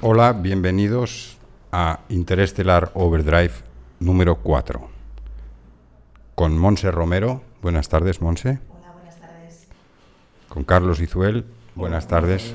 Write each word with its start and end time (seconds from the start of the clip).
Hola, 0.00 0.32
bienvenidos 0.32 1.38
a 1.72 2.00
Interestelar 2.08 2.90
Overdrive 2.94 3.52
número 3.98 4.36
4. 4.36 4.88
Con 6.34 6.58
Monse 6.58 6.90
Romero. 6.90 7.42
Buenas 7.62 7.88
tardes, 7.88 8.20
Monse. 8.20 8.60
Hola, 8.68 8.92
buenas 8.92 9.18
tardes. 9.20 9.68
Con 10.48 10.64
Carlos 10.64 11.00
Izuel. 11.00 11.44
Buenas 11.74 12.06
tardes. 12.06 12.54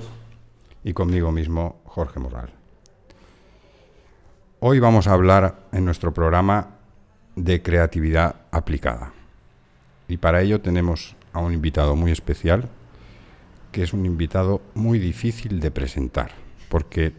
Y 0.84 0.94
conmigo 0.94 1.32
mismo, 1.32 1.82
Jorge 1.86 2.20
Morral. 2.20 2.57
Hoy 4.60 4.80
vamos 4.80 5.06
a 5.06 5.14
hablar 5.14 5.68
en 5.72 5.86
nuestro 5.86 6.16
programa 6.16 6.70
de 7.36 7.62
creatividad 7.62 8.38
aplicada. 8.50 9.14
Y 10.08 10.18
para 10.18 10.42
ello 10.42 10.62
tenemos 10.62 11.16
a 11.32 11.38
un 11.42 11.54
invitado 11.54 11.96
muy 11.96 12.12
especial, 12.12 12.68
que 13.72 13.84
es 13.84 13.94
un 13.94 14.08
invitado 14.08 14.64
muy 14.74 14.98
difícil 14.98 15.60
de 15.60 15.70
presentar, 15.70 16.32
porque 16.70 17.14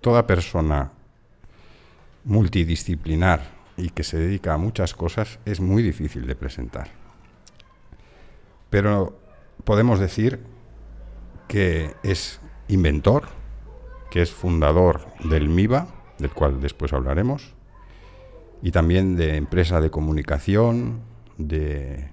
toda 0.00 0.28
persona 0.28 0.92
multidisciplinar 2.22 3.50
y 3.76 3.90
que 3.90 4.04
se 4.04 4.18
dedica 4.18 4.54
a 4.54 4.58
muchas 4.58 4.94
cosas 4.94 5.40
es 5.46 5.58
muy 5.58 5.82
difícil 5.82 6.24
de 6.28 6.36
presentar. 6.36 6.90
Pero 8.70 9.18
podemos 9.64 9.98
decir 9.98 10.38
que 11.48 11.96
es 12.04 12.40
inventor, 12.68 13.24
que 14.08 14.22
es 14.22 14.30
fundador 14.30 15.08
del 15.24 15.48
MIBA, 15.48 15.98
del 16.20 16.30
cual 16.30 16.60
después 16.60 16.92
hablaremos, 16.92 17.54
y 18.62 18.70
también 18.70 19.16
de 19.16 19.36
empresa 19.36 19.80
de 19.80 19.90
comunicación, 19.90 21.00
de, 21.38 22.10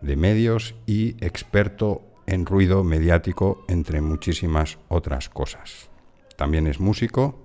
de 0.00 0.16
medios 0.16 0.74
y 0.86 1.16
experto 1.24 2.02
en 2.26 2.46
ruido 2.46 2.84
mediático, 2.84 3.64
entre 3.68 4.00
muchísimas 4.00 4.78
otras 4.88 5.28
cosas. 5.28 5.90
También 6.36 6.66
es 6.66 6.80
músico 6.80 7.38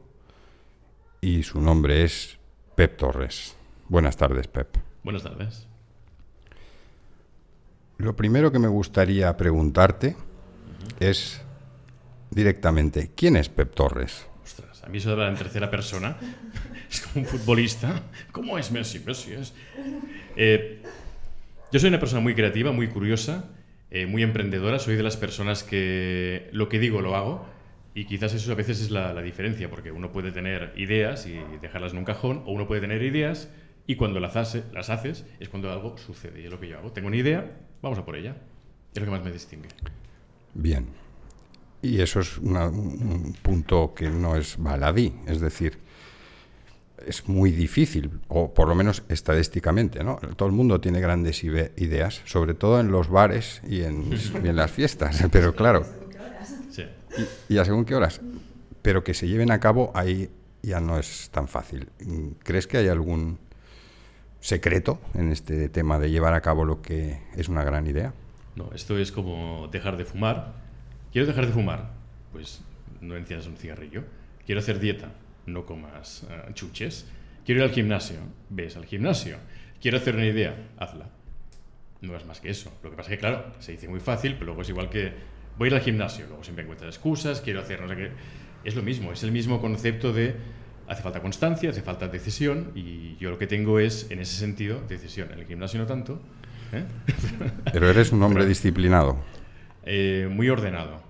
y 1.22 1.44
su 1.44 1.59
nombre 1.59 2.03
es 2.03 2.38
Pep 2.75 2.97
Torres. 2.97 3.55
Buenas 3.89 4.17
tardes, 4.17 4.47
Pep. 4.47 4.77
Buenas 5.03 5.23
tardes. 5.23 5.67
Lo 7.97 8.16
primero 8.16 8.52
que 8.52 8.59
me 8.59 8.67
gustaría 8.67 9.36
preguntarte 9.36 10.16
es 10.99 11.42
directamente, 12.30 13.11
¿quién 13.16 13.36
es 13.36 13.49
Pep 13.49 13.73
Torres? 13.73 14.27
A 14.88 14.89
mí 14.89 14.99
eso 14.99 15.09
de 15.09 15.16
hablar 15.16 15.30
en 15.30 15.38
tercera 15.38 15.69
persona 15.69 16.16
es 16.89 17.02
como 17.02 17.25
un 17.25 17.30
futbolista. 17.30 18.03
¿Cómo 18.31 18.57
es 18.57 18.71
Messi? 18.71 19.02
Messi 19.05 19.33
es... 19.33 19.53
Eh, 20.38 20.81
yo 21.73 21.80
soy 21.81 21.89
una 21.89 21.99
persona 21.99 22.21
muy 22.21 22.33
creativa, 22.33 22.71
muy 22.71 22.88
curiosa, 22.88 23.49
eh, 23.91 24.05
muy 24.05 24.23
emprendedora. 24.23 24.80
Soy 24.80 24.95
de 24.95 25.03
las 25.03 25.17
personas 25.17 25.63
que 25.63 26.47
lo 26.53 26.69
que 26.69 26.80
digo 26.80 27.02
lo 27.02 27.17
hago. 27.17 27.45
Y 27.95 28.05
quizás 28.05 28.33
eso 28.33 28.49
a 28.53 28.55
veces 28.55 28.80
es 28.80 28.89
la, 28.89 29.11
la, 29.11 29.21
diferencia, 29.21 29.69
porque 29.69 29.91
uno 29.91 30.13
puede 30.13 30.31
tener 30.31 30.71
ideas 30.77 31.27
y 31.27 31.38
dejarlas 31.61 31.91
en 31.91 31.97
un 31.97 32.05
cajón, 32.05 32.43
o 32.45 32.53
uno 32.53 32.65
puede 32.65 32.80
tener 32.80 33.02
ideas 33.02 33.49
y 33.88 33.95
cuando 33.95 34.21
las, 34.21 34.38
hace, 34.38 34.63
las 34.71 34.89
haces 34.89 35.25
es 35.41 35.49
cuando 35.49 35.69
algo 35.69 35.97
sucede. 35.97 36.41
Y 36.41 36.45
es 36.45 36.52
lo 36.52 36.61
que 36.61 36.69
yo 36.69 36.77
hago. 36.77 36.93
Tengo 36.93 37.09
una 37.09 37.17
idea, 37.17 37.58
vamos 37.81 37.99
a 37.99 38.05
por 38.05 38.15
ella. 38.15 38.38
Es 38.93 38.99
lo 39.02 39.05
que 39.05 39.11
más 39.11 39.23
me 39.23 39.33
distingue. 39.33 39.67
Bien. 40.53 40.88
Y 41.88 42.02
eso 42.02 42.19
es 42.19 42.38
una, 42.38 42.67
un 42.67 43.35
punto 43.41 43.93
que 43.95 44.09
no 44.09 44.35
es 44.35 44.57
baladí, 44.57 45.13
es 45.25 45.39
decir, 45.39 45.80
es 47.05 47.30
muy 47.30 47.52
difícil, 47.52 48.19
o 48.27 48.53
por 48.53 48.67
lo 48.67 48.75
menos 48.75 49.03
estadísticamente, 49.07 50.03
¿no? 50.03 50.17
Todo 50.35 50.49
el 50.49 50.55
mundo 50.55 50.81
tiene 50.81 50.99
grandes 50.99 51.43
ideas, 51.43 52.21
sobre 52.25 52.53
todo 52.53 52.80
en 52.81 52.91
los 52.91 53.09
bares 53.09 53.61
y 53.67 53.83
en, 53.83 54.11
y 54.43 54.47
en 54.47 54.55
las 54.55 54.71
fiestas, 54.71 55.23
pero 55.31 55.55
claro, 55.55 55.86
y, 57.49 57.53
y 57.53 57.58
a 57.58 57.65
según 57.65 57.86
qué 57.86 57.95
horas, 57.95 58.20
pero 58.81 59.03
que 59.03 59.14
se 59.14 59.27
lleven 59.27 59.52
a 59.52 59.59
cabo 59.59 59.92
ahí 59.95 60.30
ya 60.61 60.81
no 60.81 60.99
es 60.99 61.30
tan 61.31 61.47
fácil. 61.47 61.89
¿Crees 62.43 62.67
que 62.67 62.77
hay 62.77 62.89
algún 62.89 63.39
secreto 64.42 64.99
en 65.14 65.31
este 65.31 65.70
tema 65.70 65.99
de 65.99 66.11
llevar 66.11 66.33
a 66.33 66.42
cabo 66.42 66.65
lo 66.65 66.81
que 66.81 67.21
es 67.36 67.47
una 67.47 67.64
gran 67.64 67.87
idea? 67.87 68.14
No, 68.55 68.71
esto 68.73 68.97
es 68.97 69.11
como 69.11 69.70
dejar 69.71 69.97
de 69.97 70.05
fumar. 70.05 70.67
¿Quiero 71.17 71.30
dejar 71.30 71.48
de 71.48 71.52
fumar? 71.52 71.89
Pues 72.32 72.61
no 73.02 73.16
enciendas 73.16 73.48
un 73.48 73.58
cigarrillo. 73.58 74.04
Quiero 74.45 74.61
hacer 74.61 74.78
dieta. 74.78 75.14
No 75.48 75.66
comas 75.66 76.28
uh, 76.30 76.54
chuches. 76.54 77.08
Quiero 77.44 77.61
ir 77.61 77.67
al 77.67 77.73
gimnasio. 77.73 78.17
Ves 78.52 78.78
al 78.78 78.86
gimnasio. 78.86 79.38
Quiero 79.82 79.98
hacer 79.98 80.14
una 80.14 80.27
idea. 80.27 80.56
Hazla. 80.77 81.10
No 82.02 82.16
es 82.16 82.23
más 82.27 82.39
que 82.39 82.52
eso. 82.52 82.72
Lo 82.83 82.92
que 82.92 82.98
pasa 82.98 83.10
es 83.10 83.17
que, 83.17 83.20
claro, 83.20 83.52
se 83.58 83.72
dice 83.72 83.88
muy 83.88 84.00
fácil, 84.00 84.33
pero 84.33 84.45
luego 84.45 84.61
es 84.61 84.70
igual 84.70 84.92
que 84.92 85.11
voy 85.58 85.66
a 85.66 85.67
ir 85.70 85.73
al 85.73 85.82
gimnasio. 85.82 86.27
Luego 86.27 86.44
siempre 86.44 86.61
encuentras 86.61 86.94
excusas, 86.94 87.42
quiero 87.42 87.61
hacer 87.61 87.82
no 87.82 87.88
sé 87.88 87.95
qué. 87.95 88.11
Es 88.64 88.76
lo 88.76 88.83
mismo, 88.83 89.11
es 89.11 89.23
el 89.23 89.32
mismo 89.32 89.60
concepto 89.60 90.14
de 90.14 90.36
hace 90.88 91.02
falta 91.02 91.20
constancia, 91.23 91.72
hace 91.72 91.82
falta 91.82 92.10
decisión 92.10 92.73
y 92.76 93.17
yo 93.17 93.32
lo 93.32 93.39
que 93.39 93.48
tengo 93.48 93.80
es, 93.80 94.11
en 94.11 94.20
ese 94.20 94.36
sentido, 94.38 94.83
decisión. 94.88 95.32
En 95.32 95.39
el 95.39 95.48
gimnasio 95.48 95.80
no 95.80 95.88
tanto. 95.88 96.22
¿eh? 96.73 96.83
Pero 97.73 97.89
eres 97.89 98.11
un 98.11 98.22
hombre 98.22 98.45
disciplinado. 98.45 99.17
Eh, 99.83 100.30
muy 100.30 100.48
ordenado. 100.50 101.07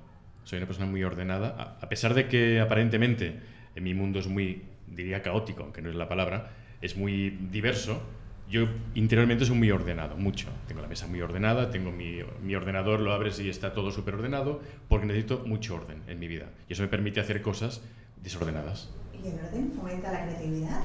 Soy 0.47 0.59
una 0.59 0.65
persona 0.65 0.87
muy 0.87 1.03
ordenada, 1.03 1.77
a, 1.81 1.89
pesar 1.89 2.13
de 2.13 2.29
que 2.29 2.61
aparentemente 2.61 3.37
en 3.75 3.83
mi 3.83 3.93
mundo 3.93 4.19
es 4.19 4.27
muy, 4.27 4.61
diría 4.87 5.21
caótico, 5.21 5.63
aunque 5.63 5.81
no 5.81 5.89
es 5.89 5.95
la 5.97 6.07
palabra, 6.07 6.51
es 6.81 6.95
muy 6.95 7.31
diverso. 7.51 8.01
Yo 8.49 8.65
interiormente 8.95 9.43
soy 9.43 9.57
muy 9.57 9.71
ordenado, 9.71 10.15
mucho. 10.15 10.47
Tengo 10.65 10.79
la 10.79 10.87
mesa 10.87 11.05
muy 11.05 11.19
ordenada, 11.19 11.69
tengo 11.69 11.91
mi, 11.91 12.19
mi 12.41 12.55
ordenador, 12.55 13.01
lo 13.01 13.11
abres 13.11 13.37
y 13.41 13.49
está 13.49 13.73
todo 13.73 13.91
súper 13.91 14.13
ordenado, 14.13 14.61
porque 14.87 15.05
necesito 15.05 15.43
mucho 15.45 15.75
orden 15.75 16.01
en 16.07 16.17
mi 16.17 16.29
vida. 16.29 16.45
Y 16.69 16.73
eso 16.73 16.81
me 16.81 16.87
permite 16.87 17.19
hacer 17.19 17.41
cosas 17.41 17.81
desordenadas. 18.23 18.89
¿Y 19.21 19.27
el 19.27 19.39
orden 19.39 19.73
fomenta 19.75 20.13
la 20.13 20.27
creatividad? 20.27 20.81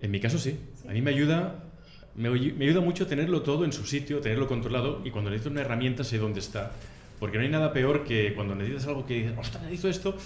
En 0.00 0.10
mi 0.10 0.20
caso 0.20 0.38
sí. 0.38 0.58
¿Sí? 0.74 0.88
A 0.88 0.92
mí 0.92 1.02
me 1.02 1.10
ayuda, 1.10 1.64
me, 2.14 2.30
me 2.30 2.64
ayuda 2.64 2.80
mucho 2.80 3.06
tenerlo 3.06 3.42
todo 3.42 3.66
en 3.66 3.72
su 3.72 3.84
sitio, 3.84 4.20
tenerlo 4.20 4.48
controlado 4.48 5.02
y 5.04 5.10
cuando 5.10 5.28
necesito 5.28 5.50
una 5.50 5.60
herramienta 5.60 6.02
sé 6.02 6.16
dónde 6.16 6.40
está. 6.40 6.72
Porque 7.22 7.38
no 7.38 7.44
hay 7.44 7.50
nada 7.50 7.72
peor 7.72 8.02
que 8.02 8.34
cuando 8.34 8.56
necesitas 8.56 8.88
algo 8.88 9.06
que 9.06 9.14
dices, 9.14 9.34
ostras, 9.38 9.62
necesito 9.62 9.88
esto, 9.88 10.16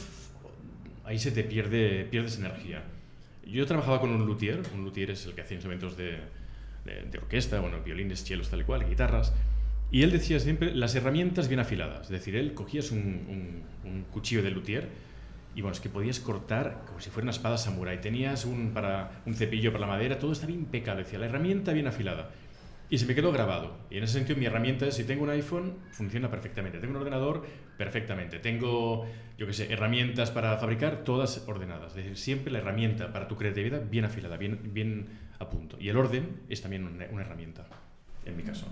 ahí 1.05 1.19
se 1.19 1.31
te 1.31 1.45
pierde, 1.45 2.07
pierdes 2.07 2.39
energía. 2.39 2.84
Yo 3.45 3.67
trabajaba 3.67 4.01
con 4.01 4.09
un 4.09 4.25
luthier, 4.25 4.62
un 4.73 4.83
luthier 4.83 5.11
es 5.11 5.27
el 5.27 5.35
que 5.35 5.43
hace 5.43 5.53
instrumentos 5.53 5.99
de, 5.99 6.21
de, 6.87 7.03
de 7.03 7.19
orquesta, 7.19 7.61
bueno, 7.61 7.83
violines, 7.85 8.25
chelos, 8.25 8.49
tal 8.49 8.62
y 8.62 8.65
cual, 8.65 8.89
guitarras, 8.89 9.35
y 9.91 10.05
él 10.05 10.11
decía 10.11 10.41
siempre 10.41 10.75
las 10.75 10.95
herramientas 10.95 11.49
bien 11.49 11.61
afiladas, 11.61 12.06
es 12.06 12.09
decir, 12.09 12.35
él 12.35 12.55
cogías 12.55 12.91
un, 12.91 12.99
un, 13.29 13.91
un 13.93 14.05
cuchillo 14.05 14.43
de 14.43 14.53
luthier 14.53 14.89
y 15.55 15.61
bueno, 15.61 15.75
es 15.75 15.81
que 15.81 15.91
podías 15.91 16.19
cortar 16.19 16.85
como 16.87 16.99
si 17.01 17.11
fuera 17.11 17.25
una 17.25 17.33
espada 17.33 17.59
samurai, 17.59 18.01
tenías 18.01 18.47
un, 18.47 18.71
para, 18.73 19.21
un 19.27 19.35
cepillo 19.35 19.71
para 19.71 19.83
la 19.83 19.93
madera, 19.93 20.19
todo 20.19 20.33
estaba 20.33 20.51
impecable, 20.51 21.05
decía, 21.05 21.19
la 21.19 21.27
herramienta 21.27 21.75
bien 21.75 21.89
afilada. 21.89 22.31
Y 22.89 22.99
se 22.99 23.07
me 23.07 23.15
quedó 23.15 23.33
grabado. 23.33 23.79
Y 23.91 23.99
en 23.99 24.05
ese 24.05 24.15
sentido 24.15 24.39
mi 24.39 24.47
herramienta 24.47 24.91
si 24.91 25.05
tengo 25.05 25.25
un 25.25 25.31
iPhone, 25.31 25.75
funciona 25.91 26.31
perfectamente. 26.31 26.79
Tengo 26.79 26.93
un 26.93 26.99
ordenador, 26.99 27.45
perfectamente. 27.77 28.39
Tengo, 28.39 29.07
yo 29.37 29.47
qué 29.47 29.53
sé, 29.53 29.73
herramientas 29.73 30.31
para 30.31 30.57
fabricar, 30.59 31.03
todas 31.03 31.45
ordenadas. 31.49 31.91
Es 31.91 31.97
decir, 31.97 32.17
siempre 32.17 32.53
la 32.53 32.59
herramienta 32.59 33.13
para 33.13 33.27
tu 33.27 33.37
creatividad 33.37 33.83
bien 33.91 34.05
afilada, 34.05 34.37
bien, 34.37 34.73
bien 34.73 35.09
a 35.39 35.49
punto. 35.51 35.77
Y 35.81 35.89
el 35.89 35.97
orden 35.97 36.43
es 36.49 36.63
también 36.63 36.85
una, 36.85 37.07
una 37.11 37.23
herramienta, 37.23 37.67
en 38.25 38.37
mi 38.37 38.43
caso. 38.43 38.67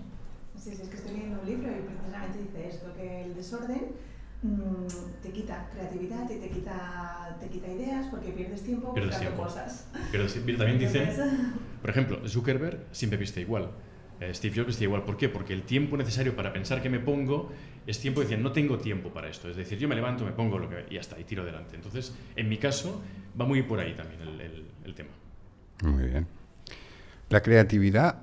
Sí, 0.56 0.70
sí, 0.76 0.82
es 0.82 0.88
que 0.88 0.96
estoy 0.96 1.12
leyendo 1.14 1.40
un 1.40 1.48
libro 1.48 1.68
y 1.68 1.82
precisamente 1.82 2.38
dice 2.38 2.68
esto, 2.68 2.94
que 2.94 3.22
el 3.24 3.34
desorden 3.34 3.88
mmm, 4.42 4.86
te 5.20 5.30
quita 5.30 5.68
creatividad 5.72 6.30
y 6.30 6.38
te 6.38 6.50
quita, 6.50 7.36
te 7.40 7.48
quita 7.48 7.68
ideas 7.68 8.06
porque 8.06 8.30
pierdes 8.30 8.62
tiempo 8.62 8.94
pierdes 8.94 9.14
buscando 9.14 9.34
tiempo. 9.34 9.48
cosas. 9.48 9.90
Pero 10.12 10.26
también 10.56 10.78
dicen, 10.78 11.08
por 11.80 11.90
ejemplo, 11.90 12.28
Zuckerberg 12.28 12.84
siempre 12.92 13.18
viste 13.18 13.40
igual. 13.40 13.70
Eh, 14.20 14.32
Steve 14.34 14.54
Jobs 14.56 14.68
decía 14.68 14.84
igual. 14.84 15.02
¿Por 15.04 15.16
qué? 15.16 15.28
Porque 15.28 15.52
el 15.52 15.62
tiempo 15.62 15.96
necesario 15.96 16.34
para 16.36 16.52
pensar 16.52 16.80
que 16.82 16.88
me 16.88 17.00
pongo 17.00 17.52
es 17.86 18.00
tiempo, 18.00 18.20
decía, 18.20 18.36
no 18.36 18.52
tengo 18.52 18.78
tiempo 18.78 19.10
para 19.10 19.28
esto. 19.28 19.48
Es 19.48 19.56
decir, 19.56 19.78
yo 19.78 19.88
me 19.88 19.94
levanto, 19.94 20.24
me 20.24 20.32
pongo 20.32 20.58
lo 20.58 20.68
que 20.68 20.86
y 20.90 20.94
ya 20.94 21.00
está, 21.00 21.18
y 21.20 21.24
tiro 21.24 21.42
adelante. 21.42 21.76
Entonces, 21.76 22.14
en 22.36 22.48
mi 22.48 22.56
caso, 22.58 23.02
va 23.38 23.44
muy 23.44 23.62
por 23.62 23.80
ahí 23.80 23.94
también 23.94 24.22
el, 24.22 24.40
el, 24.40 24.64
el 24.84 24.94
tema. 24.94 25.10
Muy 25.82 26.04
bien. 26.04 26.26
La 27.28 27.42
creatividad 27.42 28.22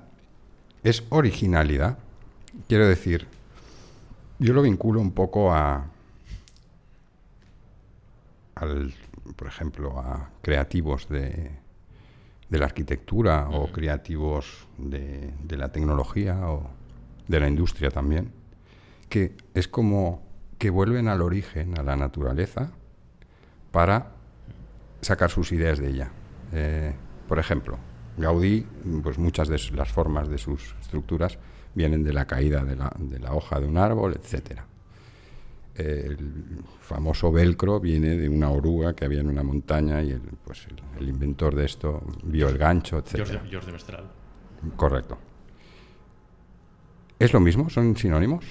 es 0.82 1.04
originalidad. 1.10 1.98
Quiero 2.68 2.88
decir, 2.88 3.26
yo 4.38 4.52
lo 4.52 4.62
vinculo 4.62 5.00
un 5.00 5.12
poco 5.12 5.52
a, 5.52 5.86
al, 8.56 8.92
por 9.36 9.46
ejemplo, 9.46 9.98
a 10.00 10.30
creativos 10.42 11.08
de, 11.08 11.50
de 12.48 12.58
la 12.58 12.64
arquitectura 12.64 13.46
uh 13.48 13.52
-huh. 13.52 13.68
o 13.68 13.72
creativos 13.72 14.66
de, 14.90 15.32
la 15.56 15.70
tecnología 15.70 16.48
o 16.48 16.70
de 17.28 17.40
la 17.40 17.48
industria 17.48 17.90
también, 17.90 18.32
que 19.08 19.36
es 19.54 19.68
como 19.68 20.22
que 20.58 20.70
vuelven 20.70 21.08
al 21.08 21.22
origen, 21.22 21.78
a 21.78 21.82
la 21.82 21.96
naturaleza, 21.96 22.72
para 23.70 24.12
sacar 25.00 25.30
sus 25.30 25.52
ideas 25.52 25.78
de 25.78 25.88
ella. 25.88 26.10
Eh, 26.52 26.94
por 27.28 27.38
ejemplo, 27.38 27.78
Gaudí, 28.16 28.66
pues 29.02 29.18
muchas 29.18 29.48
de 29.48 29.58
las 29.74 29.90
formas 29.90 30.28
de 30.28 30.38
sus 30.38 30.74
estructuras 30.80 31.38
vienen 31.74 32.02
de 32.04 32.12
la 32.12 32.26
caída 32.26 32.64
de 32.64 32.76
la, 32.76 32.92
de 32.98 33.18
la 33.18 33.34
hoja 33.34 33.58
de 33.58 33.66
un 33.66 33.78
árbol, 33.78 34.14
etcétera. 34.14 34.66
El 35.74 36.18
famoso 36.80 37.32
velcro 37.32 37.80
viene 37.80 38.16
de 38.18 38.28
una 38.28 38.50
oruga 38.50 38.94
que 38.94 39.06
había 39.06 39.20
en 39.20 39.28
una 39.28 39.42
montaña 39.42 40.02
y 40.02 40.10
el, 40.10 40.20
pues 40.44 40.66
el, 40.98 41.08
inventor 41.08 41.54
de 41.54 41.64
esto 41.64 42.02
vio 42.24 42.50
el 42.50 42.58
gancho, 42.58 42.98
etc. 42.98 43.26
George, 43.48 43.72
Mestral. 43.72 44.21
Correcto. 44.76 45.18
¿Es 47.18 47.32
lo 47.32 47.40
mismo? 47.40 47.70
¿Son 47.70 47.96
sinónimos? 47.96 48.44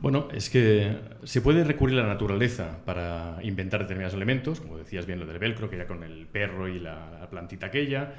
Bueno, 0.00 0.28
es 0.32 0.50
que 0.50 0.96
se 1.24 1.40
puede 1.40 1.64
recurrir 1.64 1.98
a 1.98 2.02
la 2.02 2.08
naturaleza 2.08 2.84
para 2.84 3.38
inventar 3.42 3.80
determinados 3.80 4.14
elementos, 4.14 4.60
como 4.60 4.78
decías 4.78 5.06
bien 5.06 5.18
lo 5.18 5.26
del 5.26 5.38
velcro, 5.38 5.70
que 5.70 5.76
era 5.76 5.86
con 5.86 6.02
el 6.02 6.26
perro 6.26 6.68
y 6.68 6.78
la, 6.78 7.26
plantita 7.30 7.66
aquella, 7.66 8.14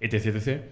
etc, 0.00 0.26
etc. 0.26 0.62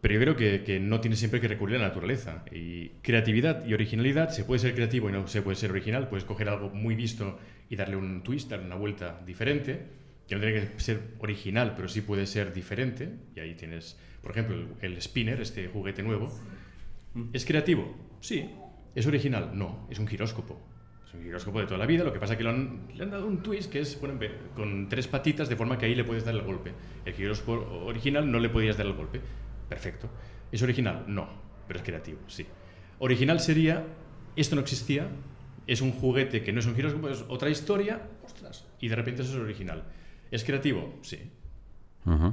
Pero 0.00 0.14
yo 0.14 0.20
creo 0.20 0.36
que, 0.36 0.64
que, 0.64 0.80
no 0.80 1.00
tiene 1.00 1.16
siempre 1.16 1.40
que 1.40 1.48
recurrir 1.48 1.76
a 1.76 1.80
la 1.80 1.88
naturaleza. 1.88 2.44
Y 2.50 2.88
creatividad 3.02 3.66
y 3.66 3.74
originalidad, 3.74 4.30
se 4.30 4.44
puede 4.44 4.60
ser 4.60 4.74
creativo 4.74 5.08
y 5.08 5.12
no 5.12 5.26
se 5.26 5.42
puede 5.42 5.56
ser 5.56 5.70
original, 5.70 6.08
puedes 6.08 6.24
coger 6.24 6.48
algo 6.48 6.70
muy 6.70 6.94
visto 6.94 7.38
y 7.68 7.76
darle 7.76 7.96
un 7.96 8.22
twist, 8.22 8.50
darle 8.50 8.66
una 8.66 8.76
vuelta 8.76 9.20
diferente, 9.26 9.86
que 10.30 10.36
no 10.36 10.40
tiene 10.42 10.60
que 10.60 10.80
ser 10.80 11.00
original, 11.18 11.74
pero 11.74 11.88
sí 11.88 12.02
puede 12.02 12.24
ser 12.24 12.52
diferente. 12.52 13.10
Y 13.34 13.40
ahí 13.40 13.56
tienes, 13.56 13.98
por 14.22 14.30
ejemplo, 14.30 14.56
el, 14.56 14.68
el 14.80 15.02
spinner, 15.02 15.40
este 15.40 15.66
juguete 15.66 16.04
nuevo. 16.04 16.32
¿Es 17.32 17.44
creativo? 17.44 17.96
Sí. 18.20 18.48
¿Es 18.94 19.06
original? 19.06 19.50
No, 19.54 19.88
es 19.90 19.98
un 19.98 20.06
giróscopo. 20.06 20.60
Es 21.04 21.14
un 21.14 21.24
giróscopo 21.24 21.58
de 21.58 21.66
toda 21.66 21.78
la 21.78 21.86
vida, 21.86 22.04
lo 22.04 22.12
que 22.12 22.20
pasa 22.20 22.34
es 22.34 22.36
que 22.38 22.44
le 22.44 22.50
han 22.50 23.10
dado 23.10 23.26
un 23.26 23.42
twist 23.42 23.72
que 23.72 23.80
es 23.80 24.00
con 24.54 24.88
tres 24.88 25.08
patitas 25.08 25.48
de 25.48 25.56
forma 25.56 25.76
que 25.76 25.86
ahí 25.86 25.96
le 25.96 26.04
puedes 26.04 26.24
dar 26.24 26.36
el 26.36 26.42
golpe. 26.42 26.72
El 27.04 27.14
giróscopo 27.14 27.84
original 27.84 28.30
no 28.30 28.38
le 28.38 28.48
podías 28.48 28.76
dar 28.76 28.86
el 28.86 28.92
golpe. 28.92 29.20
Perfecto. 29.68 30.08
¿Es 30.52 30.62
original? 30.62 31.04
No, 31.08 31.28
pero 31.66 31.80
es 31.80 31.84
creativo, 31.84 32.20
sí. 32.28 32.46
Original 33.00 33.40
sería, 33.40 33.84
esto 34.36 34.54
no 34.54 34.62
existía, 34.62 35.08
es 35.66 35.80
un 35.80 35.90
juguete 35.90 36.44
que 36.44 36.52
no 36.52 36.60
es 36.60 36.66
un 36.66 36.76
giróscopo, 36.76 37.08
es 37.08 37.24
otra 37.26 37.50
historia, 37.50 38.02
ostras, 38.24 38.68
y 38.78 38.86
de 38.88 38.94
repente 38.94 39.22
eso 39.22 39.32
es 39.32 39.38
original. 39.38 39.82
¿Es 40.30 40.44
creativo? 40.44 40.94
Sí. 41.02 41.30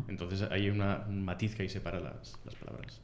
Entonces 0.08 0.44
hay 0.50 0.70
una, 0.70 1.06
un 1.08 1.24
matiz 1.24 1.56
que 1.56 1.64
ahí 1.64 1.70
separa 1.70 2.00
las, 2.00 2.38
las 2.46 2.56
palabras. 2.56 3.02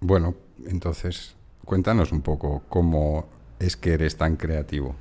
Bueno, 0.00 0.34
entonces 0.66 1.36
cuéntanos 1.64 2.12
un 2.12 2.20
poco 2.20 2.62
cómo 2.68 3.28
es 3.58 3.76
que 3.76 3.94
eres 3.94 4.16
tan 4.16 4.36
creativo. 4.36 4.96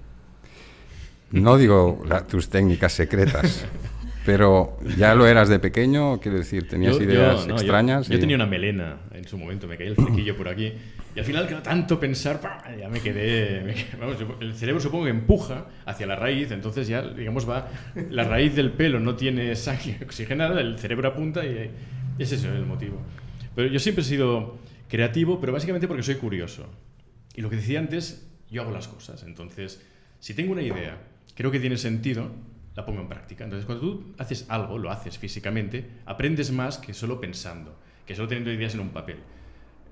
No 1.32 1.58
digo 1.58 2.04
tus 2.30 2.50
técnicas 2.50 2.94
secretas, 2.94 3.66
Pero 4.26 4.78
ya 4.98 5.16
lo 5.16 5.28
eras 5.28 5.50
de 5.50 5.60
pequeño, 5.60 6.20
quiero 6.20 6.38
decir, 6.38 6.68
tenías 6.68 7.00
ideas 7.00 7.46
extrañas. 7.48 8.08
Yo, 8.08 8.20
tenía 8.20 8.36
una 8.36 8.46
melena 8.46 9.00
en 9.12 9.28
su 9.28 9.38
momento, 9.38 9.68
me 9.68 9.78
caía 9.78 9.90
el 9.90 9.96
flequillo 9.96 10.38
por 10.38 10.48
aquí. 10.48 10.74
Y 11.16 11.20
al 11.20 11.26
final, 11.26 11.62
tanto 11.62 12.00
pensar, 12.00 12.40
ya 12.80 12.90
me 12.90 13.00
quedé. 13.00 13.88
vamos, 14.00 14.18
el 14.40 14.56
cerebro 14.56 14.82
supongo 14.82 15.06
que 15.06 15.12
empuja 15.12 15.68
hacia 15.86 16.08
la 16.08 16.16
raíz, 16.16 16.52
entonces 16.52 16.88
ya, 16.88 17.02
digamos, 17.02 17.48
va. 17.48 17.68
La 18.10 18.24
raíz 18.24 18.56
del 18.56 18.72
pelo 18.72 19.00
no 19.00 19.16
tiene 19.16 19.56
sangre 19.56 20.00
oxigenada, 20.04 20.60
el 20.60 20.80
cerebro 20.80 21.10
apunta 21.10 21.46
y 21.46 21.70
ese 22.18 22.36
es 22.36 22.44
el 22.44 22.66
motivo. 22.66 23.02
Pero 23.56 23.68
yo 23.70 23.80
siempre 23.80 24.04
he 24.04 24.08
sido 24.08 24.58
creativo, 24.88 25.40
pero 25.40 25.54
básicamente 25.54 25.88
porque 25.88 26.04
soy 26.04 26.16
curioso. 26.16 26.68
Y 27.36 27.42
lo 27.42 27.50
que 27.50 27.58
decía 27.58 27.80
antes, 27.80 28.28
yo 28.50 28.62
hago 28.62 28.72
las 28.72 28.88
cosas. 28.88 29.24
Entonces, 29.24 29.84
si 30.20 30.34
tengo 30.34 30.52
una 30.52 30.62
idea, 30.62 30.98
creo 31.36 31.52
que 31.52 31.60
tiene 31.60 31.78
sentido, 31.78 32.32
la 32.76 32.86
pongo 32.86 33.02
en 33.02 33.10
práctica. 33.10 33.44
Entonces, 33.44 33.66
cuando 33.66 33.84
tú 33.84 34.16
haces 34.18 34.46
algo, 34.50 34.78
lo 34.78 34.92
haces 34.92 35.18
físicamente, 35.18 35.90
aprendes 36.06 36.52
más 36.52 36.78
que 36.78 36.94
solo 36.94 37.20
pensando, 37.20 37.78
que 38.06 38.16
solo 38.16 38.28
teniendo 38.28 38.52
ideas 38.52 38.74
en 38.74 38.80
un 38.80 38.90
papel. 38.90 39.18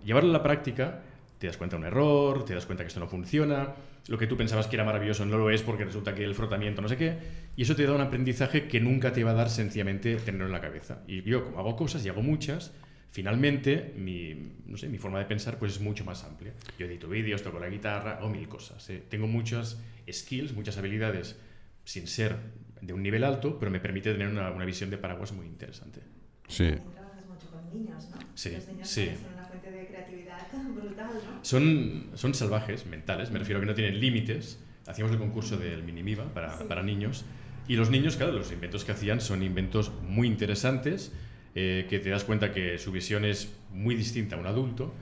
Llevarlo 0.03 0.29
a 0.31 0.33
la 0.33 0.43
práctica, 0.43 1.01
te 1.41 1.47
das 1.47 1.57
cuenta 1.57 1.75
de 1.75 1.81
un 1.81 1.87
error, 1.87 2.45
te 2.45 2.53
das 2.53 2.67
cuenta 2.67 2.83
que 2.83 2.89
esto 2.89 2.99
no 2.99 3.07
funciona, 3.07 3.73
lo 4.07 4.17
que 4.19 4.27
tú 4.27 4.37
pensabas 4.37 4.67
que 4.67 4.75
era 4.75 4.85
maravilloso 4.85 5.25
no 5.25 5.39
lo 5.39 5.49
es 5.49 5.63
porque 5.63 5.83
resulta 5.83 6.13
que 6.13 6.23
el 6.23 6.35
frotamiento 6.35 6.83
no 6.83 6.87
sé 6.87 6.97
qué, 6.97 7.17
y 7.55 7.63
eso 7.63 7.75
te 7.75 7.83
da 7.83 7.93
un 7.93 8.01
aprendizaje 8.01 8.67
que 8.67 8.79
nunca 8.79 9.11
te 9.11 9.23
va 9.23 9.31
a 9.31 9.33
dar 9.33 9.49
sencillamente 9.49 10.17
tenerlo 10.17 10.45
en 10.45 10.51
la 10.51 10.61
cabeza. 10.61 11.01
Y 11.07 11.23
yo, 11.23 11.43
como 11.43 11.57
hago 11.57 11.75
cosas 11.75 12.05
y 12.05 12.09
hago 12.09 12.21
muchas, 12.21 12.75
finalmente 13.09 13.91
mi, 13.97 14.35
no 14.67 14.77
sé, 14.77 14.87
mi 14.87 14.99
forma 14.99 15.17
de 15.17 15.25
pensar 15.25 15.57
pues 15.57 15.71
es 15.71 15.81
mucho 15.81 16.05
más 16.05 16.23
amplia. 16.25 16.53
Yo 16.77 16.85
edito 16.85 17.09
vídeos, 17.09 17.41
toco 17.41 17.59
la 17.59 17.69
guitarra, 17.69 18.17
hago 18.17 18.29
mil 18.29 18.47
cosas. 18.47 18.87
¿eh? 18.91 19.03
Tengo 19.09 19.25
muchas 19.25 19.81
skills, 20.11 20.53
muchas 20.53 20.77
habilidades 20.77 21.39
sin 21.85 22.05
ser 22.05 22.35
de 22.81 22.93
un 22.93 23.01
nivel 23.01 23.23
alto, 23.23 23.57
pero 23.57 23.71
me 23.71 23.79
permite 23.79 24.11
tener 24.11 24.27
una, 24.27 24.51
una 24.51 24.65
visión 24.65 24.91
de 24.91 24.99
paraguas 24.99 25.31
muy 25.31 25.47
interesante. 25.47 26.01
Sí. 26.47 26.69
Trabajas 26.93 27.25
mucho 27.27 27.49
con 27.49 27.67
niños, 27.73 28.09
¿no? 28.11 28.17
Sí, 28.35 28.55
sí. 28.83 29.09
son 29.19 29.33
una 29.33 29.45
fuente 29.45 29.71
de 29.71 29.87
creatividad 29.87 30.40
brutal, 30.75 31.09
¿no? 31.13 31.39
Son, 31.43 32.07
son 32.15 32.33
salvajes, 32.33 32.85
mentales, 32.85 33.31
me 33.31 33.39
refiero 33.39 33.59
a 33.59 33.61
que 33.61 33.67
no 33.67 33.73
tienen 33.73 33.99
límites. 33.99 34.63
Hacíamos 34.87 35.13
el 35.13 35.19
concurso 35.19 35.57
del 35.57 35.83
Minimiva 35.83 36.25
para, 36.33 36.57
Sí. 36.57 36.63
para 36.67 36.83
niños 36.83 37.25
y 37.67 37.75
los 37.75 37.89
niños, 37.89 38.17
claro, 38.17 38.33
los 38.33 38.51
inventos 38.51 38.83
que 38.83 38.91
hacían 38.91 39.21
son 39.21 39.43
inventos 39.43 39.91
muy 40.01 40.27
interesantes, 40.27 41.11
eh, 41.55 41.85
que 41.89 41.99
te 41.99 42.09
das 42.09 42.23
cuenta 42.23 42.51
que 42.51 42.77
su 42.77 42.91
visión 42.91 43.23
es 43.23 43.53
muy 43.71 43.95
distinta 43.95 44.35
a 44.35 44.39
un 44.39 44.47
adulto 44.47 44.93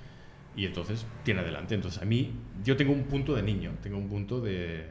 y 0.55 0.65
entonces 0.65 1.05
tiene 1.23 1.39
adelante. 1.41 1.75
Entonces 1.75 2.01
a 2.01 2.05
mí, 2.05 2.31
yo 2.63 2.75
tengo 2.75 2.91
un 2.91 3.03
punto 3.03 3.33
de 3.35 3.43
niño, 3.43 3.71
tengo 3.81 3.97
un 3.97 4.09
punto 4.09 4.41
de... 4.41 4.85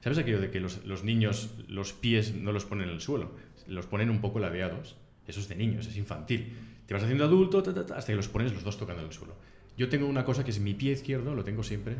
¿Sabes 0.00 0.18
aquello 0.18 0.40
de 0.40 0.50
que 0.50 0.58
los, 0.58 0.84
los 0.84 1.04
niños 1.04 1.54
los 1.68 1.92
pies 1.92 2.34
no 2.34 2.50
los 2.50 2.64
ponen 2.64 2.88
en 2.88 2.94
el 2.94 3.00
suelo? 3.00 3.36
Los 3.68 3.86
ponen 3.86 4.10
un 4.10 4.20
poco 4.20 4.40
ladeados. 4.40 4.96
Eso 5.28 5.38
es 5.38 5.48
de 5.48 5.54
niños, 5.54 5.86
es 5.86 5.96
infantil. 5.96 6.56
Te 6.86 6.94
vas 6.94 7.04
haciendo 7.04 7.24
adulto 7.24 7.62
ta, 7.62 7.72
ta, 7.72 7.86
ta, 7.86 7.96
hasta 7.96 8.12
que 8.12 8.16
los 8.16 8.26
pones 8.26 8.52
los 8.52 8.64
dos 8.64 8.76
tocando 8.76 9.02
en 9.02 9.08
el 9.08 9.14
suelo. 9.14 9.36
Yo 9.76 9.88
tengo 9.88 10.06
una 10.06 10.24
cosa 10.24 10.44
que 10.44 10.50
es 10.50 10.60
mi 10.60 10.74
pie 10.74 10.92
izquierdo, 10.92 11.34
lo 11.34 11.44
tengo 11.44 11.62
siempre 11.62 11.96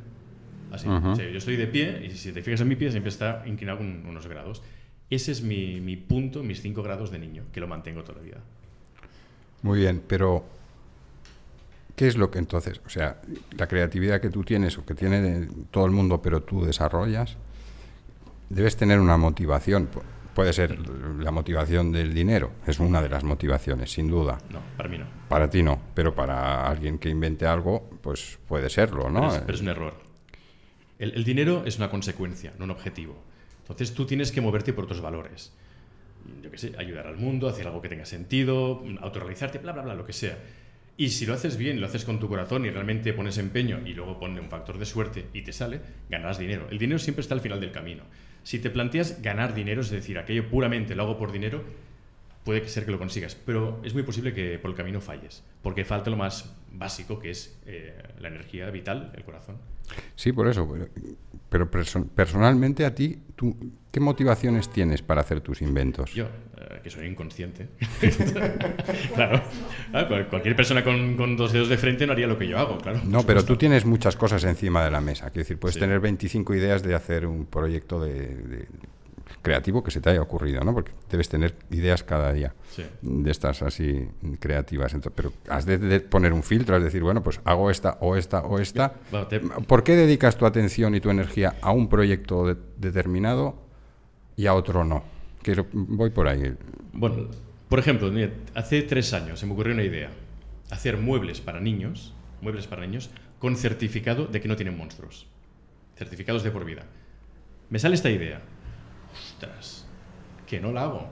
así. 0.71 0.89
Ujú. 0.89 1.09
O 1.11 1.17
sea, 1.17 1.29
yo 1.31 1.39
estoy 1.39 1.57
de 1.57 1.67
pie 1.67 2.07
y 2.07 2.11
si 2.17 2.33
te 2.33 2.43
fijas 2.43 2.61
en 2.61 2.69
mi 2.69 2.77
pie 2.77 2.91
siempre 2.91 3.11
está 3.11 3.43
inclinado 3.47 3.81
un- 3.81 4.05
unos 4.07 4.27
grados. 4.27 4.63
Ese 5.11 5.33
es 5.33 5.43
mi, 5.43 5.81
mi 5.81 5.97
punto, 5.97 6.43
mis 6.43 6.61
5 6.63 6.83
grados 6.83 7.11
de 7.11 7.19
niño, 7.19 7.45
que 7.53 7.61
lo 7.61 7.69
mantengo 7.69 8.03
toda 8.03 8.19
la 8.19 8.25
vida. 8.25 8.39
Muy 9.63 9.79
bien, 9.81 10.03
pero 10.07 10.45
¿qué 11.97 12.09
es 12.09 12.17
lo 12.17 12.31
que 12.31 12.39
entonces, 12.39 12.81
o 12.87 12.89
sea, 12.89 13.21
la 13.57 13.67
creatividad 13.69 14.21
que 14.21 14.31
tú 14.31 14.43
tienes 14.45 14.79
o 14.79 14.85
que 14.87 14.95
tiene 14.95 15.49
todo 15.71 15.85
el 15.87 15.93
mundo, 15.93 16.23
pero 16.23 16.43
tú 16.43 16.65
desarrollas, 16.65 17.37
debes 18.49 18.77
tener 18.77 18.99
una 19.01 19.17
motivación. 19.19 19.89
Pu- 20.33 20.35
Puede 20.35 20.53
ser 20.53 20.79
la 21.19 21.31
motivación 21.31 21.93
del 21.93 22.13
dinero, 22.15 22.53
es 22.67 22.79
una 22.81 23.01
de 23.03 23.09
las 23.09 23.23
motivaciones, 23.25 23.93
sin 23.93 24.09
duda. 24.09 24.39
No, 24.51 24.61
para 24.77 24.89
mí 24.89 24.99
no. 24.99 25.05
Para 25.29 25.49
ti 25.51 25.63
no, 25.63 25.81
pero 25.95 26.15
para 26.15 26.67
alguien 26.69 26.99
que 26.99 27.09
invente 27.09 27.47
algo, 27.47 27.89
pues 28.03 28.39
puede 28.49 28.69
serlo, 28.71 29.11
¿no? 29.11 29.21
Pero, 29.21 29.35
es, 29.35 29.41
pero 29.43 29.55
es 29.55 29.61
un 29.63 29.69
error. 29.69 29.95
El, 30.99 31.13
el 31.15 31.25
dinero 31.25 31.63
es 31.67 31.77
una 31.79 31.91
consecuencia, 31.91 32.53
no 32.59 32.65
un 32.65 32.71
objetivo. 32.71 33.23
Entonces 33.61 33.95
tú 33.95 34.07
tienes 34.07 34.33
que 34.33 34.41
moverte 34.41 34.73
por 34.73 34.85
otros 34.85 35.01
valores. 35.01 35.53
Yo 36.43 36.51
qué 36.51 36.59
sé, 36.59 36.73
ayudar 36.79 37.07
al 37.07 37.17
mundo, 37.17 37.49
hacer 37.49 37.67
algo 37.67 37.83
que 37.83 37.89
tenga 37.89 38.05
sentido, 38.07 38.83
autorrealizarte, 39.01 39.59
bla, 39.59 39.73
bla, 39.73 39.83
bla, 39.83 39.95
lo 39.95 40.07
que 40.07 40.13
sea. 40.13 40.39
Y 40.97 41.09
si 41.09 41.27
lo 41.27 41.35
haces 41.35 41.57
bien, 41.57 41.81
lo 41.81 41.87
haces 41.87 42.05
con 42.05 42.21
tu 42.21 42.29
corazón 42.29 42.65
y 42.67 42.71
realmente 42.71 43.13
pones 43.13 43.39
empeño 43.39 43.81
y 43.85 43.95
luego 43.95 44.19
pone 44.21 44.39
un 44.41 44.49
factor 44.49 44.79
de 44.79 44.85
suerte 44.87 45.27
y 45.33 45.43
te 45.43 45.53
sale, 45.53 45.81
ganarás 46.09 46.39
dinero. 46.39 46.69
El 46.71 46.79
dinero 46.79 46.99
siempre 46.99 47.23
está 47.23 47.35
al 47.35 47.41
final 47.41 47.61
del 47.61 47.73
camino. 47.73 48.05
Si 48.43 48.59
te 48.59 48.71
planteas 48.71 49.23
ganar 49.23 49.55
dinero, 49.55 49.81
es 49.81 49.91
decir, 49.91 50.19
aquello 50.19 50.49
puramente 50.49 50.95
lo 50.95 51.05
hago 51.05 51.19
por 51.19 51.33
dinero, 51.33 51.63
puede 52.45 52.67
ser 52.69 52.85
que 52.85 52.91
lo 52.91 52.99
consigas, 52.99 53.35
pero 53.35 53.81
es 53.85 53.95
muy 53.95 54.03
posible 54.03 54.35
que 54.35 54.59
por 54.59 54.71
el 54.71 54.77
camino 54.77 55.01
falles, 55.01 55.45
porque 55.63 55.85
falta 55.85 56.11
lo 56.11 56.17
más 56.17 56.55
básico 56.73 57.19
que 57.19 57.31
es 57.31 57.59
eh, 57.67 57.97
la 58.21 58.29
energía 58.29 58.71
vital, 58.71 59.13
el 59.17 59.25
corazón. 59.25 59.57
Sí, 60.15 60.33
por 60.33 60.49
eso. 60.49 60.67
Pero, 60.71 60.89
pero 61.49 61.71
perso- 61.71 62.09
personalmente 62.15 62.85
a 62.87 62.95
ti, 62.95 63.19
tú, 63.37 63.55
¿qué 63.91 64.01
motivaciones 64.01 64.71
tienes 64.71 65.03
para 65.03 65.21
hacer 65.21 65.41
tus 65.41 65.61
inventos? 65.61 66.13
Yo, 66.15 66.25
eh, 66.27 66.81
que 66.83 66.89
soy 66.91 67.07
inconsciente. 67.07 67.69
claro, 69.15 69.43
Ah, 69.93 70.07
cual- 70.09 70.29
cualquier 70.29 70.57
persona 70.57 70.83
con, 70.83 71.17
con 71.17 71.37
dos 71.37 71.53
dedos 71.53 71.69
de 71.69 71.77
frente 71.77 72.07
no 72.07 72.13
haría 72.13 72.27
lo 72.27 72.39
que 72.39 72.49
yo 72.49 72.59
hago, 72.59 72.79
claro. 72.79 73.01
No, 73.05 73.23
pero 73.25 73.45
tú 73.45 73.57
tienes 73.57 73.85
muchas 73.85 74.17
cosas 74.17 74.45
encima 74.45 74.85
de 74.85 74.91
la 74.91 75.01
mesa. 75.01 75.27
Quiero 75.27 75.41
decir, 75.43 75.59
puedes 75.59 75.75
Sí. 75.75 75.81
tener 75.81 76.01
25 76.01 76.55
ideas 76.55 76.83
de 76.83 76.95
hacer 76.95 77.27
un 77.27 77.47
proyecto 77.47 78.03
de, 78.03 78.13
de- 78.37 78.69
creativo 79.43 79.83
que 79.83 79.91
se 79.91 80.01
te 80.01 80.11
haya 80.11 80.23
ocurrido, 80.23 80.63
¿no? 80.63 80.73
Porque 80.73 80.93
debes 81.11 81.29
tener 81.29 81.55
ideas 81.71 82.03
cada 82.05 82.33
día 82.33 82.55
Sí. 82.71 82.85
de 83.03 83.31
estas 83.31 83.61
así 83.63 84.09
creativas. 84.41 84.95
Entonces, 84.95 85.13
pero 85.17 85.33
has 85.49 85.67
de, 85.67 85.79
de 85.79 86.01
poner 86.01 86.33
un 86.33 86.43
filtro, 86.43 86.77
es 86.77 86.83
decir, 86.85 87.03
bueno, 87.03 87.23
pues 87.23 87.41
hago 87.45 87.71
esta 87.71 87.99
o 88.01 88.17
esta 88.17 88.41
o 88.41 88.59
esta. 88.59 88.95
Bueno, 89.11 89.27
te- 89.27 89.41
¿Por 89.41 89.83
qué 89.85 89.97
dedicas 89.97 90.37
tu 90.37 90.47
atención 90.47 90.95
y 90.95 91.01
tu 91.01 91.11
energía 91.11 91.57
a 91.61 91.73
un 91.73 91.89
proyecto 91.89 92.47
de- 92.47 92.57
determinado 92.77 93.57
y 94.37 94.47
a 94.47 94.55
otro 94.55 94.85
no? 94.85 95.03
Quiero, 95.43 95.67
voy 95.73 96.11
por 96.11 96.29
ahí. 96.29 96.55
Bueno, 96.93 97.27
por 97.69 97.79
ejemplo, 97.81 98.11
hace 98.55 98.83
tres 98.83 99.13
años 99.13 99.41
se 99.41 99.47
me 99.47 99.53
ocurrió 99.53 99.75
una 99.75 99.83
idea. 99.83 100.11
Hacer 100.71 100.97
muebles 100.99 101.41
para 101.41 101.61
niños, 101.61 102.15
muebles 102.41 102.67
para 102.69 102.83
niños, 102.87 103.11
con 103.41 103.57
certificado 103.57 104.27
de 104.27 104.41
que 104.41 104.47
no 104.49 104.55
tienen 104.57 104.77
monstruos. 104.77 105.27
Certificados 105.97 106.43
de 106.45 106.51
por 106.53 106.65
vida. 106.65 106.85
Me 107.71 107.79
sale 107.79 107.95
esta 107.97 108.09
idea. 108.11 108.41
Que 110.47 110.61
no 110.61 110.73
la 110.73 110.83
hago. 110.83 111.11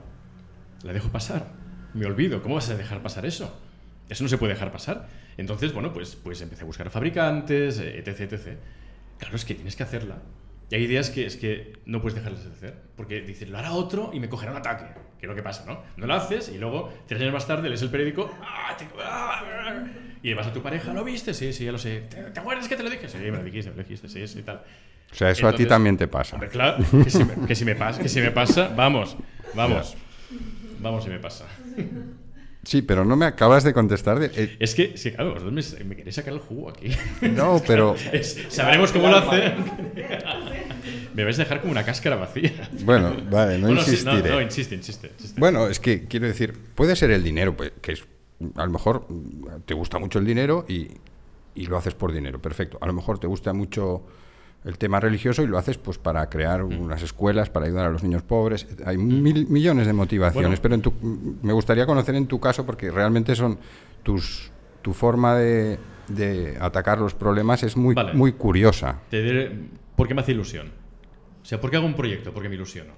La 0.83 0.93
dejo 0.93 1.09
pasar. 1.09 1.47
me 1.93 2.05
olvido. 2.05 2.41
¿Cómo 2.41 2.55
vas 2.55 2.69
a 2.69 2.75
dejar 2.75 3.01
pasar 3.01 3.25
eso? 3.25 3.59
Eso 4.09 4.23
no 4.23 4.29
se 4.29 4.37
puede 4.37 4.53
dejar 4.53 4.71
pasar. 4.71 5.07
Entonces, 5.37 5.73
bueno, 5.73 5.93
pues, 5.93 6.15
pues 6.15 6.41
empecé 6.41 6.63
a 6.63 6.65
buscar 6.65 6.89
fabricantes, 6.89 7.79
eh, 7.79 7.99
etc, 7.99 8.21
etc. 8.33 8.57
Claro, 9.17 9.35
es 9.35 9.45
que 9.45 9.55
tienes 9.55 9.75
que 9.75 9.83
hacerla. 9.83 10.17
Y 10.69 10.75
hay 10.75 10.83
ideas 10.83 11.09
que 11.09 11.25
es 11.25 11.35
que 11.37 11.73
no 11.85 12.01
puedes 12.01 12.15
dejarlas 12.15 12.45
de 12.45 12.51
hacer. 12.51 12.81
Porque 12.95 13.21
dices, 13.21 13.49
lo 13.49 13.57
hará 13.57 13.71
otro 13.73 14.11
y 14.13 14.19
me 14.19 14.29
cogerá 14.29 14.51
un 14.51 14.57
ataque. 14.57 14.85
Que 15.19 15.25
es 15.25 15.29
lo 15.29 15.35
que 15.35 15.43
pasa, 15.43 15.65
¿no? 15.65 15.81
No 15.97 16.07
lo 16.07 16.13
haces 16.13 16.49
y 16.49 16.57
luego, 16.57 16.93
tres 17.07 17.21
años 17.21 17.33
más 17.33 17.45
tarde, 17.45 17.67
lees 17.69 17.81
el 17.81 17.89
periódico 17.91 18.31
¡ah, 18.41 18.75
te- 18.77 18.87
y 20.23 20.33
vas 20.33 20.47
a 20.47 20.53
tu 20.53 20.61
pareja, 20.61 20.93
¿lo 20.93 21.03
viste? 21.03 21.33
Sí, 21.33 21.51
sí, 21.53 21.65
ya 21.65 21.71
lo 21.71 21.77
sé. 21.77 22.01
¿Te, 22.09 22.21
te 22.23 22.39
acuerdas 22.39 22.67
que 22.67 22.75
te 22.75 22.83
lo 22.83 22.89
dije? 22.89 23.07
Sí, 23.09 23.17
me 23.17 23.31
lo 23.31 23.43
dijiste, 23.43 23.71
me 23.71 23.77
lo 23.77 23.83
dijiste, 23.83 24.07
sí, 24.09 24.25
sí, 24.27 24.41
tal. 24.43 24.61
O 25.11 25.15
sea, 25.15 25.29
eso 25.31 25.47
a 25.47 25.53
ti 25.55 25.65
también 25.65 25.97
te 25.97 26.07
pasa. 26.07 26.35
Hombre, 26.35 26.49
claro, 26.49 26.83
que 27.03 27.09
si 27.09 27.23
me, 27.23 27.47
que 27.47 27.55
si 27.55 27.65
me 27.65 27.75
pasa, 27.75 28.01
que 28.01 28.09
si 28.09 28.21
me 28.21 28.31
pasa, 28.31 28.69
vamos, 28.75 29.17
vamos. 29.53 29.95
Vamos 30.79 31.03
si 31.03 31.09
me 31.09 31.19
pasa. 31.19 31.45
Sí, 32.63 32.81
pero 32.83 33.03
no 33.03 33.15
me 33.15 33.25
acabas 33.25 33.63
de 33.63 33.73
contestar. 33.73 34.19
de- 34.19 34.31
eh, 34.35 34.55
Es 34.59 34.75
que, 34.75 34.95
sí, 34.97 35.11
claro, 35.11 35.33
vosotros 35.33 35.75
me, 35.79 35.83
me 35.85 35.95
queréis 35.95 36.15
sacar 36.15 36.33
el 36.33 36.39
jugo 36.39 36.69
aquí. 36.69 36.91
no, 37.21 37.61
pero 37.67 37.95
Es- 38.11 38.39
sabremos 38.49 38.91
cómo 38.91 39.09
lo 39.09 39.17
hace. 39.17 39.53
Me 41.13 41.25
vais 41.25 41.37
a 41.39 41.43
dejar 41.43 41.59
como 41.59 41.71
una 41.71 41.83
cáscara 41.83 42.15
vacía. 42.15 42.69
bueno, 42.85 43.13
vale, 43.29 43.57
no 43.57 43.67
Bueno, 43.67 43.81
insistiré. 43.81 44.29
no, 44.29 44.41
insiste, 44.41 44.75
insiste, 44.75 45.11
insiste. 45.13 45.39
Bueno, 45.39 45.67
es 45.67 45.79
que 45.79 46.05
quiero 46.07 46.25
decir, 46.25 46.57
puede 46.73 46.95
ser 46.95 47.11
el 47.11 47.21
dinero, 47.23 47.55
pues, 47.55 47.73
que 47.81 47.91
es, 47.93 48.05
a 48.55 48.65
lo 48.65 48.71
mejor 48.71 49.07
te 49.65 49.73
gusta 49.73 49.99
mucho 49.99 50.19
el 50.19 50.25
dinero 50.25 50.65
y, 50.69 50.87
y 51.53 51.65
lo 51.65 51.77
haces 51.77 51.95
por 51.95 52.13
dinero, 52.13 52.41
perfecto. 52.41 52.77
A 52.81 52.85
lo 52.87 52.93
mejor 52.93 53.19
te 53.19 53.27
gusta 53.27 53.51
mucho 53.53 54.03
el 54.63 54.77
tema 54.77 54.99
religioso 54.99 55.41
y 55.43 55.47
lo 55.47 55.57
haces 55.57 55.77
pues 55.77 55.97
para 55.97 56.29
crear 56.29 56.63
Mm. 56.63 56.79
unas 56.81 57.01
escuelas, 57.01 57.49
para 57.49 57.65
ayudar 57.65 57.87
a 57.87 57.89
los 57.89 58.03
niños 58.03 58.21
pobres. 58.21 58.67
Hay 58.85 58.97
mil, 58.97 59.47
millones 59.47 59.87
de 59.87 59.93
motivaciones, 59.93 60.59
Bueno. 60.59 60.61
pero 60.61 60.75
en 60.75 60.81
tu, 60.81 60.93
me 61.41 61.53
gustaría 61.53 61.85
conocer 61.85 62.15
en 62.15 62.27
tu 62.27 62.39
caso 62.39 62.65
porque 62.65 62.91
realmente 62.91 63.35
son 63.35 63.57
tus 64.03 64.51
tu 64.81 64.93
forma 64.93 65.35
de, 65.35 65.77
de 66.07 66.57
atacar 66.59 66.97
los 66.99 67.13
problemas 67.13 67.61
es 67.63 67.77
muy, 67.77 67.93
Vale. 67.93 68.13
muy 68.13 68.31
curiosa. 68.33 68.99
Te 69.11 69.21
diré 69.21 69.51
por 69.95 70.07
qué 70.07 70.15
me 70.15 70.21
hace 70.21 70.31
ilusión. 70.31 70.71
O 71.41 71.45
sea, 71.45 71.61
¿por 71.61 71.69
qué 71.69 71.77
hago 71.77 71.85
un 71.85 71.95
proyecto? 71.95 72.33
Porque 72.33 72.49
me 72.49 72.55
ilusiono. 72.55 72.93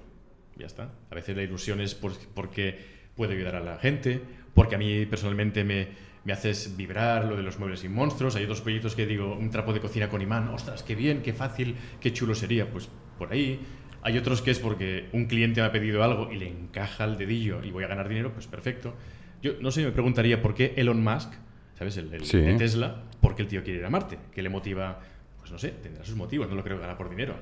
Ya 0.56 0.66
está. 0.66 0.90
A 1.10 1.14
veces 1.14 1.36
la 1.36 1.42
ilusión 1.42 1.80
es 1.82 1.94
por- 1.94 2.12
porque 2.34 2.78
puedo 3.16 3.32
ayudar 3.32 3.56
a 3.56 3.60
la 3.60 3.76
gente, 3.78 4.20
porque 4.54 4.76
a 4.76 4.78
mí 4.78 5.04
personalmente 5.06 5.62
me, 5.64 5.88
me 6.24 6.32
haces 6.32 6.76
vibrar 6.76 7.24
lo 7.26 7.36
de 7.36 7.42
los 7.42 7.58
muebles 7.58 7.84
y 7.84 7.88
monstruos. 7.88 8.36
Hay 8.36 8.44
otros 8.44 8.60
proyectos 8.60 8.94
que 8.94 9.06
digo, 9.06 9.34
un 9.34 9.50
trapo 9.50 9.72
de 9.72 9.80
cocina 9.80 10.08
con 10.08 10.22
imán, 10.22 10.48
ostras, 10.48 10.82
qué 10.82 10.94
bien, 10.94 11.22
qué 11.22 11.32
fácil, 11.32 11.76
qué 12.00 12.12
chulo 12.12 12.34
sería. 12.34 12.70
Pues 12.70 12.88
por 13.18 13.32
ahí. 13.32 13.60
Hay 14.02 14.18
otros 14.18 14.42
que 14.42 14.50
es 14.50 14.58
porque 14.58 15.08
un 15.12 15.26
cliente 15.26 15.60
me 15.62 15.66
ha 15.66 15.72
pedido 15.72 16.04
algo 16.04 16.30
y 16.30 16.36
le 16.36 16.48
encaja 16.48 17.04
el 17.04 17.16
dedillo 17.16 17.62
y 17.64 17.70
voy 17.70 17.84
a 17.84 17.86
ganar 17.88 18.08
dinero, 18.08 18.32
pues 18.34 18.46
perfecto. 18.46 18.94
Yo 19.42 19.52
no 19.60 19.70
sé, 19.70 19.82
me 19.84 19.92
preguntaría 19.92 20.42
por 20.42 20.54
qué 20.54 20.74
Elon 20.76 21.02
Musk, 21.02 21.32
¿sabes? 21.78 21.96
El, 21.96 22.12
el 22.12 22.24
Sí. 22.24 22.38
de 22.38 22.54
Tesla, 22.54 23.02
¿por 23.20 23.34
qué 23.34 23.42
el 23.42 23.48
tío 23.48 23.62
quiere 23.64 23.78
ir 23.80 23.84
a 23.86 23.90
Marte? 23.90 24.18
¿Qué 24.32 24.42
le 24.42 24.50
motiva? 24.50 25.00
Pues 25.38 25.50
no 25.52 25.58
sé, 25.58 25.70
tendrá 25.70 26.04
sus 26.04 26.16
motivos, 26.16 26.48
no 26.50 26.54
lo 26.54 26.62
creo 26.62 26.76
que 26.76 26.82
gana 26.82 26.96
por 26.98 27.08
dinero. 27.08 27.34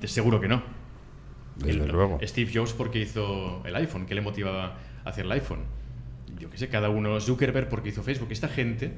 De 0.00 0.06
seguro 0.08 0.38
que 0.40 0.48
no. 0.48 0.62
Desde 1.56 1.82
El- 1.84 1.88
luego. 1.92 2.18
Steve 2.22 2.50
Jobs 2.54 2.72
porque 2.74 2.98
hizo 3.00 3.62
el 3.66 3.74
iPhone, 3.76 4.04
¿qué 4.06 4.14
le 4.14 4.20
motivaba 4.22 4.76
a 5.04 5.08
hacer 5.08 5.24
el 5.26 5.32
iPhone? 5.32 5.60
Yo 6.40 6.50
qué 6.50 6.58
sé, 6.58 6.68
cada 6.68 6.88
uno, 6.88 7.20
Zuckerberg 7.20 7.68
porque 7.68 7.90
hizo 7.90 8.02
Facebook. 8.02 8.28
Esta 8.32 8.48
gente, 8.48 8.90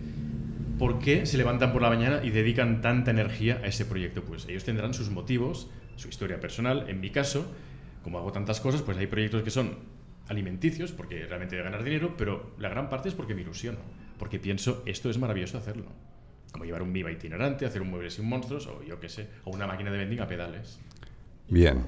¿por 0.79 1.01
qué 1.01 1.27
se 1.27 1.37
levantan 1.37 1.73
por 1.73 1.83
la 1.83 1.89
mañana 1.89 2.21
y 2.23 2.31
dedican 2.31 2.81
tanta 2.81 3.11
energía 3.11 3.61
a 3.63 3.67
ese 3.67 3.85
proyecto? 3.85 4.23
Pues 4.23 4.49
ellos 4.49 4.65
tendrán 4.65 4.95
sus 4.95 5.11
motivos, 5.11 5.69
su 5.97 6.09
historia 6.09 6.41
personal. 6.41 6.89
En 6.89 7.01
mi 7.01 7.11
caso, 7.11 7.47
como 8.03 8.19
hago 8.19 8.33
tantas 8.33 8.61
cosas, 8.61 8.83
pues 8.83 8.97
hay 8.97 9.09
proyectos 9.09 9.43
que 9.43 9.51
son 9.51 9.77
alimenticios, 10.29 10.93
porque 10.93 11.27
realmente 11.27 11.57
voy 11.57 11.63
a 11.63 11.65
ganar 11.65 11.85
dinero, 11.85 12.15
pero 12.17 12.53
la 12.59 12.69
gran 12.69 12.89
parte 12.89 13.09
es 13.09 13.15
porque 13.15 13.35
me 13.35 13.43
ilusiono, 13.43 13.79
porque 14.19 14.39
pienso, 14.39 14.83
esto 14.87 15.11
es 15.11 15.19
maravilloso 15.19 15.59
hacerlo. 15.59 15.87
Como 16.53 16.65
llevar 16.65 16.83
un 16.83 16.93
Viva 16.93 17.11
itinerante, 17.11 17.67
hacer 17.67 17.83
un 17.83 17.91
mueble 17.91 18.11
sin 18.11 18.27
monstruos, 18.27 18.67
o 18.67 18.83
yo 18.83 19.01
qué 19.01 19.09
sé, 19.09 19.29
o 19.45 19.51
una 19.51 19.67
máquina 19.67 19.91
de 19.91 19.99
vending 19.99 20.21
a 20.21 20.29
pedales. 20.29 20.79
Bien. 21.49 21.85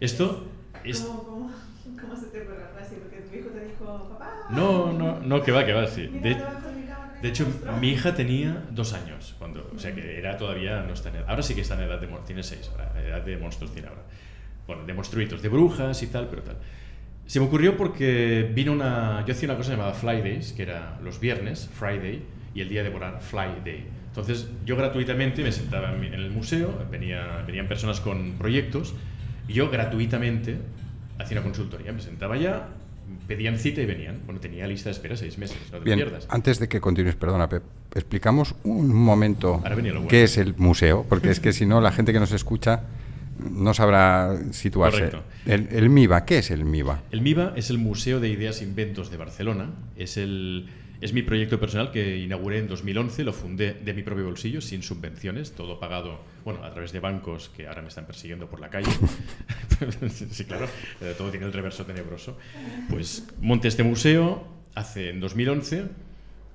Esto 0.00 0.46
es... 0.84 1.06
¿Cómo, 2.00 2.16
se 2.16 2.26
te 2.26 2.40
ocurre 2.42 2.58
la 2.58 2.68
frase? 2.68 2.96
Porque 2.96 3.18
tu 3.18 3.36
hijo 3.36 3.48
te 3.48 3.64
dijo, 3.64 4.08
papá. 4.10 4.46
No, 4.50 4.92
no, 4.92 5.20
no, 5.20 5.42
que 5.42 5.52
va, 5.52 5.64
que 5.64 5.72
va, 5.72 5.86
sí. 5.86 6.06
De, 6.06 6.30
hecho, 7.28 7.44
monstruo". 7.44 7.76
mi 7.78 7.90
hija 7.90 8.14
tenía 8.14 8.64
dos 8.70 8.92
años, 8.92 9.34
cuando, 9.38 9.70
o 9.74 9.78
sea 9.78 9.94
que 9.94 10.18
era 10.18 10.36
todavía, 10.36 10.82
no 10.82 10.92
está 10.92 11.08
en 11.08 11.16
edad, 11.16 11.24
ahora 11.28 11.42
sí 11.42 11.54
que 11.54 11.62
está 11.62 11.74
en 11.74 11.82
edad 11.82 12.00
de, 12.00 12.08
tiene 12.26 12.42
seis, 12.42 12.70
ahora, 12.70 12.92
edad 13.00 13.22
de 13.22 13.36
monstruos 13.36 13.72
tiene 13.72 13.88
ahora. 13.88 14.02
Bueno, 14.66 14.84
de 14.84 14.94
monstruitos, 14.94 15.42
de 15.42 15.48
brujas 15.48 16.02
y 16.02 16.06
tal, 16.08 16.28
pero 16.28 16.42
tal. 16.42 16.56
Se 17.26 17.40
me 17.40 17.46
ocurrió 17.46 17.76
porque 17.76 18.50
vino 18.54 18.72
una, 18.72 19.24
yo 19.26 19.34
hacía 19.34 19.48
una 19.48 19.56
cosa 19.56 19.72
llamada 19.72 19.92
Fly 19.92 20.22
Days, 20.22 20.52
que 20.52 20.62
era 20.62 20.98
los 21.02 21.20
viernes, 21.20 21.68
Friday, 21.72 22.22
y 22.54 22.60
el 22.60 22.68
día 22.68 22.82
de 22.82 22.88
volar, 22.88 23.20
Fly 23.20 23.60
Day. 23.64 23.86
Entonces, 24.06 24.48
yo 24.64 24.76
gratuitamente 24.76 25.42
me 25.42 25.52
sentaba 25.52 25.92
en 25.92 26.14
el 26.14 26.30
museo, 26.30 26.86
venía, 26.90 27.44
venían 27.46 27.68
personas 27.68 28.00
con 28.00 28.32
proyectos, 28.38 28.94
y 29.46 29.52
yo 29.52 29.70
gratuitamente 29.70 30.56
hacía 31.18 31.38
una 31.38 31.44
consultoría. 31.44 31.92
Me 31.92 32.00
sentaba 32.00 32.34
allá, 32.34 32.68
pedían 33.26 33.58
cita 33.58 33.80
y 33.80 33.86
venían. 33.86 34.20
Bueno, 34.24 34.40
tenía 34.40 34.66
lista 34.66 34.88
de 34.88 34.92
espera 34.92 35.16
seis 35.16 35.38
meses, 35.38 35.58
no 35.72 35.78
te 35.78 35.84
Bien, 35.84 35.98
pierdas. 35.98 36.26
antes 36.30 36.58
de 36.58 36.68
que 36.68 36.80
continúes, 36.80 37.16
perdona, 37.16 37.48
Pep, 37.48 37.62
explicamos 37.94 38.54
un 38.64 38.94
momento 38.94 39.58
bueno. 39.58 40.08
qué 40.08 40.24
es 40.24 40.38
el 40.38 40.54
museo, 40.56 41.04
porque 41.08 41.30
es 41.30 41.40
que 41.40 41.52
si 41.52 41.66
no, 41.66 41.80
la 41.80 41.92
gente 41.92 42.12
que 42.12 42.20
nos 42.20 42.32
escucha 42.32 42.82
no 43.38 43.72
sabrá 43.72 44.36
situarse. 44.50 44.98
Correcto. 45.10 45.22
El, 45.46 45.68
el 45.70 45.90
MIBA, 45.90 46.24
¿qué 46.24 46.38
es 46.38 46.50
el 46.50 46.64
MIBA? 46.64 47.02
El 47.12 47.20
MIBA 47.20 47.52
es 47.56 47.70
el 47.70 47.78
Museo 47.78 48.20
de 48.20 48.28
Ideas 48.28 48.60
e 48.60 48.64
Inventos 48.64 49.10
de 49.10 49.16
Barcelona. 49.16 49.70
Es, 49.96 50.16
el, 50.16 50.68
es 51.00 51.12
mi 51.12 51.22
proyecto 51.22 51.60
personal 51.60 51.92
que 51.92 52.18
inauguré 52.18 52.58
en 52.58 52.66
2011. 52.68 53.22
Lo 53.22 53.32
fundé 53.32 53.74
de 53.74 53.94
mi 53.94 54.02
propio 54.02 54.24
bolsillo, 54.24 54.60
sin 54.60 54.82
subvenciones, 54.82 55.52
todo 55.52 55.78
pagado 55.78 56.18
bueno, 56.44 56.64
a 56.64 56.70
través 56.70 56.92
de 56.92 57.00
bancos 57.00 57.48
que 57.50 57.66
ahora 57.66 57.82
me 57.82 57.88
están 57.88 58.06
persiguiendo 58.06 58.48
por 58.48 58.60
la 58.60 58.68
calle. 58.70 58.90
sí, 60.30 60.44
claro, 60.44 60.66
eh, 61.00 61.14
todo 61.16 61.30
tiene 61.30 61.46
el 61.46 61.52
reverso 61.52 61.84
tenebroso. 61.84 62.38
Pues 62.90 63.26
monté 63.40 63.68
este 63.68 63.82
museo 63.82 64.46
hace 64.74 65.10
en 65.10 65.20
2011 65.20 65.84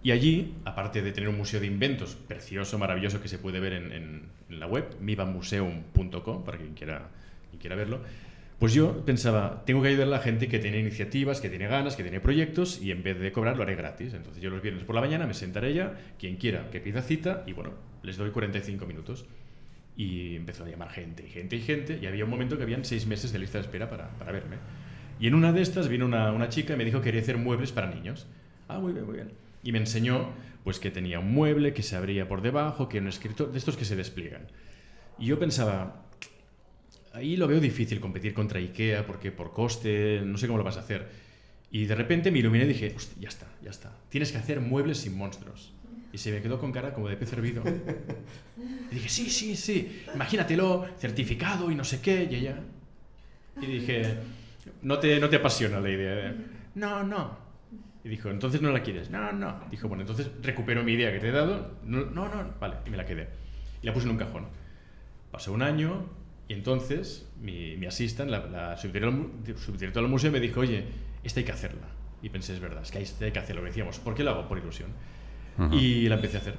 y 0.04 0.12
allí, 0.12 0.54
aparte 0.66 1.02
de 1.02 1.12
tener 1.12 1.30
un 1.30 1.38
museo 1.38 1.60
de 1.60 1.68
inventos 1.68 2.16
precioso, 2.16 2.78
maravilloso, 2.78 3.22
que 3.22 3.28
se 3.28 3.38
puede 3.38 3.60
ver 3.60 3.74
en, 3.74 3.92
en- 3.92 4.22
en 4.50 4.60
la 4.60 4.68
web, 4.68 4.86
mibamuseum.com, 5.00 6.44
para 6.44 6.58
quien 6.58 6.74
quiera, 6.74 7.08
quien 7.50 7.60
quiera 7.60 7.76
verlo, 7.76 8.02
pues 8.60 8.74
yo 8.74 9.04
pensaba, 9.06 9.64
tengo 9.66 9.82
que 9.82 9.90
ayudar 9.90 10.08
a 10.08 10.12
la 10.12 10.20
gente 10.20 10.48
que 10.48 10.60
tiene 10.60 10.80
iniciativas, 10.80 11.42
que 11.42 11.50
tiene 11.50 11.68
ganas, 11.68 11.96
que 11.96 12.04
tiene 12.04 12.20
proyectos, 12.22 12.82
y 12.82 12.92
en 12.92 13.02
vez 13.04 13.20
de 13.20 13.32
cobrar 13.32 13.58
lo 13.58 13.64
haré 13.64 13.76
gratis. 13.76 14.14
Entonces 14.14 14.42
yo 14.42 14.50
los 14.50 14.62
viernes 14.62 14.84
por 14.84 14.96
la 14.96 15.02
mañana 15.02 15.26
me 15.26 15.34
sentaré 15.34 15.74
ya, 15.74 15.98
quien 16.20 16.36
quiera 16.38 16.70
que 16.70 16.80
pida 16.80 17.02
cita, 17.02 17.44
y 17.48 17.54
bueno, 17.54 17.72
les 18.04 18.16
doy 18.18 18.30
45 18.32 18.86
minutos. 18.86 19.26
Y 19.96 20.36
empezó 20.36 20.66
a 20.66 20.70
llamar 20.70 20.90
gente 20.90 21.26
y 21.26 21.30
gente 21.30 21.56
y 21.56 21.62
gente, 21.62 22.00
y 22.02 22.08
había 22.08 22.24
un 22.24 22.30
momento 22.32 22.58
que 22.58 22.64
habían 22.64 22.84
seis 22.84 23.06
meses 23.06 23.32
de 23.32 23.40
lista 23.40 23.60
de 23.60 23.66
espera 23.66 23.90
para, 23.90 24.10
para 24.18 24.32
verme. 24.32 24.58
Y 25.20 25.28
en 25.28 25.36
una 25.36 25.52
de 25.52 25.62
estas 25.62 25.88
vino 25.88 26.06
una, 26.06 26.32
una 26.32 26.50
chica 26.50 26.74
y 26.74 26.78
me 26.78 26.86
dijo 26.86 27.00
que 27.00 27.06
quería 27.06 27.22
hacer 27.22 27.38
muebles 27.38 27.72
para 27.72 27.88
niños. 27.94 28.28
Ah, 28.68 28.80
muy 28.80 28.94
bien, 28.94 29.06
muy 29.06 29.16
bien. 29.16 29.32
Y 29.64 29.72
me 29.72 29.78
enseñó 29.78 30.30
pues 30.64 30.80
que 30.80 30.92
tenía 30.92 31.20
un 31.20 31.32
mueble 31.32 31.74
que 31.74 31.84
se 31.84 31.96
abría 31.96 32.28
por 32.28 32.42
debajo, 32.42 32.90
que 32.90 32.98
era 32.98 33.04
un 33.04 33.10
escritor, 33.10 33.52
de 33.52 33.58
estos 33.58 33.78
que 33.78 33.86
se 33.86 33.96
despliegan. 33.96 34.48
Y 35.20 35.28
yo 35.28 35.38
pensaba, 35.38 36.06
ahí 37.14 37.36
lo 37.36 37.48
veo 37.48 37.60
difícil 37.60 38.00
competir 38.00 38.34
contra 38.34 38.60
IKEA 38.60 39.06
porque 39.06 39.32
por 39.32 39.54
coste, 39.54 40.22
no 40.26 40.38
sé 40.38 40.48
cómo 40.48 40.58
lo 40.58 40.64
vas 40.64 40.78
a 40.78 40.82
hacer. 40.82 41.08
Y 41.70 41.86
de 41.86 41.96
repente 41.96 42.32
me 42.32 42.40
iluminé 42.40 42.66
y 42.66 42.70
dije, 42.70 42.94
"Hostia, 42.96 43.22
ya 43.22 43.30
está, 43.30 43.48
ya 43.62 43.72
está. 43.72 43.92
Tienes 44.10 44.32
que 44.32 44.38
hacer 44.38 44.62
muebles 44.62 45.00
sin 45.00 45.18
monstruos. 45.18 45.74
Y 46.14 46.18
se 46.20 46.32
me 46.32 46.42
quedó 46.42 46.60
con 46.60 46.72
cara 46.72 46.94
como 46.94 47.10
de 47.10 47.18
pez 47.18 47.34
hervido. 47.34 47.64
Y 48.92 48.96
dije, 48.98 49.10
sí, 49.10 49.30
sí, 49.32 49.56
sí, 49.56 50.04
imagínatelo, 50.14 50.86
certificado 51.00 51.72
y 51.72 51.76
no 51.76 51.84
sé 51.84 52.00
qué. 52.00 52.28
Y 52.30 52.36
ella. 52.36 52.60
Y 53.60 53.66
dije, 53.66 54.18
no 54.84 55.00
te, 55.00 55.20
no 55.20 55.30
te 55.30 55.38
apasiona 55.38 55.80
la 55.80 55.90
idea. 55.90 56.36
No, 56.76 57.02
no. 57.02 57.36
Y 58.04 58.10
dijo, 58.10 58.30
entonces 58.30 58.62
no 58.62 58.72
la 58.72 58.84
quieres. 58.84 59.10
No, 59.10 59.32
no. 59.32 59.62
Dijo, 59.72 59.88
bueno, 59.88 60.02
entonces 60.02 60.30
recupero 60.44 60.84
mi 60.84 60.94
idea 60.94 61.12
que 61.12 61.20
te 61.20 61.30
he 61.30 61.32
dado. 61.32 61.80
No, 61.84 62.06
no, 62.06 62.30
no. 62.30 62.54
Vale, 62.60 62.76
y 62.86 62.92
me 62.92 62.98
la 62.98 63.06
quedé. 63.06 63.30
Y 63.82 63.88
la 63.88 63.94
puse 63.94 64.06
en 64.06 64.12
un 64.12 64.18
cajón. 64.18 64.46
Pasó 65.32 65.52
un 65.52 65.64
año 65.64 66.06
y 66.48 66.54
entonces 66.54 67.28
mi, 67.42 67.78
mi 67.78 67.88
assistant, 67.88 68.30
la, 68.30 68.46
la 68.46 68.78
subdirectora, 68.78 70.02
del 70.04 70.08
museo, 70.08 70.32
me 70.32 70.40
dijo, 70.40 70.60
oye, 70.60 70.86
esta 71.24 71.40
hay 71.40 71.46
que 71.46 71.52
hacerla. 71.52 71.88
Y 72.22 72.30
pensé, 72.30 72.54
es 72.54 72.60
verdad, 72.60 72.84
es 72.84 72.92
que 72.92 73.02
esta 73.02 73.26
hay 73.26 73.32
que 73.32 73.40
hacerlo. 73.40 73.64
Y 73.64 73.66
decíamos, 73.66 74.00
¿por 74.00 74.14
qué 74.14 74.24
lo 74.24 74.32
hago? 74.32 74.48
Por 74.48 74.58
ilusión. 74.58 74.90
Ujú. 75.58 75.76
Y 75.76 76.08
la 76.10 76.16
empecé 76.16 76.38
a 76.38 76.40
hacer. 76.42 76.56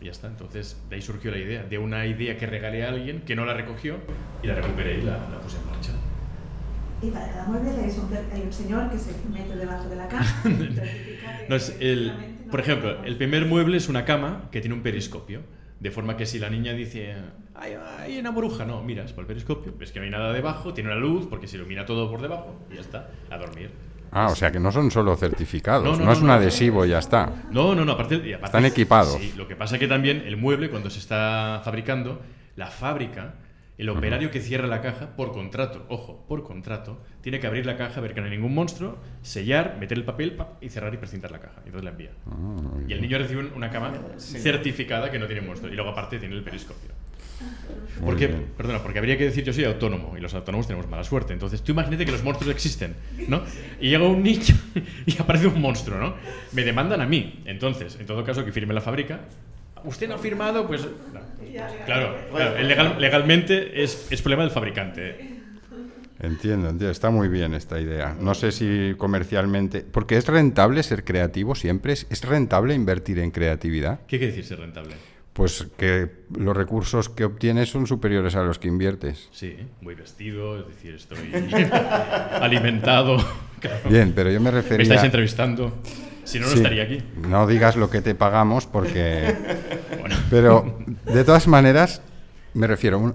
Y 0.00 0.06
ya 0.06 0.10
está. 0.10 0.28
Entonces, 0.28 0.80
de 0.88 0.96
ahí 0.96 1.02
surgió 1.02 1.30
la 1.30 1.38
idea. 1.38 1.64
De 1.64 1.78
una 1.78 2.06
idea 2.06 2.36
que 2.36 2.46
regalé 2.46 2.84
a 2.84 2.90
alguien 2.90 3.22
que 3.22 3.36
no 3.36 3.44
la 3.44 3.54
recogió 3.54 3.96
y 4.42 4.46
la 4.46 4.54
recuperé 4.54 4.98
y 4.98 5.02
la, 5.02 5.18
la 5.28 5.40
puse 5.40 5.58
en 5.58 5.66
marcha. 5.66 5.92
Y 7.02 7.10
para 7.10 7.28
cada 7.28 7.46
mueble 7.46 7.70
hay 7.70 8.40
un, 8.42 8.52
señor 8.52 8.90
que 8.90 8.98
se 8.98 9.12
mete 9.32 9.56
debajo 9.56 9.88
de 9.88 9.96
la 9.96 10.08
cama. 10.08 10.26
No, 11.48 11.56
es 11.56 11.76
el, 11.78 12.12
por 12.50 12.60
ejemplo, 12.60 13.04
el 13.04 13.16
primer 13.16 13.44
mueble 13.44 13.76
es 13.76 13.90
una 13.90 14.06
cama 14.06 14.48
que 14.50 14.62
tiene 14.62 14.74
un 14.74 14.82
periscopio. 14.82 15.42
De 15.78 15.90
forma 15.90 16.16
que 16.16 16.24
si 16.24 16.38
la 16.38 16.48
niña 16.48 16.72
dice, 16.72 17.14
hay, 17.54 17.74
hay 17.98 18.18
una 18.18 18.30
bruja, 18.30 18.64
no, 18.64 18.82
miras 18.82 19.12
por 19.12 19.22
el 19.22 19.26
periscopio, 19.26 19.74
ves 19.78 19.92
que 19.92 19.98
no 19.98 20.06
hay 20.06 20.10
nada 20.10 20.32
debajo, 20.32 20.72
tiene 20.72 20.90
una 20.90 20.98
luz, 20.98 21.26
porque 21.28 21.46
se 21.46 21.56
ilumina 21.56 21.84
todo 21.84 22.10
por 22.10 22.22
debajo, 22.22 22.58
y 22.70 22.76
ya 22.76 22.80
está, 22.80 23.10
a 23.28 23.36
dormir. 23.36 23.70
Ah, 24.14 24.28
o 24.30 24.34
sea 24.36 24.50
que 24.52 24.60
no 24.60 24.70
son 24.72 24.90
solo 24.90 25.16
certificados, 25.16 25.84
No, 25.84 25.96
no, 25.96 26.04
no, 26.06 26.12
es 26.12 26.18
no, 26.18 26.22
un 26.24 26.28
no. 26.28 26.34
adhesivo 26.34 26.86
y 26.86 26.90
ya 26.90 27.00
está. 27.00 27.32
No, 27.50 27.74
no, 27.74 27.84
no, 27.84 27.92
aparte, 27.92 28.14
y 28.16 28.32
aparte- 28.32 28.46
Están 28.46 28.64
equipados. 28.64 29.14
Sí, 29.20 29.34
lo 29.36 29.48
que 29.48 29.56
pasa 29.56 29.78
que 29.78 29.88
también 29.88 30.22
el 30.26 30.36
mueble, 30.36 30.70
cuando 30.70 30.88
se 30.88 31.00
está 31.00 31.60
fabricando, 31.64 32.22
la 32.56 32.68
fábrica, 32.68 33.34
el 33.76 33.88
operario 33.88 34.30
que 34.30 34.38
cierra 34.40 34.68
la 34.68 34.80
caja, 34.80 35.16
por 35.16 35.32
contrato, 35.32 35.84
ojo, 35.88 36.24
por 36.28 36.44
contrato, 36.44 37.00
tiene 37.22 37.40
que 37.40 37.48
abrir 37.48 37.66
la 37.66 37.76
caja, 37.76 38.00
ver 38.00 38.14
que 38.14 38.20
no 38.20 38.26
hay 38.26 38.30
ningún 38.32 38.54
monstruo, 38.54 38.98
sellar, 39.22 39.78
meter 39.80 39.98
el 39.98 40.04
papel 40.04 40.36
pap, 40.36 40.62
y 40.62 40.68
cerrar 40.68 40.94
y 40.94 40.96
precintar 40.98 41.32
la 41.32 41.40
caja. 41.40 41.56
Y 41.64 41.70
entonces 41.70 41.82
la 41.84 41.90
envía. 41.90 42.10
Ah, 42.30 42.56
Y 42.86 42.92
el 42.92 43.00
niño 43.00 43.18
recibe 43.18 43.40
un- 43.40 43.52
una 43.56 43.70
cama 43.70 43.92
certificada 44.18 45.10
que 45.10 45.18
no 45.18 45.26
tiene 45.26 45.40
monstruo. 45.42 45.72
Y 45.72 45.74
luego 45.74 45.90
aparte 45.90 46.18
tiene 46.20 46.36
el 46.36 46.44
periscopio. 46.44 46.90
Porque, 48.04 48.28
perdona, 48.28 48.82
porque 48.82 48.98
habría 48.98 49.16
que 49.16 49.24
decir 49.24 49.44
yo 49.44 49.52
soy 49.52 49.64
autónomo 49.64 50.16
y 50.18 50.20
los 50.20 50.34
autónomos 50.34 50.66
tenemos 50.66 50.88
mala 50.88 51.04
suerte. 51.04 51.32
Entonces 51.32 51.62
tú 51.62 51.72
imagínate 51.72 52.04
que 52.04 52.12
los 52.12 52.24
monstruos 52.24 52.52
existen, 52.54 52.94
¿no? 53.28 53.42
Y 53.80 53.90
llega 53.90 54.04
un 54.06 54.22
niño 54.22 54.54
y 55.06 55.16
aparece 55.20 55.46
un 55.46 55.60
monstruo, 55.60 55.98
¿no? 55.98 56.14
Me 56.52 56.64
demandan 56.64 57.00
a 57.00 57.06
mí. 57.06 57.40
Entonces, 57.46 57.96
en 58.00 58.06
todo 58.06 58.24
caso, 58.24 58.44
que 58.44 58.50
firme 58.52 58.74
la 58.74 58.80
fábrica. 58.80 59.20
Usted 59.84 60.08
no 60.08 60.14
ha 60.14 60.18
firmado, 60.18 60.66
pues... 60.66 60.82
no. 60.82 61.20
Claro, 61.86 62.16
claro, 62.34 62.58
legal- 62.62 62.96
legalmente 62.98 63.82
es, 63.84 64.08
es 64.10 64.20
problema 64.22 64.42
del 64.42 64.50
fabricante. 64.50 65.10
¿eh? 65.10 65.30
Entiendo, 66.20 66.68
entiendo, 66.70 66.90
está 66.90 67.10
muy 67.10 67.28
bien 67.28 67.54
esta 67.54 67.80
idea. 67.80 68.16
No 68.18 68.34
sé 68.34 68.50
si 68.50 68.94
comercialmente, 68.96 69.80
porque 69.88 70.16
es 70.16 70.26
rentable 70.26 70.82
ser 70.82 71.04
creativo 71.04 71.54
siempre, 71.54 71.92
es, 71.92 72.06
es 72.10 72.24
rentable 72.24 72.74
invertir 72.74 73.18
en 73.18 73.30
creatividad. 73.30 74.00
¿Qué 74.08 74.18
quiere 74.18 74.28
decir 74.28 74.44
ser 74.44 74.58
rentable? 74.60 74.94
Pues 75.34 75.66
que 75.76 76.10
los 76.36 76.56
recursos 76.56 77.08
que 77.08 77.24
obtienes 77.24 77.68
son 77.68 77.86
superiores 77.88 78.36
a 78.36 78.42
los 78.42 78.58
que 78.60 78.68
inviertes. 78.68 79.28
Sí, 79.32 79.56
muy 79.80 79.94
vestido, 79.96 80.58
es 80.60 80.66
decir, 80.68 80.94
estoy 80.94 81.18
alimentado. 82.40 83.16
claro. 83.60 83.88
Bien, 83.90 84.12
pero 84.14 84.30
yo 84.30 84.40
me 84.40 84.50
Me 84.52 84.58
estáis 84.60 84.78
refería... 84.78 85.04
entrevistando. 85.04 85.74
Si 86.24 86.38
no, 86.38 86.46
no 86.46 86.52
Sí, 86.52 86.58
estaría 86.58 86.84
aquí. 86.84 87.02
No 87.28 87.46
digas 87.46 87.76
lo 87.76 87.90
que 87.90 88.00
te 88.00 88.14
pagamos 88.14 88.66
porque... 88.66 89.34
Bueno, 90.00 90.16
Pero 90.30 90.78
de 91.06 91.24
todas 91.24 91.46
maneras, 91.48 92.00
me 92.54 92.66
refiero, 92.66 92.98
un- 92.98 93.14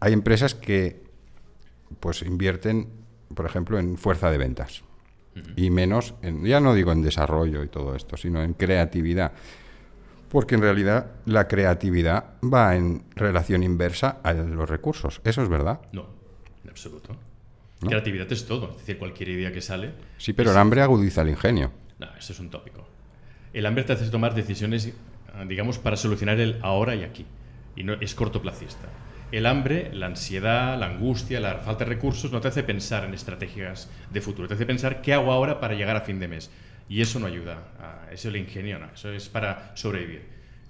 hay 0.00 0.12
empresas 0.12 0.54
que 0.54 1.02
pues 2.00 2.22
invierten, 2.22 2.88
por 3.34 3.44
ejemplo, 3.46 3.78
en 3.78 3.96
fuerza 3.98 4.30
de 4.30 4.38
ventas 4.38 4.82
y 5.56 5.70
menos, 5.70 6.14
en, 6.22 6.44
ya 6.44 6.60
no 6.60 6.74
digo 6.74 6.90
en 6.92 7.02
desarrollo 7.02 7.62
y 7.64 7.68
todo 7.68 7.94
esto, 7.96 8.16
sino 8.16 8.42
en 8.42 8.54
creatividad. 8.54 9.32
Porque 10.28 10.54
en 10.54 10.62
realidad 10.62 11.12
la 11.24 11.48
creatividad 11.48 12.34
va 12.42 12.76
en 12.76 13.04
relación 13.14 13.62
inversa 13.62 14.18
a 14.22 14.32
los 14.32 14.68
recursos. 14.68 15.20
Eso 15.24 15.42
es 15.42 15.48
verdad. 15.48 15.80
no, 15.92 16.06
en 16.62 16.70
absoluto. 16.70 17.16
¿No? 17.80 17.88
Creatividad 17.88 18.30
es 18.32 18.44
todo. 18.46 18.70
Es 18.72 18.78
decir, 18.78 18.98
cualquier 18.98 19.28
idea 19.30 19.52
que 19.52 19.60
sale. 19.60 19.92
Sí, 20.16 20.32
pero 20.32 20.50
el 20.50 20.56
hambre 20.56 20.82
agudiza 20.82 21.22
el 21.22 21.28
ingenio. 21.30 21.70
No, 21.98 22.08
eso 22.18 22.32
es 22.32 22.40
un 22.40 22.50
tópico. 22.50 22.86
El 23.52 23.66
hambre 23.66 23.84
te 23.84 23.92
hace 23.92 24.10
tomar 24.10 24.34
decisiones, 24.34 24.92
digamos, 25.46 25.78
para 25.78 25.96
solucionar 25.96 26.40
el 26.40 26.58
ahora 26.62 26.94
y 26.96 27.04
aquí. 27.04 27.24
Y 27.76 27.84
no 27.84 27.94
es 27.94 28.14
cortoplacista. 28.14 28.88
El 29.30 29.46
hambre, 29.46 29.90
la 29.92 30.06
ansiedad, 30.06 30.78
la 30.78 30.86
angustia, 30.86 31.38
la 31.38 31.58
falta 31.58 31.84
de 31.84 31.90
recursos 31.90 32.32
no 32.32 32.40
te 32.40 32.48
hace 32.48 32.62
pensar 32.62 33.04
en 33.04 33.14
estrategias 33.14 33.88
de 34.10 34.20
futuro. 34.20 34.48
Te 34.48 34.54
hace 34.54 34.66
pensar 34.66 35.00
qué 35.00 35.12
hago 35.12 35.30
ahora 35.32 35.60
para 35.60 35.74
llegar 35.74 35.96
a 35.96 36.00
fin 36.00 36.18
de 36.18 36.28
mes. 36.28 36.50
Y 36.88 37.00
eso 37.00 37.18
no 37.18 37.26
ayuda. 37.26 37.72
A, 37.78 38.12
eso 38.12 38.28
el 38.28 38.36
ingenio 38.36 38.78
no. 38.78 38.86
Eso 38.92 39.12
es 39.12 39.28
para 39.28 39.76
sobrevivir. 39.76 40.22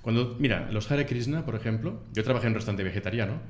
Cuando, 0.03 0.37
mira, 0.39 0.69
los 0.71 0.91
Hare 0.91 1.07
Krishna, 1.07 1.45
por 1.45 1.55
ejemplo, 1.55 2.03
yo 2.13 2.25
trabajé 2.25 2.47
en 2.47 2.53
un 2.53 2.55
restaurante 2.57 2.83
vegetariano 2.85 3.41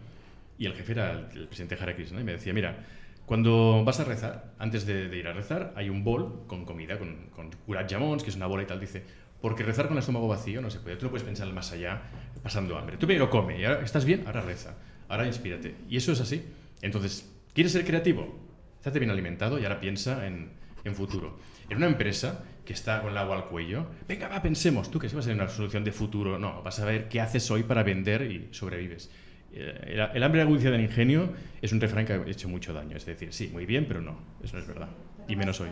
y 0.59 0.67
el 0.67 0.75
jefe 0.75 0.93
era 0.93 1.13
el, 1.13 1.27
el 1.35 1.47
presidente 1.47 1.77
Hare 1.81 1.95
Krishna 1.95 2.21
y 2.21 2.25
me 2.25 2.33
decía, 2.33 2.53
mira, 2.53 2.85
cuando 3.29 3.85
vas 3.85 4.01
a 4.01 4.05
rezar, 4.05 4.55
antes 4.59 4.87
de, 4.87 5.09
de 5.09 5.17
ir 5.19 5.29
a 5.29 5.35
rezar, 5.35 5.75
hay 5.77 5.91
un 5.91 6.03
bol 6.03 6.45
con 6.47 6.65
comida, 6.65 6.99
con, 6.99 7.27
con 7.27 7.51
curat 7.67 7.91
jamons, 7.91 8.23
que 8.23 8.31
es 8.31 8.37
una 8.37 8.47
bola 8.47 8.63
y 8.63 8.67
tal. 8.67 8.81
Dice, 8.81 9.03
porque 9.41 9.63
rezar 9.63 9.87
con 9.87 9.97
el 9.97 10.01
estómago 10.01 10.27
vacío 10.29 10.63
no 10.63 10.71
se 10.71 10.81
puede. 10.81 10.97
Tú 10.97 11.04
no 11.04 11.11
puedes 11.11 11.26
pensar 11.26 11.52
más 11.52 11.71
allá 11.73 12.00
pasando 12.43 12.78
hambre. 12.78 12.97
Tú 12.97 13.07
primero 13.07 13.28
come 13.28 13.61
y 13.61 13.65
ahora 13.67 13.85
estás 13.85 14.04
bien, 14.04 14.25
ahora 14.26 14.41
reza. 14.41 14.76
Ahora 15.09 15.26
inspírate. 15.26 15.75
Y 15.91 15.99
eso 15.99 16.13
es 16.13 16.21
así. 16.21 16.43
Entonces, 16.81 17.31
¿quieres 17.52 17.73
ser 17.73 17.85
creativo? 17.85 18.35
Estate 18.78 18.99
bien 18.99 19.11
alimentado 19.11 19.59
y 19.59 19.65
ahora 19.65 19.78
piensa 19.78 20.26
en, 20.26 20.50
en 20.85 20.95
futuro. 20.95 21.39
En 21.69 21.76
una 21.76 21.87
empresa 21.87 22.45
que 22.69 22.75
está 22.75 23.00
con 23.00 23.13
el 23.13 23.17
agua 23.17 23.35
al 23.35 23.47
cuello, 23.47 23.87
venga, 24.07 24.28
va, 24.28 24.43
pensemos. 24.43 24.91
Tú 24.91 24.99
que 24.99 25.09
si 25.09 25.17
vas 25.17 25.25
a 25.25 25.28
tener 25.31 25.43
una 25.43 25.50
solución 25.50 25.85
de 25.85 25.91
futuro, 25.91 26.39
no, 26.39 26.63
vas 26.63 26.78
a 26.81 26.85
ver 26.85 27.09
qué 27.09 27.19
haces 27.19 27.50
hoy 27.50 27.63
para 27.63 27.83
vender 27.83 28.31
y 28.31 28.49
sobrevives. 28.50 29.11
Eh, 29.54 29.95
El, 29.95 30.00
el 30.17 30.23
hambre 30.23 30.41
y 30.41 30.45
la 30.45 30.47
agudicia 30.47 30.71
del 30.71 30.83
ingenio 30.83 31.33
es 31.63 31.73
un 31.73 31.81
refrán 31.81 32.04
que 32.04 32.13
ha 32.13 32.23
hecho 32.26 32.47
mucho 32.47 32.75
daño. 32.75 32.95
Es 32.95 33.07
decir, 33.07 33.33
sí, 33.33 33.49
muy 33.50 33.65
bien, 33.65 33.87
pero 33.89 34.02
no, 34.02 34.21
eso 34.45 34.57
no 34.57 34.61
es 34.61 34.69
verdad. 34.69 34.91
Y 35.26 35.35
menos 35.37 35.59
hoy. 35.63 35.71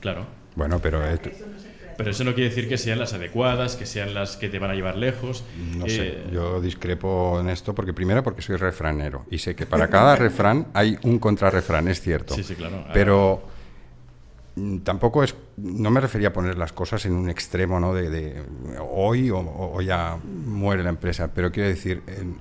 Claro. 0.00 0.26
Bueno, 0.54 0.78
pero 0.78 1.02
eh, 1.02 1.18
Pero 1.96 2.10
eso 2.10 2.24
no 2.24 2.34
quiere 2.34 2.50
decir 2.50 2.68
que 2.68 2.76
sean 2.78 2.98
las 2.98 3.12
adecuadas, 3.14 3.76
que 3.76 3.86
sean 3.86 4.12
las 4.14 4.36
que 4.36 4.48
te 4.48 4.58
van 4.58 4.70
a 4.70 4.74
llevar 4.74 4.96
lejos. 4.96 5.44
No 5.76 5.88
sé, 5.88 6.08
Eh, 6.08 6.24
yo 6.32 6.60
discrepo 6.60 7.40
en 7.40 7.48
esto 7.48 7.74
porque 7.74 7.92
primero 7.94 8.22
porque 8.22 8.42
soy 8.42 8.56
refranero 8.56 9.24
y 9.30 9.38
sé 9.38 9.54
que 9.54 9.66
para 9.66 9.88
cada 9.88 10.14
refrán 10.16 10.66
hay 10.74 10.98
un 11.04 11.18
contrarrefrán, 11.18 11.88
es 11.88 12.00
cierto. 12.00 12.34
Sí, 12.34 12.42
sí, 12.42 12.54
claro. 12.54 12.84
Pero 12.92 13.42
mm, 14.56 14.78
tampoco 14.78 15.22
es, 15.24 15.34
no 15.56 15.90
me 15.90 16.00
refería 16.00 16.28
a 16.28 16.32
poner 16.32 16.58
las 16.58 16.72
cosas 16.72 17.04
en 17.06 17.12
un 17.12 17.30
extremo, 17.30 17.80
¿no? 17.80 17.94
De, 17.94 18.10
de 18.10 18.42
hoy 18.90 19.30
o, 19.30 19.38
o 19.38 19.80
ya 19.80 20.18
muere 20.24 20.82
la 20.82 20.90
empresa, 20.90 21.30
pero 21.34 21.50
quiero 21.50 21.68
decir, 21.68 22.02
en 22.06 22.36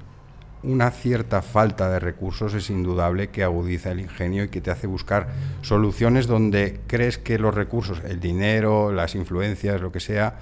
una 0.66 0.92
cierta 0.92 1.42
falta 1.42 1.90
de 1.90 2.00
recursos 2.00 2.54
es 2.54 2.70
indudable 2.70 3.30
que 3.30 3.44
agudiza 3.44 3.92
el 3.92 4.00
ingenio 4.00 4.44
y 4.44 4.50
que 4.50 4.62
te 4.62 4.72
hace 4.72 4.88
buscar 4.88 5.28
soluciones 5.62 6.28
donde 6.28 6.80
crees 6.88 7.18
que 7.18 7.38
los 7.40 7.54
recursos, 7.54 8.02
el 8.08 8.20
dinero, 8.20 8.92
las 8.92 9.16
influencias, 9.16 9.80
lo 9.82 9.92
que 9.92 10.00
sea, 10.00 10.38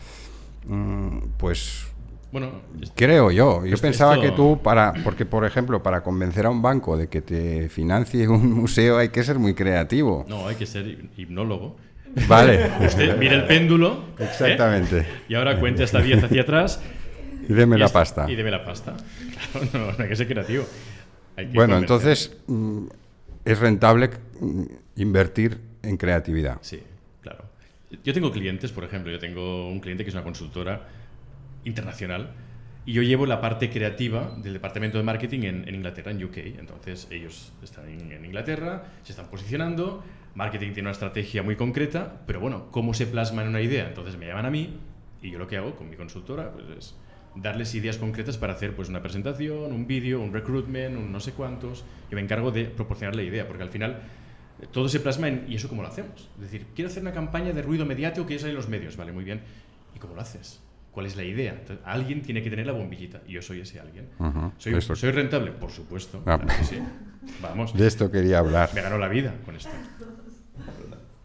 mm, 0.68 1.18
pues 1.38 1.88
Bueno, 2.32 2.50
Creo 2.96 3.30
yo. 3.30 3.64
Yo 3.64 3.78
pensaba 3.78 4.16
esto- 4.16 4.24
que 4.26 4.32
tú, 4.32 4.60
para, 4.64 4.92
porque 5.04 5.24
por 5.26 5.46
ejemplo, 5.46 5.84
para 5.84 6.02
convencer 6.02 6.48
a 6.48 6.50
un 6.50 6.64
banco 6.64 6.98
de 6.98 7.08
que 7.08 7.22
te 7.22 7.70
financie 7.70 8.28
un 8.28 8.52
museo 8.62 8.98
hay 8.98 9.10
que 9.10 9.24
ser 9.24 9.38
muy 9.38 9.54
creativo. 9.54 10.26
no, 10.28 10.48
hay 10.48 10.56
que 10.56 10.66
ser 10.66 10.88
hip- 10.88 11.10
hipnólogo. 11.16 11.76
Vale. 12.28 12.72
Usted 12.86 13.18
mire 13.18 13.36
el 13.36 13.46
péndulo. 13.46 14.04
¿eh? 14.20 14.24
Exactamente. 14.24 15.06
Y 15.30 15.36
ahora 15.36 15.60
cuente 15.60 15.84
hasta 15.84 16.00
10 16.02 16.24
hacia 16.24 16.42
atrás. 16.42 16.80
Y 17.48 17.54
deme 17.54 17.76
y 17.76 17.80
la 17.80 17.90
pasta. 17.90 18.30
Y 18.30 18.36
deme 18.36 18.52
la 18.52 18.64
pasta. 18.64 18.96
Claro, 19.52 19.68
no, 19.74 19.92
no 19.92 20.04
hay 20.04 20.10
que 20.10 20.16
ser 20.16 20.28
creativo. 20.28 20.66
Hay 21.36 21.48
que 21.48 21.54
Bueno, 21.54 21.78
entonces 21.78 22.38
mm, 22.48 22.86
es 23.46 23.60
rentable 23.60 24.10
mm, 24.40 24.64
invertir 24.98 25.60
en 25.82 25.98
creatividad. 25.98 26.58
Sí, 26.62 26.82
claro. 27.22 27.46
Yo 28.04 28.14
tengo 28.14 28.32
clientes, 28.32 28.72
por 28.72 28.84
ejemplo, 28.84 29.12
yo 29.12 29.20
tengo 29.20 29.68
un 29.68 29.80
cliente 29.80 30.04
que 30.04 30.10
es 30.10 30.16
una 30.16 30.24
consultora 30.24 30.88
internacional 31.66 32.32
y 32.86 32.94
yo 32.94 33.02
llevo 33.02 33.26
la 33.26 33.40
parte 33.42 33.70
creativa 33.70 34.36
del 34.38 34.54
departamento 34.54 34.98
de 34.98 35.04
marketing 35.04 35.44
en, 35.44 35.68
en 35.68 35.76
Inglaterra, 35.76 36.12
en 36.12 36.24
UK. 36.24 36.38
Entonces 36.60 37.08
ellos 37.12 37.54
están 37.62 37.88
en, 37.88 38.12
en 38.12 38.26
Inglaterra, 38.26 38.86
se 39.04 39.12
están 39.12 39.28
posicionando, 39.28 40.04
marketing 40.36 40.74
tiene 40.74 40.82
una 40.82 40.92
estrategia 40.92 41.44
muy 41.44 41.56
concreta, 41.56 42.22
pero 42.26 42.40
bueno, 42.40 42.72
¿cómo 42.72 42.94
se 42.94 43.08
plasma 43.08 43.44
en 43.44 43.50
una 43.50 43.62
idea? 43.62 43.88
Entonces 43.88 44.18
me 44.18 44.28
llaman 44.28 44.46
a 44.46 44.52
mí 44.52 44.78
y 45.22 45.32
yo 45.32 45.40
lo 45.40 45.48
que 45.48 45.58
hago 45.58 45.76
con 45.76 45.90
mi 45.90 45.96
consultora 45.96 46.52
pues 46.52 46.66
es 46.78 46.96
darles 47.36 47.74
ideas 47.76 47.98
concretas 47.98 48.38
para 48.38 48.54
hacer 48.54 48.76
pues 48.76 48.90
una 48.90 49.02
presentación, 49.02 49.72
un 49.74 49.88
vídeo, 49.88 50.22
un 50.22 50.34
recruitment, 50.34 50.96
un 50.98 51.12
no 51.12 51.20
sé 51.20 51.32
cuántos. 51.34 51.84
Yo 52.12 52.16
me 52.16 52.22
encargo 52.22 52.52
de 52.52 52.66
proporcionar 52.66 53.16
la 53.16 53.24
idea, 53.24 53.48
porque 53.48 53.64
al 53.64 53.70
final 53.70 54.02
eh, 54.62 54.68
todo 54.72 54.88
se 54.88 55.00
plasma 55.00 55.28
en 55.28 55.46
¿y 55.48 55.56
eso 55.56 55.68
cómo 55.70 55.82
lo 55.82 55.88
hacemos? 55.88 56.30
Es 56.36 56.42
decir, 56.42 56.68
quiero 56.76 56.90
hacer 56.92 57.02
una 57.02 57.12
campaña 57.14 57.52
de 57.54 57.62
ruido 57.62 57.86
mediático 57.86 58.26
que 58.28 58.36
es 58.36 58.44
en 58.44 58.54
los 58.54 58.70
medios, 58.70 58.98
vale, 58.98 59.12
muy 59.12 59.24
bien. 59.24 59.42
¿Y 59.96 60.00
cómo 60.00 60.14
lo 60.16 60.22
haces? 60.22 60.60
¿Cuál 60.92 61.08
es 61.08 61.16
la 61.16 61.24
idea? 61.24 61.54
Entonces, 61.54 61.80
alguien 61.86 62.22
tiene 62.22 62.44
que 62.44 62.52
tener 62.52 62.68
la 62.68 62.74
bombillita 62.74 63.22
y 63.28 63.32
yo 63.34 63.42
soy 63.42 63.62
ese 63.62 63.80
alguien. 63.80 64.10
¿Soy, 64.60 64.76
eso- 64.76 64.96
¿Soy 64.96 65.10
rentable? 65.12 65.52
Por 65.52 65.72
supuesto. 65.72 66.22
Ah. 66.28 66.38
claro 66.40 66.56
que 66.60 66.64
sí. 66.66 66.78
Vamos, 67.42 67.76
De 67.76 67.88
esto 67.88 68.12
quería 68.12 68.38
hablar. 68.40 68.70
me 68.76 68.82
ganó 68.82 69.00
la 69.00 69.08
vida 69.08 69.34
con 69.44 69.56
esto. 69.56 69.72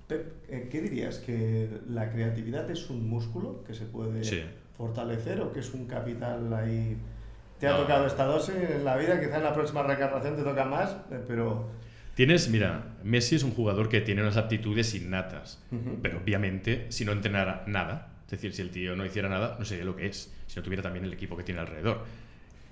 Pep, 0.06 0.32
eh, 0.48 0.68
¿qué 0.70 0.80
dirías? 0.80 1.18
¿Que 1.18 1.68
la 1.90 2.10
creatividad 2.10 2.70
es 2.70 2.88
un 2.88 3.06
músculo 3.10 3.62
que 3.64 3.74
se 3.74 3.84
puede 3.84 4.24
Sí. 4.24 4.40
Fortalecer 4.78 5.40
o 5.40 5.52
que 5.52 5.60
es 5.60 5.74
un 5.74 5.86
capital 5.86 6.50
ahí? 6.54 6.96
Te 7.58 7.66
ha 7.66 7.76
tocado 7.76 8.06
esta 8.06 8.24
dosis 8.24 8.54
en 8.54 8.84
la 8.84 8.96
vida, 8.96 9.20
quizá 9.20 9.36
en 9.36 9.42
la 9.42 9.52
próxima 9.52 9.82
reencarnación 9.82 10.36
te 10.36 10.42
toca 10.42 10.64
más, 10.64 10.92
eh, 11.10 11.20
pero... 11.26 11.68
Tienes, 12.14 12.48
mira, 12.48 12.84
Messi 13.02 13.36
es 13.36 13.42
un 13.42 13.52
jugador 13.52 13.88
que 13.88 14.00
tiene 14.00 14.22
unas 14.22 14.36
aptitudes 14.36 14.94
innatas, 14.94 15.62
pero 16.02 16.18
obviamente 16.18 16.86
si 16.88 17.04
no 17.04 17.12
entrenara 17.12 17.62
nada, 17.66 18.08
es 18.24 18.32
decir, 18.32 18.52
si 18.52 18.62
el 18.62 18.70
tío 18.70 18.96
no 18.96 19.06
hiciera 19.06 19.28
nada, 19.28 19.56
no 19.58 19.64
sería 19.64 19.84
lo 19.84 19.94
que 19.94 20.06
es, 20.06 20.34
si 20.48 20.56
no 20.56 20.64
tuviera 20.64 20.82
también 20.82 21.04
el 21.04 21.12
equipo 21.12 21.36
que 21.36 21.44
tiene 21.44 21.60
alrededor. 21.60 22.04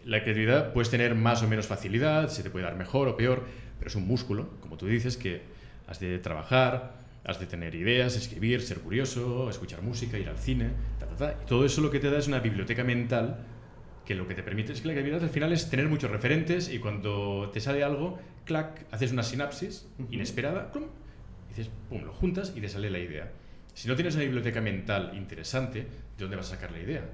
La 0.04 0.22
creatividad 0.22 0.72
puedes 0.72 0.90
tener 0.90 1.14
más 1.14 1.44
o 1.44 1.48
menos 1.48 1.68
facilidad, 1.68 2.28
se 2.28 2.42
te 2.42 2.50
puede 2.50 2.64
dar 2.64 2.74
mejor 2.74 3.06
o 3.06 3.16
peor, 3.16 3.44
pero 3.78 3.88
es 3.88 3.94
un 3.94 4.06
músculo, 4.06 4.50
como 4.60 4.76
tú 4.76 4.86
dices, 4.86 5.16
que 5.16 5.42
has 5.86 6.00
de 6.00 6.18
trabajar, 6.18 6.94
Has 7.26 7.40
de 7.40 7.46
tener 7.46 7.74
ideas, 7.74 8.16
escribir, 8.16 8.62
ser 8.62 8.78
curioso, 8.78 9.50
escuchar 9.50 9.82
música, 9.82 10.18
ir 10.18 10.28
al 10.28 10.38
cine, 10.38 10.70
ta, 10.98 11.06
ta, 11.06 11.16
ta. 11.16 11.38
Y 11.42 11.46
todo 11.46 11.64
eso 11.64 11.80
lo 11.80 11.90
que 11.90 11.98
te 11.98 12.08
da 12.08 12.18
es 12.18 12.28
una 12.28 12.38
biblioteca 12.38 12.84
mental 12.84 13.44
que 14.06 14.14
lo 14.14 14.26
que 14.28 14.34
te 14.34 14.42
permite 14.42 14.72
es 14.72 14.80
que 14.80 14.86
la 14.86 14.94
creatividad 14.94 15.22
al 15.24 15.30
final 15.30 15.52
es 15.52 15.68
tener 15.68 15.88
muchos 15.88 16.10
referentes 16.10 16.72
y 16.72 16.78
cuando 16.78 17.50
te 17.52 17.60
sale 17.60 17.82
algo, 17.82 18.18
clac, 18.44 18.86
haces 18.92 19.10
una 19.12 19.24
sinapsis 19.24 19.88
inesperada, 20.10 20.70
plum, 20.70 20.84
y 21.46 21.48
dices, 21.48 21.70
pum, 21.88 22.04
lo 22.04 22.12
juntas 22.12 22.52
y 22.54 22.60
te 22.60 22.68
sale 22.68 22.88
la 22.88 23.00
idea. 23.00 23.32
Si 23.74 23.88
no 23.88 23.96
tienes 23.96 24.14
una 24.14 24.24
biblioteca 24.24 24.60
mental 24.60 25.12
interesante, 25.16 25.80
¿de 25.80 25.88
dónde 26.16 26.36
vas 26.36 26.46
a 26.46 26.54
sacar 26.54 26.70
la 26.70 26.78
idea? 26.78 27.04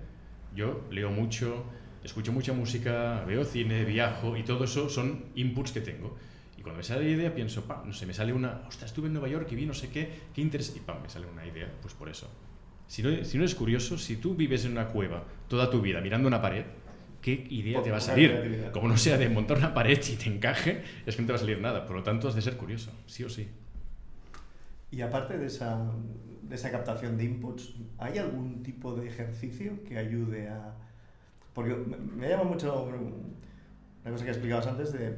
Yo 0.55 0.87
leo 0.91 1.11
mucho, 1.11 1.65
escucho 2.05 2.31
mucha 2.33 2.53
música, 2.53 3.25
veo 3.27 3.45
cine, 3.45 3.85
viajo 3.87 4.37
y 4.37 4.43
todo 4.43 4.65
eso 4.65 4.91
son 4.91 5.25
inputs 5.35 5.73
que 5.73 5.81
tengo. 5.81 6.17
Y 6.63 6.65
cuando 6.65 6.77
me 6.77 6.85
sale 6.85 7.03
la 7.07 7.11
idea 7.11 7.35
pienso, 7.35 7.65
pam, 7.65 7.89
no 7.89 7.93
sé, 7.93 8.07
me 8.07 8.15
sale 8.15 8.33
una, 8.33 8.63
ostras, 8.69 8.93
estuve 8.93 9.09
en 9.09 9.15
Nueva 9.15 9.27
York 9.27 9.49
y 9.51 9.57
vi 9.57 9.67
no 9.67 9.75
sé 9.75 9.89
qué, 9.89 10.09
qué 10.33 10.41
interés, 10.41 10.73
y 10.77 10.79
pam, 10.79 11.03
me 11.03 11.09
sale 11.09 11.27
una 11.27 11.45
idea, 11.45 11.69
pues 11.81 11.93
por 11.93 12.09
eso. 12.09 12.31
Si 12.87 13.03
no, 13.03 13.25
si 13.25 13.37
no 13.37 13.43
eres 13.43 13.57
curioso, 13.57 13.99
si 13.99 14.15
tú 14.19 14.37
vives 14.37 14.65
en 14.65 14.71
una 14.71 14.87
cueva 14.87 15.25
toda 15.49 15.69
tu 15.69 15.81
vida 15.81 16.01
mirando 16.01 16.29
una 16.29 16.41
pared, 16.41 16.65
¿qué 17.21 17.49
idea 17.51 17.83
te 17.83 17.91
va 17.91 17.97
a 17.97 18.01
salir? 18.01 18.71
Como 18.73 18.87
no 18.87 18.97
sea 18.97 19.19
de 19.19 19.29
montar 19.29 19.59
una 19.59 19.75
pared 19.75 19.99
y 20.09 20.15
te 20.15 20.31
encaje, 20.31 20.85
es 21.05 21.17
que 21.17 21.23
no 21.23 21.27
te 21.27 21.33
va 21.33 21.37
a 21.37 21.41
salir 21.41 21.61
nada. 21.61 21.85
Por 21.85 21.97
lo 21.97 22.05
tanto, 22.05 22.29
has 22.29 22.37
de 22.37 22.43
ser 22.43 22.57
curioso, 22.57 22.93
sí 23.07 23.25
o 23.25 23.29
sí. 23.29 23.49
Y 24.93 25.01
aparte 25.01 25.39
de 25.39 25.47
esa, 25.47 25.91
de 26.43 26.55
esa 26.55 26.71
captación 26.71 27.19
de 27.19 27.25
inputs, 27.25 27.75
¿hay 27.99 28.19
algún 28.19 28.63
tipo 28.63 28.95
de 28.95 29.09
ejercicio 29.09 29.83
que 29.83 29.99
ayude 29.99 30.49
a...? 30.49 30.77
Porque 31.55 31.75
me, 31.75 31.97
me 31.97 32.29
llama 32.29 32.45
mucho 32.45 32.85
una 32.85 34.13
cosa 34.13 34.25
que 34.25 34.31
explicabas 34.31 34.69
antes 34.69 34.93
de 34.93 35.17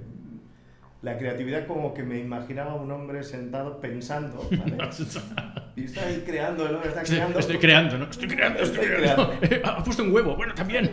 la 1.05 1.19
creatividad 1.19 1.67
como 1.67 1.93
que 1.93 2.03
me 2.03 2.19
imaginaba 2.19 2.75
un 2.75 2.91
hombre 2.91 3.23
sentado 3.23 3.79
pensando, 3.79 4.49
¿vale? 4.51 4.79
Y 5.77 5.85
está 5.85 6.07
ahí 6.07 6.23
creando, 6.25 6.67
el 6.67 6.75
hombre 6.77 6.89
está 6.89 7.03
Estoy, 7.03 7.17
creando. 7.17 7.39
estoy 7.41 7.59
creando, 7.59 7.99
¿no? 7.99 8.05
Estoy 8.05 8.29
creando, 8.29 8.61
estoy, 8.61 8.85
Estoy 8.85 8.97
creando. 8.97 9.33
ha 9.65 9.85
puesto 9.85 10.03
un 10.05 10.13
huevo, 10.15 10.35
bueno, 10.37 10.55
también. 10.55 10.91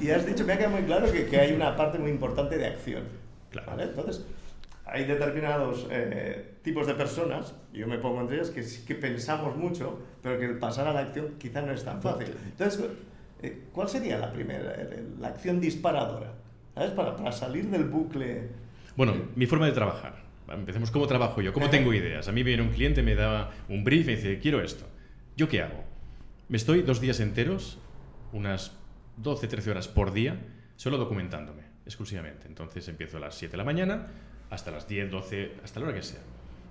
Y 0.00 0.10
has 0.10 0.24
dicho, 0.24 0.44
me 0.46 0.52
ha 0.54 0.56
quedado 0.56 0.76
muy 0.76 0.84
claro 0.84 1.10
que, 1.12 1.26
que 1.26 1.38
hay 1.38 1.52
una 1.52 1.76
parte 1.76 1.98
muy 1.98 2.10
importante 2.10 2.56
de 2.56 2.66
acción. 2.66 3.02
Claro. 3.50 3.72
¿vale? 3.72 3.82
Entonces, 3.82 4.24
hay 4.86 5.04
determinados 5.04 5.86
eh, 5.90 6.54
tipos 6.62 6.86
de 6.86 6.94
personas, 6.94 7.54
yo 7.72 7.86
me 7.86 7.98
pongo 7.98 8.20
entre 8.22 8.36
ellas, 8.36 8.50
que 8.50 8.62
sí 8.62 8.86
que 8.86 8.94
pensamos 8.94 9.56
mucho, 9.56 10.00
pero 10.22 10.38
que 10.38 10.46
el 10.46 10.58
pasar 10.58 10.86
a 10.86 10.94
la 10.94 11.00
acción 11.00 11.34
quizá 11.38 11.60
no 11.60 11.72
es 11.72 11.84
tan 11.84 12.00
fácil. 12.00 12.28
Entonces, 12.46 12.82
eh, 13.42 13.64
¿cuál 13.72 13.88
sería 13.88 14.16
la 14.16 14.32
primera, 14.32 14.74
la 15.20 15.28
acción 15.28 15.60
disparadora? 15.60 16.41
¿Sabes? 16.74 16.90
Para, 16.92 17.16
para 17.16 17.32
salir 17.32 17.66
del 17.66 17.84
bucle. 17.84 18.48
Bueno, 18.96 19.14
mi 19.36 19.46
forma 19.46 19.66
de 19.66 19.72
trabajar. 19.72 20.22
Empecemos 20.48 20.90
cómo 20.90 21.06
trabajo 21.06 21.40
yo, 21.40 21.52
cómo 21.52 21.70
tengo 21.70 21.94
ideas. 21.94 22.28
A 22.28 22.32
mí 22.32 22.42
viene 22.42 22.62
un 22.62 22.70
cliente, 22.70 23.02
me 23.02 23.14
da 23.14 23.50
un 23.68 23.84
brief 23.84 24.04
y 24.04 24.06
me 24.06 24.16
dice, 24.16 24.38
quiero 24.38 24.60
esto. 24.60 24.86
¿Yo 25.36 25.48
qué 25.48 25.62
hago? 25.62 25.84
Me 26.48 26.56
estoy 26.56 26.82
dos 26.82 27.00
días 27.00 27.20
enteros, 27.20 27.78
unas 28.32 28.76
12, 29.16 29.46
13 29.46 29.70
horas 29.70 29.88
por 29.88 30.12
día, 30.12 30.38
solo 30.76 30.98
documentándome, 30.98 31.62
exclusivamente. 31.86 32.46
Entonces 32.48 32.86
empiezo 32.88 33.16
a 33.16 33.20
las 33.20 33.34
7 33.36 33.52
de 33.52 33.56
la 33.56 33.64
mañana 33.64 34.08
hasta 34.50 34.70
las 34.70 34.86
10, 34.86 35.10
12, 35.10 35.52
hasta 35.64 35.80
la 35.80 35.86
hora 35.86 35.94
que 35.94 36.02
sea. 36.02 36.20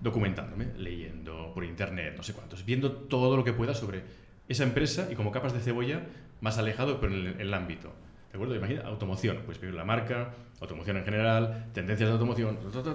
Documentándome, 0.01 0.67
leyendo 0.77 1.51
por 1.53 1.63
internet, 1.63 2.13
no 2.17 2.23
sé 2.23 2.33
cuántos, 2.33 2.65
viendo 2.65 2.91
todo 2.91 3.37
lo 3.37 3.43
que 3.43 3.53
pueda 3.53 3.73
sobre 3.73 4.03
esa 4.47 4.63
empresa 4.63 5.07
y 5.11 5.15
como 5.15 5.31
capas 5.31 5.53
de 5.53 5.59
cebolla 5.59 6.03
más 6.41 6.57
alejado, 6.57 6.99
pero 6.99 7.13
en 7.13 7.27
el, 7.27 7.41
el 7.41 7.53
ámbito. 7.53 7.93
¿De 8.31 8.37
acuerdo? 8.37 8.55
Imagina, 8.55 8.81
automoción, 8.83 9.39
pues 9.45 9.57
primero 9.57 9.77
la 9.77 9.83
marca, 9.83 10.33
automoción 10.61 10.97
en 10.97 11.03
general, 11.03 11.65
tendencias 11.73 12.07
de 12.09 12.13
automoción, 12.13 12.57
todo, 12.71 12.93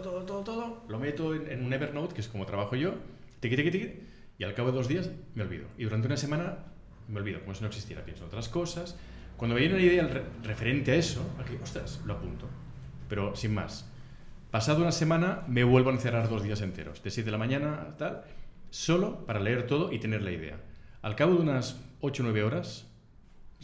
todo, 0.00 0.24
todo, 0.24 0.42
todo, 0.42 0.82
lo 0.88 0.98
meto 0.98 1.34
en, 1.34 1.48
en 1.50 1.64
un 1.64 1.72
Evernote, 1.72 2.14
que 2.14 2.20
es 2.20 2.28
como 2.28 2.44
trabajo 2.44 2.74
yo, 2.74 2.94
tiqui, 3.40 3.54
tiqui, 3.56 3.70
tiqui, 3.70 4.00
y 4.38 4.42
al 4.44 4.52
cabo 4.54 4.70
de 4.72 4.76
dos 4.78 4.88
días 4.88 5.10
me 5.36 5.42
olvido. 5.44 5.66
Y 5.78 5.84
durante 5.84 6.08
una 6.08 6.16
semana 6.16 6.56
me 7.08 7.20
olvido, 7.20 7.40
como 7.40 7.54
si 7.54 7.60
no 7.60 7.68
existiera, 7.68 8.04
pienso 8.04 8.24
en 8.24 8.28
otras 8.28 8.48
cosas. 8.48 8.96
Cuando 9.36 9.54
me 9.54 9.60
viene 9.60 9.76
una 9.76 9.84
idea 9.84 10.06
re- 10.08 10.24
referente 10.42 10.90
a 10.92 10.94
eso, 10.96 11.22
aquí, 11.40 11.54
ostras, 11.62 12.00
lo 12.04 12.14
apunto. 12.14 12.48
Pero 13.08 13.36
sin 13.36 13.54
más. 13.54 13.88
Pasado 14.50 14.80
una 14.82 14.92
semana 14.92 15.42
me 15.46 15.62
vuelvo 15.62 15.90
a 15.90 15.92
encerrar 15.92 16.28
dos 16.28 16.42
días 16.42 16.60
enteros, 16.62 17.00
de 17.02 17.10
7 17.10 17.26
de 17.26 17.32
la 17.32 17.38
mañana, 17.38 17.94
tal, 17.98 18.22
solo 18.70 19.24
para 19.26 19.38
leer 19.40 19.66
todo 19.66 19.92
y 19.92 19.98
tener 20.00 20.22
la 20.22 20.32
idea. 20.32 20.56
Al 21.02 21.14
cabo 21.16 21.34
de 21.34 21.42
unas 21.42 21.80
8 22.00 22.22
o 22.22 22.26
9 22.26 22.42
horas, 22.44 22.90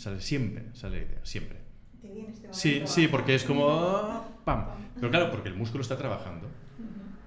sale 0.01 0.21
siempre, 0.21 0.65
sale 0.73 1.01
la 1.01 1.07
idea, 1.07 1.21
siempre. 1.23 1.59
Te 2.01 2.09
viene 2.09 2.31
este. 2.31 2.49
Sí, 2.53 2.83
sí, 2.87 3.09
porque 3.09 3.35
es 3.35 3.45
como... 3.45 3.69
ah, 3.69 4.27
¡Pam! 4.45 4.65
Pero 4.95 5.11
claro, 5.11 5.31
porque 5.31 5.49
el 5.49 5.55
músculo 5.55 5.83
está 5.83 5.97
trabajando 5.99 6.49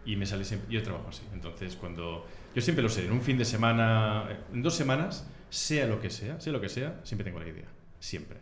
y 0.06 0.16
me 0.16 0.26
sale 0.26 0.44
siempre... 0.44 0.74
Yo 0.74 0.82
trabajo 0.82 1.10
así. 1.10 1.22
Entonces, 1.34 1.76
cuando... 1.76 2.26
Yo 2.56 2.62
siempre 2.62 2.82
lo 2.82 2.90
sé, 2.90 3.06
en 3.06 3.12
un 3.12 3.22
fin 3.22 3.38
de 3.38 3.46
semana, 3.46 4.28
en 4.52 4.62
dos 4.64 4.76
semanas, 4.76 5.28
sea 5.50 5.86
lo 5.86 6.02
que 6.02 6.10
sea, 6.10 6.42
sea 6.42 6.52
lo 6.52 6.60
que 6.60 6.70
sea, 6.70 7.00
siempre 7.04 7.24
tengo 7.24 7.40
la 7.40 7.48
idea. 7.48 7.68
Siempre. 8.00 8.40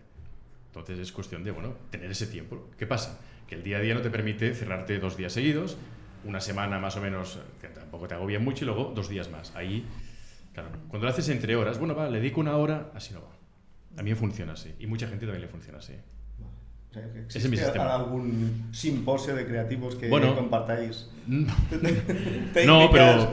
Entonces 0.67 0.99
es 0.99 1.11
cuestión 1.11 1.43
de, 1.43 1.51
bueno, 1.51 1.75
tener 1.89 2.09
ese 2.09 2.27
tiempo. 2.27 2.69
¿Qué 2.77 2.87
pasa? 2.87 3.19
Que 3.47 3.55
el 3.55 3.63
día 3.63 3.77
a 3.77 3.81
día 3.81 3.93
no 3.93 4.01
te 4.01 4.09
permite 4.09 4.53
cerrarte 4.53 4.97
dos 4.99 5.17
días 5.17 5.33
seguidos, 5.33 5.77
una 6.23 6.39
semana 6.39 6.79
más 6.79 6.95
o 6.95 7.01
menos, 7.01 7.39
que 7.59 7.67
tampoco 7.67 8.07
te 8.07 8.15
agobia 8.15 8.39
mucho, 8.39 8.63
y 8.63 8.67
luego 8.67 8.93
dos 8.95 9.09
días 9.09 9.29
más. 9.29 9.53
Ahí, 9.55 9.85
claro, 10.53 10.69
cuando 10.87 11.05
lo 11.05 11.11
haces 11.11 11.27
entre 11.27 11.57
horas, 11.57 11.77
bueno, 11.77 11.93
va, 11.95 12.09
le 12.09 12.19
dedico 12.19 12.39
una 12.39 12.55
hora, 12.55 12.91
así 12.95 13.13
no 13.13 13.21
va. 13.21 13.40
A 13.97 14.03
mí 14.03 14.09
me 14.09 14.15
funciona 14.15 14.53
así, 14.53 14.73
y 14.79 14.87
mucha 14.87 15.07
gente 15.07 15.25
también 15.25 15.41
le 15.41 15.47
funciona 15.47 15.79
así. 15.79 15.93
O 16.89 16.93
sea, 16.93 17.03
que 17.13 17.19
Ese 17.21 17.37
es 17.37 17.43
mi 17.45 17.51
¿existe 17.55 17.65
sistema. 17.65 17.95
algún 17.95 18.67
simposio 18.71 19.33
de 19.35 19.45
creativos 19.45 19.95
que 19.95 20.09
Bueno. 20.09 20.35
compartáis? 20.35 21.09
No, 22.65 22.89
pero 22.91 23.31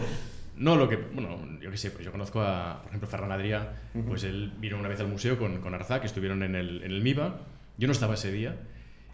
no 0.56 0.76
lo 0.76 0.88
que, 0.88 0.96
bueno, 0.96 1.38
yo 1.60 1.70
qué 1.70 1.76
sé, 1.76 1.90
pues 1.90 2.04
yo 2.04 2.10
conozco 2.12 2.40
a, 2.40 2.78
por 2.82 2.88
ejemplo, 2.88 3.08
Ferran 3.08 3.30
Adrià, 3.30 3.68
pues 4.06 4.24
él 4.24 4.52
vino 4.58 4.78
una 4.78 4.88
vez 4.88 5.00
al 5.00 5.08
museo 5.08 5.38
con, 5.38 5.60
con 5.60 5.74
Arza, 5.74 6.00
que 6.00 6.06
estuvieron 6.06 6.42
en 6.42 6.54
el, 6.54 6.82
en 6.82 6.90
el 6.92 7.02
MIBA, 7.02 7.40
yo 7.78 7.86
no 7.86 7.92
estaba 7.92 8.14
ese 8.14 8.32
día, 8.32 8.56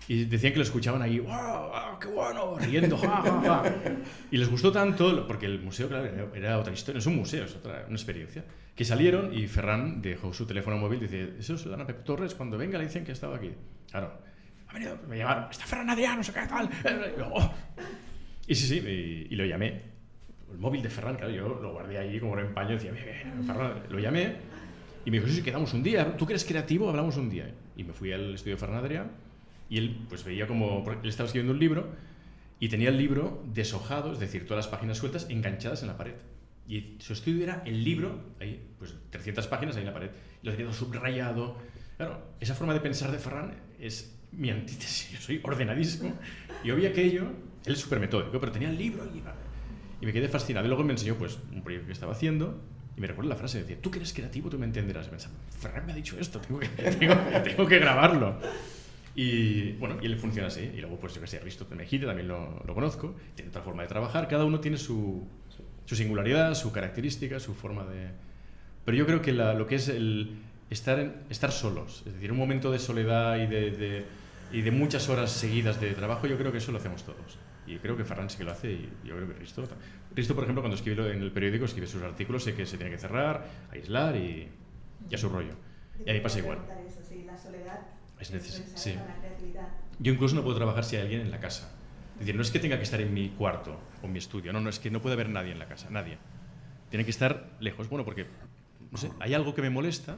y 0.08 0.24
decían 0.24 0.52
que 0.52 0.58
lo 0.58 0.64
escuchaban 0.64 1.02
ahí, 1.02 1.18
¡wow, 1.20 1.30
wow, 1.30 1.98
qué 2.00 2.08
bueno! 2.08 2.56
Riendo, 2.58 2.96
ja, 2.98 3.22
ja, 3.22 3.40
ja. 3.42 3.62
Y 4.30 4.36
les 4.38 4.50
gustó 4.50 4.72
tanto, 4.72 5.26
porque 5.26 5.46
el 5.46 5.60
museo, 5.60 5.88
claro, 5.88 6.06
era, 6.06 6.26
era 6.34 6.58
otra 6.58 6.72
historia, 6.72 6.98
es 6.98 7.06
un 7.06 7.16
museo, 7.16 7.44
es 7.44 7.54
otra 7.56 7.84
una 7.86 7.96
experiencia, 7.96 8.44
que 8.74 8.84
salieron 8.84 9.32
y 9.32 9.46
Ferran 9.46 10.02
dejó 10.02 10.32
su 10.32 10.46
teléfono 10.46 10.76
móvil 10.78 10.98
y 10.98 11.02
dice, 11.02 11.34
eso 11.38 11.56
se 11.56 11.66
lo 11.66 11.72
dan 11.72 11.82
a 11.82 11.86
Pep 11.86 12.04
Torres, 12.04 12.34
cuando 12.34 12.58
venga 12.58 12.78
le 12.78 12.84
dicen 12.84 13.04
que 13.04 13.12
estaba 13.12 13.36
aquí. 13.36 13.52
Claro, 13.90 14.12
ha 14.68 14.72
venido, 14.72 14.98
me 15.08 15.16
llamaron, 15.18 15.50
está 15.50 15.64
Ferran 15.66 15.88
Adrià, 15.90 16.16
no 16.16 16.22
sé 16.24 16.32
qué 16.32 16.46
tal. 16.48 16.68
Y 17.14 17.18
yo, 17.18 17.28
"Oh". 17.32 17.54
Y 18.46 18.54
sí, 18.54 18.66
sí, 18.66 18.78
y, 18.78 19.32
y 19.32 19.36
lo 19.36 19.44
llamé. 19.44 19.82
El 20.50 20.58
móvil 20.58 20.82
de 20.82 20.90
Ferran, 20.90 21.16
claro, 21.16 21.32
yo 21.32 21.48
lo 21.60 21.72
guardé 21.72 21.98
ahí 21.98 22.18
como 22.20 22.38
en 22.38 22.52
paño, 22.52 22.70
decía, 22.70 22.92
"Bien, 22.92 23.04
bien, 23.04 23.44
Ferran, 23.44 23.82
lo 23.88 23.98
llamé 23.98 24.36
y 25.04 25.10
me 25.10 25.18
dijo, 25.18 25.28
sí, 25.28 25.36
sí, 25.36 25.42
quedamos 25.42 25.72
un 25.74 25.82
día, 25.82 26.16
tú 26.16 26.26
que 26.26 26.32
eres 26.32 26.44
creativo, 26.44 26.88
hablamos 26.88 27.16
un 27.16 27.28
día. 27.30 27.52
Y 27.76 27.84
me 27.84 27.92
fui 27.92 28.12
al 28.12 28.34
estudio 28.34 28.56
de 28.56 28.60
Ferran 28.60 28.84
Adrià 28.84 29.06
y 29.68 29.78
él 29.78 29.96
pues 30.08 30.24
veía 30.24 30.46
como, 30.46 30.84
él 31.02 31.08
estaba 31.08 31.26
escribiendo 31.26 31.52
un 31.52 31.58
libro 31.60 31.88
y 32.60 32.68
tenía 32.68 32.88
el 32.88 32.98
libro 32.98 33.42
deshojado, 33.52 34.12
es 34.12 34.18
decir, 34.18 34.46
todas 34.46 34.64
las 34.64 34.68
páginas 34.72 34.98
sueltas 34.98 35.26
enganchadas 35.30 35.82
en 35.82 35.88
la 35.88 35.96
pared. 35.96 36.14
Y 36.66 36.96
su 36.98 37.12
estudio 37.12 37.44
era 37.44 37.62
el 37.66 37.84
libro, 37.84 38.34
ahí, 38.40 38.74
pues 38.78 38.94
300 39.10 39.46
páginas 39.48 39.76
ahí 39.76 39.82
en 39.82 39.88
la 39.88 39.94
pared, 39.94 40.10
y 40.42 40.46
lo 40.46 40.54
tenía 40.54 40.72
subrayado. 40.72 41.58
Claro, 41.96 42.34
esa 42.40 42.54
forma 42.54 42.72
de 42.72 42.80
pensar 42.80 43.10
de 43.12 43.18
Ferran 43.18 43.54
es 43.78 44.18
mi 44.32 44.50
antítesis, 44.50 45.10
yo 45.10 45.20
soy 45.20 45.40
ordenadísimo. 45.42 46.14
Y 46.62 46.70
vi 46.70 46.86
aquello, 46.86 47.28
él 47.66 47.72
es 47.74 47.78
súper 47.78 48.00
metódico, 48.00 48.40
pero 48.40 48.50
tenía 48.50 48.70
el 48.70 48.78
libro 48.78 49.04
y, 49.04 49.22
me 50.04 50.12
quedé 50.12 50.28
fascinado. 50.28 50.66
Y 50.66 50.68
luego 50.68 50.84
me 50.84 50.92
enseñó 50.92 51.14
pues 51.14 51.38
un 51.52 51.62
proyecto 51.62 51.86
que 51.86 51.92
estaba 51.92 52.12
haciendo 52.12 52.60
y 52.96 53.00
me 53.00 53.06
recuerdo 53.06 53.30
la 53.30 53.36
frase, 53.36 53.60
decía, 53.60 53.80
tú 53.80 53.90
que 53.90 53.98
eres 53.98 54.12
creativo, 54.12 54.50
tú 54.50 54.58
me 54.58 54.66
entenderás. 54.66 55.08
Pensaba, 55.08 55.34
Ferran 55.58 55.86
me 55.86 55.92
ha 55.92 55.96
dicho 55.96 56.18
esto, 56.18 56.40
tengo 56.40 56.60
que, 56.60 56.68
tengo 57.44 57.66
que 57.66 57.78
grabarlo. 57.78 58.38
Y 59.14 59.72
bueno, 59.72 59.96
y 60.02 60.06
él 60.06 60.16
funciona 60.18 60.48
así. 60.48 60.72
Y 60.74 60.80
luego, 60.80 60.98
pues 60.98 61.14
yo 61.14 61.20
que 61.20 61.26
sé, 61.26 61.38
Risto 61.38 61.66
Mejide 61.70 62.06
también 62.06 62.28
lo, 62.28 62.62
lo 62.66 62.74
conozco, 62.74 63.14
tiene 63.34 63.48
otra 63.50 63.62
forma 63.62 63.82
de 63.82 63.88
trabajar, 63.88 64.28
cada 64.28 64.44
uno 64.44 64.60
tiene 64.60 64.76
su, 64.76 65.26
su 65.86 65.96
singularidad, 65.96 66.54
su 66.54 66.72
característica, 66.72 67.38
su 67.40 67.54
forma 67.54 67.84
de... 67.84 68.08
Pero 68.84 68.96
yo 68.96 69.06
creo 69.06 69.22
que 69.22 69.32
la- 69.32 69.54
lo 69.54 69.66
que 69.66 69.76
es 69.76 69.88
el 69.88 70.36
estar, 70.70 70.98
en- 70.98 71.14
estar 71.30 71.52
solos, 71.52 72.02
es 72.06 72.14
decir, 72.14 72.32
un 72.32 72.38
momento 72.38 72.70
de 72.70 72.78
soledad 72.78 73.36
y 73.36 73.46
de, 73.46 73.70
de- 73.70 74.04
y 74.52 74.62
de 74.62 74.70
muchas 74.70 75.08
horas 75.08 75.30
seguidas 75.30 75.80
de 75.80 75.92
trabajo, 75.92 76.26
yo 76.26 76.36
creo 76.38 76.52
que 76.52 76.58
eso 76.58 76.70
lo 76.72 76.78
hacemos 76.78 77.02
todos. 77.04 77.38
Y 77.66 77.76
creo 77.78 77.96
que 77.96 78.04
Ferran 78.04 78.28
sí 78.28 78.36
que 78.38 78.44
lo 78.44 78.52
hace 78.52 78.72
y 78.72 78.90
yo 79.04 79.14
creo 79.16 79.26
que 79.28 79.34
Risto... 79.34 79.66
Risto, 80.14 80.34
por 80.34 80.44
ejemplo, 80.44 80.62
cuando 80.62 80.76
escribe 80.76 81.12
en 81.12 81.22
el 81.22 81.32
periódico, 81.32 81.64
escribe 81.64 81.86
sus 81.86 82.02
artículos, 82.02 82.44
sé 82.44 82.54
que 82.54 82.66
se 82.66 82.76
tiene 82.76 82.92
que 82.92 82.98
cerrar, 82.98 83.46
aislar 83.72 84.14
y, 84.16 84.48
y 85.10 85.14
a 85.14 85.18
su 85.18 85.28
rollo. 85.28 85.54
Y 86.06 86.10
a 86.10 86.12
mí 86.12 86.20
pasa 86.20 86.38
igual. 86.38 86.58
Eso, 86.86 87.00
sí, 87.08 87.24
la 87.26 87.36
soledad 87.36 87.80
Es 88.20 88.30
neces- 88.32 88.60
necesaria 88.60 88.76
sí. 88.76 88.94
Yo 89.98 90.12
incluso 90.12 90.34
no 90.34 90.42
puedo 90.42 90.56
trabajar 90.56 90.84
si 90.84 90.96
hay 90.96 91.02
alguien 91.02 91.20
en 91.22 91.30
la 91.30 91.40
casa. 91.40 91.73
Es 92.14 92.20
decir, 92.20 92.36
no 92.36 92.42
es 92.42 92.50
que 92.50 92.60
tenga 92.60 92.76
que 92.76 92.84
estar 92.84 93.00
en 93.00 93.12
mi 93.12 93.30
cuarto 93.30 93.76
o 94.02 94.06
en 94.06 94.12
mi 94.12 94.18
estudio, 94.18 94.52
no, 94.52 94.60
no, 94.60 94.70
es 94.70 94.78
que 94.78 94.90
no 94.90 95.02
puede 95.02 95.14
haber 95.14 95.28
nadie 95.28 95.52
en 95.52 95.58
la 95.58 95.66
casa, 95.66 95.88
nadie. 95.90 96.18
Tiene 96.88 97.04
que 97.04 97.10
estar 97.10 97.50
lejos. 97.58 97.88
Bueno, 97.88 98.04
porque, 98.04 98.26
no 98.92 98.98
sé, 98.98 99.10
hay 99.18 99.34
algo 99.34 99.54
que 99.54 99.62
me 99.62 99.70
molesta 99.70 100.16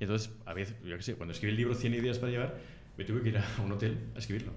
y 0.00 0.04
entonces, 0.04 0.32
a 0.44 0.54
veces, 0.54 0.76
yo 0.84 0.96
qué 0.96 1.02
sé, 1.02 1.14
cuando 1.14 1.32
escribí 1.32 1.52
el 1.52 1.56
libro 1.56 1.74
100 1.74 1.94
ideas 1.94 2.18
para 2.18 2.32
llevar, 2.32 2.56
me 2.96 3.04
tuve 3.04 3.22
que 3.22 3.28
ir 3.28 3.38
a 3.38 3.44
un 3.64 3.72
hotel 3.72 3.98
a 4.14 4.18
escribirlo. 4.18 4.52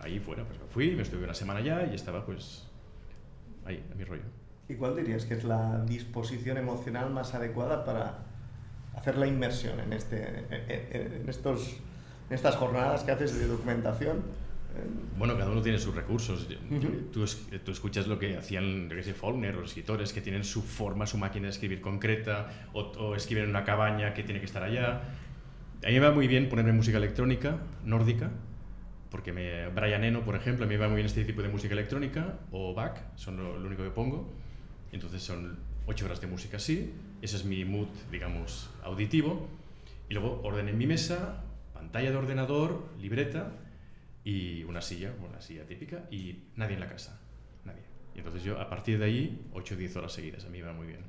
Ahí 0.00 0.20
fuera, 0.20 0.44
pues 0.44 0.58
me 0.60 0.66
fui, 0.66 0.90
me 0.92 1.02
estuve 1.02 1.24
una 1.24 1.34
semana 1.34 1.60
allá 1.60 1.86
y 1.90 1.94
estaba 1.94 2.24
pues 2.24 2.66
ahí, 3.64 3.84
a 3.90 3.94
mi 3.94 4.04
rollo. 4.04 4.24
¿Y 4.68 4.74
cuál 4.74 4.96
dirías 4.96 5.24
que 5.24 5.34
es 5.34 5.44
la 5.44 5.84
disposición 5.84 6.56
emocional 6.56 7.10
más 7.10 7.34
adecuada 7.34 7.84
para 7.84 8.18
hacer 8.94 9.16
la 9.16 9.26
inmersión 9.26 9.78
en, 9.80 9.92
este, 9.92 10.44
en, 10.50 11.22
en 11.22 11.28
estos, 11.28 11.76
en 12.28 12.34
estas 12.34 12.56
jornadas 12.56 13.04
que 13.04 13.12
haces 13.12 13.38
de 13.38 13.46
documentación? 13.46 14.22
Bueno, 15.18 15.36
cada 15.38 15.50
uno 15.50 15.62
tiene 15.62 15.78
sus 15.78 15.94
recursos. 15.94 16.46
tú, 17.12 17.24
tú, 17.64 17.70
escuchas 17.70 18.06
lo 18.06 18.18
que 18.18 18.36
hacían, 18.36 18.90
sé, 19.02 19.14
Faulkner 19.14 19.56
o 19.56 19.60
los 19.60 19.70
escritores 19.70 20.12
que 20.12 20.20
tienen 20.20 20.44
su 20.44 20.62
forma, 20.62 21.06
su 21.06 21.18
máquina 21.18 21.44
de 21.44 21.50
escribir 21.50 21.80
concreta, 21.80 22.68
o, 22.72 22.80
o, 22.80 23.14
escriben 23.14 23.44
en 23.44 23.50
una 23.50 23.64
cabaña 23.64 24.14
que 24.14 24.22
tiene 24.22 24.40
que 24.40 24.46
estar 24.46 24.62
allá. 24.62 25.02
A 25.84 25.88
mí 25.88 25.94
me 25.94 26.00
va 26.00 26.12
muy 26.12 26.28
bien 26.28 26.48
ponerme 26.48 26.72
música 26.72 26.98
electrónica, 26.98 27.58
nórdica, 27.84 28.30
porque 29.10 29.32
me, 29.32 29.68
Brian 29.68 30.04
Eno, 30.04 30.24
por 30.24 30.36
ejemplo, 30.36 30.64
a 30.64 30.68
mí 30.68 30.74
me 30.74 30.80
va 30.80 30.88
muy 30.88 30.96
bien 30.96 31.06
este 31.06 31.24
tipo 31.24 31.42
de 31.42 31.48
música 31.48 31.72
electrónica, 31.72 32.38
o 32.50 32.74
Bach, 32.74 32.98
son 33.16 33.36
lo, 33.36 33.58
lo 33.58 33.66
único 33.66 33.82
que 33.82 33.90
pongo. 33.90 34.32
Entonces 34.92 35.22
son 35.22 35.58
ocho 35.86 36.04
horas 36.04 36.20
de 36.20 36.26
música 36.26 36.56
así, 36.56 36.92
ese 37.22 37.36
es 37.36 37.44
mi 37.44 37.64
mood, 37.64 37.88
digamos, 38.10 38.70
auditivo. 38.82 39.48
Y 40.08 40.14
luego 40.14 40.40
orden 40.44 40.68
en 40.68 40.78
mi 40.78 40.86
mesa, 40.86 41.42
pantalla 41.72 42.10
de 42.10 42.16
ordenador, 42.16 42.84
libreta, 43.00 43.52
y 44.26 44.64
una 44.64 44.82
silla, 44.82 45.14
una 45.24 45.40
silla 45.40 45.64
típica, 45.66 46.02
y 46.10 46.42
nadie 46.56 46.74
en 46.74 46.80
la 46.80 46.88
casa, 46.88 47.20
nadie. 47.64 47.82
Y 48.12 48.18
entonces 48.18 48.42
yo, 48.42 48.60
a 48.60 48.68
partir 48.68 48.98
de 48.98 49.04
ahí, 49.04 49.46
8 49.52 49.74
o 49.74 49.78
10 49.78 49.96
horas 49.96 50.12
seguidas, 50.12 50.44
a 50.44 50.48
mí 50.48 50.60
me 50.60 50.66
va 50.66 50.72
muy 50.72 50.88
bien. 50.88 51.02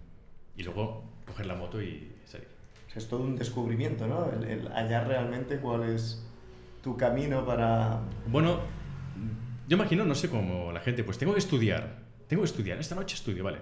Y 0.55 0.61
luego 0.61 1.03
coger 1.25 1.47
la 1.47 1.55
moto 1.55 1.81
y 1.81 2.11
salir. 2.25 2.47
Es 2.95 3.07
todo 3.07 3.23
un 3.23 3.35
descubrimiento, 3.35 4.05
¿no? 4.05 4.31
El, 4.31 4.67
hallar 4.67 5.07
realmente 5.07 5.57
cuál 5.57 5.89
es 5.89 6.23
tu 6.83 6.95
camino 6.95 7.43
para... 7.43 8.01
Bueno, 8.27 8.59
yo 9.67 9.77
imagino, 9.77 10.05
no 10.05 10.13
sé 10.13 10.29
cómo 10.29 10.71
la 10.71 10.79
gente, 10.79 11.03
pues 11.03 11.17
tengo 11.17 11.33
que 11.33 11.39
estudiar, 11.39 12.03
tengo 12.27 12.43
que 12.43 12.49
estudiar, 12.49 12.77
esta 12.77 12.93
noche 12.93 13.15
estudio, 13.15 13.43
vale. 13.43 13.61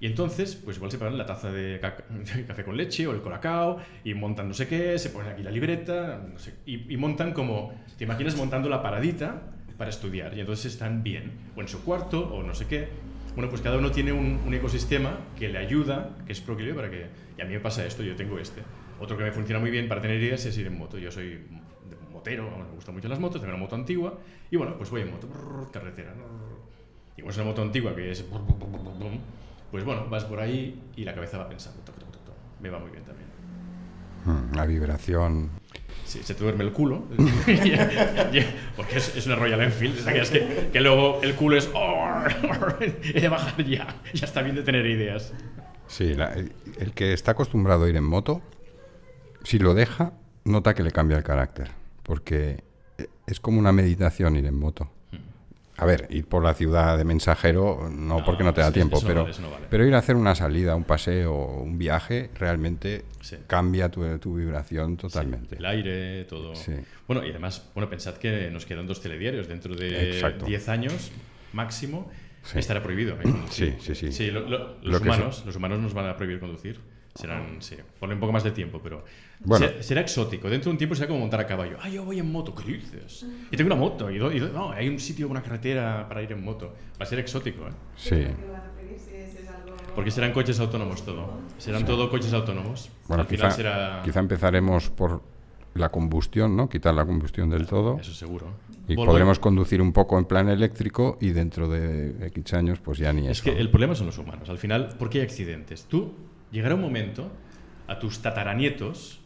Y 0.00 0.06
entonces, 0.06 0.54
pues 0.54 0.76
igual 0.76 0.92
se 0.92 0.98
paran 0.98 1.18
la 1.18 1.26
taza 1.26 1.50
de, 1.50 1.80
café 1.80 2.64
con 2.64 2.76
leche 2.76 3.06
o 3.06 3.12
el 3.12 3.20
colacao 3.20 3.78
y 4.04 4.14
montan 4.14 4.48
no 4.48 4.54
sé 4.54 4.68
qué, 4.68 4.98
se 4.98 5.10
ponen 5.10 5.32
aquí 5.32 5.42
la 5.42 5.50
libreta 5.50 6.24
no 6.32 6.38
sé, 6.38 6.54
y, 6.66 6.92
y, 6.92 6.96
montan 6.96 7.32
como, 7.32 7.74
te 7.96 8.04
imaginas 8.04 8.36
montando 8.36 8.68
la 8.68 8.80
paradita 8.80 9.42
para 9.76 9.90
estudiar 9.90 10.36
y 10.36 10.40
entonces 10.40 10.72
están 10.72 11.02
bien, 11.02 11.32
o 11.56 11.60
en 11.60 11.68
su 11.68 11.82
cuarto 11.84 12.32
o 12.32 12.42
no 12.42 12.54
sé 12.54 12.66
qué. 12.66 12.88
Bueno, 13.34 13.50
pues 13.50 13.62
cada 13.62 13.78
uno 13.78 13.90
tiene 13.92 14.12
un, 14.12 14.40
un 14.46 14.54
ecosistema 14.54 15.18
que 15.38 15.48
le 15.48 15.58
ayuda, 15.58 16.16
que 16.26 16.32
es 16.32 16.40
proclive 16.40 16.74
para 16.74 16.90
que, 16.90 17.06
y 17.36 17.40
a 17.40 17.44
mí 17.44 17.54
me 17.54 17.60
pasa 17.60 17.84
esto, 17.84 18.02
yo 18.02 18.16
tengo 18.16 18.38
este. 18.38 18.62
Otro 19.00 19.16
que 19.16 19.24
me 19.24 19.32
funciona 19.32 19.60
muy 19.60 19.70
bien 19.70 19.88
para 19.88 20.00
tener 20.00 20.20
ideas 20.20 20.44
es 20.44 20.58
ir 20.58 20.66
en 20.66 20.76
moto. 20.76 20.98
Yo 20.98 21.12
soy 21.12 21.38
motero, 22.12 22.50
me 22.50 22.74
gustan 22.74 22.94
mucho 22.94 23.08
las 23.08 23.20
motos, 23.20 23.40
tengo 23.40 23.54
una 23.54 23.62
moto 23.62 23.76
antigua 23.76 24.18
y 24.50 24.56
bueno, 24.56 24.76
pues 24.76 24.90
voy 24.90 25.02
en 25.02 25.10
moto, 25.12 25.28
carretera. 25.72 26.14
Y 27.16 27.20
como 27.20 27.30
es 27.30 27.36
una 27.36 27.46
moto 27.46 27.62
antigua 27.62 27.94
que 27.94 28.10
es 28.10 28.24
pues 29.70 29.84
bueno, 29.84 30.08
vas 30.08 30.24
por 30.24 30.40
ahí 30.40 30.80
y 30.96 31.04
la 31.04 31.14
cabeza 31.14 31.38
va 31.38 31.48
pensando, 31.48 31.82
toc, 31.82 31.96
toc, 31.96 32.10
toc, 32.10 32.34
me 32.60 32.70
va 32.70 32.78
muy 32.78 32.90
bien 32.90 33.04
también. 33.04 33.28
Mm, 34.24 34.54
la 34.54 34.66
vibración. 34.66 35.50
Sí, 36.04 36.20
se 36.22 36.34
te 36.34 36.42
duerme 36.42 36.64
el 36.64 36.72
culo, 36.72 37.04
porque 38.76 38.96
es, 38.96 39.14
es, 39.14 39.26
una 39.26 39.36
Royal 39.36 39.60
Enfield, 39.60 40.08
es 40.08 40.30
que, 40.30 40.70
que, 40.72 40.80
luego 40.80 41.20
el 41.22 41.34
culo 41.34 41.58
es, 41.58 41.68
he 43.14 43.20
de 43.20 43.28
bajar 43.28 43.62
ya, 43.62 43.94
ya 44.14 44.24
está 44.24 44.40
bien 44.40 44.56
de 44.56 44.62
tener 44.62 44.86
ideas. 44.86 45.34
Sí, 45.86 46.14
la, 46.14 46.32
el, 46.32 46.52
el 46.78 46.92
que 46.92 47.12
está 47.12 47.32
acostumbrado 47.32 47.84
a 47.84 47.88
ir 47.90 47.96
en 47.96 48.04
moto, 48.04 48.40
si 49.44 49.58
lo 49.58 49.74
deja, 49.74 50.12
nota 50.44 50.74
que 50.74 50.82
le 50.82 50.92
cambia 50.92 51.18
el 51.18 51.24
carácter, 51.24 51.70
porque 52.04 52.64
es 53.26 53.40
como 53.40 53.58
una 53.58 53.72
meditación 53.72 54.36
ir 54.36 54.46
en 54.46 54.58
moto. 54.58 54.90
A 55.78 55.86
ver, 55.86 56.06
ir 56.10 56.26
por 56.26 56.42
la 56.44 56.54
ciudad 56.54 56.98
de 56.98 57.04
mensajero, 57.04 57.88
no, 57.90 58.24
porque 58.24 58.42
no 58.42 58.52
te 58.52 58.60
da 58.60 58.66
sí, 58.68 58.74
tiempo, 58.74 59.00
pero, 59.06 59.22
vale, 59.24 59.36
no 59.40 59.50
vale. 59.50 59.66
pero 59.70 59.86
ir 59.86 59.94
a 59.94 59.98
hacer 59.98 60.16
una 60.16 60.34
salida, 60.34 60.74
un 60.74 60.82
paseo, 60.84 61.34
un 61.34 61.78
viaje, 61.78 62.30
realmente 62.34 63.04
Sí. 63.20 63.36
cambia 63.46 63.88
tu, 63.88 64.18
tu 64.18 64.34
vibración 64.36 64.96
totalmente. 64.96 65.56
El 65.56 65.64
aire, 65.66 66.24
todo. 66.24 66.54
Sí. 66.56 66.72
Bueno, 67.06 67.24
y 67.24 67.30
además, 67.30 67.70
bueno, 67.74 67.88
pensad 67.88 68.14
que 68.14 68.50
nos 68.50 68.66
quedan 68.66 68.86
dos 68.88 69.00
telediarios. 69.00 69.46
Dentro 69.48 69.74
de 69.76 70.10
Exacto. 70.14 70.46
10 70.46 70.68
años 70.68 71.12
máximo 71.52 72.10
estará 72.54 72.82
prohibido. 72.82 73.14
¿eh? 73.14 73.32
Sí, 73.50 73.74
sí, 73.80 73.94
sí. 73.94 74.10
Sí, 74.12 74.30
lo- 74.30 74.48
lo- 74.48 74.58
Lo 74.58 74.76
los, 74.82 75.00
humanos, 75.00 75.42
los 75.46 75.54
humanos 75.56 75.78
nos 75.80 75.94
van 75.94 76.06
a 76.06 76.16
prohibir 76.16 76.40
conducir. 76.40 76.80
Serán, 77.20 77.56
sí, 77.60 77.76
ponle 77.98 78.14
un 78.14 78.20
poco 78.20 78.32
más 78.32 78.44
de 78.44 78.50
tiempo, 78.52 78.80
pero 78.82 79.04
Bueno. 79.40 79.66
será, 79.66 79.82
será 79.82 80.00
exótico. 80.02 80.48
Dentro 80.48 80.70
de 80.70 80.74
un 80.74 80.78
tiempo 80.78 80.94
será 80.94 81.08
como 81.08 81.20
montar 81.20 81.40
a 81.40 81.46
caballo. 81.46 81.76
Ah, 81.82 81.88
yo 81.88 82.04
voy 82.04 82.18
en 82.18 82.30
moto, 82.30 82.54
¿qué 82.54 82.72
dices? 82.72 83.26
Y 83.50 83.56
tengo 83.56 83.66
una 83.68 83.80
moto, 83.80 84.10
y, 84.10 84.18
do- 84.18 84.32
y 84.32 84.38
do- 84.38 84.50
no, 84.52 84.70
hay 84.72 84.88
un 84.88 84.98
sitio, 85.00 85.28
una 85.28 85.42
carretera 85.42 86.06
para 86.08 86.22
ir 86.22 86.30
en 86.32 86.44
moto. 86.44 86.72
Va 87.00 87.04
a 87.04 87.06
ser 87.06 87.18
exótico, 87.18 87.66
¿eh? 87.66 87.70
Sí. 87.96 88.10
¿Qué 88.10 88.34
van 88.50 88.60
a 88.60 88.72
pedir 88.72 88.98
si 88.98 89.14
es, 89.16 89.34
es. 89.34 89.48
Porque 89.94 90.10
serán 90.12 90.32
coches 90.32 90.60
autónomos 90.60 91.04
todo. 91.04 91.40
Serán 91.58 91.84
todo 91.84 92.08
coches 92.08 92.32
autónomos. 92.32 92.88
Bueno, 93.08 93.22
Al 93.22 93.26
final 93.28 93.46
quizá, 93.48 93.56
será... 93.56 94.02
quizá 94.04 94.20
empezaremos 94.20 94.90
por 94.90 95.20
la 95.74 95.90
combustión, 95.90 96.56
¿no? 96.56 96.68
Quitar 96.68 96.94
la 96.94 97.04
combustión 97.04 97.50
del 97.50 97.66
todo. 97.66 97.98
Eso 98.00 98.12
seguro. 98.14 98.46
Y 98.86 98.94
Volvo- 98.94 99.06
podremos 99.06 99.38
conducir 99.38 99.82
un 99.82 99.92
poco 99.92 100.18
en 100.18 100.24
plan 100.24 100.48
eléctrico 100.48 101.18
y 101.20 101.30
dentro 101.30 101.68
de 101.68 102.26
X 102.28 102.54
años 102.54 102.78
pues 102.80 102.98
ya 102.98 103.12
ni 103.12 103.26
Es 103.26 103.32
eso. 103.38 103.44
que 103.44 103.58
el 103.58 103.70
problema 103.70 103.94
son 103.94 104.06
los 104.06 104.16
humanos. 104.18 104.48
Al 104.48 104.56
final, 104.58 104.94
¿por 104.98 105.10
qué 105.10 105.18
hay 105.18 105.24
accidentes? 105.24 105.84
Tú 105.84 106.14
llegará 106.50 106.74
un 106.74 106.80
momento 106.80 107.30
a 107.86 107.98
tus 107.98 108.20
tataranietos, 108.20 109.20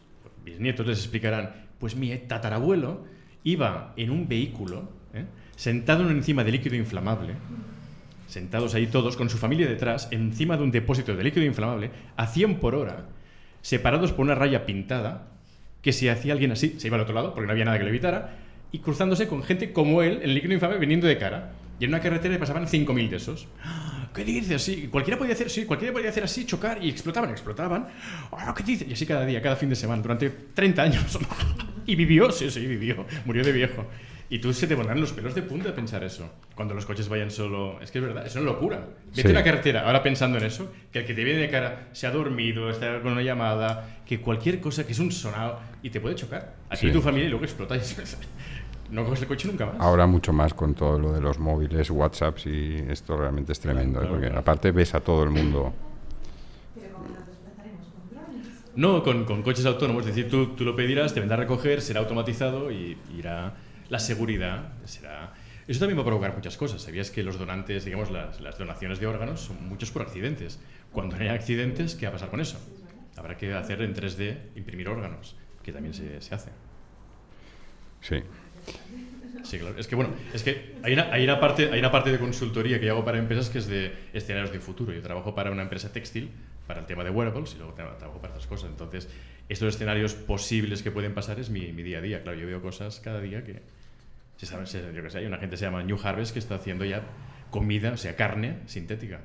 bisnietos 0.44 0.86
les 0.86 0.98
explicarán, 0.98 1.66
pues 1.78 1.96
mi 1.96 2.16
tatarabuelo 2.16 3.04
iba 3.44 3.92
en 3.96 4.10
un 4.10 4.28
vehículo, 4.28 4.88
¿eh? 5.14 5.24
sentado 5.56 6.08
encima 6.10 6.44
de 6.44 6.52
líquido 6.52 6.76
inflamable, 6.76 7.34
sentados 8.28 8.74
ahí 8.74 8.86
todos 8.86 9.16
con 9.16 9.28
su 9.28 9.38
familia 9.38 9.68
detrás, 9.68 10.08
encima 10.10 10.56
de 10.56 10.62
un 10.62 10.70
depósito 10.70 11.14
de 11.14 11.24
líquido 11.24 11.44
inflamable, 11.44 11.90
a 12.16 12.26
100 12.26 12.60
por 12.60 12.74
hora, 12.74 13.06
separados 13.60 14.12
por 14.12 14.24
una 14.24 14.34
raya 14.34 14.64
pintada, 14.64 15.28
que 15.82 15.92
si 15.92 16.08
hacía 16.08 16.32
alguien 16.32 16.52
así, 16.52 16.76
se 16.78 16.86
iba 16.86 16.96
al 16.96 17.02
otro 17.02 17.14
lado, 17.14 17.34
porque 17.34 17.46
no 17.46 17.52
había 17.52 17.64
nada 17.64 17.78
que 17.78 17.84
lo 17.84 17.90
evitara, 17.90 18.36
y 18.70 18.78
cruzándose 18.78 19.28
con 19.28 19.42
gente 19.42 19.72
como 19.72 20.02
él, 20.02 20.20
en 20.22 20.34
líquido 20.34 20.54
inflamable, 20.54 20.80
viniendo 20.80 21.06
de 21.06 21.18
cara. 21.18 21.52
Y 21.78 21.84
en 21.84 21.90
una 21.90 22.00
carretera 22.00 22.32
le 22.32 22.38
pasaban 22.38 22.66
5.000 22.66 23.08
de 23.08 23.16
esos. 23.16 23.48
¿Qué 24.14 24.24
dices? 24.24 24.62
Sí, 24.62 24.88
cualquiera 24.90 25.18
podía 25.18 25.32
hacer, 25.34 25.48
sí, 25.50 25.64
cualquiera 25.64 25.92
podía 25.92 26.10
hacer 26.10 26.24
así, 26.24 26.44
chocar 26.44 26.82
y 26.84 26.90
explotaban, 26.90 27.30
explotaban. 27.30 27.88
Ah, 28.32 28.54
¿Qué 28.56 28.62
dices? 28.62 28.88
Y 28.88 28.92
así 28.92 29.06
cada 29.06 29.24
día, 29.24 29.40
cada 29.40 29.56
fin 29.56 29.68
de 29.70 29.76
semana, 29.76 30.02
durante 30.02 30.28
30 30.30 30.82
años. 30.82 31.18
y 31.86 31.94
vivió, 31.96 32.30
sí, 32.30 32.50
sí, 32.50 32.66
vivió. 32.66 33.06
Murió 33.24 33.42
de 33.42 33.52
viejo. 33.52 33.86
Y 34.28 34.38
tú 34.38 34.52
se 34.54 34.66
te 34.66 34.74
pondrán 34.76 34.98
los 34.98 35.12
pelos 35.12 35.34
de 35.34 35.42
punta 35.42 35.70
a 35.70 35.74
pensar 35.74 36.02
eso. 36.04 36.26
Cuando 36.54 36.72
los 36.74 36.86
coches 36.86 37.06
vayan 37.08 37.30
solo. 37.30 37.78
Es 37.82 37.90
que 37.90 37.98
es 37.98 38.04
verdad, 38.04 38.26
es 38.26 38.34
una 38.34 38.44
locura. 38.46 38.86
Vete 39.14 39.22
Sí. 39.22 39.28
a 39.28 39.32
la 39.32 39.44
carretera, 39.44 39.82
ahora 39.86 40.02
pensando 40.02 40.38
en 40.38 40.44
eso, 40.44 40.72
que 40.90 41.00
el 41.00 41.04
que 41.06 41.12
te 41.12 41.22
viene 41.22 41.40
de 41.40 41.50
cara 41.50 41.88
se 41.92 42.06
ha 42.06 42.10
dormido, 42.10 42.70
está 42.70 43.00
con 43.02 43.12
una 43.12 43.20
llamada, 43.22 43.98
que 44.06 44.20
cualquier 44.20 44.58
cosa 44.60 44.86
que 44.86 44.92
es 44.92 44.98
un 45.00 45.12
sonado 45.12 45.60
y 45.82 45.90
te 45.90 46.00
puede 46.00 46.14
chocar. 46.14 46.54
A 46.70 46.76
ti 46.76 46.86
Sí. 46.86 46.92
tu 46.92 47.02
familia 47.02 47.26
y 47.26 47.30
luego 47.30 47.44
explotáis. 47.44 47.94
no 48.92 49.04
coges 49.04 49.22
el 49.22 49.28
coche 49.28 49.48
nunca 49.48 49.66
más. 49.66 49.76
Ahora 49.80 50.06
mucho 50.06 50.32
más 50.32 50.52
con 50.54 50.74
todo 50.74 50.98
lo 50.98 51.12
de 51.12 51.20
los 51.20 51.38
móviles, 51.38 51.90
WhatsApps 51.90 52.46
y 52.46 52.76
esto 52.88 53.16
realmente 53.16 53.52
es 53.52 53.58
tremendo, 53.60 53.98
Claro, 54.00 54.06
¿eh? 54.06 54.10
porque 54.10 54.26
claro. 54.26 54.40
aparte 54.40 54.70
ves 54.70 54.94
a 54.94 55.00
todo 55.00 55.24
el 55.24 55.30
mundo. 55.30 55.72
Pero 56.74 56.94
¿cómo 56.94 57.08
nos 57.08 57.26
desplazaremos 57.26 57.86
con 57.88 58.10
drones? 58.10 58.46
No, 58.76 59.02
con, 59.02 59.24
con 59.24 59.42
coches 59.42 59.64
autónomos, 59.64 60.02
es 60.06 60.14
decir, 60.14 60.30
tú, 60.30 60.54
tú 60.54 60.64
lo 60.64 60.76
pedirás, 60.76 61.14
te 61.14 61.20
vendrá 61.20 61.36
a 61.36 61.40
recoger, 61.40 61.80
será 61.80 62.00
automatizado 62.00 62.70
y 62.70 62.98
irá 63.16 63.54
la 63.88 63.98
seguridad, 63.98 64.74
será... 64.84 65.32
Eso 65.66 65.78
también 65.80 65.96
va 65.96 66.02
a 66.02 66.06
provocar 66.06 66.34
muchas 66.34 66.56
cosas. 66.56 66.82
¿Sabías 66.82 67.10
que 67.10 67.22
los 67.22 67.38
donantes, 67.38 67.84
digamos, 67.84 68.10
las, 68.10 68.40
las 68.40 68.58
donaciones 68.58 68.98
de 68.98 69.06
órganos 69.06 69.40
son 69.40 69.68
muchos 69.68 69.90
por 69.90 70.02
accidentes? 70.02 70.58
Cuando 70.92 71.16
no 71.16 71.22
hay 71.22 71.28
accidentes, 71.28 71.94
¿qué 71.94 72.04
va 72.06 72.10
a 72.10 72.12
pasar 72.12 72.30
con 72.30 72.40
eso? 72.40 72.58
Habrá 73.16 73.36
que 73.38 73.54
hacer 73.54 73.80
en 73.80 73.94
3D, 73.94 74.36
imprimir 74.56 74.88
órganos, 74.88 75.36
que 75.62 75.72
también 75.72 75.94
se, 75.94 76.20
se 76.20 76.34
hace. 76.34 76.50
Sí. 78.00 78.16
Sí, 79.44 79.58
claro. 79.58 79.76
Es 79.78 79.86
que 79.88 79.94
bueno, 79.96 80.12
es 80.32 80.42
que 80.42 80.76
hay 80.82 80.92
una, 80.94 81.12
hay 81.12 81.24
una 81.24 81.40
parte, 81.40 81.70
hay 81.72 81.78
una 81.78 81.90
parte 81.90 82.10
de 82.12 82.18
consultoría 82.18 82.78
que 82.78 82.86
yo 82.86 82.92
hago 82.92 83.04
para 83.04 83.18
empresas 83.18 83.50
que 83.50 83.58
es 83.58 83.66
de 83.66 83.92
escenarios 84.12 84.52
de 84.52 84.60
futuro. 84.60 84.92
Yo 84.92 85.02
trabajo 85.02 85.34
para 85.34 85.50
una 85.50 85.62
empresa 85.62 85.92
textil 85.92 86.30
para 86.66 86.80
el 86.80 86.86
tema 86.86 87.02
de 87.04 87.10
wearables 87.10 87.54
y 87.54 87.58
luego 87.58 87.74
tra- 87.74 87.96
trabajo 87.98 88.20
para 88.20 88.34
otras 88.34 88.46
cosas. 88.46 88.70
Entonces, 88.70 89.08
estos 89.48 89.74
escenarios 89.74 90.14
posibles 90.14 90.82
que 90.82 90.90
pueden 90.90 91.12
pasar 91.12 91.40
es 91.40 91.50
mi, 91.50 91.72
mi 91.72 91.82
día 91.82 91.98
a 91.98 92.00
día. 92.00 92.22
Claro, 92.22 92.38
yo 92.38 92.46
veo 92.46 92.62
cosas 92.62 93.00
cada 93.00 93.20
día 93.20 93.42
que 93.44 93.60
se 94.36 94.46
sabe, 94.46 94.66
se- 94.66 94.92
yo 94.94 95.02
que 95.02 95.10
sé, 95.10 95.18
hay 95.18 95.26
una 95.26 95.38
gente 95.38 95.54
que 95.54 95.58
se 95.58 95.64
llama 95.64 95.82
New 95.82 95.98
Harvest 96.02 96.32
que 96.32 96.38
está 96.38 96.54
haciendo 96.54 96.84
ya 96.84 97.02
comida, 97.50 97.92
o 97.92 97.96
sea, 97.96 98.14
carne 98.16 98.58
sintética. 98.66 99.16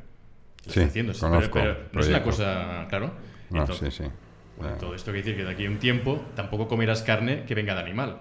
Lo 0.65 0.73
Sí, 0.73 0.79
está 0.79 0.89
haciendo, 0.89 1.13
sí, 1.13 1.21
conozco 1.21 1.59
pero, 1.59 1.73
pero 1.75 1.89
no 1.93 2.01
es 2.01 2.07
una 2.09 2.23
cosa, 2.23 2.85
claro. 2.89 3.13
No, 3.51 3.61
Entonces, 3.61 3.93
sí, 3.93 4.03
sí. 4.03 4.09
bueno, 4.57 4.75
todo 4.77 4.95
esto 4.95 5.11
quiere 5.11 5.19
decir 5.23 5.37
que 5.37 5.45
de 5.45 5.51
aquí 5.53 5.65
a 5.65 5.69
un 5.69 5.77
tiempo 5.79 6.25
tampoco 6.35 6.67
comerás 6.67 7.03
carne 7.03 7.43
que 7.47 7.55
venga 7.55 7.73
de 7.75 7.81
animal. 7.81 8.17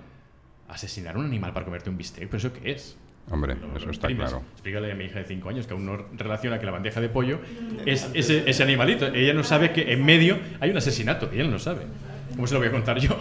Asesinar 0.69 1.17
a 1.17 1.19
un 1.19 1.27
animal 1.27 1.53
para 1.53 1.65
comerte 1.65 1.91
un 1.91 1.97
bistec, 1.97 2.29
¿pero 2.29 2.39
eso 2.39 2.53
qué 2.53 2.73
es? 2.73 2.97
Hombre, 3.31 3.57
lo 3.57 3.77
eso 3.77 3.91
está 3.91 4.09
claro. 4.09 4.43
Explícale 4.53 4.93
a 4.93 4.95
mi 4.95 5.05
hija 5.05 5.19
de 5.19 5.25
5 5.25 5.49
años 5.49 5.67
que 5.67 5.73
aún 5.73 5.85
no 5.85 6.07
relaciona 6.17 6.61
que 6.61 6.67
la 6.67 6.73
bandeja 6.73 7.01
de 7.01 7.09
pollo 7.09 7.41
es 7.85 8.09
ese, 8.15 8.49
ese 8.49 8.63
animalito. 8.63 9.07
Ella 9.07 9.33
no 9.35 9.43
sabe 9.43 9.73
que 9.73 9.93
en 9.93 10.05
medio 10.05 10.39
hay 10.61 10.71
un 10.71 10.77
asesinato, 10.77 11.31
ella 11.33 11.45
no 11.45 11.51
lo 11.51 11.59
sabe. 11.59 11.87
¿Cómo 12.35 12.47
se 12.47 12.55
lo 12.55 12.61
voy 12.61 12.69
a 12.69 12.73
contar 12.73 12.99
yo? 13.01 13.17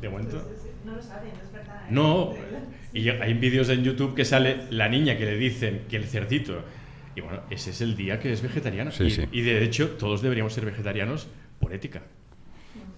De 0.00 0.08
momento. 0.08 0.46
No 0.84 0.96
lo 0.96 1.02
saben, 1.02 1.30
no 1.34 1.44
es 1.44 1.52
verdad. 1.52 1.82
¿eh? 1.82 1.86
No. 1.90 2.34
Y 2.92 3.08
hay 3.08 3.34
vídeos 3.34 3.68
en 3.70 3.84
YouTube 3.84 4.14
que 4.14 4.24
sale 4.24 4.64
la 4.70 4.88
niña 4.88 5.16
que 5.16 5.24
le 5.24 5.36
dicen 5.36 5.82
que 5.88 5.96
el 5.96 6.04
cerdito 6.04 6.64
Y 7.14 7.20
bueno, 7.20 7.40
ese 7.50 7.70
es 7.70 7.80
el 7.80 7.96
día 7.96 8.18
que 8.20 8.32
es 8.32 8.42
vegetariano. 8.42 8.90
Sí, 8.90 9.04
y, 9.04 9.10
sí. 9.10 9.24
y 9.32 9.42
de 9.42 9.62
hecho, 9.62 9.90
todos 9.90 10.20
deberíamos 10.20 10.52
ser 10.52 10.66
vegetarianos 10.66 11.26
por 11.58 11.72
ética. 11.72 12.02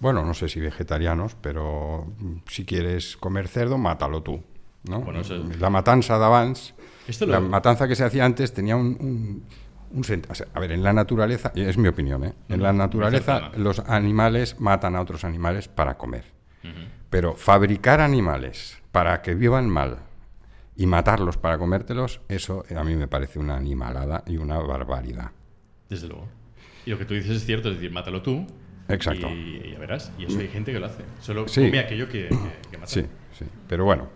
Bueno, 0.01 0.25
no 0.25 0.33
sé 0.33 0.49
si 0.49 0.59
vegetarianos, 0.59 1.35
pero 1.39 2.11
mm, 2.19 2.33
si 2.47 2.65
quieres 2.65 3.15
comer 3.17 3.47
cerdo, 3.47 3.77
mátalo 3.77 4.21
tú. 4.21 4.43
¿no? 4.89 5.01
Bueno, 5.01 5.21
eso- 5.21 5.41
La 5.59 5.69
matanza 5.69 6.17
de 6.19 6.25
avance, 6.25 6.73
la 7.27 7.39
matanza 7.49 7.87
que 7.87 7.95
se 7.95 8.03
hacía 8.03 8.25
antes 8.25 8.53
tenía 8.53 8.75
un... 8.75 8.97
un- 8.99 9.45
un 9.93 10.03
sent- 10.05 10.25
o 10.29 10.33
sea, 10.35 10.47
a 10.53 10.59
ver, 10.61 10.71
en 10.71 10.83
la 10.83 10.93
naturaleza, 10.93 11.51
es 11.53 11.77
mi 11.77 11.89
opinión, 11.89 12.23
¿eh? 12.23 12.33
en 12.47 12.61
la 12.63 12.71
no, 12.71 12.77
naturaleza 12.79 13.51
los 13.57 13.79
animales 13.79 14.57
matan 14.59 14.95
a 14.95 15.01
otros 15.01 15.23
animales 15.25 15.67
para 15.67 15.97
comer. 15.97 16.23
Pero 17.09 17.35
fabricar 17.35 17.99
animales 17.99 18.77
para 18.93 19.21
que 19.21 19.35
vivan 19.35 19.69
mal 19.69 19.97
y 20.77 20.85
matarlos 20.85 21.35
para 21.37 21.57
comértelos, 21.57 22.21
eso 22.29 22.63
a 22.73 22.83
mí 22.85 22.95
me 22.95 23.09
parece 23.09 23.37
una 23.37 23.57
animalada 23.57 24.23
y 24.25 24.37
una 24.37 24.57
barbaridad. 24.59 25.31
Desde 25.89 26.07
luego. 26.07 26.27
Y 26.85 26.91
lo 26.91 26.97
que 26.97 27.03
tú 27.05 27.13
dices 27.13 27.31
es 27.35 27.45
cierto, 27.45 27.67
es 27.69 27.75
decir, 27.75 27.91
mátalo 27.91 28.21
tú. 28.21 28.47
Exacto. 28.89 29.27
Y, 29.29 29.61
y 29.65 29.71
ya 29.73 29.79
verás. 29.79 30.11
Y 30.17 30.25
eso 30.25 30.39
hay 30.39 30.47
gente 30.47 30.71
que 30.73 30.79
lo 30.79 30.85
hace. 30.87 31.03
Solo 31.21 31.47
Sí. 31.47 31.61
come 31.65 31.79
aquello 31.79 32.07
que, 32.07 32.27
que, 32.29 32.69
que 32.71 32.77
mata. 32.77 32.87
Sí, 32.87 33.01
sí. 33.37 33.45
Pero 33.67 33.85
bueno, 33.85 34.09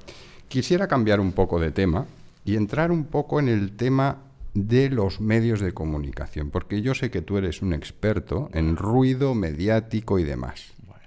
quisiera 0.47 0.87
cambiar 0.87 1.19
un 1.19 1.31
poco 1.33 1.59
de 1.59 1.71
tema 1.71 2.05
y 2.43 2.55
entrar 2.55 2.91
un 2.91 3.05
poco 3.05 3.39
en 3.39 3.47
el 3.49 3.75
tema 3.75 4.17
de 4.53 4.89
los 4.89 5.19
medios 5.19 5.59
de 5.59 5.73
comunicación, 5.73 6.49
porque 6.49 6.81
yo 6.81 6.95
sé 6.95 7.11
que 7.11 7.21
tú 7.21 7.37
eres 7.37 7.61
un 7.61 7.73
experto 7.73 8.49
en 8.53 8.77
ruido 8.77 9.35
mediático 9.35 10.17
y 10.19 10.23
demás. 10.23 10.73
Bueno. 10.87 11.01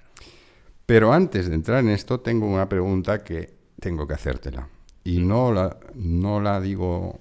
Pero 0.84 1.12
antes 1.12 1.48
de 1.48 1.54
entrar 1.54 1.80
en 1.80 1.88
esto, 1.90 2.20
tengo 2.20 2.46
una 2.46 2.68
pregunta 2.68 3.22
que 3.24 3.54
tengo 3.80 4.06
que 4.06 4.14
hacértela. 4.14 4.68
Y 5.04 5.20
no 5.20 5.52
la, 5.52 5.78
no 5.94 6.40
la 6.42 6.60
digo 6.60 7.18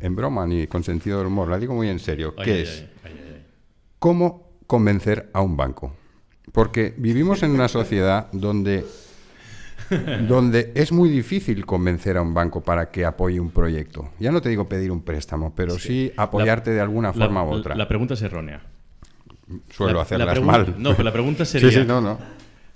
en 0.00 0.16
broma 0.16 0.46
ni 0.46 0.66
con 0.66 0.82
sentido 0.84 1.18
del 1.18 1.26
humor, 1.26 1.48
la 1.50 1.58
digo 1.58 1.74
muy 1.74 1.88
en 1.90 1.98
serio. 1.98 2.32
Ay, 2.38 2.44
¿Qué 2.44 2.52
ay, 2.52 2.60
es? 2.62 2.84
ay. 3.04 3.44
¿Cómo 3.98 4.45
convencer 4.66 5.30
a 5.32 5.40
un 5.42 5.56
banco? 5.56 5.94
Porque 6.52 6.94
vivimos 6.96 7.42
en 7.42 7.50
una 7.50 7.68
sociedad 7.68 8.28
donde, 8.32 8.84
donde 10.28 10.72
es 10.74 10.92
muy 10.92 11.08
difícil 11.08 11.66
convencer 11.66 12.16
a 12.16 12.22
un 12.22 12.34
banco 12.34 12.62
para 12.62 12.90
que 12.90 13.04
apoye 13.04 13.38
un 13.40 13.50
proyecto. 13.50 14.10
Ya 14.18 14.32
no 14.32 14.40
te 14.40 14.48
digo 14.48 14.68
pedir 14.68 14.90
un 14.90 15.02
préstamo, 15.02 15.54
pero 15.54 15.78
sí, 15.78 16.12
apoyarte 16.16 16.70
de 16.70 16.80
alguna 16.80 17.08
La- 17.08 17.12
forma 17.14 17.44
u 17.44 17.50
otra. 17.50 17.74
La 17.74 17.88
pregunta 17.88 18.14
es 18.14 18.22
errónea. 18.22 18.62
Suelo 19.70 19.92
La- 19.92 19.96
la 19.98 20.02
hacerlas 20.02 20.40
mal. 20.42 20.74
No, 20.78 20.90
pero 20.92 21.04
la 21.04 21.12
pregunta 21.12 21.44
sería... 21.44 21.70
Sí, 21.70 21.76
sí, 21.80 21.84
no, 21.86 22.00
no. 22.00 22.18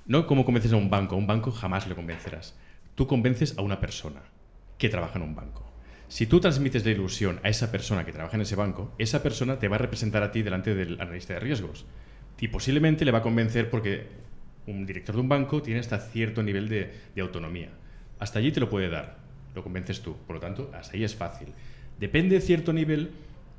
No 0.07 0.26
cómo 0.26 0.44
convences 0.44 0.72
a 0.72 0.76
un 0.76 0.90
banco. 0.90 1.14
A 1.14 1.18
un 1.18 1.26
banco 1.26 1.50
jamás 1.50 1.87
lo 1.88 1.94
convencerás. 1.96 2.55
Tú 2.94 3.07
convences 3.07 3.57
a 3.57 3.62
una 3.62 3.81
persona 3.81 4.20
que 4.79 4.88
trabaja 4.88 5.18
en 5.18 5.22
un 5.24 5.35
banco. 5.35 5.69
Si 6.11 6.27
tú 6.27 6.40
transmites 6.40 6.85
la 6.85 6.90
ilusión 6.90 7.38
a 7.44 7.49
esa 7.51 7.70
persona 7.70 8.05
que 8.05 8.11
trabaja 8.11 8.35
en 8.35 8.42
ese 8.42 8.57
banco, 8.57 8.92
esa 8.99 9.23
persona 9.23 9.61
te 9.61 9.68
va 9.68 9.77
a 9.77 9.79
representar 9.79 10.25
a 10.25 10.33
ti 10.33 10.42
delante 10.42 10.75
del 10.75 11.01
analista 11.01 11.35
de 11.35 11.40
riesgos. 11.40 11.87
Y 12.40 12.49
posiblemente 12.49 13.05
le 13.05 13.12
va 13.12 13.18
a 13.18 13.23
convencer 13.23 13.70
porque 13.70 14.09
un 14.66 14.87
director 14.87 15.14
de 15.14 15.20
un 15.20 15.29
banco 15.29 15.62
tiene 15.62 15.79
hasta 15.79 15.99
cierto 15.99 16.42
nivel 16.42 16.68
de, 16.68 16.90
autonomía. 17.20 17.68
Hasta 18.18 18.40
allí 18.40 18.51
te 18.51 18.59
lo 18.59 18.68
puede 18.68 18.88
dar. 18.88 19.18
Lo 19.55 19.62
convences 19.62 20.01
tú. 20.01 20.16
Por 20.27 20.35
lo 20.35 20.40
tanto, 20.40 20.73
hasta 20.75 20.96
ahí 20.96 21.05
es 21.05 21.14
fácil. 21.14 21.46
Depende 22.01 22.35
de 22.35 22.40
cierto 22.40 22.73
nivel, 22.73 23.12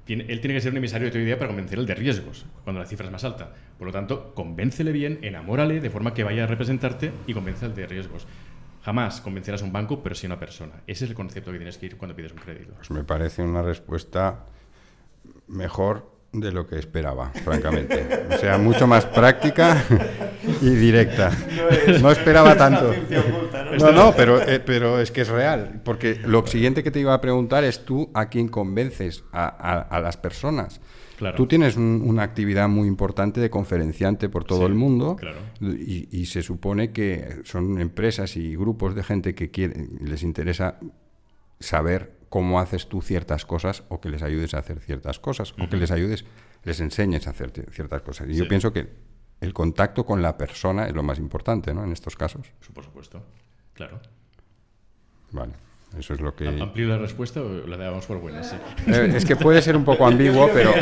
él 0.06 0.42
tiene 0.42 0.54
que 0.54 0.60
ser 0.60 0.74
un 0.74 0.78
emisario 0.78 1.06
de 1.06 1.12
tu 1.12 1.20
idea 1.20 1.38
para 1.38 1.48
convencer 1.48 1.80
el 1.80 1.86
de 1.86 1.96
riesgos, 1.96 2.46
cuando 2.66 2.82
la 2.82 2.86
cifra 2.86 3.06
es 3.06 3.14
más 3.14 3.24
alta. 3.24 3.56
Por 3.78 3.88
lo 3.88 3.94
tanto, 3.94 4.34
convéncele 4.36 4.92
bien, 4.92 5.20
enamórale 5.22 5.80
de 5.80 5.90
forma 5.90 6.14
que 6.14 6.26
vaya 6.26 6.44
a 6.44 6.48
representarte 6.48 7.14
y 7.28 7.34
convence 7.34 7.64
al 7.64 7.76
de 7.76 7.88
riesgos. 7.88 8.28
Jamás 8.84 9.22
convencerás 9.22 9.62
a 9.62 9.66
un 9.66 9.72
banco, 9.72 10.02
pero 10.02 10.16
sí 10.16 10.26
a 10.26 10.30
una 10.30 10.40
persona. 10.40 10.74
Ese 10.88 11.06
es 11.06 11.12
el 11.12 11.16
concepto 11.16 11.52
que 11.52 11.58
tienes 11.58 11.78
que 11.78 11.86
ir 11.88 11.98
cuando 11.98 12.16
pides 12.16 12.32
un 12.32 12.40
crédito. 12.40 12.74
Pues 12.78 12.90
me 12.92 13.04
parece 13.04 13.44
una 13.44 13.62
respuesta 13.62 14.40
mejor 15.48 16.10
de 16.34 16.52
lo 16.52 16.66
que 16.66 16.80
esperaba, 16.80 17.30
francamente. 17.44 18.28
O 18.34 18.38
sea, 18.38 18.58
mucho 18.58 18.88
más 18.88 19.06
práctica 19.06 19.84
y 20.62 20.70
directa. 20.70 21.30
es- 21.88 22.02
No 22.02 22.10
esperaba 22.10 22.56
tanto. 22.56 22.94
¿no? 23.70 23.78
No, 23.78 23.92
no, 23.92 24.14
pero, 24.16 24.42
eh, 24.42 24.60
pero 24.62 25.00
es 25.00 25.12
que 25.12 25.22
es 25.22 25.28
real. 25.28 25.82
Porque 25.84 26.20
lo 26.26 26.48
siguiente 26.48 26.84
que 26.84 26.92
te 26.92 27.00
iba 27.02 27.14
a 27.14 27.20
preguntar 27.22 27.64
es 27.66 27.84
tú 27.86 28.10
a 28.14 28.28
quién 28.30 28.48
convences 28.48 29.24
a, 29.34 29.46
a- 29.48 29.82
a 29.82 30.00
las 30.00 30.16
personas. 30.18 30.80
Claro. 31.22 31.38
Tú 31.38 31.46
tienes 31.46 31.78
un- 31.78 32.02
una 32.04 32.24
actividad 32.24 32.68
muy 32.68 32.88
importante 32.88 33.40
de 33.40 33.52
conferenciante 33.52 34.28
por 34.28 34.44
todo 34.44 34.62
Sí, 34.62 34.66
el 34.66 34.74
mundo 34.74 35.18
claro. 35.18 35.38
y, 35.62 36.08
y 36.12 36.26
se 36.26 36.42
supone 36.42 36.92
que 36.94 37.42
son 37.44 37.80
empresas 37.80 38.36
y 38.38 38.56
grupos 38.56 38.96
de 38.96 39.04
gente 39.04 39.36
que 39.36 39.52
quiere, 39.52 39.88
les 40.02 40.24
interesa 40.24 40.80
saber 41.60 42.18
cómo 42.30 42.60
haces 42.60 42.88
tú 42.90 43.04
ciertas 43.04 43.46
cosas 43.46 43.84
o 43.90 44.02
que 44.02 44.10
les 44.10 44.24
ayudes 44.24 44.56
a 44.56 44.58
hacer 44.58 44.80
ciertas 44.80 45.20
cosas 45.20 45.54
o 45.62 45.70
que 45.70 45.78
les 45.78 45.92
ayudes, 45.92 46.26
les 46.64 46.80
enseñes 46.80 47.28
a 47.28 47.30
hacer 47.30 47.52
ciertas 47.70 48.02
cosas. 48.02 48.28
Y 48.28 48.34
yo 48.34 48.48
pienso 48.48 48.74
que 48.74 48.90
el 49.42 49.54
contacto 49.54 50.08
con 50.08 50.24
la 50.24 50.38
persona 50.38 50.88
es 50.88 50.96
lo 50.96 51.04
más 51.04 51.20
importante 51.20 51.72
¿no? 51.76 51.84
en 51.84 51.92
estos 51.92 52.16
casos. 52.16 52.48
Por 52.74 52.84
supuesto. 52.84 53.24
Claro. 53.76 54.00
Vale, 55.32 55.54
eso 55.98 56.14
es 56.14 56.22
lo 56.22 56.34
que... 56.36 56.48
¿Amplío 56.48 56.88
la 56.88 56.98
respuesta 56.98 57.42
o 57.42 57.68
la 57.68 57.78
damos 57.78 58.06
por 58.06 58.20
buena? 58.20 58.44
Sí. 58.44 58.56
Eh, 58.88 59.14
es 59.16 59.26
que 59.26 59.36
puede 59.36 59.62
ser 59.62 59.76
un 59.76 59.84
poco 59.86 60.06
ambiguo, 60.08 60.50
pero 60.54 60.74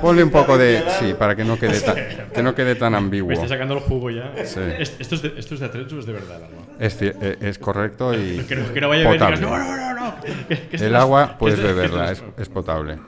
ponle 0.00 0.24
un 0.24 0.30
poco 0.30 0.58
de... 0.58 0.82
Sí, 0.98 1.14
para 1.18 1.34
que 1.36 1.44
no 1.44 1.58
quede 1.58 1.80
tan, 1.80 1.96
que 2.32 2.42
no 2.42 2.54
quede 2.54 2.74
tan 2.74 2.94
ambiguo. 2.94 3.28
Me 3.28 3.34
está 3.34 3.48
sacando 3.48 3.74
el 3.74 3.80
jugo 3.80 4.10
ya. 4.10 4.32
Sí. 4.44 4.60
¿Est- 4.78 5.00
¿Esto, 5.00 5.14
es 5.14 5.22
de, 5.22 5.34
¿Esto 5.38 5.54
es 5.54 5.60
de 5.60 5.66
atrecho 5.66 5.98
es 5.98 6.06
de 6.06 6.12
verdad 6.12 6.36
agua? 6.44 6.62
Es, 6.78 7.00
eh, 7.00 7.36
es 7.40 7.58
correcto 7.58 8.14
y 8.14 8.38
Que 8.48 8.56
no, 8.56 8.72
que 8.72 8.80
no 8.80 8.88
vaya 8.88 9.06
a 9.06 9.10
ver 9.10 9.18
potable. 9.18 9.36
digas, 9.38 9.50
no, 9.50 9.58
no, 9.58 9.94
no, 9.94 10.00
no. 10.00 10.14
El 10.72 10.92
no 10.92 10.98
agua 10.98 11.36
puedes 11.38 11.62
beberla, 11.62 12.04
no 12.06 12.10
es, 12.10 12.22
es 12.38 12.48
potable. 12.48 12.98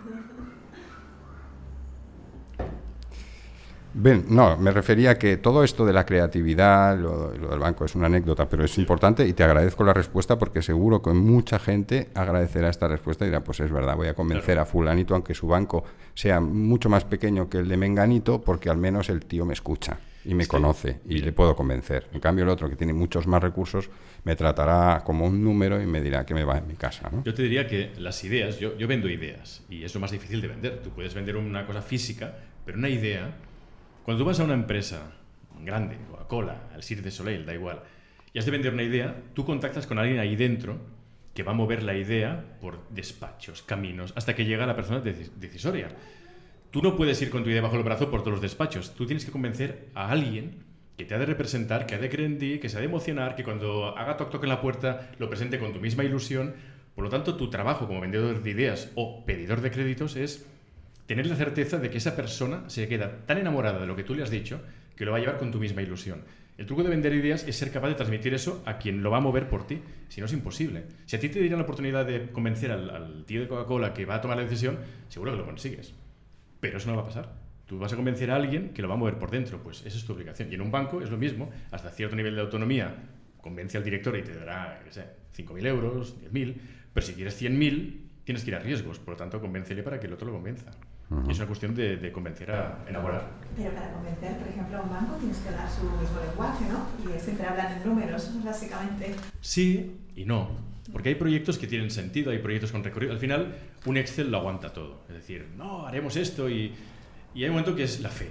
Bien, 3.96 4.24
no, 4.28 4.56
me 4.56 4.72
refería 4.72 5.12
a 5.12 5.14
que 5.18 5.36
todo 5.36 5.62
esto 5.62 5.86
de 5.86 5.92
la 5.92 6.04
creatividad, 6.04 6.98
lo, 6.98 7.32
lo 7.32 7.48
del 7.50 7.60
banco 7.60 7.84
es 7.84 7.94
una 7.94 8.06
anécdota, 8.06 8.48
pero 8.48 8.64
es 8.64 8.76
importante 8.76 9.24
y 9.26 9.32
te 9.34 9.44
agradezco 9.44 9.84
la 9.84 9.94
respuesta 9.94 10.36
porque 10.36 10.62
seguro 10.62 11.00
que 11.00 11.10
mucha 11.10 11.60
gente 11.60 12.08
agradecerá 12.14 12.68
esta 12.70 12.88
respuesta 12.88 13.24
y 13.24 13.28
dirá, 13.28 13.44
pues 13.44 13.60
es 13.60 13.70
verdad, 13.70 13.94
voy 13.96 14.08
a 14.08 14.14
convencer 14.14 14.44
Claro. 14.56 14.62
a 14.62 14.66
fulanito 14.66 15.14
aunque 15.14 15.32
su 15.34 15.46
banco 15.46 15.84
sea 16.14 16.40
mucho 16.40 16.88
más 16.88 17.04
pequeño 17.04 17.48
que 17.48 17.58
el 17.58 17.68
de 17.68 17.76
Menganito 17.76 18.40
porque 18.40 18.68
al 18.68 18.78
menos 18.78 19.08
el 19.10 19.24
tío 19.26 19.44
me 19.46 19.52
escucha 19.54 19.98
y 20.24 20.34
me 20.34 20.46
conoce 20.46 21.00
y 21.08 21.18
le 21.18 21.32
puedo 21.32 21.54
convencer. 21.54 22.08
En 22.12 22.18
cambio 22.18 22.42
el 22.44 22.50
otro 22.50 22.68
que 22.68 22.74
tiene 22.76 22.92
muchos 22.94 23.26
más 23.28 23.42
recursos 23.42 23.90
me 24.24 24.34
tratará 24.34 25.02
como 25.04 25.24
un 25.26 25.44
número 25.44 25.80
y 25.80 25.86
me 25.86 26.00
dirá 26.00 26.26
que 26.26 26.34
me 26.34 26.42
va 26.44 26.58
en 26.58 26.66
mi 26.66 26.74
casa, 26.74 27.10
¿no? 27.12 27.22
Yo 27.24 27.32
te 27.34 27.42
diría 27.42 27.66
que 27.68 27.92
las 27.98 28.24
ideas, 28.24 28.58
yo, 28.58 28.76
yo 28.76 28.88
vendo 28.88 29.08
ideas 29.08 29.62
y 29.70 29.84
es 29.84 29.94
lo 29.94 30.00
más 30.00 30.10
difícil 30.10 30.40
de 30.40 30.48
vender. 30.48 30.80
Tú 30.82 30.90
puedes 30.90 31.14
vender 31.14 31.36
una 31.36 31.64
cosa 31.66 31.80
física, 31.82 32.34
pero 32.64 32.78
una 32.78 32.88
idea, 32.88 33.36
cuando 34.04 34.22
tú 34.22 34.26
vas 34.26 34.38
a 34.40 34.44
una 34.44 34.54
empresa 34.54 35.12
grande, 35.62 35.96
Coca-Cola, 36.10 36.68
al 36.74 36.82
Cirque 36.82 37.04
de 37.04 37.10
Soleil, 37.10 37.46
da 37.46 37.54
igual, 37.54 37.80
y 38.32 38.38
has 38.38 38.44
de 38.44 38.50
vender 38.50 38.72
una 38.72 38.82
idea, 38.82 39.16
tú 39.34 39.44
contactas 39.44 39.86
con 39.86 39.98
alguien 39.98 40.18
ahí 40.18 40.36
dentro 40.36 40.78
que 41.34 41.42
va 41.42 41.52
a 41.52 41.54
mover 41.54 41.82
la 41.82 41.96
idea 41.96 42.44
por 42.60 42.88
despachos, 42.90 43.62
caminos, 43.62 44.12
hasta 44.16 44.34
que 44.34 44.44
llega 44.44 44.66
la 44.66 44.76
persona 44.76 45.02
deci- 45.02 45.30
decisoria. 45.36 45.88
Tú 46.70 46.82
no 46.82 46.96
puedes 46.96 47.20
ir 47.22 47.30
con 47.30 47.44
tu 47.44 47.50
idea 47.50 47.62
bajo 47.62 47.76
el 47.76 47.82
brazo 47.82 48.10
por 48.10 48.20
todos 48.20 48.32
los 48.32 48.42
despachos. 48.42 48.94
Tú 48.94 49.06
tienes 49.06 49.24
que 49.24 49.32
convencer 49.32 49.88
a 49.94 50.10
alguien 50.10 50.64
que 50.96 51.04
te 51.04 51.14
ha 51.14 51.18
de 51.18 51.26
representar, 51.26 51.86
que 51.86 51.94
ha 51.94 51.98
de 51.98 52.08
creer 52.08 52.30
en 52.30 52.38
ti, 52.38 52.58
que 52.58 52.68
se 52.68 52.76
ha 52.76 52.80
de 52.80 52.86
emocionar, 52.86 53.34
que 53.34 53.42
cuando 53.44 53.96
haga 53.96 54.16
toc 54.16 54.30
toc 54.30 54.42
en 54.44 54.48
la 54.48 54.60
puerta 54.60 55.10
lo 55.18 55.28
presente 55.28 55.58
con 55.58 55.72
tu 55.72 55.80
misma 55.80 56.04
ilusión. 56.04 56.54
Por 56.94 57.04
lo 57.04 57.10
tanto, 57.10 57.36
tu 57.36 57.50
trabajo 57.50 57.86
como 57.88 58.00
vendedor 58.00 58.42
de 58.42 58.50
ideas 58.50 58.90
o 58.94 59.24
pedidor 59.24 59.60
de 59.60 59.70
créditos 59.72 60.14
es 60.14 60.48
tener 61.06 61.26
la 61.26 61.36
certeza 61.36 61.78
de 61.78 61.90
que 61.90 61.98
esa 61.98 62.16
persona 62.16 62.68
se 62.68 62.88
queda 62.88 63.24
tan 63.26 63.38
enamorada 63.38 63.80
de 63.80 63.86
lo 63.86 63.96
que 63.96 64.04
tú 64.04 64.14
le 64.14 64.22
has 64.22 64.30
dicho 64.30 64.60
que 64.96 65.04
lo 65.04 65.10
va 65.10 65.18
a 65.18 65.20
llevar 65.20 65.38
con 65.38 65.50
tu 65.50 65.58
misma 65.58 65.82
ilusión. 65.82 66.22
El 66.56 66.66
truco 66.66 66.84
de 66.84 66.90
vender 66.90 67.12
ideas 67.12 67.44
es 67.48 67.56
ser 67.56 67.72
capaz 67.72 67.88
de 67.88 67.94
transmitir 67.94 68.32
eso 68.32 68.62
a 68.64 68.78
quien 68.78 69.02
lo 69.02 69.10
va 69.10 69.16
a 69.16 69.20
mover 69.20 69.48
por 69.48 69.66
ti. 69.66 69.80
Si 70.08 70.20
no, 70.20 70.26
es 70.26 70.32
imposible. 70.32 70.84
Si 71.04 71.16
a 71.16 71.20
ti 71.20 71.28
te 71.28 71.40
dieran 71.40 71.58
la 71.58 71.64
oportunidad 71.64 72.06
de 72.06 72.30
convencer 72.30 72.70
al, 72.70 72.90
al 72.90 73.24
tío 73.24 73.40
de 73.40 73.48
Coca-Cola 73.48 73.92
que 73.92 74.04
va 74.04 74.16
a 74.16 74.20
tomar 74.20 74.36
la 74.36 74.44
decisión, 74.44 74.78
seguro 75.08 75.32
que 75.32 75.38
lo 75.38 75.46
consigues. 75.46 75.94
Pero 76.60 76.78
eso 76.78 76.88
no 76.88 76.96
va 76.96 77.02
a 77.02 77.06
pasar. 77.06 77.32
Tú 77.66 77.78
vas 77.78 77.92
a 77.92 77.96
convencer 77.96 78.30
a 78.30 78.36
alguien 78.36 78.68
que 78.72 78.82
lo 78.82 78.88
va 78.88 78.94
a 78.94 78.96
mover 78.96 79.18
por 79.18 79.32
dentro. 79.32 79.58
Pues 79.62 79.84
esa 79.84 79.98
es 79.98 80.04
tu 80.04 80.12
obligación. 80.12 80.52
Y 80.52 80.54
en 80.54 80.60
un 80.60 80.70
banco 80.70 81.02
es 81.02 81.10
lo 81.10 81.16
mismo. 81.16 81.50
Hasta 81.72 81.90
cierto 81.90 82.14
nivel 82.14 82.36
de 82.36 82.42
autonomía, 82.42 82.94
convence 83.40 83.76
al 83.76 83.82
director 83.82 84.16
y 84.16 84.22
te 84.22 84.34
dará, 84.34 84.80
qué 84.84 84.92
sé, 84.92 85.04
5.000 85.36 85.66
euros, 85.66 86.20
10.000. 86.20 86.54
Pero 86.92 87.06
si 87.06 87.14
quieres 87.14 87.42
100.000, 87.42 88.00
tienes 88.22 88.44
que 88.44 88.50
ir 88.50 88.54
a 88.54 88.60
riesgos. 88.60 89.00
Por 89.00 89.14
lo 89.14 89.16
tanto, 89.16 89.40
convéncele 89.40 89.82
para 89.82 89.98
que 89.98 90.06
el 90.06 90.12
otro 90.12 90.28
lo 90.28 90.34
convenza. 90.34 90.70
Y 91.26 91.30
es 91.30 91.38
una 91.38 91.46
cuestión 91.46 91.74
de, 91.74 91.96
de 91.96 92.12
convencer 92.12 92.50
a 92.50 92.78
enamorar. 92.88 93.22
Pero 93.56 93.70
para 93.72 93.92
convencer, 93.92 94.36
por 94.38 94.48
ejemplo, 94.48 94.78
a 94.78 94.82
un 94.82 94.90
banco 94.90 95.14
tienes 95.16 95.38
que 95.38 95.48
hablar 95.48 95.68
su 95.70 95.82
mismo 95.84 96.18
lenguaje, 96.28 96.64
¿no? 96.68 96.88
Y 97.14 97.18
siempre 97.20 97.46
hablan 97.46 97.72
en 97.80 97.88
números, 97.88 98.30
básicamente. 98.44 99.14
Sí 99.40 99.96
y 100.16 100.24
no. 100.24 100.50
Porque 100.92 101.10
hay 101.10 101.14
proyectos 101.14 101.56
que 101.58 101.66
tienen 101.66 101.90
sentido, 101.90 102.30
hay 102.30 102.38
proyectos 102.38 102.70
con 102.72 102.84
recorrido. 102.84 103.12
Al 103.12 103.18
final, 103.18 103.54
un 103.86 103.96
Excel 103.96 104.30
lo 104.30 104.38
aguanta 104.38 104.72
todo. 104.72 105.02
Es 105.08 105.14
decir, 105.14 105.46
no, 105.56 105.86
haremos 105.86 106.16
esto 106.16 106.50
y, 106.50 106.74
y 107.34 107.42
hay 107.42 107.48
un 107.48 107.56
momento 107.56 107.74
que 107.74 107.84
es 107.84 108.00
la 108.00 108.10
fe. 108.10 108.30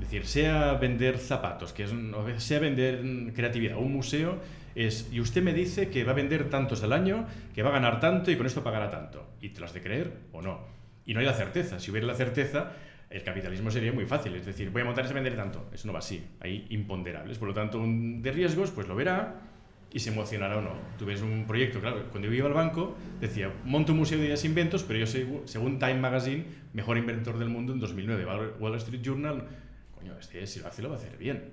decir, 0.10 0.26
sea 0.26 0.74
vender 0.74 1.18
zapatos, 1.18 1.72
que 1.72 1.84
es 1.84 1.92
un- 1.92 2.12
o 2.12 2.40
sea 2.40 2.58
vender 2.58 3.00
creatividad, 3.34 3.76
un 3.78 3.92
museo, 3.92 4.38
Es, 4.74 5.08
y 5.12 5.20
usted 5.20 5.40
me 5.40 5.52
dice 5.54 5.88
que 5.88 6.02
va 6.02 6.10
a 6.10 6.14
vender 6.16 6.50
tantos 6.50 6.82
al 6.82 6.92
año, 6.92 7.26
que 7.54 7.62
va 7.62 7.70
a 7.70 7.72
ganar 7.74 8.00
tanto 8.00 8.32
y 8.32 8.36
con 8.36 8.44
esto 8.44 8.64
pagará 8.64 8.90
tanto. 8.90 9.24
¿Y 9.40 9.50
te 9.50 9.60
lo 9.60 9.66
has 9.66 9.72
de 9.72 9.80
creer 9.80 10.12
o 10.32 10.42
no? 10.42 10.58
Y 11.06 11.14
no 11.14 11.20
hay 11.20 11.26
la 11.26 11.34
certeza. 11.34 11.78
Si 11.78 11.90
hubiera 11.90 12.06
la 12.06 12.14
certeza, 12.14 12.72
el 13.10 13.22
capitalismo 13.22 13.70
sería 13.70 13.92
muy 13.92 14.06
fácil. 14.06 14.34
Es 14.34 14.46
decir, 14.46 14.70
voy 14.70 14.82
a 14.82 14.84
montar 14.84 15.04
ese 15.04 15.14
vender 15.14 15.36
tanto. 15.36 15.68
Eso 15.72 15.86
no 15.86 15.92
va 15.92 16.00
así. 16.00 16.24
Hay 16.40 16.66
imponderables. 16.70 17.38
Por 17.38 17.48
lo 17.48 17.54
tanto, 17.54 17.78
un 17.78 18.22
de 18.22 18.32
riesgos, 18.32 18.70
pues 18.70 18.88
lo 18.88 18.96
verá 18.96 19.40
y 19.94 20.00
se 20.00 20.10
emocionará 20.10 20.58
o 20.58 20.60
no. 20.60 20.72
Tú 20.98 21.06
ves 21.06 21.22
un 21.22 21.46
proyecto, 21.46 21.80
claro, 21.80 22.10
cuando 22.10 22.28
yo 22.28 22.34
iba 22.34 22.48
al 22.48 22.52
banco 22.52 22.96
decía, 23.20 23.52
monto 23.64 23.92
un 23.92 23.98
museo 23.98 24.18
de 24.18 24.26
ideas 24.26 24.42
e 24.42 24.48
inventos, 24.48 24.82
pero 24.82 24.98
yo 24.98 25.06
soy, 25.06 25.42
según 25.44 25.78
Time 25.78 25.94
Magazine, 25.94 26.44
mejor 26.72 26.98
inventor 26.98 27.38
del 27.38 27.48
mundo 27.48 27.72
en 27.72 27.78
2009. 27.78 28.26
Wall 28.58 28.74
Street 28.74 29.02
Journal, 29.02 29.44
coño, 29.94 30.18
este 30.18 30.44
si 30.48 30.58
lo 30.58 30.66
hace 30.66 30.82
lo 30.82 30.88
va 30.88 30.96
a 30.96 30.98
hacer 30.98 31.16
bien. 31.16 31.44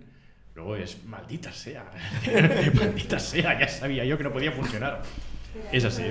Luego 0.56 0.76
es, 0.76 1.06
maldita 1.06 1.52
sea, 1.52 1.86
maldita 2.74 3.20
sea, 3.20 3.60
ya 3.60 3.68
sabía 3.68 4.04
yo 4.06 4.18
que 4.18 4.24
no 4.24 4.34
podía 4.34 4.52
funcionar. 4.52 5.04
Es 5.72 5.86
así. 5.86 6.04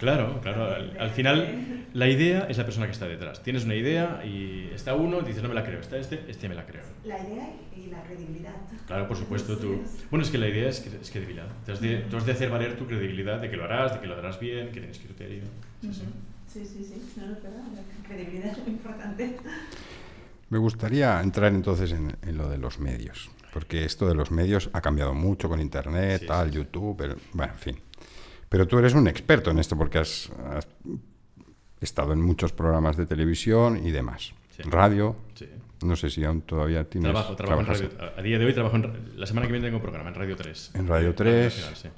Claro, 0.00 0.40
claro. 0.40 0.74
Al, 0.98 1.10
final, 1.10 1.86
la 1.92 2.08
idea 2.08 2.46
es 2.48 2.56
la 2.56 2.64
persona 2.64 2.86
que 2.86 2.92
está 2.92 3.06
detrás. 3.06 3.42
Tienes 3.42 3.66
una 3.66 3.74
idea 3.74 4.24
y 4.24 4.70
está 4.74 4.94
uno, 4.94 5.20
dices, 5.20 5.42
no 5.42 5.50
me 5.50 5.54
la 5.54 5.62
creo. 5.62 5.78
Está 5.78 5.98
este, 5.98 6.24
este 6.26 6.48
me 6.48 6.54
la 6.54 6.64
creo. 6.64 6.82
La 7.04 7.18
idea 7.18 7.50
y 7.76 7.90
la 7.90 8.02
credibilidad. 8.02 8.54
Claro, 8.86 9.06
por 9.06 9.18
supuesto. 9.18 9.58
Tú. 9.58 9.82
Bueno, 10.10 10.24
es 10.24 10.30
que 10.30 10.38
la 10.38 10.48
idea 10.48 10.70
es, 10.70 10.86
es 10.86 11.10
credibilidad. 11.10 11.48
Tú 11.66 11.72
has, 11.72 11.80
de, 11.82 11.98
tú 11.98 12.16
has 12.16 12.24
de 12.24 12.32
hacer 12.32 12.48
valer 12.48 12.78
tu 12.78 12.86
credibilidad 12.86 13.38
de 13.40 13.50
que 13.50 13.58
lo 13.58 13.64
harás, 13.64 13.92
de 13.92 14.00
que 14.00 14.06
lo 14.06 14.16
harás 14.16 14.40
bien, 14.40 14.68
que 14.68 14.80
tienes 14.80 14.98
criterio. 14.98 15.42
Sí, 15.82 15.92
sí. 15.92 16.04
Sí, 16.46 16.64
sí, 16.64 16.82
sí. 16.82 17.12
No, 17.16 17.32
es 17.32 17.42
verdad. 17.42 17.62
La 17.74 18.08
credibilidad 18.08 18.52
es 18.52 18.58
muy 18.58 18.70
importante. 18.70 19.36
Me 20.48 20.58
gustaría 20.58 21.20
entrar 21.20 21.52
entonces 21.52 21.92
en, 21.92 22.16
en, 22.22 22.38
lo 22.38 22.48
de 22.48 22.56
los 22.56 22.80
medios, 22.80 23.30
porque 23.52 23.84
esto 23.84 24.08
de 24.08 24.14
los 24.14 24.30
medios 24.30 24.70
ha 24.72 24.80
cambiado 24.80 25.12
mucho 25.12 25.48
con 25.48 25.60
Internet, 25.60 26.24
tal, 26.26 26.50
YouTube, 26.50 26.96
pero, 26.96 27.16
bueno, 27.34 27.52
en 27.52 27.58
fin. 27.58 27.76
Pero 28.50 28.66
tú 28.66 28.78
eres 28.78 28.94
un 28.94 29.06
experto 29.06 29.52
en 29.52 29.60
esto 29.60 29.78
porque 29.78 29.98
has, 29.98 30.28
has 30.52 30.66
estado 31.80 32.12
en 32.12 32.20
muchos 32.20 32.52
programas 32.52 32.96
de 32.96 33.06
televisión 33.06 33.86
y 33.86 33.92
demás. 33.92 34.34
Sí. 34.50 34.62
Radio. 34.64 35.14
Sí. 35.34 35.48
No 35.84 35.94
sé 35.94 36.10
si 36.10 36.24
aún 36.24 36.42
todavía 36.42 36.82
tienes. 36.84 37.12
Trabajo, 37.12 37.36
trabajo 37.36 37.60
en 37.60 37.66
radio. 37.66 37.90
A 38.18 38.20
día 38.20 38.38
de 38.40 38.44
hoy 38.44 38.52
trabajo 38.52 38.76
en. 38.76 38.92
La 39.16 39.26
semana 39.26 39.46
que 39.46 39.52
viene 39.52 39.68
tengo 39.68 39.76
un 39.76 39.82
programa 39.82 40.10
en 40.10 40.16
Radio 40.16 40.36
3. 40.36 40.72
En 40.74 40.88
Radio 40.88 41.14
3. 41.14 41.44
Nacional, 41.44 41.76
sí. 41.76 41.88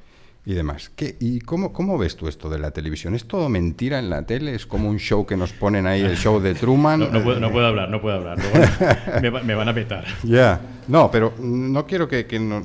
Y 0.44 0.53
demás. 0.53 0.90
¿Qué, 0.94 1.16
¿Y 1.20 1.40
cómo, 1.40 1.72
cómo 1.72 1.96
ves 1.96 2.16
tú 2.16 2.28
esto 2.28 2.50
de 2.50 2.59
la 2.59 2.70
televisión? 2.70 3.14
¿Es 3.14 3.26
todo 3.26 3.48
mentira 3.48 3.98
en 3.98 4.11
la 4.11 4.26
tele? 4.26 4.55
¿Es 4.55 4.66
como 4.66 4.90
un 4.90 4.98
show 4.98 5.24
que 5.24 5.38
nos 5.38 5.55
ponen 5.55 5.86
ahí, 5.86 6.03
el 6.03 6.18
show 6.18 6.38
de 6.38 6.55
Truman? 6.61 7.00
No, 7.00 7.09
no, 7.09 7.24
puedo, 7.24 7.40
no 7.40 7.50
puedo, 7.50 7.66
hablar, 7.66 7.88
no 7.88 8.03
puedo 8.03 8.16
hablar. 8.16 8.38
me, 9.22 9.30
me, 9.30 9.55
van 9.55 9.68
a 9.70 9.74
petar. 9.74 10.05
Ya. 10.22 10.28
Yeah. 10.28 10.61
No, 10.88 11.11
pero 11.11 11.32
no 11.40 11.86
quiero 11.86 12.07
que. 12.07 12.26
que 12.26 12.38
no, 12.38 12.62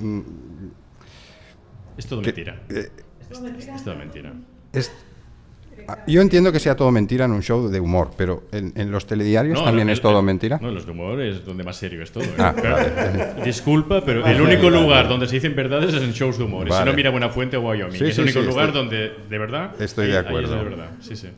es 1.97 2.05
todo 2.05 2.21
que, 2.21 2.27
mentira. 2.27 2.61
Eh, 2.69 2.89
es, 3.29 3.83
todo 3.83 3.95
mentira. 3.95 4.33
Es, 4.73 4.91
yo 6.05 6.21
entiendo 6.21 6.51
que 6.51 6.59
sea 6.59 6.75
todo 6.75 6.91
mentira 6.91 7.25
en 7.25 7.31
un 7.31 7.41
show 7.41 7.69
de 7.69 7.79
humor, 7.79 8.11
pero 8.17 8.43
en, 8.51 8.73
en 8.75 8.91
los 8.91 9.07
telediarios 9.07 9.57
no, 9.59 9.65
también 9.65 9.89
es 9.89 10.01
todo 10.01 10.19
el, 10.19 10.25
mentira. 10.25 10.59
No, 10.61 10.69
los 10.71 10.85
de 10.85 10.91
humor 10.91 11.21
es 11.21 11.45
donde 11.45 11.63
más 11.63 11.77
serio 11.77 12.03
es 12.03 12.11
todo. 12.11 12.25
¿eh? 12.25 12.33
Ah, 12.37 12.53
pero, 12.55 12.71
vale. 12.75 13.43
Disculpa, 13.45 14.03
pero 14.03 14.25
el 14.25 14.41
único 14.41 14.69
lugar 14.69 15.07
donde 15.07 15.27
se 15.27 15.35
dicen 15.35 15.55
verdades 15.55 15.93
es 15.93 16.01
en 16.01 16.11
shows 16.11 16.37
de 16.37 16.43
humor. 16.43 16.71
Si 16.71 16.83
no, 16.83 16.93
mira 16.93 17.09
Buena 17.09 17.29
Fuente 17.29 17.55
o 17.57 17.61
Wyoming. 17.61 17.97
Sí, 17.97 18.05
es 18.05 18.15
sí, 18.15 18.21
el 18.21 18.25
único 18.25 18.41
sí, 18.41 18.47
lugar 18.47 18.67
estoy- 18.69 18.81
donde, 18.81 19.11
de 19.29 19.37
verdad, 19.37 19.81
Estoy 19.81 20.05
ahí- 20.07 20.11
de 20.11 20.17
ahí 20.17 20.23
es 20.23 20.27
acuerdo. 20.29 20.55
de 20.57 20.63
verdad. 20.63 20.89
Sí, 20.99 21.15
sí. 21.15 21.29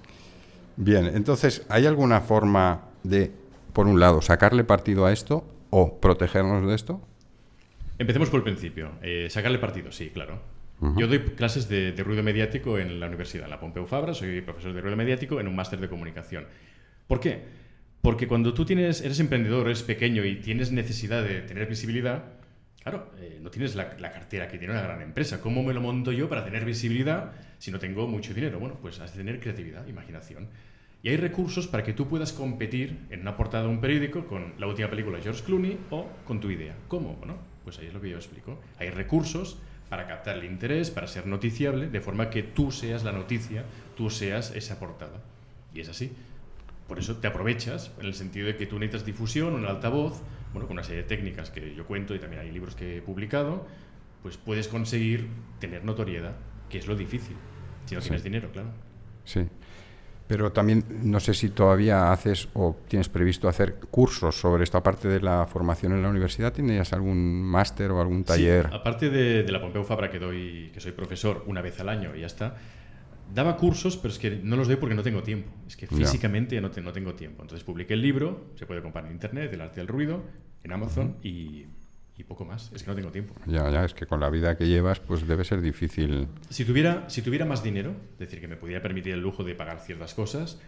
Bien, 0.77 1.05
entonces, 1.13 1.65
¿hay 1.69 1.85
alguna 1.85 2.21
forma 2.21 2.81
de, 3.03 3.31
por 3.73 3.85
un 3.87 3.99
lado, 3.99 4.21
sacarle 4.21 4.63
partido 4.63 5.05
a 5.05 5.11
esto 5.11 5.45
o 5.69 5.99
protegernos 5.99 6.65
de 6.67 6.73
esto? 6.73 7.01
Empecemos 7.99 8.29
por 8.29 8.37
el 8.39 8.43
principio. 8.45 8.91
Eh, 9.03 9.27
sacarle 9.29 9.59
partido, 9.59 9.91
sí, 9.91 10.09
claro. 10.09 10.39
Yo 10.95 11.07
doy 11.07 11.19
clases 11.19 11.67
de, 11.67 11.91
de 11.91 12.03
ruido 12.03 12.23
mediático 12.23 12.77
en 12.79 12.99
la 12.99 13.07
universidad, 13.07 13.45
en 13.45 13.49
la 13.49 13.59
Pompeu 13.59 13.85
Fabra, 13.85 14.13
soy 14.13 14.41
profesor 14.41 14.73
de 14.73 14.79
ruido 14.79 14.95
mediático 14.95 15.39
en 15.39 15.47
un 15.47 15.55
máster 15.55 15.79
de 15.79 15.89
comunicación. 15.89 16.45
¿Por 17.07 17.19
qué? 17.19 17.43
Porque 18.01 18.27
cuando 18.27 18.53
tú 18.53 18.63
tienes, 18.63 19.01
eres 19.01 19.19
emprendedor, 19.19 19.65
eres 19.65 19.83
pequeño 19.83 20.23
y 20.23 20.37
tienes 20.37 20.71
necesidad 20.71 21.21
de 21.21 21.41
tener 21.41 21.67
visibilidad, 21.67 22.23
claro, 22.81 23.11
eh, 23.19 23.39
no 23.41 23.49
tienes 23.49 23.75
la, 23.75 23.97
la 23.99 24.11
cartera 24.13 24.47
que 24.47 24.57
tiene 24.57 24.73
una 24.73 24.83
gran 24.83 25.01
empresa. 25.01 25.41
¿Cómo 25.41 25.63
me 25.63 25.73
lo 25.73 25.81
monto 25.81 26.13
yo 26.13 26.29
para 26.29 26.45
tener 26.45 26.63
visibilidad 26.63 27.33
si 27.57 27.71
no 27.71 27.79
tengo 27.79 28.07
mucho 28.07 28.33
dinero? 28.33 28.59
Bueno, 28.59 28.77
pues 28.81 29.01
has 29.01 29.11
de 29.11 29.17
tener 29.17 29.41
creatividad, 29.41 29.85
imaginación. 29.87 30.47
Y 31.03 31.09
hay 31.09 31.17
recursos 31.17 31.67
para 31.67 31.83
que 31.83 31.91
tú 31.91 32.07
puedas 32.07 32.31
competir 32.31 32.99
en 33.09 33.21
una 33.21 33.35
portada 33.35 33.63
de 33.65 33.69
un 33.69 33.81
periódico 33.81 34.25
con 34.25 34.53
la 34.57 34.67
última 34.67 34.89
película 34.89 35.17
de 35.17 35.23
George 35.23 35.43
Clooney 35.43 35.77
o 35.89 36.07
con 36.25 36.39
tu 36.39 36.49
idea. 36.49 36.75
¿Cómo? 36.87 37.15
Bueno, 37.15 37.37
pues 37.63 37.79
ahí 37.79 37.87
es 37.87 37.93
lo 37.93 37.99
que 37.99 38.09
yo 38.09 38.17
explico. 38.17 38.61
Hay 38.77 38.89
recursos 38.89 39.57
para 39.89 40.07
captar 40.07 40.37
el 40.37 40.43
interés, 40.45 40.91
para 40.91 41.07
ser 41.07 41.25
noticiable, 41.25 41.87
de 41.89 42.01
forma 42.01 42.29
que 42.29 42.43
tú 42.43 42.71
seas 42.71 43.03
la 43.03 43.11
noticia, 43.11 43.63
tú 43.97 44.09
seas 44.09 44.51
esa 44.55 44.79
portada. 44.79 45.19
Y 45.73 45.79
es 45.81 45.89
así. 45.89 46.11
Por 46.87 46.99
eso 46.99 47.17
te 47.17 47.27
aprovechas, 47.27 47.91
en 47.99 48.05
el 48.05 48.13
sentido 48.13 48.47
de 48.47 48.55
que 48.55 48.65
tú 48.65 48.77
necesitas 48.79 49.05
difusión, 49.05 49.53
un 49.53 49.65
altavoz, 49.65 50.21
bueno, 50.53 50.67
con 50.67 50.75
una 50.77 50.83
serie 50.83 51.03
de 51.03 51.07
técnicas 51.07 51.49
que 51.51 51.73
yo 51.75 51.85
cuento 51.85 52.15
y 52.15 52.19
también 52.19 52.41
hay 52.41 52.51
libros 52.51 52.75
que 52.75 52.97
he 52.97 53.01
publicado, 53.01 53.67
pues 54.23 54.37
puedes 54.37 54.67
conseguir 54.67 55.27
tener 55.59 55.83
notoriedad, 55.85 56.35
que 56.69 56.77
es 56.79 56.87
lo 56.87 56.95
difícil, 56.95 57.35
si 57.85 57.95
no 57.95 58.01
Sí. 58.01 58.07
tienes 58.07 58.23
dinero, 58.23 58.51
claro. 58.51 58.69
Sí. 59.23 59.41
Pero 60.29 60.51
también 60.51 60.83
no 61.03 61.19
sé 61.19 61.33
si 61.33 61.49
todavía 61.49 62.11
haces 62.11 62.47
o 62.53 62.77
tienes 62.87 63.09
previsto 63.09 63.49
hacer 63.49 63.79
cursos 63.89 64.39
sobre 64.39 64.63
esta 64.63 64.81
parte 64.83 65.07
de 65.07 65.19
la 65.21 65.47
formación 65.47 65.91
en 65.93 66.03
la 66.03 66.09
universidad. 66.09 66.53
¿Tienes 66.53 66.93
algún 66.93 67.41
máster 67.41 67.89
o 67.89 67.99
algún 67.99 68.23
taller? 68.23 68.67
Sí, 68.69 68.75
aparte 68.75 69.09
de, 69.09 69.41
de 69.41 69.51
la 69.51 69.59
Pompeu 69.59 69.83
Fabra 69.83 70.11
que 70.11 70.19
doy, 70.19 70.69
que 70.71 70.79
soy 70.79 70.91
profesor 70.91 71.43
una 71.47 71.63
vez 71.63 71.79
al 71.79 71.89
año 71.89 72.15
y 72.15 72.19
ya 72.21 72.27
está, 72.27 72.55
daba 73.33 73.57
cursos, 73.57 73.97
pero 73.97 74.11
es 74.13 74.19
que 74.19 74.39
no 74.43 74.55
los 74.55 74.67
doy 74.67 74.75
porque 74.77 74.93
no 74.93 75.01
tengo 75.01 75.23
tiempo. 75.23 75.49
Es 75.67 75.75
que 75.75 75.87
físicamente 75.87 76.53
ya 76.53 76.61
no, 76.61 76.69
te- 76.69 76.81
no 76.81 76.91
tengo 76.93 77.15
tiempo. 77.15 77.41
Entonces 77.41 77.65
publiqué 77.65 77.95
el 77.95 78.01
libro, 78.03 78.51
se 78.55 78.67
puede 78.67 78.83
comprar 78.83 79.07
en 79.07 79.13
internet, 79.13 79.51
El 79.51 79.61
arte 79.61 79.79
del 79.79 79.87
ruido, 79.87 80.21
en 80.63 80.71
Amazon 80.71 81.17
y, 81.23 81.65
y 82.19 82.23
poco 82.23 82.45
más. 82.45 82.71
Es 82.73 82.83
que 82.83 82.89
no 82.89 82.95
tengo 82.95 83.11
tiempo. 83.11 83.33
Ya, 83.45 83.69
ya, 83.69 83.85
es 83.85 83.93
que 83.93 84.05
con 84.05 84.19
la 84.19 84.29
vida 84.29 84.57
que 84.57 84.67
llevas, 84.67 84.99
pues 84.99 85.25
debe 85.25 85.45
ser 85.45 85.61
difícil. 85.61 86.27
Si 86.49 86.65
tuviera, 86.65 87.09
si 87.09 87.21
tuviera 87.21 87.45
más 87.45 87.63
dinero, 87.63 87.95
es 88.13 88.19
decir, 88.19 88.41
que 88.41 88.47
me 88.47 88.57
pudiera 88.57 88.81
permitir 88.81 89.13
el 89.13 89.21
lujo 89.21 89.43
de 89.43 89.55
pagar 89.55 89.79
ciertas 89.79 90.13
cosas, 90.13 90.59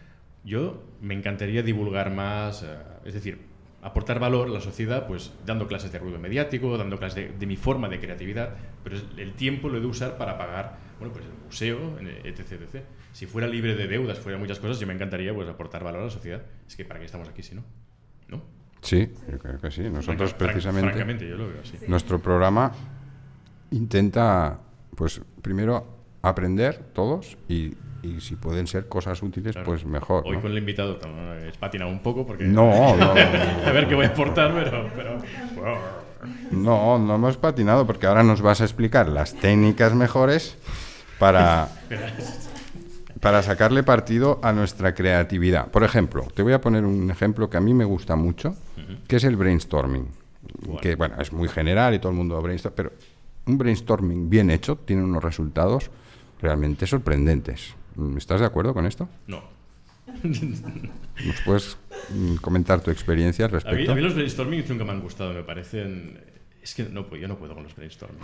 yo 0.43 0.83
me 1.01 1.13
encantaría 1.13 1.61
divulgar 1.61 2.11
más, 2.11 2.63
eh, 2.63 2.77
es 3.05 3.13
decir, 3.13 3.39
aportar 3.81 4.19
valor 4.19 4.47
a 4.47 4.51
la 4.51 4.61
sociedad, 4.61 5.07
pues 5.07 5.33
dando 5.45 5.67
clases 5.67 5.91
de 5.91 5.99
ruido 5.99 6.19
mediático, 6.19 6.77
dando 6.77 6.97
clases 6.97 7.31
de, 7.31 7.37
de 7.37 7.45
mi 7.45 7.57
forma 7.57 7.89
de 7.89 7.99
creatividad, 7.99 8.55
pero 8.83 8.95
el 9.17 9.33
tiempo 9.33 9.67
lo 9.67 9.77
he 9.77 9.81
de 9.81 9.87
usar 9.87 10.17
para 10.17 10.37
pagar, 10.37 10.77
bueno, 10.99 11.13
pues 11.13 11.25
el 11.25 11.31
museo, 11.45 11.97
etc, 12.23 12.61
etc. 12.61 12.85
Si 13.11 13.25
fuera 13.25 13.47
libre 13.47 13.75
de 13.75 13.87
deudas, 13.87 14.19
fuera 14.19 14.37
muchas 14.37 14.59
cosas, 14.59 14.79
yo 14.79 14.87
me 14.87 14.93
encantaría 14.93 15.33
pues 15.33 15.49
aportar 15.49 15.83
valor 15.83 16.01
a 16.01 16.05
la 16.05 16.11
sociedad. 16.11 16.43
Es 16.65 16.75
que 16.77 16.85
para 16.85 16.99
qué 16.99 17.07
estamos 17.07 17.27
aquí 17.27 17.43
si 17.43 17.55
no, 17.55 17.63
¿no? 18.29 18.60
Sí, 18.81 19.09
yo 19.31 19.37
creo 19.39 19.59
que 19.59 19.71
sí. 19.71 19.81
Nosotros 19.83 20.31
Franca- 20.31 20.37
precisamente, 20.53 20.89
Francamente, 20.89 21.29
yo 21.29 21.37
lo 21.37 21.47
veo 21.47 21.61
así. 21.61 21.77
nuestro 21.87 22.19
programa 22.19 22.71
intenta, 23.71 24.57
pues 24.95 25.21
primero 25.41 25.85
aprender 26.21 26.77
todos 26.93 27.37
y, 27.47 27.73
y 28.03 28.19
si 28.21 28.35
pueden 28.35 28.67
ser 28.67 28.87
cosas 28.87 29.21
útiles, 29.23 29.53
Claro. 29.53 29.65
pues 29.65 29.85
mejor. 29.85 30.23
Hoy 30.25 30.35
¿no? 30.35 30.41
con 30.41 30.51
el 30.51 30.57
invitado 30.57 30.99
he 31.39 31.51
patinado 31.57 31.91
un 31.91 31.99
poco 31.99 32.25
porque... 32.25 32.43
No, 32.47 32.95
no, 32.95 33.11
a 33.11 33.71
ver 33.71 33.87
qué 33.87 33.95
voy 33.95 34.05
a 34.05 34.09
aportar, 34.09 34.51
pero... 34.53 34.89
pero 34.95 36.01
no, 36.51 36.99
no 36.99 37.15
hemos 37.15 37.37
patinado 37.37 37.87
porque 37.87 38.05
ahora 38.05 38.21
nos 38.23 38.41
vas 38.41 38.61
a 38.61 38.63
explicar 38.65 39.07
las 39.09 39.33
técnicas 39.33 39.93
mejores 39.95 40.55
para, 41.17 41.67
para 43.21 43.43
sacarle 43.43 43.83
partido 43.83 44.39
a 44.41 44.51
nuestra 44.51 44.93
creatividad. 44.93 45.69
Por 45.69 45.83
ejemplo, 45.83 46.27
te 46.33 46.41
voy 46.41 46.53
a 46.53 46.59
poner 46.59 46.83
un 46.85 47.09
ejemplo 47.11 47.49
que 47.49 47.57
a 47.57 47.61
mí 47.61 47.73
me 47.73 47.85
gusta 47.85 48.15
mucho, 48.15 48.55
que 49.07 49.17
es 49.17 49.23
el 49.23 49.37
brainstorming. 49.37 50.07
Bueno. 50.65 50.81
Que 50.81 50.95
bueno, 50.95 51.21
es 51.21 51.31
muy 51.31 51.47
general 51.47 51.93
y 51.93 51.99
todo 51.99 52.11
el 52.11 52.17
mundo 52.17 52.41
brainstorm, 52.41 52.75
pero 52.75 52.91
un 53.45 53.57
brainstorming 53.57 54.29
bien 54.29 54.49
hecho 54.49 54.75
tiene 54.75 55.03
unos 55.03 55.23
resultados 55.23 55.91
realmente 56.41 56.87
sorprendentes. 56.87 57.75
¿Estás 58.17 58.39
de 58.39 58.47
acuerdo 58.47 58.73
con 58.73 58.87
esto? 58.87 59.07
No. 59.27 59.43
¿Nos 60.23 61.41
puedes 61.45 61.77
mm, 62.09 62.35
comentar 62.37 62.81
tu 62.81 62.89
experiencia 62.89 63.45
al 63.45 63.51
A 63.51 63.53
mí, 63.53 63.59
respecto? 63.61 63.91
a 63.91 63.95
mí 63.95 64.01
los 64.01 64.15
brainstorming 64.15 64.65
nunca 64.67 64.83
me 64.83 64.91
han 64.91 65.01
gustado, 65.01 65.33
me 65.33 65.43
parecen... 65.43 66.19
Es 66.61 66.73
que 66.73 66.83
no, 66.83 67.15
yo 67.15 67.27
no 67.27 67.37
puedo 67.37 67.53
con 67.53 67.63
los 67.63 67.75
brainstorming. 67.75 68.19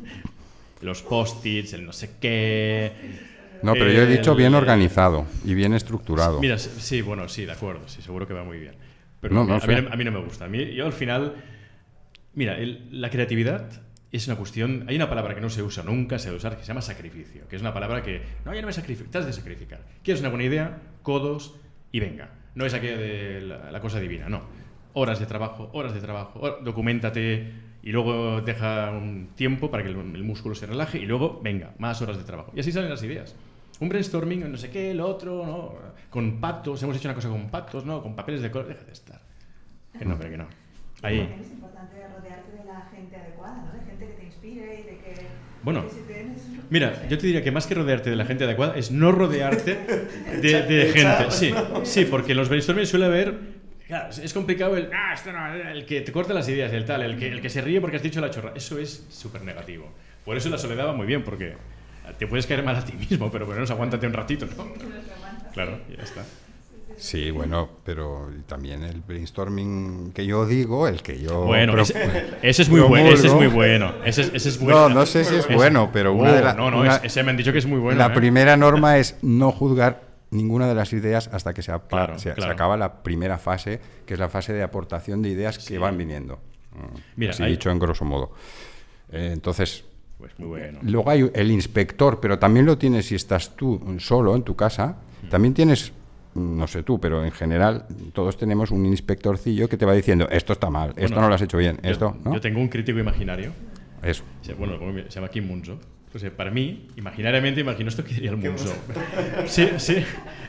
los 0.80 1.02
post-its, 1.02 1.72
el 1.72 1.84
no 1.84 1.92
sé 1.92 2.12
qué... 2.20 3.31
No, 3.62 3.72
pero 3.74 3.90
yo 3.90 4.02
he 4.02 4.06
dicho 4.06 4.32
el- 4.32 4.38
bien 4.38 4.54
organizado 4.54 5.26
y 5.44 5.54
bien 5.54 5.74
estructurado. 5.74 6.40
Mira, 6.40 6.58
sí, 6.58 7.00
bueno, 7.02 7.28
sí, 7.28 7.44
de 7.44 7.52
acuerdo, 7.52 7.88
sí, 7.88 8.02
seguro 8.02 8.26
que 8.26 8.34
va 8.34 8.44
muy 8.44 8.58
bien. 8.58 8.74
Pero 9.20 9.34
No, 9.34 9.44
no 9.44 9.54
a, 9.54 9.66
mí, 9.66 9.74
a 9.90 9.96
mí 9.96 10.04
no 10.04 10.10
me 10.12 10.20
gusta. 10.20 10.46
A 10.46 10.48
mí, 10.48 10.74
yo 10.74 10.84
al 10.86 10.92
final... 10.92 11.34
Mira, 12.34 12.56
el- 12.58 12.88
la 13.00 13.10
creatividad 13.10 13.68
es 14.10 14.26
una 14.26 14.36
cuestión... 14.36 14.84
Hay 14.88 14.96
una 14.96 15.08
palabra 15.08 15.34
que 15.34 15.40
no 15.40 15.50
se 15.50 15.62
usa 15.62 15.82
nunca, 15.84 16.18
se 16.18 16.26
debe 16.26 16.38
usar, 16.38 16.56
que 16.56 16.62
se 16.62 16.68
llama 16.68 16.82
sacrificio, 16.82 17.46
que 17.48 17.56
es 17.56 17.62
una 17.62 17.72
palabra 17.74 18.02
que... 18.02 18.22
No, 18.44 18.54
ya 18.54 18.60
no 18.60 18.66
me 18.66 18.72
sacrifico, 18.72 19.10
te 19.10 19.18
has 19.18 19.26
de 19.26 19.32
sacrificar. 19.32 19.80
¿Quieres 20.02 20.20
una 20.20 20.30
buena 20.30 20.44
idea? 20.44 20.78
Codos 21.02 21.54
y 21.92 22.00
venga. 22.00 22.30
No 22.54 22.66
es 22.66 22.74
aquella 22.74 22.96
de 22.96 23.40
la, 23.42 23.70
la 23.70 23.80
cosa 23.80 24.00
divina, 24.00 24.28
no. 24.28 24.42
horas 24.94 25.20
de 25.20 25.26
trabajo, 25.26 25.70
horas 25.72 25.94
de 25.94 26.00
trabajo, 26.00 26.38
hor- 26.40 26.62
documentate 26.64 27.50
y 27.82 27.90
luego 27.92 28.40
deja 28.42 28.90
un 28.90 29.28
tiempo 29.34 29.70
para 29.70 29.82
que 29.82 29.88
el, 29.90 29.96
el 29.96 30.22
músculo 30.24 30.54
se 30.54 30.66
relaje 30.66 30.98
y 30.98 31.06
luego, 31.06 31.40
venga, 31.42 31.72
más 31.78 32.00
horas 32.02 32.18
de 32.18 32.24
trabajo. 32.24 32.52
Y 32.54 32.60
así 32.60 32.72
salen 32.72 32.90
las 32.90 33.02
ideas. 33.02 33.34
Un 33.82 33.88
brainstorming, 33.88 34.50
no 34.50 34.56
sé 34.56 34.70
qué, 34.70 34.94
lo 34.94 35.06
otro, 35.08 35.44
¿no? 35.44 35.74
Con 36.08 36.40
pactos, 36.40 36.82
hemos 36.82 36.96
hecho 36.96 37.08
una 37.08 37.14
cosa 37.14 37.28
con 37.28 37.50
pactos, 37.50 37.84
¿no? 37.84 38.02
Con 38.02 38.14
papeles 38.14 38.42
de 38.42 38.50
color, 38.50 38.68
deja 38.68 38.84
de 38.84 38.92
estar. 38.92 39.20
Que 39.98 40.04
no, 40.04 40.16
pero 40.16 40.30
que 40.30 40.36
no. 40.36 40.46
Ahí. 41.02 41.18
Es 41.40 41.50
importante 41.50 41.96
rodearte 42.16 42.52
de 42.56 42.64
la 42.64 42.82
gente 42.94 43.16
adecuada, 43.16 43.56
¿no? 43.66 43.72
De 43.78 43.84
gente 43.84 44.06
que 44.06 44.12
te 44.12 44.24
inspire 44.24 44.80
y 44.80 44.82
de 44.84 44.98
que... 44.98 45.26
Bueno. 45.62 45.84
Mira, 46.70 47.06
yo 47.08 47.18
te 47.18 47.26
diría 47.26 47.42
que 47.42 47.50
más 47.50 47.66
que 47.66 47.74
rodearte 47.74 48.08
de 48.10 48.16
la 48.16 48.24
gente 48.24 48.44
adecuada 48.44 48.76
es 48.76 48.90
no 48.90 49.10
rodearte 49.12 49.74
de, 50.42 50.62
de 50.62 50.86
gente. 50.92 51.30
Sí, 51.30 51.52
sí, 51.82 52.04
porque 52.04 52.32
en 52.32 52.38
los 52.38 52.48
brainstorming 52.48 52.86
suele 52.86 53.06
haber. 53.06 53.34
Claro, 53.88 54.10
es- 54.10 54.18
es 54.18 54.32
complicado 54.32 54.76
el. 54.76 54.88
Ah, 54.92 55.12
esto 55.14 55.32
no, 55.32 55.54
el 55.54 55.84
que 55.86 56.00
te 56.02 56.12
corta 56.12 56.32
las 56.34 56.48
ideas, 56.48 56.72
el 56.72 56.84
tal, 56.84 57.02
el 57.02 57.16
que, 57.18 57.28
el 57.28 57.40
que 57.42 57.50
se 57.50 57.60
ríe 57.60 57.80
porque 57.80 57.96
has 57.96 58.02
dicho 58.02 58.20
la 58.20 58.30
chorra. 58.30 58.52
Eso 58.54 58.78
es 58.78 59.06
súper 59.10 59.42
negativo. 59.42 59.90
Por 60.24 60.36
eso 60.36 60.48
la 60.50 60.58
soledad 60.58 60.86
va 60.86 60.92
muy 60.92 61.06
bien, 61.06 61.22
porque 61.24 61.54
te 62.18 62.26
puedes 62.26 62.46
caer 62.46 62.62
mal 62.62 62.76
a 62.76 62.84
ti 62.84 62.92
mismo, 62.92 63.30
pero 63.30 63.44
por 63.44 63.54
lo 63.54 63.60
menos 63.60 63.70
aguántate 63.70 64.06
un 64.06 64.12
ratito, 64.12 64.46
¿no? 64.56 64.66
Claro, 65.52 65.78
ya 65.96 66.02
está. 66.02 66.24
Sí, 66.96 67.30
bueno, 67.32 67.68
pero 67.84 68.30
también 68.46 68.84
el 68.84 69.00
brainstorming 69.00 70.12
que 70.14 70.24
yo 70.24 70.46
digo, 70.46 70.86
el 70.86 71.02
que 71.02 71.20
yo... 71.20 71.42
Bueno, 71.44 71.72
pro- 71.72 71.82
ese, 71.82 72.00
ese 72.42 72.62
es 72.62 72.68
muy 72.68 72.80
bueno. 72.80 73.08
Ese 73.10 73.26
es 73.26 73.34
muy 73.34 73.48
bueno. 73.48 73.92
Ese 74.04 74.22
es, 74.22 74.30
ese 74.34 74.48
es 74.50 74.60
bueno. 74.60 74.88
No, 74.88 74.94
no 74.96 75.06
sé 75.06 75.24
si 75.24 75.34
es 75.34 75.52
bueno, 75.52 75.90
pero 75.92 76.12
una 76.12 76.30
Oh, 76.30 76.34
de 76.34 76.42
la- 76.42 76.54
No, 76.54 76.70
no, 76.70 76.80
una- 76.80 76.96
ese 76.96 77.22
me 77.24 77.30
han 77.30 77.36
dicho 77.36 77.50
que 77.52 77.58
es 77.58 77.66
muy 77.66 77.80
bueno. 77.80 77.98
la 77.98 78.06
¿eh? 78.06 78.10
primera 78.14 78.56
norma 78.56 78.98
es 78.98 79.16
no 79.22 79.50
juzgar 79.50 80.02
ninguna 80.30 80.68
de 80.68 80.74
las 80.76 80.92
ideas 80.92 81.28
hasta 81.32 81.52
que 81.52 81.62
se, 81.62 81.72
Claro, 81.88 82.18
se- 82.20 82.28
se 82.30 82.34
claro. 82.34 82.52
acaba 82.52 82.76
la 82.76 83.02
primera 83.02 83.38
fase, 83.38 83.80
que 84.06 84.14
es 84.14 84.20
la 84.20 84.28
fase 84.28 84.52
de 84.52 84.62
aportación 84.62 85.22
de 85.22 85.30
ideas 85.30 85.58
que 85.58 85.78
van 85.78 85.98
viniendo. 85.98 86.36
Mm, 86.72 86.98
Mira, 87.16 87.32
así 87.32 87.42
hay- 87.42 87.50
dicho 87.52 87.68
en 87.70 87.78
grosso 87.80 88.04
modo. 88.04 88.32
Eh, 89.10 89.30
entonces, 89.32 89.84
Pues 90.22 90.38
muy 90.38 90.46
bueno. 90.48 90.78
luego 90.82 91.10
hay 91.10 91.28
el 91.34 91.50
inspector, 91.50 92.20
pero 92.20 92.38
también 92.38 92.64
lo 92.64 92.78
tienes 92.78 93.06
si 93.06 93.16
estás 93.16 93.56
tú 93.56 93.80
solo 93.98 94.36
en 94.36 94.44
tu 94.44 94.54
casa. 94.54 94.98
También 95.28 95.52
tienes, 95.52 95.92
mm, 96.34 96.58
no 96.58 96.68
sé 96.68 96.84
tú, 96.84 97.00
pero 97.00 97.24
en 97.24 97.32
general 97.32 97.86
todos 98.12 98.36
tenemos 98.36 98.70
un 98.70 98.86
inspectorcillo 98.86 99.68
que 99.68 99.76
te 99.76 99.84
va 99.84 99.94
diciendo, 99.94 100.28
esto 100.30 100.52
está 100.52 100.70
mal, 100.70 100.92
esto 100.96 101.20
no 101.20 101.28
lo 101.28 101.34
has 101.34 101.42
hecho 101.42 101.58
bien, 101.58 101.80
Yo- 101.82 101.90
esto, 101.90 102.16
¿no? 102.24 102.34
Yo 102.34 102.40
tengo 102.40 102.60
un 102.60 102.68
crítico 102.68 103.00
imaginario 103.00 103.50
Eso. 104.00 104.22
Se- 104.42 104.54
Bueno, 104.54 104.78
se 105.08 105.14
llama 105.16 105.28
Kim 105.28 105.46
Munzo. 105.48 105.78
Entonces, 106.06 106.30
para 106.30 106.50
mí, 106.52 106.86
imaginariamente, 106.96 107.60
imagino 107.60 107.88
esto 107.88 108.04
que 108.04 108.14
diría 108.14 108.30
el 108.30 108.36
Munzo. 108.36 108.72
Sí, 109.46 109.70
sí. 109.78 109.96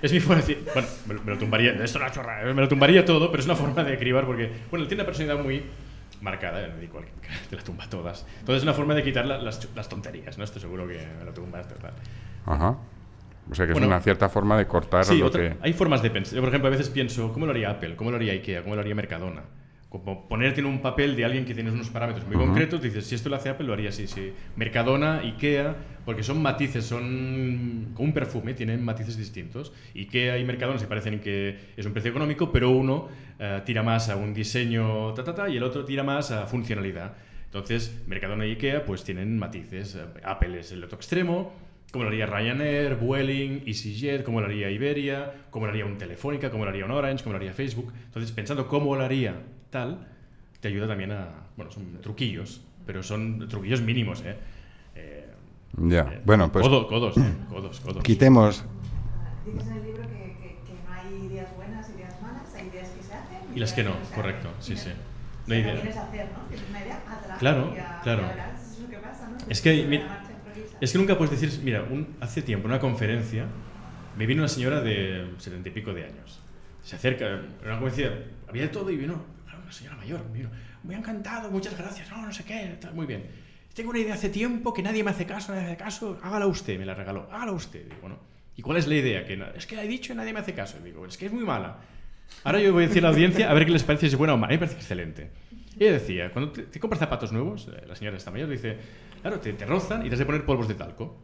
Es 0.04 0.12
mi 0.14 0.20
forma 0.20 0.42
de 0.42 0.48
decir. 0.48 0.66
Bueno, 0.74 0.88
me, 1.08 1.14
lo- 1.16 1.24
me 1.24 1.32
lo 1.32 1.38
tumbaría. 1.40 1.72
Esto 1.72 1.84
es 1.84 1.96
una 1.96 2.12
chorra. 2.12 2.44
Me 2.54 2.62
lo 2.62 2.68
tumbaría 2.68 3.06
todo, 3.06 3.32
pero 3.32 3.40
es 3.42 3.46
una 3.46 3.56
forma 3.56 3.84
de 3.84 3.98
cribar 3.98 4.26
porque. 4.28 4.50
Bueno, 4.70 4.84
él 4.84 4.88
tiene 4.90 5.02
una 5.04 5.08
personalidad 5.08 5.44
muy 5.44 5.64
marcada. 6.24 6.62
eh, 6.66 6.72
digo, 6.80 7.02
te 7.50 7.56
la 7.56 7.62
tumba 7.62 7.88
todas. 7.90 8.26
Entonces, 8.40 8.58
es 8.58 8.64
una 8.64 8.74
forma 8.74 8.96
de 8.96 9.04
quitar 9.04 9.26
la- 9.26 9.38
las, 9.38 9.68
las 9.76 9.88
tonterías. 9.90 10.38
¿no? 10.38 10.44
Estoy 10.44 10.62
seguro 10.62 10.88
que 10.88 11.06
me 11.20 11.26
lo 11.26 11.34
tumbas. 11.34 11.68
total. 11.68 11.92
Ajá. 12.46 12.78
O 13.52 13.54
sea 13.56 13.66
que 13.68 13.74
Bueno, 13.74 13.88
es 13.88 13.92
una 13.92 14.02
cierta 14.02 14.30
forma 14.30 14.58
de 14.58 14.66
cortar 14.66 15.04
Sí, 15.06 15.18
lo 15.20 15.28
otra- 15.28 15.42
que... 15.42 15.58
hay 15.62 15.74
formas 15.74 16.02
de 16.02 16.10
pensar. 16.10 16.34
Yo, 16.36 16.42
por 16.42 16.50
ejemplo, 16.50 16.68
a 16.70 16.72
veces 16.72 16.90
pienso, 16.90 17.32
¿cómo 17.34 17.46
lo 17.46 17.52
haría 17.52 17.70
Apple? 17.72 17.96
¿Cómo 17.98 18.10
lo 18.10 18.16
haría 18.16 18.32
IKEA? 18.34 18.64
¿Cómo 18.64 18.76
lo 18.76 18.82
haría 18.82 18.96
Mercadona? 18.96 19.42
Como 19.90 20.28
ponerte 20.28 20.62
en 20.62 20.66
un 20.66 20.82
papel 20.82 21.16
de 21.16 21.26
alguien 21.26 21.46
que 21.46 21.54
tiene 21.54 21.70
unos 21.70 21.90
parámetros 21.90 22.26
muy 22.26 22.36
Ujú. 22.38 22.46
concretos, 22.48 22.82
dices, 22.82 23.06
si 23.06 23.14
esto 23.16 23.30
lo 23.30 23.36
hace 23.36 23.50
Apple, 23.50 23.68
lo 23.68 23.74
haría 23.74 23.90
así, 23.90 24.08
sí. 24.08 24.34
Mercadona, 24.56 25.20
IKEA, 25.20 25.76
porque 26.06 26.24
son 26.24 26.42
matices, 26.42 26.86
son 26.86 27.92
como 27.94 28.08
un 28.08 28.14
perfume, 28.14 28.54
tienen 28.54 28.84
matices 28.84 29.18
distintos. 29.18 29.74
Y 29.94 30.08
Mercadona 30.46 30.80
se 30.80 30.88
parecen 30.88 31.16
en 31.16 31.20
que 31.20 31.58
es 31.78 31.86
un 31.86 31.94
precio 31.94 32.12
económico, 32.12 32.52
pero 32.52 32.70
uno 32.72 33.10
eh, 33.40 33.62
tira 33.66 33.84
más 33.84 34.10
a 34.10 34.16
un 34.16 34.34
diseño 34.34 35.14
ta, 35.14 35.24
ta, 35.24 35.34
ta, 35.34 35.50
y 35.50 35.58
el 35.58 35.64
otro 35.64 35.86
tira 35.86 36.04
más 36.04 36.32
a 36.32 36.46
funcionalidad. 36.46 37.14
Entonces, 37.46 38.02
Mercadona 38.08 38.46
y 38.46 38.52
IKEA 38.52 38.84
pues 38.86 39.04
tienen 39.04 39.38
matices. 39.38 39.96
Eh, 39.96 40.06
Apple 40.24 40.60
es 40.60 40.72
el 40.72 40.84
otro 40.84 40.98
extremo, 40.98 41.54
como 41.92 42.06
lo 42.06 42.10
haría 42.10 42.26
Ryanair, 42.26 42.96
Vueling, 42.96 43.62
EasyJet, 43.68 44.24
como 44.24 44.42
lo 44.42 44.48
haría 44.48 44.72
Iberia, 44.72 45.32
como 45.52 45.68
lo 45.68 45.72
haría 45.72 45.86
un 45.86 45.98
Telefónica, 45.98 46.50
como 46.50 46.66
lo 46.66 46.72
haría 46.72 46.86
un 46.86 46.92
Orange, 46.92 47.24
como 47.24 47.34
lo 47.34 47.38
haría 47.38 47.54
Facebook. 47.54 47.94
Entonces, 48.06 48.32
pensando 48.32 48.68
cómo 48.68 48.96
lo 48.96 49.04
haría 49.04 49.36
tal, 49.70 50.08
te 50.60 50.70
ayuda 50.70 50.88
también 50.88 51.12
a... 51.12 51.48
Bueno, 51.56 51.72
son 51.72 52.02
truquillos, 52.02 52.62
pero 52.88 53.04
son 53.04 53.48
truquillos 53.48 53.82
mínimos, 53.82 54.24
¿eh? 54.26 54.36
Ya, 55.78 56.02
eh, 56.02 56.22
bueno, 56.26 56.52
pues 56.52 56.66
codo- 56.66 56.88
codos, 56.88 57.18
¿eh? 57.18 57.34
codos, 57.50 57.80
codos. 57.80 58.04
quitemos... 58.04 58.64
Dices 59.46 59.68
en 59.68 59.78
el 59.78 59.84
libro 59.84 60.04
que, 60.04 60.38
que, 60.40 60.60
que 60.66 60.74
no 60.88 60.94
hay 60.94 61.26
ideas 61.28 61.56
buenas, 61.56 61.90
ideas 61.90 62.22
malas, 62.22 62.54
hay 62.56 62.68
ideas 62.68 62.90
que 62.90 63.04
se 63.04 63.14
hacen. 63.14 63.38
Y 63.56 63.60
las 63.60 63.74
que 63.74 63.84
no, 63.84 63.94
se 64.08 64.14
correcto, 64.16 64.50
hacen. 64.60 64.78
sí, 64.78 64.84
sí. 64.84 64.90
No 65.48 65.54
hay 65.56 65.62
idea. 65.62 65.74
también 65.74 65.92
es 65.94 65.98
hacer, 66.02 66.28
¿no? 66.32 66.44
Tienes 66.48 66.70
una 66.70 66.82
idea, 66.82 67.02
hazla. 67.08 67.36
Claro, 67.38 67.74
y 67.76 68.04
claro. 68.04 68.24
es 68.56 68.80
lo 68.80 68.90
que 68.90 68.98
pasa, 68.98 69.28
¿no? 69.30 69.38
Es 69.50 69.62
que, 69.62 69.76
Sobre 69.84 69.88
mi-. 69.98 70.04
Es 70.80 70.92
que 70.92 70.98
nunca 70.98 71.18
puedes 71.18 71.40
decir, 71.40 71.62
mira, 71.64 71.84
un- 71.84 72.16
hace 72.22 72.42
tiempo, 72.42 72.68
en 72.68 72.72
una 72.72 72.80
conferencia, 72.80 73.46
me 74.18 74.26
vino 74.26 74.42
una 74.44 74.48
señora 74.50 74.82
de 74.82 75.34
setenta 75.40 75.70
y 75.70 75.72
pico 75.72 75.94
de 75.94 76.06
años. 76.06 76.40
Se 76.84 76.96
acerca, 76.96 77.26
en 77.28 77.48
una 77.66 77.80
conferencia, 77.80 78.26
había 78.48 78.64
de 78.64 78.68
todo 78.70 78.90
y 78.92 78.96
vino, 78.98 79.22
claro, 79.46 79.60
una 79.64 79.72
señora 79.72 79.98
mayor, 79.98 80.24
me 80.32 80.38
vino, 80.38 80.50
muy 80.84 80.96
encantado, 80.96 81.50
muchas 81.50 81.78
gracias, 81.78 82.10
no, 82.12 82.26
no 82.26 82.32
sé 82.32 82.44
qué, 82.46 82.78
tal, 82.80 82.94
muy 82.94 83.06
bien. 83.06 83.26
Tengo 83.74 83.90
una 83.90 84.00
idea 84.00 84.14
hace 84.14 84.30
tiempo 84.30 84.74
que 84.74 84.84
nadie 84.84 85.04
me 85.04 85.12
hace 85.12 85.26
caso, 85.26 85.52
nadie 85.52 85.66
me 85.66 85.74
hace 85.74 85.84
caso, 85.84 86.20
hágala 86.22 86.46
usted, 86.48 86.78
me 86.78 86.86
la 86.86 86.94
regaló, 86.94 87.28
hágala 87.32 87.54
usted. 87.54 87.84
Digo, 87.86 87.98
bueno, 88.02 88.18
¿y 88.56 88.62
cuál 88.62 88.78
es 88.78 88.88
la 88.88 88.96
idea? 88.96 89.26
Que 89.26 89.36
no- 89.36 89.48
es 89.56 89.66
que 89.66 89.76
la 89.76 89.84
he 89.84 89.88
dicho 89.88 90.14
y 90.14 90.16
nadie 90.16 90.32
me 90.34 90.40
hace 90.40 90.54
caso. 90.54 90.78
Digo, 90.84 91.06
es 91.08 91.18
que 91.18 91.26
es 91.26 91.32
muy 91.34 91.44
mala. 91.44 91.78
Ahora 92.44 92.60
yo 92.60 92.72
voy 92.74 92.84
a 92.84 92.88
decir 92.88 93.04
a 93.04 93.10
la 93.10 93.14
audiencia 93.16 93.50
a 93.50 93.54
ver 93.54 93.66
qué 93.66 93.72
les 93.72 93.84
parece, 93.84 94.08
si 94.08 94.14
es 94.14 94.18
buena 94.18 94.34
o 94.36 94.38
mala. 94.38 94.52
A 94.54 94.56
me 94.56 94.60
parece 94.60 94.78
excelente. 94.78 95.32
Ella 95.80 95.94
decía, 95.94 96.32
cuando 96.32 96.52
te, 96.52 96.64
te 96.64 96.80
compras 96.80 97.00
zapatos 97.00 97.32
nuevos, 97.32 97.68
eh, 97.68 97.84
la 97.88 97.96
señora 97.96 98.16
esta 98.18 98.30
mayor 98.30 98.48
dice, 98.50 98.78
claro, 99.22 99.40
te, 99.40 99.54
te 99.54 99.66
rozan 99.66 100.06
y 100.06 100.10
te 100.10 100.14
has 100.16 100.20
de 100.20 100.26
poner 100.26 100.46
polvos 100.46 100.68
de 100.68 100.76
talco. 100.76 101.18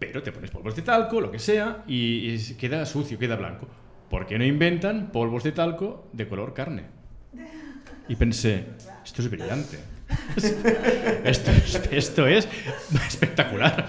Pero 0.00 0.20
te 0.22 0.32
pones 0.32 0.50
polvos 0.50 0.74
de 0.74 0.82
talco, 0.82 1.20
lo 1.20 1.30
que 1.30 1.38
sea, 1.38 1.84
y, 1.86 2.30
y 2.34 2.54
queda 2.54 2.84
sucio, 2.86 3.18
queda 3.18 3.36
blanco. 3.36 3.68
¿Por 4.10 4.26
qué 4.26 4.36
no 4.38 4.44
inventan 4.44 5.12
polvos 5.12 5.44
de 5.44 5.52
talco 5.52 6.08
de 6.12 6.26
color 6.26 6.54
carne? 6.54 6.84
Y 8.08 8.16
pensé, 8.16 8.64
esto 9.04 9.22
es 9.22 9.30
brillante. 9.30 9.78
esto, 11.24 12.26
es, 12.26 12.48
espectacular. 13.08 13.88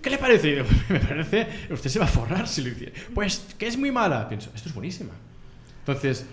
¿Qué 0.00 0.10
le 0.10 0.18
parece? 0.18 0.64
Me 0.88 0.98
parece, 0.98 1.46
usted 1.70 1.90
se 1.90 1.98
va 1.98 2.06
a 2.06 2.08
forrar 2.08 2.48
si 2.48 2.62
lo 2.62 2.70
hiciera. 2.70 2.92
Pues 3.14 3.54
que 3.58 3.66
es 3.66 3.76
muy 3.76 3.92
mala. 3.92 4.28
Pienso, 4.28 4.50
esto 4.54 4.68
es 4.68 4.74
buenísima. 4.74 5.12
Entonces, 5.80 6.26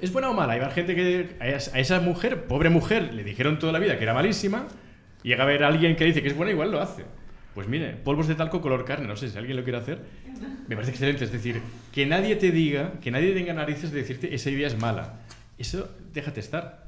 ¿es 0.00 0.12
buena 0.12 0.30
o 0.30 0.34
mala? 0.34 0.54
Hay 0.54 0.70
gente 0.72 0.94
que 0.94 1.36
a 1.40 1.78
esa 1.78 2.00
mujer, 2.00 2.44
pobre 2.44 2.70
mujer, 2.70 3.14
le 3.14 3.24
dijeron 3.24 3.58
toda 3.58 3.72
la 3.72 3.78
vida 3.78 3.96
que 3.96 4.04
era 4.04 4.14
malísima. 4.14 4.66
Y 5.22 5.28
llega 5.28 5.44
a 5.44 5.46
ver 5.46 5.62
a 5.62 5.68
alguien 5.68 5.94
que 5.94 6.04
dice 6.04 6.22
que 6.22 6.28
es 6.28 6.36
buena, 6.36 6.52
igual 6.52 6.72
lo 6.72 6.80
hace. 6.80 7.04
Pues 7.54 7.68
mire, 7.68 7.90
polvos 7.90 8.28
de 8.28 8.34
talco 8.34 8.60
color 8.60 8.84
carne, 8.84 9.06
no 9.06 9.16
sé 9.16 9.28
si 9.28 9.36
alguien 9.36 9.56
lo 9.56 9.62
quiere 9.62 9.78
hacer. 9.78 10.00
Me 10.66 10.74
parece 10.74 10.92
excelente. 10.92 11.24
Es 11.24 11.32
decir, 11.32 11.60
que 11.92 12.06
nadie 12.06 12.36
te 12.36 12.50
diga, 12.50 12.94
que 13.00 13.10
nadie 13.10 13.32
tenga 13.34 13.52
narices 13.52 13.92
de 13.92 13.98
decirte 13.98 14.34
esa 14.34 14.50
idea 14.50 14.66
es 14.66 14.78
mala. 14.78 15.20
Eso, 15.58 15.88
déjate 16.12 16.40
estar. 16.40 16.81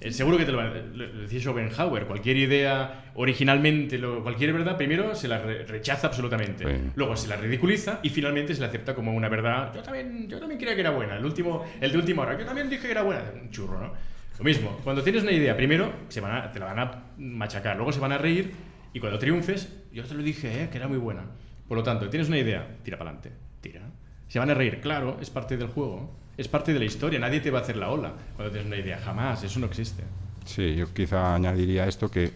Eh, 0.00 0.12
seguro 0.12 0.36
que 0.36 0.44
te 0.44 0.52
lo, 0.52 0.62
lo, 0.62 1.06
lo 1.06 1.20
decía 1.22 1.40
Schopenhauer. 1.40 2.04
Cualquier 2.06 2.36
idea, 2.36 3.10
originalmente, 3.14 3.98
lo- 3.98 4.22
cualquier 4.22 4.52
verdad, 4.52 4.76
primero 4.76 5.14
se 5.14 5.26
la 5.28 5.38
re- 5.38 5.64
rechaza 5.64 6.06
absolutamente. 6.08 6.64
Sí. 6.64 6.82
Luego 6.96 7.16
se 7.16 7.28
la 7.28 7.36
ridiculiza 7.36 8.00
y 8.02 8.10
finalmente 8.10 8.54
se 8.54 8.60
la 8.60 8.66
acepta 8.66 8.94
como 8.94 9.12
una 9.14 9.28
verdad. 9.28 9.72
Yo 9.74 9.82
también, 9.82 10.28
yo 10.28 10.38
también 10.38 10.58
creía 10.60 10.74
que 10.74 10.80
era 10.82 10.90
buena. 10.90 11.16
El, 11.16 11.24
último, 11.24 11.64
el 11.80 11.90
de 11.92 11.98
última 11.98 12.22
hora, 12.22 12.38
yo 12.38 12.44
también 12.44 12.68
dije 12.68 12.82
que 12.84 12.90
era 12.92 13.02
buena. 13.02 13.22
Un 13.42 13.50
churro, 13.50 13.80
¿no? 13.80 13.92
Lo 14.38 14.44
mismo, 14.44 14.78
cuando 14.84 15.02
tienes 15.02 15.22
una 15.22 15.32
idea, 15.32 15.56
primero 15.56 15.90
se 16.08 16.20
van 16.20 16.32
a- 16.36 16.52
te 16.52 16.58
la 16.58 16.66
van 16.66 16.78
a 16.78 17.02
machacar, 17.16 17.76
luego 17.76 17.90
se 17.92 18.00
van 18.00 18.12
a 18.12 18.18
reír 18.18 18.52
y 18.92 19.00
cuando 19.00 19.18
triunfes, 19.18 19.74
yo 19.92 20.04
te 20.04 20.14
lo 20.14 20.22
dije, 20.22 20.64
¿eh? 20.64 20.68
que 20.70 20.76
era 20.76 20.88
muy 20.88 20.98
buena. 20.98 21.22
Por 21.66 21.78
lo 21.78 21.82
tanto, 21.82 22.08
tienes 22.10 22.28
una 22.28 22.38
idea, 22.38 22.66
tira 22.82 22.98
para 22.98 23.10
adelante, 23.10 23.32
tira. 23.62 23.80
Se 24.28 24.38
van 24.38 24.50
a 24.50 24.54
reír, 24.54 24.80
claro, 24.80 25.16
es 25.22 25.30
parte 25.30 25.56
del 25.56 25.68
juego, 25.68 26.14
es 26.36 26.48
parte 26.48 26.72
de 26.72 26.78
la 26.78 26.84
historia, 26.84 27.18
nadie 27.18 27.40
te 27.40 27.50
va 27.50 27.60
a 27.60 27.62
hacer 27.62 27.76
la 27.76 27.88
ola 27.90 28.12
cuando 28.34 28.52
tienes 28.52 28.66
una 28.66 28.76
idea, 28.78 28.98
jamás, 28.98 29.42
eso 29.42 29.58
no 29.60 29.66
existe. 29.66 30.02
Sí, 30.44 30.74
yo 30.74 30.92
quizá 30.92 31.34
añadiría 31.34 31.84
a 31.84 31.88
esto 31.88 32.10
que 32.10 32.30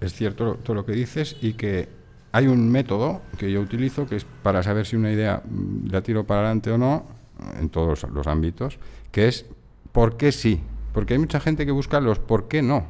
es 0.00 0.12
cierto 0.14 0.54
todo 0.62 0.74
lo 0.74 0.84
que 0.86 0.92
dices 0.92 1.36
y 1.40 1.52
que 1.54 1.88
hay 2.32 2.46
un 2.48 2.68
método 2.70 3.22
que 3.38 3.50
yo 3.52 3.60
utilizo 3.60 4.06
que 4.06 4.16
es 4.16 4.26
para 4.42 4.62
saber 4.62 4.86
si 4.86 4.96
una 4.96 5.12
idea 5.12 5.42
mm, 5.48 5.88
la 5.90 6.00
tiro 6.02 6.24
para 6.24 6.40
adelante 6.40 6.70
o 6.72 6.78
no, 6.78 7.06
en 7.60 7.68
todos 7.68 8.04
los 8.12 8.26
ámbitos, 8.26 8.78
que 9.12 9.28
es 9.28 9.46
por 9.92 10.16
qué 10.16 10.32
sí. 10.32 10.60
Porque 10.92 11.14
hay 11.14 11.18
mucha 11.20 11.38
gente 11.40 11.64
que 11.66 11.72
busca 11.72 12.00
los 12.00 12.18
por 12.18 12.48
qué 12.48 12.62
no. 12.62 12.86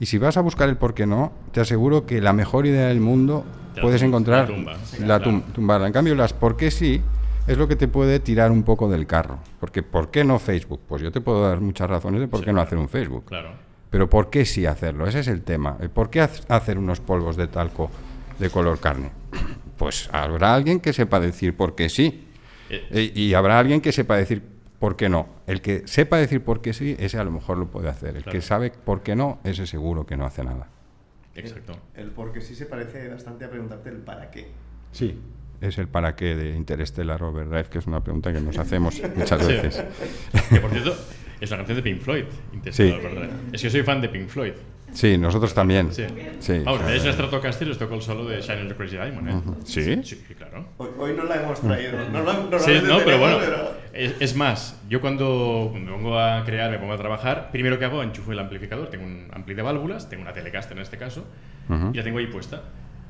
Y 0.00 0.06
si 0.06 0.18
vas 0.18 0.36
a 0.36 0.40
buscar 0.42 0.68
el 0.68 0.76
por 0.76 0.94
qué 0.94 1.06
no, 1.06 1.32
te 1.52 1.60
aseguro 1.60 2.04
que 2.06 2.20
la 2.20 2.32
mejor 2.32 2.66
idea 2.66 2.88
del 2.88 3.00
mundo 3.00 3.44
puedes 3.80 4.02
encontrar 4.02 4.48
la 4.48 4.54
tumba. 4.54 4.72
la 5.00 5.04
Claro. 5.18 5.24
tum- 5.24 5.42
tumbarla. 5.52 5.86
En 5.86 5.92
cambio, 5.92 6.14
las 6.14 6.32
por 6.32 6.56
qué 6.56 6.70
sí 6.70 7.00
es 7.48 7.58
lo 7.58 7.66
que 7.66 7.76
te 7.76 7.88
puede 7.88 8.20
tirar 8.20 8.50
un 8.52 8.62
poco 8.62 8.88
del 8.88 9.06
carro. 9.06 9.38
Porque 9.60 9.82
¿por 9.82 10.10
qué 10.10 10.22
no 10.24 10.38
Facebook? 10.38 10.80
Pues 10.86 11.02
yo 11.02 11.10
te 11.10 11.20
puedo 11.20 11.48
dar 11.48 11.60
muchas 11.60 11.88
razones 11.90 12.20
de 12.20 12.28
por 12.28 12.40
Sí, 12.40 12.44
qué 12.44 12.50
no 12.52 12.56
claro. 12.56 12.66
hacer 12.66 12.78
un 12.78 12.88
Facebook. 12.88 13.24
Claro. 13.26 13.50
Pero 13.90 14.08
¿por 14.10 14.30
qué 14.30 14.44
sí 14.44 14.66
hacerlo? 14.66 15.06
Ese 15.06 15.20
es 15.20 15.28
el 15.28 15.42
tema. 15.42 15.76
El 15.80 15.90
¿Por 15.90 16.10
qué 16.10 16.20
hacer 16.20 16.78
unos 16.78 17.00
polvos 17.00 17.36
de 17.36 17.46
talco 17.48 17.90
de 18.38 18.50
color 18.50 18.78
carne? 18.80 19.10
Pues 19.78 20.10
habrá 20.12 20.54
alguien 20.56 20.80
que 20.80 20.92
sepa 20.92 21.20
decir 21.20 21.56
por 21.56 21.76
qué 21.76 21.88
sí. 21.88 22.26
Eh, 22.68 22.82
E- 22.90 23.12
Y 23.14 23.34
habrá 23.34 23.60
alguien 23.60 23.80
que 23.80 23.92
sepa 23.92 24.16
decir 24.16 24.42
por 24.80 24.96
qué 24.96 25.08
no. 25.08 25.28
El 25.46 25.60
que 25.62 25.86
sepa 25.86 26.16
decir 26.16 26.42
por 26.42 26.60
qué 26.60 26.72
sí, 26.72 26.96
ese 26.98 27.16
a 27.16 27.22
lo 27.22 27.30
mejor 27.30 27.58
lo 27.58 27.68
puede 27.70 27.88
hacer. 27.88 28.16
El 28.16 28.24
Claro. 28.24 28.32
que 28.36 28.42
sabe 28.42 28.70
por 28.72 29.02
qué 29.02 29.14
no, 29.14 29.38
ese 29.44 29.66
seguro 29.68 30.04
que 30.04 30.16
no 30.16 30.24
hace 30.26 30.42
nada. 30.42 30.66
Exacto. 31.36 31.74
El 31.94 32.10
porque 32.10 32.40
sí 32.40 32.56
se 32.56 32.66
parece 32.66 33.08
bastante 33.08 33.44
a 33.44 33.50
preguntarte 33.50 33.88
el 33.90 33.98
para 33.98 34.32
qué. 34.32 34.48
Sí. 34.90 35.16
Es 35.60 35.76
el 35.78 35.88
para 35.88 36.14
qué 36.14 36.36
de 36.36 36.54
Interstellar 36.54 37.22
Overdrive, 37.22 37.64
que 37.64 37.78
es 37.78 37.86
una 37.86 38.02
pregunta 38.02 38.32
que 38.32 38.40
nos 38.40 38.56
hacemos 38.58 39.00
muchas 39.16 39.44
Sí. 39.44 39.52
veces. 39.52 39.84
Que 40.50 40.60
por 40.60 40.70
cierto, 40.70 40.94
es 41.40 41.50
una 41.50 41.58
canción 41.58 41.76
de 41.76 41.82
Pink 41.82 42.00
Floyd. 42.00 42.24
Interstellar 42.52 43.00
Sí. 43.00 43.06
Overdrive. 43.06 43.32
Es 43.52 43.60
que 43.62 43.66
yo 43.66 43.70
soy 43.70 43.82
fan 43.82 44.00
de 44.00 44.08
Pink 44.08 44.28
Floyd. 44.28 44.52
Sí, 44.92 45.18
nosotros 45.18 45.52
también. 45.52 45.92
Sí. 45.92 46.04
Sí. 46.38 46.62
Vamos, 46.64 46.88
es 46.90 47.04
en 47.04 47.12
Stratocaster 47.12 47.68
les 47.68 47.76
tocó 47.76 47.94
el 47.96 48.00
solo 48.02 48.24
de 48.24 48.40
Shine 48.40 48.62
on 48.62 48.68
the 48.68 48.74
Crazy 48.74 48.96
Diamond, 48.96 49.28
¿eh? 49.28 49.54
¿Sí? 49.64 50.02
Sí, 50.02 50.16
claro. 50.36 50.64
Hoy, 50.78 50.88
hoy 50.98 51.12
no 51.14 51.24
la 51.24 51.42
hemos 51.42 51.60
traído. 51.60 51.92
No, 52.10 52.22
no, 52.22 52.32
Sí, 52.58 52.70
normalmente 52.72 52.82
no, 52.88 52.98
pero 53.04 53.18
bueno, 53.18 53.36
pero- 53.38 53.72
es, 53.92 54.14
es 54.18 54.34
más, 54.34 54.80
yo 54.88 55.02
cuando 55.02 55.72
me 55.74 55.90
pongo 55.90 56.18
a 56.18 56.42
crear, 56.44 56.70
me 56.70 56.78
pongo 56.78 56.94
a 56.94 56.96
trabajar, 56.96 57.50
primero 57.52 57.78
que 57.78 57.84
hago, 57.84 58.02
enchufo 58.02 58.32
el 58.32 58.38
amplificador, 58.38 58.88
tengo 58.88 59.04
un 59.04 59.26
ampli 59.32 59.54
de 59.54 59.60
válvulas, 59.62 60.08
tengo 60.08 60.22
una 60.22 60.32
Telecaster 60.32 60.74
en 60.76 60.82
este 60.82 60.96
caso, 60.96 61.26
Ujú. 61.68 61.90
y 61.92 61.96
la 61.98 62.02
tengo 62.04 62.18
ahí 62.18 62.28
puesta. 62.28 62.62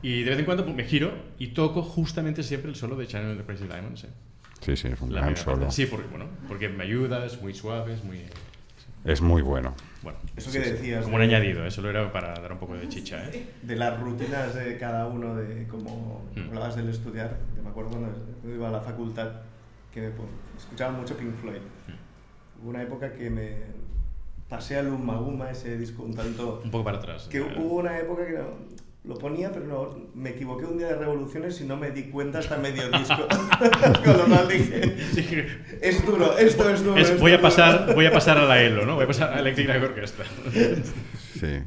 Y 0.03 0.23
de 0.23 0.31
vez 0.31 0.39
en 0.39 0.45
cuando 0.45 0.65
pues, 0.65 0.77
me 0.77 0.85
giro 0.85 1.13
y 1.39 1.49
toco 1.49 1.83
justamente 1.83 2.43
siempre 2.43 2.71
el 2.71 2.77
solo 2.77 2.97
de 2.97 3.07
Channel 3.07 3.33
of 3.33 3.39
the 3.39 3.45
Crazy 3.45 3.65
Diamonds. 3.65 4.05
¿eh? 4.05 4.09
Sí, 4.61 4.77
sí, 4.77 4.89
es 4.89 5.01
un 5.01 5.13
La 5.13 5.21
gran 5.23 5.35
primera 5.35 5.45
parte. 5.45 5.61
solo. 5.61 5.71
Sí, 5.71 5.87
porque, 5.87 6.07
bueno, 6.09 6.27
porque 6.47 6.69
me 6.69 6.85
ayuda, 6.85 7.25
es 7.27 7.41
muy 7.41 7.55
suave, 7.55 7.95
es 7.95 8.05
muy... 8.05 8.21
Es 9.05 9.21
muy 9.23 9.43
bueno. 9.43 9.75
Bueno, 10.03 10.19
Eso 10.37 10.51
que 10.51 10.59
decías. 10.59 11.05
como 11.05 11.17
un 11.17 11.23
de- 11.23 11.29
añadido, 11.29 11.65
¿eh? 11.65 11.71
solo 11.71 11.89
era 11.91 12.13
para 12.13 12.35
dar 12.35 12.53
un 12.53 12.59
poco 12.59 12.75
de 12.77 12.89
chicha. 12.89 13.29
¿eh? 13.31 13.47
de 13.63 13.77
las 13.77 13.99
rutinas 14.01 14.55
de 14.55 14.77
cada 14.77 15.07
uno, 15.07 15.35
de 15.37 15.67
cómo 15.69 16.25
Mm. 16.35 16.49
hablabas 16.49 16.77
del 16.77 16.89
estudiar, 16.89 17.39
que 17.55 17.63
me 17.63 17.69
acuerdo 17.71 17.91
cuando 17.91 18.13
iba 18.53 18.69
a 18.69 18.73
la 18.73 18.81
facultad, 18.81 19.31
que 19.95 20.01
me 20.01 20.11
escuchaba 20.57 20.93
mucho 20.93 21.17
Pink 21.17 21.35
Floyd. 21.41 21.59
Mm. 21.87 22.61
Hubo 22.63 22.71
una 22.71 22.83
época 22.83 23.13
que 23.13 23.31
me 23.31 23.53
pasé 24.49 24.77
al 24.79 24.89
Uma 24.89 25.21
Uma, 25.21 25.51
ese 25.51 25.79
disco 25.79 26.03
un 26.03 26.15
tanto... 26.15 26.61
Un 26.65 26.71
poco 26.71 26.85
para 26.85 26.99
atrás. 26.99 27.29
Que 27.29 27.39
¿eh? 27.39 27.55
hubo 27.57 27.77
una 27.77 27.99
época 27.99 28.27
que 28.27 28.33
no- 28.33 28.79
lo 29.09 29.17
ponía, 29.19 29.51
pero 29.51 29.67
no, 29.67 29.97
me 30.15 30.31
equivoqué 30.31 30.67
un 30.67 30.77
día 30.79 30.89
de 30.89 30.97
revoluciones 30.97 31.61
y 31.61 31.65
no 31.65 31.77
me 31.77 31.91
di 31.91 32.05
cuenta 32.11 32.39
hasta 32.41 32.57
medio 32.59 32.89
disco. 32.99 33.27
Con 34.05 34.19
lo 34.19 34.25
cual 34.27 34.47
dije, 34.49 34.97
Sí, 35.15 35.27
es 35.81 36.05
duro, 36.07 36.37
esto 36.39 36.69
es 36.71 36.85
duro. 36.85 36.97
es- 37.01 37.09
esto 37.11 37.21
voy, 37.21 37.33
a 37.33 37.37
es 37.37 37.41
duro". 37.41 37.49
pasar, 37.51 37.95
voy 37.95 38.07
a 38.07 38.13
pasar 38.13 38.39
a 38.39 38.45
la 38.45 38.63
ELO, 38.63 38.85
¿no? 38.87 38.95
Voy 38.97 39.05
a 39.05 39.07
pasar 39.09 39.33
a 39.33 39.41
Electric 39.41 39.67
Light 39.69 39.83
Orchestra. 39.83 40.25
Sí. 41.41 41.59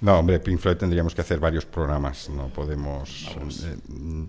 No, 0.00 0.18
hombre, 0.18 0.38
Pink 0.38 0.60
Floyd 0.60 0.76
tendríamos 0.76 1.14
que 1.14 1.22
hacer 1.22 1.40
varios 1.40 1.64
programas. 1.66 2.28
No 2.28 2.48
podemos. 2.48 3.32
Vamos. 3.36 3.64
eh, 3.64 3.76
mm, 3.88 4.24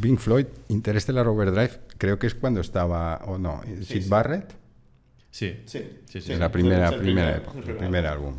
Pink 0.00 0.18
Floyd, 0.18 0.46
Interstellar 0.68 1.26
Overdrive, 1.26 1.80
creo 1.98 2.18
que 2.18 2.26
es 2.28 2.34
cuando 2.34 2.60
estaba. 2.60 3.16
O 3.26 3.36
no, 3.36 3.60
Sid 3.82 4.02
sí. 4.04 4.08
Barrett. 4.08 4.54
Sí. 5.30 5.60
Sí, 5.66 6.00
Sí, 6.06 6.20
sí. 6.20 6.32
en 6.32 6.38
la 6.40 6.50
primera, 6.50 6.90
primera 6.92 7.02
primer- 7.02 7.36
época, 7.36 7.58
el 7.70 7.76
primer 7.76 8.06
álbum. 8.06 8.34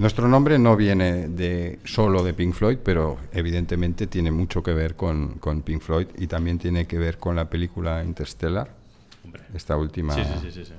Nuestro 0.00 0.28
nombre 0.28 0.58
no 0.58 0.76
viene 0.76 1.28
de 1.28 1.78
solo 1.84 2.22
de 2.22 2.32
Pink 2.32 2.54
Floyd, 2.54 2.78
pero 2.82 3.18
evidentemente 3.32 4.06
tiene 4.06 4.30
mucho 4.30 4.62
que 4.62 4.72
ver 4.72 4.96
con, 4.96 5.34
con 5.34 5.60
Pink 5.60 5.82
Floyd 5.82 6.06
y 6.16 6.26
también 6.26 6.58
tiene 6.58 6.86
que 6.86 6.96
ver 6.96 7.18
con 7.18 7.36
la 7.36 7.50
película 7.50 8.02
Interstellar, 8.02 8.74
Hombre. 9.22 9.42
esta 9.52 9.76
última. 9.76 10.14
Sí, 10.14 10.22
sí, 10.24 10.38
sí, 10.40 10.52
sí, 10.52 10.64
sí. 10.64 10.72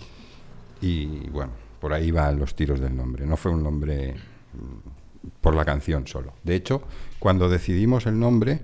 Y 0.82 1.30
bueno, 1.30 1.51
por 1.80 1.93
ahí 1.93 2.09
van 2.09 2.39
los 2.39 2.55
tiros 2.55 2.80
del 2.80 2.95
nombre. 2.95 3.28
No 3.28 3.38
fue 3.38 3.51
un 3.51 3.61
nombre 3.61 4.15
mm, 4.15 5.30
por 5.39 5.53
la 5.53 5.65
canción 5.65 6.07
solo. 6.07 6.34
De 6.41 6.55
hecho, 6.55 6.82
cuando 7.19 7.47
decidimos 7.47 8.07
el 8.07 8.17
nombre, 8.17 8.61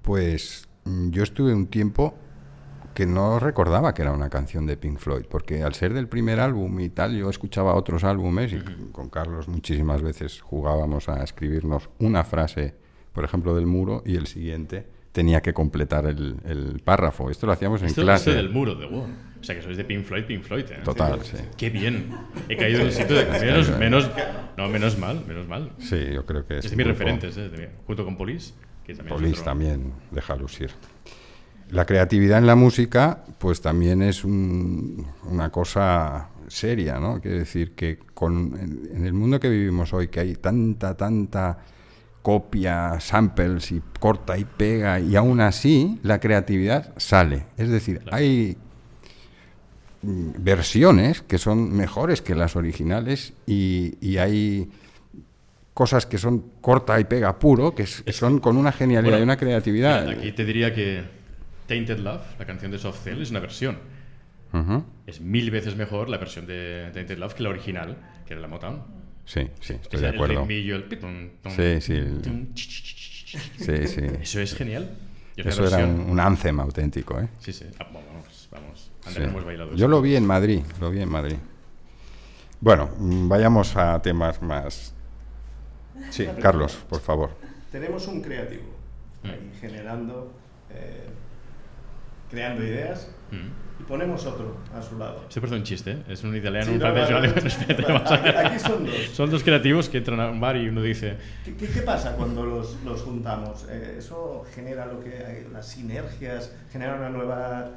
pues 0.00 0.66
mm, 0.84 1.10
yo 1.10 1.22
estuve 1.22 1.52
un 1.52 1.66
tiempo 1.66 2.14
que 2.94 3.06
no 3.06 3.38
recordaba 3.38 3.92
que 3.92 4.02
era 4.02 4.12
una 4.12 4.30
canción 4.30 4.66
de 4.66 4.76
Pink 4.76 4.98
Floyd, 4.98 5.24
porque 5.28 5.62
al 5.62 5.74
ser 5.74 5.92
del 5.92 6.08
primer 6.08 6.40
álbum 6.40 6.78
y 6.80 6.88
tal, 6.88 7.16
yo 7.16 7.28
escuchaba 7.28 7.74
otros 7.74 8.04
álbumes 8.04 8.52
y 8.52 8.60
con 8.92 9.10
Carlos 9.10 9.48
muchísimas 9.48 10.00
veces 10.02 10.40
jugábamos 10.40 11.08
a 11.08 11.22
escribirnos 11.22 11.90
una 11.98 12.24
frase, 12.24 12.74
por 13.12 13.24
ejemplo, 13.24 13.54
del 13.54 13.66
muro 13.66 14.02
y 14.06 14.16
el 14.16 14.26
siguiente 14.26 14.86
tenía 15.12 15.40
que 15.42 15.52
completar 15.52 16.06
el, 16.06 16.36
el 16.44 16.80
párrafo. 16.84 17.30
Esto 17.30 17.46
lo 17.46 17.52
hacíamos 17.52 17.80
en 17.82 17.88
Esto, 17.88 18.02
clase. 18.02 18.30
esto 18.30 18.42
del 18.42 18.50
muro 18.52 18.74
de 18.74 18.86
WoW. 18.86 19.06
O 19.40 19.44
sea, 19.46 19.54
que 19.54 19.60
sois 19.62 19.76
de 19.76 19.84
Pink 19.84 20.04
Floyd, 20.04 20.24
Pink 20.24 20.42
Floyd, 20.42 20.64
¿eh? 20.70 20.80
Total, 20.82 21.20
sí. 21.22 21.36
Qué 21.58 21.68
bien. 21.68 22.16
He 22.48 22.56
caído 22.56 22.80
en 22.80 22.86
el 22.86 22.92
sitio 22.92 23.14
de 23.16 23.26
menos, 23.40 23.78
menos, 23.78 24.10
no, 24.56 24.68
menos 24.68 24.98
mal, 24.98 25.22
menos 25.26 25.46
mal. 25.46 25.70
Sí, 25.78 25.98
yo 26.14 26.24
creo 26.24 26.46
que 26.46 26.58
es. 26.58 26.64
Es 26.64 26.70
de 26.70 26.74
un 26.74 26.78
mis 26.78 26.86
grupo- 26.86 26.98
referentes, 27.00 27.36
¿eh? 27.36 27.70
junto 27.86 28.04
con 28.06 28.16
que 28.16 28.94
también 28.94 29.16
Police 29.16 29.32
otro- 29.40 29.44
también, 29.44 29.92
deja 30.10 30.34
lucir. 30.36 30.70
La 31.74 31.84
creatividad 31.86 32.38
en 32.38 32.46
la 32.46 32.54
música, 32.54 33.24
pues 33.38 33.60
también 33.60 34.00
es 34.02 34.24
un- 34.24 35.06
una 35.30 35.50
cosa 35.50 36.28
seria, 36.46 37.00
¿no? 37.00 37.20
Quiere 37.20 37.38
decir 37.40 37.72
que 37.72 37.98
con, 38.14 38.56
en, 38.60 38.96
en 38.96 39.06
el 39.06 39.12
mundo 39.12 39.40
que 39.40 39.48
vivimos 39.48 39.92
hoy, 39.92 40.08
que 40.08 40.20
hay 40.20 40.34
tanta, 40.36 40.96
tanta 40.96 41.58
copia, 42.22 43.00
samples 43.00 43.72
y 43.72 43.82
corta 43.98 44.38
y 44.38 44.44
pega, 44.44 45.00
y 45.00 45.16
aún 45.16 45.40
así 45.40 45.98
la 46.02 46.20
creatividad 46.20 46.92
sale. 46.96 47.46
Es 47.56 47.68
decir, 47.68 47.98
Claro. 48.00 48.16
hay 48.18 48.56
mm, 50.02 50.30
versiones 50.38 51.22
que 51.22 51.38
son 51.38 51.72
mejores 51.76 52.22
que 52.22 52.34
las 52.34 52.56
originales 52.56 53.32
y, 53.46 53.94
y 54.00 54.18
hay 54.18 54.70
cosas 55.74 56.06
que 56.06 56.18
son 56.18 56.44
corta 56.60 57.00
y 57.00 57.04
pega 57.04 57.38
puro, 57.38 57.74
que, 57.74 57.82
es- 57.82 58.02
que 58.02 58.12
son 58.12 58.38
con 58.38 58.56
una 58.56 58.70
genialidad 58.70 59.10
Bueno, 59.14 59.18
y 59.24 59.24
una 59.24 59.36
creatividad. 59.36 60.06
Mira, 60.06 60.18
aquí 60.18 60.30
te 60.32 60.44
diría 60.44 60.72
que 60.72 61.23
Tainted 61.66 61.98
Love, 61.98 62.22
la 62.38 62.44
canción 62.44 62.70
de 62.70 62.78
Soft 62.78 63.02
Cell, 63.04 63.20
es 63.22 63.30
una 63.30 63.40
versión. 63.40 63.78
Es 65.06 65.20
mil 65.20 65.50
veces 65.50 65.74
mejor 65.74 66.08
la 66.08 66.16
versión 66.18 66.46
de 66.46 66.90
Tainted 66.94 67.18
Love 67.18 67.34
que 67.34 67.42
la 67.42 67.48
original, 67.48 67.96
que 68.26 68.34
era 68.34 68.40
la 68.40 68.46
Motown. 68.48 68.82
Sí, 69.24 69.48
sí, 69.60 69.72
estoy 69.74 69.96
Es 69.96 70.00
de 70.02 70.08
el 70.08 70.14
acuerdo. 70.14 70.40
ritmillo, 70.40 70.76
el 70.76 70.88
tum, 70.88 71.30
tum, 71.42 71.52
Sí, 71.52 71.80
sí, 71.80 71.92
el-. 71.94 72.48
Sí, 72.54 73.86
sí. 73.88 74.00
Eso 74.20 74.40
es 74.40 74.54
genial. 74.54 74.90
Eso 75.36 75.66
era 75.66 75.84
un, 75.84 75.98
un 76.08 76.20
anthem 76.20 76.60
auténtico, 76.60 77.18
¿eh? 77.20 77.28
Sí, 77.40 77.52
sí. 77.52 77.64
Ah, 77.80 77.84
vamos, 77.92 78.48
vamos. 78.52 78.92
Sí. 79.00 79.08
Andrés, 79.08 79.28
hemos 79.28 79.44
bailado 79.44 79.74
Yo 79.74 79.88
lo 79.88 80.00
vi 80.00 80.14
en 80.14 80.24
Madrid, 80.26 80.60
lo 80.80 80.90
vi 80.92 81.00
en 81.00 81.08
Madrid. 81.08 81.36
Bueno, 82.60 82.90
mm, 82.96 83.28
vayamos 83.28 83.76
a 83.76 84.00
temas 84.00 84.40
más... 84.40 84.94
Sí, 86.10 86.26
Carlos, 86.40 86.76
por 86.88 87.00
favor. 87.00 87.30
Tenemos 87.72 88.06
un 88.06 88.20
creativo 88.22 88.72
Mm. 89.24 89.26
ahí 89.30 89.52
generando, 89.60 90.32
eh, 90.70 91.08
creando 92.34 92.64
ideas 92.64 93.08
Mm. 93.30 93.80
y 93.80 93.84
ponemos 93.84 94.26
otro 94.26 94.56
a 94.76 94.82
su 94.82 94.98
lado. 94.98 95.24
Esto 95.28 95.40
parece 95.40 95.56
un 95.56 95.62
chiste, 95.62 95.92
¿eh? 95.92 96.02
Es 96.08 96.22
un 96.24 96.36
italiano, 96.36 96.66
Sí, 96.66 96.72
un 96.72 96.78
no, 96.78 96.86
a 96.88 96.90
ver. 96.92 97.14
aquí- 97.14 98.28
aquí 98.46 98.58
son 98.58 98.84
dos. 98.86 98.94
Son 99.12 99.30
dos 99.30 99.42
creativos 99.42 99.88
que 99.88 99.98
entran 99.98 100.20
a 100.20 100.30
un 100.30 100.40
bar 100.40 100.56
y 100.56 100.68
uno 100.68 100.82
dice... 100.82 101.16
¿Qué, 101.44 101.54
qué- 101.56 101.68
qué 101.68 101.80
pasa 101.82 102.14
cuando 102.16 102.44
los, 102.44 102.76
los 102.84 103.02
juntamos? 103.02 103.66
Eh, 103.70 103.96
¿Eso 103.98 104.44
genera 104.54 104.86
lo 104.86 105.00
que 105.00 105.46
las 105.52 105.66
sinergias, 105.68 106.52
genera 106.72 106.94
una 106.96 107.08
nueva, 107.08 107.70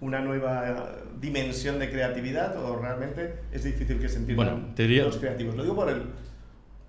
una 0.00 0.20
nueva 0.20 0.90
dimensión 1.20 1.78
de 1.78 1.90
creatividad 1.90 2.56
o 2.62 2.76
realmente 2.76 3.34
es 3.52 3.64
difícil 3.64 3.98
que 4.00 4.08
se 4.08 4.18
entiendan 4.18 4.46
Bueno, 4.50 4.68
diría- 4.74 5.04
los 5.04 5.16
creativos? 5.18 5.54
Lo 5.54 5.62
digo 5.62 5.74
por 5.76 5.88
el... 5.90 6.02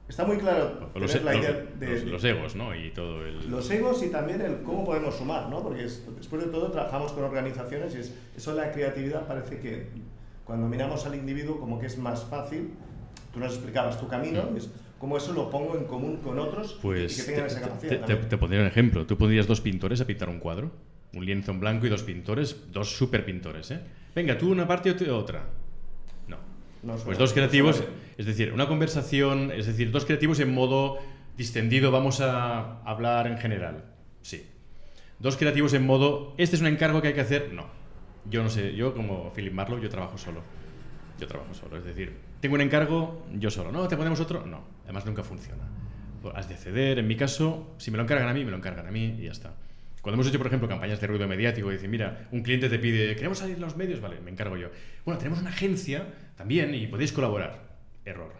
Está 0.09 0.25
muy 0.25 0.37
claro 0.37 0.89
Los, 0.95 1.11
tener 1.11 1.23
la 1.23 1.33
los- 1.33 1.41
idea 1.43 1.65
de 1.79 1.87
los- 1.87 2.03
los 2.03 2.23
egos, 2.23 2.55
¿no? 2.55 2.75
Y 2.75 2.89
todo 2.91 3.23
el... 3.25 3.49
los 3.49 3.69
egos 3.69 4.03
y 4.03 4.09
también 4.09 4.41
el 4.41 4.63
cómo 4.63 4.83
podemos 4.83 5.15
sumar, 5.15 5.47
¿no? 5.49 5.61
Porque 5.61 5.85
es- 5.85 6.03
después 6.17 6.43
de 6.43 6.49
todo 6.49 6.71
trabajamos 6.71 7.11
con 7.13 7.23
organizaciones 7.23 7.93
y 7.95 7.99
es, 7.99 8.13
eso 8.35 8.53
la 8.55 8.71
creatividad 8.71 9.27
parece 9.27 9.59
que 9.59 9.87
cuando 10.43 10.67
miramos 10.67 11.05
al 11.05 11.13
individuo 11.15 11.59
como 11.59 11.79
que 11.79 11.85
es 11.85 11.97
más 11.97 12.23
fácil. 12.25 12.71
Tú 13.31 13.39
nos 13.39 13.53
explicabas 13.53 13.99
tu 13.99 14.07
camino, 14.07 14.49
y 14.55 14.57
es 14.57 14.71
cómo 14.97 15.15
eso 15.15 15.31
lo 15.33 15.51
pongo 15.51 15.77
en 15.77 15.85
común 15.85 16.17
con 16.17 16.39
otros 16.39 16.77
y 16.79 16.81
Pues 16.81 17.15
que 17.15 17.21
te, 17.21 17.31
tengan 17.33 17.45
esa 17.45 17.61
capacidad. 17.61 18.05
te- 18.05 18.15
te- 18.15 18.25
te 18.25 18.37
pondría 18.39 18.61
un 18.61 18.67
ejemplo. 18.67 19.05
Tú 19.05 19.15
pondrías 19.15 19.45
dos 19.45 19.61
pintores 19.61 20.01
a 20.01 20.07
pintar 20.07 20.27
un 20.29 20.39
cuadro. 20.39 20.71
Un 21.13 21.23
lienzo 21.25 21.51
en 21.51 21.59
blanco 21.59 21.85
y 21.85 21.89
dos 21.89 22.01
pintores, 22.03 22.71
dos 22.71 22.95
super 22.97 23.23
pintores, 23.25 23.69
¿eh? 23.69 23.79
Venga, 24.15 24.35
tú 24.37 24.51
una 24.51 24.67
parte 24.67 24.95
y 24.99 25.09
otra. 25.09 25.43
No. 26.83 26.95
Pues 26.95 27.17
dos 27.17 27.33
creativos, 27.33 27.83
es 28.17 28.25
decir, 28.25 28.53
una 28.53 28.67
conversación, 28.67 29.51
es 29.51 29.67
decir, 29.67 29.91
dos 29.91 30.05
creativos 30.05 30.39
en 30.39 30.53
modo 30.53 30.99
distendido, 31.37 31.91
vamos 31.91 32.21
a 32.21 32.81
hablar 32.83 33.27
en 33.27 33.37
general. 33.37 33.85
Sí. 34.21 34.45
Dos 35.19 35.35
creativos 35.35 35.73
en 35.73 35.85
modo, 35.85 36.33
este 36.37 36.55
es 36.55 36.61
un 36.61 36.67
encargo 36.67 37.01
que 37.01 37.09
hay 37.09 37.13
que 37.13 37.21
hacer. 37.21 37.51
No. 37.53 37.67
Yo 38.29 38.43
no 38.43 38.49
sé, 38.49 38.75
yo 38.75 38.93
como 38.93 39.31
Philip 39.33 39.53
Marlowe, 39.53 39.81
yo 39.81 39.89
trabajo 39.89 40.17
solo. 40.17 40.41
Yo 41.19 41.27
trabajo 41.27 41.53
solo, 41.53 41.77
es 41.77 41.83
decir, 41.83 42.13
tengo 42.39 42.55
un 42.55 42.61
encargo, 42.61 43.25
yo 43.33 43.49
solo. 43.49 43.71
No, 43.71 43.87
te 43.87 43.97
ponemos 43.97 44.19
otro, 44.21 44.45
no. 44.45 44.63
Además 44.85 45.05
nunca 45.05 45.23
funciona. 45.23 45.63
Pues 46.21 46.35
Has 46.35 46.47
de 46.47 46.55
ceder, 46.55 46.99
en 46.99 47.07
mi 47.07 47.15
caso, 47.15 47.73
si 47.77 47.91
me 47.91 47.97
lo 47.97 48.03
encargan 48.03 48.29
a 48.29 48.33
mí, 48.33 48.45
me 48.45 48.51
lo 48.51 48.57
encargan 48.57 48.87
a 48.87 48.91
mí 48.91 49.15
y 49.19 49.23
ya 49.23 49.31
está. 49.31 49.53
Cuando 50.01 50.15
hemos 50.15 50.27
hecho, 50.27 50.37
por 50.37 50.47
ejemplo, 50.47 50.67
campañas 50.69 50.99
de 51.01 51.07
ruido 51.07 51.27
mediático 51.27 51.69
y 51.71 51.75
dicen, 51.75 51.91
mira, 51.91 52.27
un 52.31 52.41
cliente 52.41 52.69
te 52.69 52.79
pide, 52.79 53.15
queremos 53.15 53.37
salir 53.39 53.55
en 53.55 53.61
los 53.61 53.75
medios, 53.75 53.99
vale, 53.99 54.19
me 54.21 54.31
encargo 54.31 54.55
yo. 54.57 54.69
Bueno, 55.05 55.17
tenemos 55.17 55.39
una 55.39 55.49
agencia 55.49 56.07
también 56.37 56.73
y 56.73 56.87
podéis 56.87 57.11
colaborar. 57.11 57.67
Error. 58.05 58.31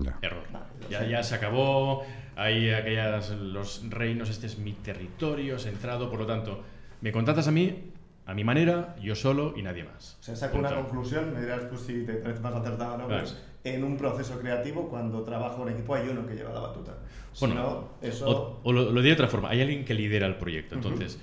Ya. 0.00 0.18
Error. 0.22 0.44
Ya, 0.90 1.04
ya 1.04 1.22
se 1.22 1.34
acabó, 1.34 2.04
hay 2.36 2.70
aquellas, 2.70 3.30
los 3.30 3.88
reinos, 3.90 4.30
este 4.30 4.46
es 4.46 4.58
mi 4.58 4.72
territorio 4.72 5.58
centrado, 5.58 6.10
por 6.10 6.18
lo 6.20 6.26
tanto, 6.26 6.62
me 7.00 7.12
contratas 7.12 7.48
a 7.48 7.50
mí 7.50 7.90
A 8.26 8.32
mi 8.32 8.42
manera, 8.42 8.96
yo 9.02 9.14
solo 9.14 9.52
y 9.54 9.60
nadie 9.62 9.84
más. 9.84 10.16
O 10.18 10.22
sea, 10.22 10.34
saco 10.34 10.56
una 10.58 10.74
conclusión, 10.74 11.34
me 11.34 11.42
dirás 11.42 11.68
tú 11.68 11.76
si 11.76 12.04
te 12.06 12.14
parece 12.14 12.40
más 12.40 12.54
acertado 12.54 12.94
o 12.94 12.98
no, 12.98 13.06
Claro. 13.08 13.20
pues 13.22 13.36
en 13.64 13.82
un 13.82 13.96
proceso 13.96 14.38
creativo, 14.38 14.88
cuando 14.88 15.22
trabajo 15.22 15.66
en 15.66 15.74
equipo, 15.74 15.94
hay 15.94 16.06
uno 16.08 16.26
que 16.26 16.34
lleva 16.34 16.52
la 16.52 16.60
batuta. 16.60 16.98
Si 17.32 17.46
Bueno, 17.46 17.62
no, 17.62 17.88
eso... 18.06 18.28
O, 18.28 18.60
o 18.62 18.72
lo, 18.72 18.92
lo 18.92 19.00
de 19.02 19.12
otra 19.12 19.26
forma, 19.26 19.48
hay 19.48 19.62
alguien 19.62 19.86
que 19.86 19.94
lidera 19.94 20.26
el 20.26 20.36
proyecto. 20.36 20.74
Entonces, 20.74 21.18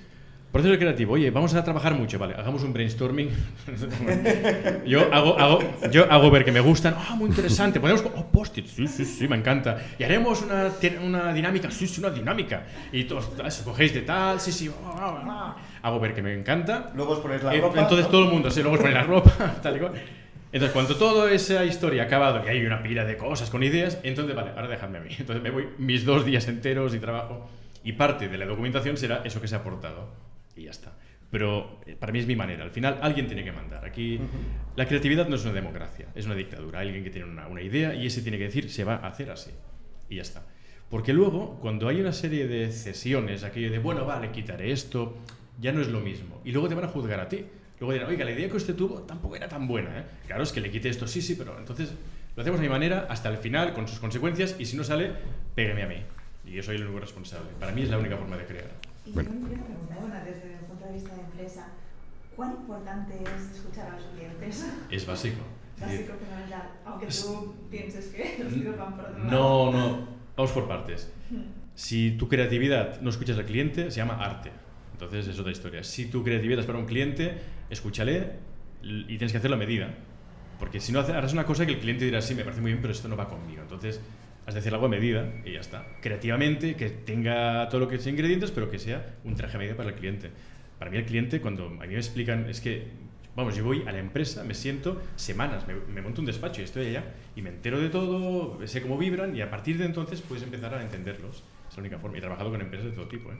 proceso 0.50 0.76
creativo, 0.76 1.14
oye, 1.14 1.30
vamos 1.30 1.54
a 1.54 1.62
trabajar 1.62 1.94
mucho, 1.94 2.18
vale, 2.18 2.34
hagamos 2.34 2.64
un 2.64 2.72
brainstorming. 2.72 3.30
yo, 4.86 5.02
hago, 5.14 5.38
hago, 5.38 5.60
yo 5.92 6.10
hago 6.10 6.30
ver 6.32 6.44
que 6.44 6.50
me 6.50 6.58
gustan, 6.60 6.96
ah, 6.98 7.14
muy 7.14 7.28
interesante, 7.28 7.78
ponemos, 7.78 8.04
oh, 8.14 8.26
post-it, 8.26 8.66
sí, 8.66 8.88
sí, 8.88 9.04
sí, 9.04 9.28
me 9.28 9.36
encanta. 9.36 9.78
Y 9.96 10.02
haremos 10.02 10.42
una, 10.42 10.68
una 11.00 11.32
dinámica, 11.32 11.70
sí, 11.70 11.86
sí, 11.86 12.00
una 12.00 12.10
dinámica. 12.10 12.66
Y 12.90 13.04
todos, 13.04 13.30
ah, 13.40 13.48
cogéis 13.64 13.94
de 13.94 14.02
tal, 14.02 14.40
sí, 14.40 14.50
sí, 14.50 14.68
ah, 14.84 14.94
ah, 14.98 15.22
ah. 15.24 15.56
hago 15.80 16.00
ver 16.00 16.12
que 16.12 16.22
me 16.22 16.34
encanta. 16.34 16.90
Luego 16.96 17.12
os 17.12 17.20
ponéis 17.20 17.44
la 17.44 17.54
Eh, 17.54 17.60
ropa... 17.60 17.80
Entonces 17.80 18.06
¿no? 18.06 18.10
todo 18.10 18.24
el 18.24 18.30
mundo 18.30 18.50
se 18.50 18.62
luego 18.62 18.78
pone 18.78 18.92
la 18.92 19.04
ropa, 19.04 19.30
tal 19.62 19.76
y 19.76 19.78
cual. 19.78 19.92
Entonces, 20.52 20.72
cuando 20.72 20.96
toda 20.96 21.32
esa 21.32 21.64
historia 21.64 22.02
ha 22.02 22.06
acabado 22.06 22.44
y 22.44 22.48
hay 22.48 22.64
una 22.66 22.82
pila 22.82 23.06
de 23.06 23.16
cosas 23.16 23.48
con 23.48 23.62
ideas, 23.62 23.98
entonces, 24.02 24.36
vale, 24.36 24.50
ahora 24.50 24.68
dejadme 24.68 24.98
a 24.98 25.00
mí. 25.00 25.10
Entonces 25.18 25.42
me 25.42 25.50
voy 25.50 25.68
mis 25.78 26.04
dos 26.04 26.26
días 26.26 26.46
enteros 26.46 26.94
y 26.94 26.98
trabajo. 26.98 27.48
Y 27.82 27.92
parte 27.92 28.28
de 28.28 28.38
la 28.38 28.44
documentación 28.44 28.96
será 28.96 29.22
eso 29.24 29.40
que 29.40 29.48
se 29.48 29.54
ha 29.54 29.58
aportado. 29.58 30.08
Y 30.54 30.64
ya 30.64 30.70
está. 30.70 30.92
Pero 31.30 31.80
eh, 31.86 31.96
para 31.98 32.12
mí 32.12 32.18
es 32.18 32.26
mi 32.26 32.36
manera. 32.36 32.62
Al 32.62 32.70
final 32.70 32.98
alguien 33.00 33.26
tiene 33.26 33.42
que 33.42 33.52
mandar. 33.52 33.84
Aquí 33.86 34.20
la 34.76 34.86
creatividad 34.86 35.26
no 35.26 35.36
es 35.36 35.44
una 35.44 35.54
democracia, 35.54 36.08
es 36.14 36.26
una 36.26 36.34
dictadura. 36.34 36.80
Hay 36.80 36.88
alguien 36.88 37.02
que 37.02 37.10
tiene 37.10 37.26
una, 37.26 37.48
una 37.48 37.62
idea 37.62 37.94
y 37.94 38.06
ese 38.06 38.20
tiene 38.20 38.36
que 38.36 38.44
decir 38.44 38.70
se 38.70 38.84
va 38.84 38.96
a 38.96 39.08
hacer 39.08 39.30
así. 39.30 39.50
Y 40.10 40.16
ya 40.16 40.22
está. 40.22 40.42
Porque 40.90 41.14
luego, 41.14 41.58
cuando 41.62 41.88
hay 41.88 42.02
una 42.02 42.12
serie 42.12 42.46
de 42.46 42.70
cesiones, 42.70 43.44
aquello 43.44 43.70
de, 43.70 43.78
bueno, 43.78 44.04
vale, 44.04 44.30
quitaré 44.30 44.72
esto, 44.72 45.16
ya 45.58 45.72
no 45.72 45.80
es 45.80 45.88
lo 45.88 46.00
mismo. 46.00 46.42
Y 46.44 46.52
luego 46.52 46.68
te 46.68 46.74
van 46.74 46.84
a 46.84 46.88
juzgar 46.88 47.18
a 47.18 47.30
ti. 47.30 47.46
Luego 47.82 47.94
dirán, 47.94 48.08
oiga, 48.10 48.24
la 48.24 48.30
idea 48.30 48.48
que 48.48 48.56
usted 48.56 48.76
tuvo 48.76 49.00
tampoco 49.02 49.34
era 49.34 49.48
tan 49.48 49.66
buena, 49.66 49.98
¿eh? 49.98 50.04
Claro, 50.28 50.44
es 50.44 50.52
que 50.52 50.60
le 50.60 50.70
quite 50.70 50.88
esto, 50.88 51.08
sí, 51.08 51.20
sí, 51.20 51.34
pero 51.34 51.58
entonces 51.58 51.92
lo 52.36 52.40
hacemos 52.42 52.60
a 52.60 52.62
mi 52.62 52.68
manera 52.68 53.08
hasta 53.10 53.28
el 53.28 53.38
final, 53.38 53.72
con 53.74 53.88
sus 53.88 53.98
consecuencias, 53.98 54.54
y 54.56 54.66
si 54.66 54.76
no 54.76 54.84
sale, 54.84 55.10
pégueme 55.56 55.82
a 55.82 55.88
mí. 55.88 55.96
Y 56.46 56.52
yo 56.52 56.62
soy 56.62 56.76
el 56.76 56.84
único 56.84 57.00
responsable. 57.00 57.48
Para 57.58 57.72
mí 57.72 57.82
es 57.82 57.90
la 57.90 57.98
única 57.98 58.16
forma 58.16 58.36
de 58.36 58.44
crear. 58.46 58.70
Y 59.04 59.10
Bueno. 59.10 59.30
yo 59.30 59.34
me 59.34 59.48
preguntar, 59.48 60.24
desde 60.24 60.52
el 60.54 60.60
punto 60.60 60.84
de 60.86 60.92
vista 60.92 61.12
de 61.12 61.22
empresa, 61.22 61.66
¿cuán 62.36 62.52
importante 62.52 63.14
es 63.20 63.56
escuchar 63.56 63.88
a 63.90 63.96
los 63.96 64.04
clientes? 64.14 64.64
Es 64.88 65.04
básico. 65.04 65.42
Básico, 65.80 66.12
fundamental. 66.20 66.70
Aunque 66.86 67.06
Es- 67.08 67.26
tú 67.26 67.52
pienses 67.68 68.06
que 68.14 68.44
los 68.44 68.54
tiros 68.54 68.78
van 68.78 68.94
por 68.96 69.06
otro 69.06 69.24
lado. 69.24 69.72
No, 69.72 69.72
no. 69.72 70.08
Vamos 70.36 70.52
por 70.52 70.68
partes. 70.68 71.10
Si 71.74 72.12
tu 72.12 72.28
creatividad 72.28 73.00
no 73.00 73.10
escuchas 73.10 73.36
al 73.38 73.44
cliente, 73.46 73.90
se 73.90 73.96
llama 73.96 74.24
arte. 74.24 74.50
Entonces 74.92 75.26
es 75.26 75.36
otra 75.40 75.50
historia. 75.50 75.82
Si 75.82 76.06
tu 76.06 76.22
creatividad 76.22 76.60
es 76.60 76.66
para 76.66 76.78
un 76.78 76.86
cliente, 76.86 77.34
escúchale 77.72 78.32
y 78.82 79.06
tienes 79.06 79.32
que 79.32 79.38
hacerlo 79.38 79.56
a 79.56 79.58
medida. 79.58 79.94
Porque 80.58 80.80
si 80.80 80.92
no 80.92 81.00
harás 81.00 81.32
una 81.32 81.44
cosa 81.44 81.66
que 81.66 81.72
el 81.72 81.78
cliente 81.78 82.04
dirá, 82.04 82.20
sí, 82.20 82.34
me 82.34 82.44
parece 82.44 82.60
muy 82.60 82.70
bien, 82.70 82.80
pero 82.80 82.92
esto 82.92 83.08
no 83.08 83.16
va 83.16 83.28
conmigo. 83.28 83.62
Entonces 83.62 84.00
has 84.46 84.54
de 84.54 84.60
hacer 84.60 84.74
algo 84.74 84.86
a 84.86 84.88
medida 84.88 85.28
y 85.44 85.52
ya 85.52 85.60
está. 85.60 85.86
Creativamente, 86.00 86.74
que 86.76 86.90
tenga 86.90 87.68
todo 87.68 87.80
lo 87.80 87.88
que 87.88 87.98
sea 87.98 88.12
ingredientes, 88.12 88.50
pero 88.50 88.70
que 88.70 88.78
sea 88.78 89.16
un 89.24 89.34
traje 89.34 89.56
a 89.56 89.58
medida 89.58 89.76
para 89.76 89.90
el 89.90 89.94
cliente. 89.94 90.30
Para 90.78 90.90
mí 90.90 90.96
el 90.96 91.04
cliente, 91.04 91.40
cuando 91.40 91.66
a 91.66 91.86
mí 91.86 91.92
me 91.92 91.96
explican, 91.96 92.48
es 92.48 92.60
que, 92.60 92.88
vamos, 93.36 93.56
yo 93.56 93.64
voy 93.64 93.84
a 93.86 93.92
la 93.92 93.98
empresa, 93.98 94.42
me 94.44 94.54
siento 94.54 95.00
semanas, 95.16 95.64
me, 95.66 96.02
monto 96.02 96.20
un 96.20 96.26
despacho 96.26 96.60
y 96.60 96.64
estoy 96.64 96.86
allá 96.88 97.04
y 97.36 97.42
me 97.42 97.50
entero 97.50 97.80
de 97.80 97.88
todo, 97.88 98.58
sé 98.66 98.82
cómo 98.82 98.98
vibran 98.98 99.36
y 99.36 99.42
a 99.42 99.50
partir 99.50 99.78
de 99.78 99.84
entonces 99.84 100.20
puedes 100.22 100.42
empezar 100.42 100.74
a 100.74 100.82
entenderlos. 100.82 101.44
Es 101.68 101.76
la 101.76 101.80
única 101.80 101.98
forma. 101.98 102.18
He 102.18 102.20
trabajado 102.20 102.50
con 102.50 102.60
empresas 102.60 102.90
de 102.90 102.96
todo 102.96 103.06
tipo, 103.06 103.30
¿eh? 103.32 103.36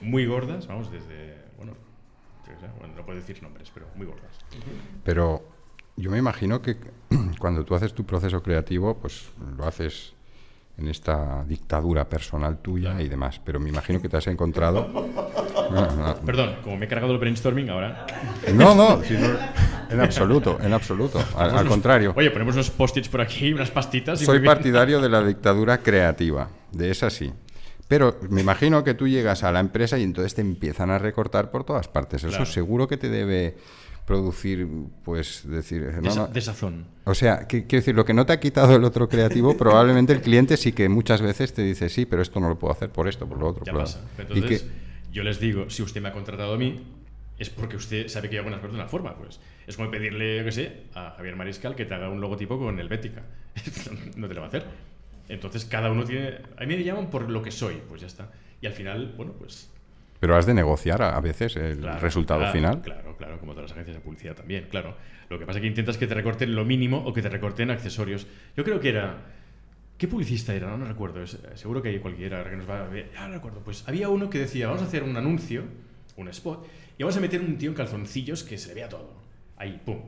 Muy 0.00 0.26
gordas, 0.26 0.66
vamos, 0.66 0.90
desde, 0.92 1.36
bueno, 1.56 1.74
bueno, 2.78 2.94
no 2.96 3.04
puedo 3.04 3.18
decir 3.18 3.42
nombres, 3.42 3.70
pero 3.72 3.86
muy 3.96 4.06
gordas. 4.06 4.30
Pero 5.04 5.42
yo 5.96 6.10
me 6.10 6.18
imagino 6.18 6.60
que 6.62 6.76
cuando 7.38 7.64
tú 7.64 7.74
haces 7.74 7.92
tu 7.94 8.04
proceso 8.04 8.42
creativo, 8.42 8.96
pues 8.96 9.30
lo 9.56 9.66
haces 9.66 10.14
en 10.78 10.88
esta 10.88 11.44
dictadura 11.44 12.08
personal 12.08 12.58
tuya 12.58 13.00
y 13.00 13.08
demás. 13.08 13.40
Pero 13.44 13.60
me 13.60 13.68
imagino 13.68 14.00
que 14.00 14.08
te 14.08 14.16
has 14.16 14.26
encontrado. 14.26 14.88
No, 15.70 15.86
no, 15.96 16.14
Perdón, 16.24 16.56
como 16.64 16.76
me 16.76 16.86
he 16.86 16.88
cargado 16.88 17.12
el 17.12 17.18
brainstorming 17.18 17.68
ahora. 17.70 18.06
no, 18.54 18.74
no, 18.74 19.02
si 19.04 19.14
no- 19.14 19.36
en 19.90 20.00
absoluto, 20.00 20.58
en 20.62 20.72
absoluto. 20.72 21.18
Al, 21.36 21.50
al 21.50 21.50
ponemos 21.50 21.60
unos- 21.60 21.68
contrario, 21.68 22.14
Oye, 22.16 22.30
ponemos 22.30 22.54
unos 22.54 22.70
post-its 22.70 23.08
por 23.10 23.20
aquí, 23.20 23.52
unas 23.52 23.70
pastitas. 23.70 24.22
y 24.22 24.24
soy 24.24 24.40
partidario 24.40 25.00
de 25.02 25.10
la 25.10 25.22
dictadura 25.22 25.78
creativa, 25.78 26.48
de 26.72 26.90
esa 26.90 27.10
sí. 27.10 27.30
Pero 27.92 28.18
me 28.30 28.40
imagino 28.40 28.82
que 28.82 28.94
tú 28.94 29.06
llegas 29.06 29.44
a 29.44 29.52
la 29.52 29.60
empresa 29.60 29.98
y 29.98 30.02
entonces 30.02 30.34
te 30.34 30.40
empiezan 30.40 30.88
a 30.88 30.98
recortar 30.98 31.50
por 31.50 31.62
todas 31.64 31.88
partes. 31.88 32.22
Eso 32.24 32.28
Claro. 32.30 32.46
seguro 32.46 32.88
que 32.88 32.96
te 32.96 33.10
debe 33.10 33.54
producir, 34.06 34.66
pues, 35.04 35.42
decir... 35.46 35.82
no, 36.00 36.00
Desa- 36.10 36.28
Desazón. 36.32 36.86
O 37.04 37.14
sea, 37.14 37.46
quiero 37.46 37.66
decir, 37.68 37.94
lo 37.94 38.06
que 38.06 38.14
no 38.14 38.24
te 38.24 38.32
ha 38.32 38.40
quitado 38.40 38.74
el 38.76 38.84
otro 38.84 39.10
creativo, 39.10 39.54
probablemente 39.58 40.14
el 40.14 40.22
cliente 40.22 40.56
sí 40.56 40.72
que 40.72 40.88
muchas 40.88 41.20
veces 41.20 41.52
te 41.52 41.60
dice, 41.60 41.90
sí, 41.90 42.06
pero 42.06 42.22
esto 42.22 42.40
no 42.40 42.48
lo 42.48 42.58
puedo 42.58 42.72
hacer 42.72 42.88
por 42.88 43.08
esto, 43.08 43.28
por 43.28 43.36
lo 43.36 43.48
otro. 43.48 43.62
Ya 43.66 43.72
por 43.72 43.82
pasa. 43.82 44.00
otro". 44.18 44.34
Y 44.34 44.38
Entonces, 44.38 44.62
que- 44.62 45.12
yo 45.12 45.22
les 45.22 45.38
digo, 45.38 45.68
si 45.68 45.82
usted 45.82 46.00
me 46.00 46.08
ha 46.08 46.12
contratado 46.12 46.54
a 46.54 46.56
mí, 46.56 46.82
es 47.38 47.50
porque 47.50 47.76
usted 47.76 48.08
sabe 48.08 48.30
que 48.30 48.36
yo 48.36 48.40
hago 48.40 48.48
las 48.48 48.60
cosas 48.60 48.72
de 48.72 48.80
una 48.80 48.88
forma. 48.88 49.14
Pues 49.18 49.38
es 49.66 49.76
como 49.76 49.90
pedirle, 49.90 50.38
yo 50.38 50.44
qué 50.46 50.52
sé, 50.52 50.84
a 50.94 51.10
Javier 51.18 51.36
Mariscal 51.36 51.74
que 51.76 51.84
te 51.84 51.92
haga 51.92 52.08
un 52.08 52.22
logotipo 52.22 52.58
con 52.58 52.78
Helvética. 52.80 53.22
no 54.16 54.28
te 54.28 54.32
lo 54.34 54.40
va 54.40 54.46
a 54.46 54.48
hacer. 54.48 54.64
Entonces, 55.32 55.64
cada 55.64 55.90
uno 55.90 56.04
tiene... 56.04 56.38
A 56.58 56.60
mí 56.66 56.76
me 56.76 56.84
llaman 56.84 57.08
por 57.08 57.30
lo 57.30 57.42
que 57.42 57.50
soy, 57.50 57.80
pues 57.88 58.02
ya 58.02 58.06
está. 58.06 58.30
Y 58.60 58.66
al 58.66 58.74
final, 58.74 59.14
bueno, 59.16 59.32
pues... 59.32 59.70
pero 60.20 60.36
has 60.36 60.44
de 60.44 60.52
negociar 60.54 61.02
a, 61.02 61.18
veces 61.20 61.56
el 61.56 61.78
claro, 61.78 61.98
resultado 62.00 62.40
claro, 62.40 62.52
final. 62.52 62.80
Claro, 62.82 63.16
claro, 63.16 63.38
como 63.40 63.52
todas 63.52 63.70
las 63.70 63.72
agencias 63.72 63.96
de 63.96 64.02
publicidad 64.02 64.34
también, 64.34 64.66
claro. 64.70 64.94
Lo 65.30 65.38
que 65.38 65.46
pasa 65.46 65.58
es 65.58 65.62
que 65.62 65.68
intentas 65.68 65.96
que 65.96 66.06
te 66.06 66.14
recorten 66.14 66.54
lo 66.54 66.64
mínimo 66.66 66.98
o 66.98 67.12
que 67.14 67.22
te 67.22 67.30
recorten 67.30 67.70
accesorios. 67.70 68.26
Yo 68.56 68.62
creo 68.62 68.78
que 68.78 68.90
era... 68.90 69.16
¿Qué 69.96 70.06
publicista 70.06 70.54
era? 70.54 70.68
No, 70.68 70.76
no 70.76 70.84
recuerdo. 70.84 71.22
es- 71.22 71.38
seguro 71.54 71.80
que 71.80 71.88
hay 71.88 71.98
cualquiera 71.98 72.44
que 72.44 72.56
nos 72.56 72.68
va 72.68 72.84
a 72.84 72.88
ver. 72.88 73.10
Ya 73.14 73.26
no 73.26 73.34
recuerdo. 73.34 73.60
Pues 73.60 73.88
había 73.88 74.10
uno 74.10 74.28
que 74.28 74.38
decía, 74.38 74.66
vamos 74.66 74.82
a 74.82 74.84
hacer 74.84 75.02
un 75.02 75.16
anuncio, 75.16 75.64
un 76.16 76.28
spot, 76.28 76.66
y 76.98 77.02
vamos 77.02 77.16
a 77.16 77.20
meter 77.20 77.40
un 77.40 77.56
tío 77.56 77.70
en 77.70 77.76
calzoncillos 77.76 78.42
que 78.44 78.58
se 78.58 78.68
le 78.68 78.74
vea 78.74 78.88
todo. 78.88 79.14
Ahí, 79.56 79.80
pum. 79.84 79.98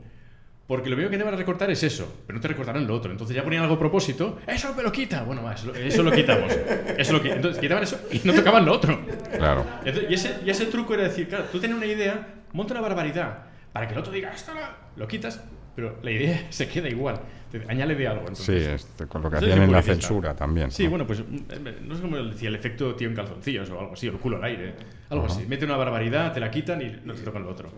Porque 0.67 0.89
lo 0.89 0.97
primero 0.97 1.11
que 1.11 1.19
te 1.19 1.25
van 1.25 1.35
a 1.35 1.37
recortar 1.37 1.71
es 1.71 1.83
eso, 1.83 2.23
pero 2.27 2.37
no 2.39 2.41
te 2.41 2.49
recortarán 2.49 2.87
lo 2.87 2.95
otro. 2.95 3.13
Entonces 3.13 3.37
ya 3.37 3.45
ponían 3.45 3.63
algo 3.65 3.75
a 3.75 3.79
propósito, 3.79 4.39
eso 4.47 4.73
me 4.75 4.83
lo 4.83 4.91
quita. 4.91 5.23
Bueno, 5.23 5.43
va, 5.43 5.53
eso, 5.55 5.67
lo- 5.67 5.75
eso 5.75 6.03
lo 6.03 6.11
quitamos. 6.11 6.51
Eso 6.97 7.13
lo 7.13 7.25
Entonces 7.25 7.61
quitaban 7.61 7.83
eso 7.85 7.99
y 8.11 8.21
no 8.27 8.33
tocaban 8.33 8.65
lo 8.65 8.73
otro. 8.73 8.99
Claro. 9.37 9.67
Entonces, 9.85 10.11
y, 10.11 10.15
ese, 10.15 10.39
y 10.45 10.49
ese 10.51 10.67
truco 10.67 10.95
era 10.95 11.03
decir, 11.03 11.29
claro, 11.29 11.45
tú 11.53 11.59
tienes 11.61 11.77
una 11.77 11.87
idea, 11.87 12.37
monta 12.53 12.73
una 12.73 12.81
barbaridad, 12.81 13.45
para 13.75 13.87
que 13.87 13.93
el 13.93 13.99
otro 14.01 14.11
diga, 14.13 14.33
esto 14.33 14.55
no, 14.55 14.61
lo 14.97 15.07
quitas, 15.07 15.45
pero 15.77 15.99
la 16.03 16.11
idea 16.11 16.47
se 16.51 16.67
queda 16.67 16.89
igual. 16.89 17.21
Te- 17.53 17.63
Añádele 17.69 18.09
algo. 18.09 18.23
Sí, 18.35 18.53
Entonces. 18.53 18.67
este, 18.87 19.07
con 19.07 19.21
lo 19.21 19.31
que 19.31 19.37
hacían 19.37 19.63
en 19.63 19.71
la 19.71 19.83
censura 19.83 20.35
también. 20.35 20.71
Sí, 20.71 20.85
¿no? 20.85 20.91
bueno, 20.91 21.07
pues 21.07 21.21
mm, 21.21 21.87
no 21.87 21.95
sé 21.95 22.01
cómo 22.01 22.17
decía 22.17 22.49
el 22.49 22.55
efecto 22.55 22.95
tío 22.95 23.09
en 23.09 23.15
calzoncillos 23.15 23.69
o 23.69 23.79
algo 23.81 23.93
así, 23.93 24.09
o 24.09 24.13
el 24.13 24.19
culo 24.19 24.39
al 24.39 24.45
aire. 24.45 24.75
Algo 25.11 25.27
Ajá. 25.27 25.35
así. 25.35 25.47
Mete 25.47 25.67
una 25.67 25.77
barbaridad, 25.77 26.33
te 26.33 26.41
la 26.41 26.51
quitan 26.51 26.81
y 26.81 27.01
no 27.05 27.13
te 27.13 27.21
tocan 27.21 27.43
lo 27.43 27.51
otro. 27.51 27.71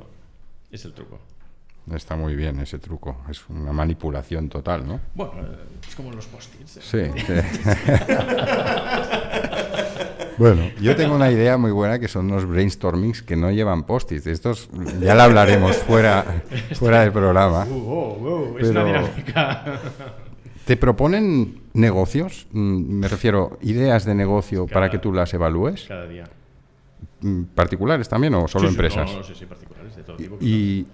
Es 0.70 0.84
el 0.84 0.92
truco. 0.94 1.20
Está 1.94 2.16
muy 2.16 2.34
bien 2.34 2.58
ese 2.58 2.78
truco. 2.78 3.18
Es 3.30 3.48
una 3.48 3.72
manipulación 3.72 4.48
total, 4.48 4.86
¿no? 4.86 5.00
Bueno, 5.14 5.32
eh, 5.38 5.56
es 5.88 5.94
como 5.94 6.10
los 6.12 6.26
post-its. 6.26 6.78
eh. 6.78 6.80
Sí. 6.82 7.02
sí. 7.26 7.32
bueno, 10.38 10.62
yo 10.80 10.96
tengo 10.96 11.14
una 11.14 11.30
idea 11.30 11.56
muy 11.56 11.70
buena 11.70 11.98
que 11.98 12.08
son 12.08 12.26
unos 12.30 12.44
brainstormings 12.44 13.22
que 13.22 13.36
no 13.36 13.50
llevan 13.50 13.84
post-its. 13.84 14.26
Estos 14.26 14.68
ya 15.00 15.14
la 15.14 15.24
hablaremos 15.24 15.76
fuera, 15.76 16.42
fuera 16.74 17.00
del 17.02 17.12
programa. 17.12 17.64
Uh, 17.66 17.88
oh, 17.88 18.18
oh, 18.54 18.58
es 18.58 18.68
una 18.68 18.84
dinámica. 18.84 19.80
¿Te 20.64 20.76
proponen 20.76 21.60
negocios? 21.74 22.48
Mm, 22.50 22.98
Me 22.98 23.08
refiero, 23.08 23.56
ideas 23.62 24.04
de 24.04 24.14
negocio 24.16 24.66
para 24.66 24.90
que 24.90 24.98
tú 24.98 25.12
las 25.12 25.32
evalúes. 25.32 25.84
Cada 25.86 26.06
día. 26.08 26.24
Mm, 27.20 27.44
¿Particulares 27.54 28.08
también 28.08 28.34
o 28.34 28.48
solo 28.48 28.64
Sí, 28.64 28.68
sí, 28.68 28.74
empresas? 28.74 29.10
No, 29.12 29.18
no, 29.18 29.24
sí, 29.24 29.32
sí, 29.36 29.46
particulares, 29.46 29.94
de 29.94 30.02
todo 30.02 30.16
tipo. 30.16 30.36
Y 30.40 30.84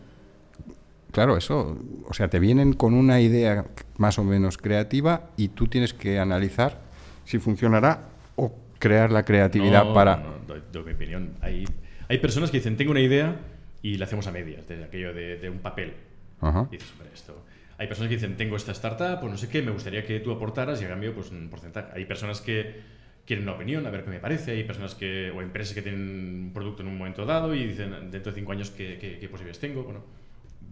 claro, 1.13 1.37
eso, 1.37 1.79
o 2.09 2.15
sea, 2.15 2.29
te 2.29 2.41
vienen 2.41 2.73
con 2.73 2.95
una 2.95 3.21
idea 3.21 3.67
más 3.99 4.19
o 4.19 4.25
menos 4.25 4.59
creativa 4.59 5.31
y 5.37 5.49
tú 5.49 5.69
tienes 5.69 5.95
que 5.95 6.19
analizar 6.19 6.81
si 7.25 7.39
funcionará 7.39 8.09
o 8.35 8.53
crear 8.79 9.13
la 9.13 9.25
creatividad 9.25 9.85
No, 9.85 9.95
para... 9.95 10.17
no, 10.17 10.23
no, 10.23 10.39
doy, 10.47 10.63
doy 10.73 10.85
mi 10.85 10.93
opinión. 10.93 11.35
Hay, 11.41 11.65
hay 12.09 12.19
personas 12.19 12.51
que 12.51 12.57
dicen, 12.57 12.77
tengo 12.77 12.91
una 12.91 13.01
idea 13.01 13.37
y 13.83 13.97
la 13.97 14.07
hacemos 14.07 14.27
a 14.27 14.33
medias, 14.33 14.67
de 14.67 14.85
aquello 14.85 15.15
de, 15.15 15.37
de 15.39 15.49
un 15.49 15.59
papel. 15.59 15.95
Ajá. 16.41 16.67
Y 16.71 16.77
dices, 16.77 16.93
esto... 17.15 17.45
Hay 17.79 17.89
personas 17.89 18.11
que 18.11 18.15
dicen, 18.15 18.37
tengo 18.37 18.55
esta 18.55 18.71
startup, 18.73 19.19
pues 19.19 19.33
no 19.33 19.37
sé 19.37 19.49
qué, 19.49 19.61
me 19.61 19.73
gustaría 19.73 20.05
que 20.05 20.21
tú 20.21 20.31
aportaras 20.31 20.81
y 20.81 20.85
a 20.85 20.89
cambio, 20.89 21.15
pues 21.15 21.33
un 21.33 21.49
porcentaje. 21.49 21.89
Hay 21.95 22.05
personas 22.05 22.41
que 22.41 22.81
quieren 23.27 23.45
una 23.45 23.57
opinión, 23.57 23.85
a 23.87 23.91
ver 23.91 24.05
qué 24.05 24.11
me 24.11 24.21
parece. 24.21 24.53
Hay 24.53 24.63
personas 24.63 24.95
que, 24.95 25.33
o 25.33 25.43
empresas 25.43 25.75
que 25.75 25.83
tienen 25.83 26.01
un 26.01 26.51
producto 26.55 26.83
en 26.83 26.89
un 26.89 26.99
momento 26.99 27.27
dado 27.27 27.55
y 27.57 27.67
dicen, 27.67 27.91
dentro 28.13 28.31
de 28.31 28.39
cinco 28.39 28.53
años, 28.53 28.71
¿qué, 28.71 28.99
qué, 29.01 29.19
qué 29.19 29.29
posibilidades 29.29 29.59
tengo? 29.59 29.83
Bueno, 29.83 30.05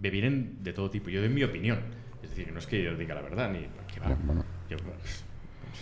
me 0.00 0.10
vienen 0.10 0.58
de 0.62 0.72
todo 0.72 0.90
tipo. 0.90 1.10
Yo 1.10 1.20
doy 1.20 1.28
mi 1.28 1.42
opinión. 1.44 1.78
Es 2.22 2.30
decir, 2.30 2.46
que 2.46 2.52
no 2.52 2.58
es 2.58 2.66
que 2.66 2.82
yo 2.82 2.94
diga 2.96 3.14
la 3.14 3.22
verdad, 3.22 3.50
ni... 3.50 3.60
¿qué 3.92 4.00
va? 4.00 4.14
Bueno. 4.24 4.44
Yo, 4.68 4.76
pues, 4.78 5.24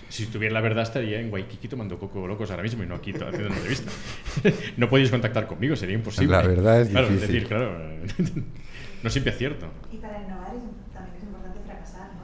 Si 0.09 0.27
tuviera 0.27 0.55
la 0.55 0.61
verdad 0.61 0.85
estaría 0.85 1.21
en 1.21 1.33
Waikiki 1.33 1.69
tomando 1.69 1.99
coco 1.99 2.27
locos 2.27 2.51
ahora 2.51 2.62
mismo 2.62 2.83
y 2.85 2.87
no 2.87 2.95
aquí 2.95 3.12
haciendo 3.12 3.47
una 3.49 3.57
entrevista. 3.57 3.91
no 4.77 4.89
podéis 4.89 5.11
contactar 5.11 5.47
conmigo, 5.47 5.77
sería 5.77 5.95
imposible. 5.97 6.31
La 6.37 6.43
verdad 6.43 6.81
es 6.83 6.89
claro, 6.89 7.09
difícil. 7.09 7.33
decir, 7.33 7.49
claro, 7.49 7.79
no 9.03 9.11
siempre 9.11 9.33
es 9.33 9.39
cierto. 9.39 9.69
Y 9.93 9.97
para 9.99 10.21
innovar 10.23 10.55
es- 10.55 10.93
también 10.95 11.16
es 11.16 11.23
importante 11.25 11.61
fracasar, 11.66 12.09
¿no? 12.14 12.23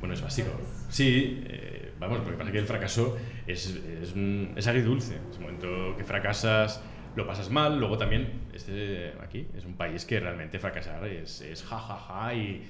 Bueno, 0.00 0.14
es 0.14 0.22
básico. 0.22 0.50
Sí, 0.88 1.42
eh, 1.46 1.92
vamos, 1.98 2.18
lo 2.18 2.24
que 2.24 2.32
pasa 2.32 2.44
es 2.48 2.52
que 2.52 2.58
el 2.58 2.66
fracaso 2.66 3.16
es, 3.46 3.66
es, 4.02 4.14
es 4.56 4.66
agridulce. 4.66 5.16
Es 5.30 5.36
un 5.38 5.42
momento 5.42 5.96
que 5.96 6.04
fracasas, 6.04 6.80
lo 7.16 7.26
pasas 7.26 7.50
mal, 7.50 7.78
luego 7.78 7.96
también, 7.96 8.42
este, 8.52 9.12
aquí 9.22 9.46
es 9.56 9.64
un 9.64 9.74
país 9.74 10.04
que 10.04 10.20
realmente 10.20 10.58
fracasar 10.58 11.06
es, 11.08 11.40
es 11.40 11.62
ja, 11.64 11.78
ja, 11.78 11.96
ja, 11.96 12.34
y, 12.34 12.62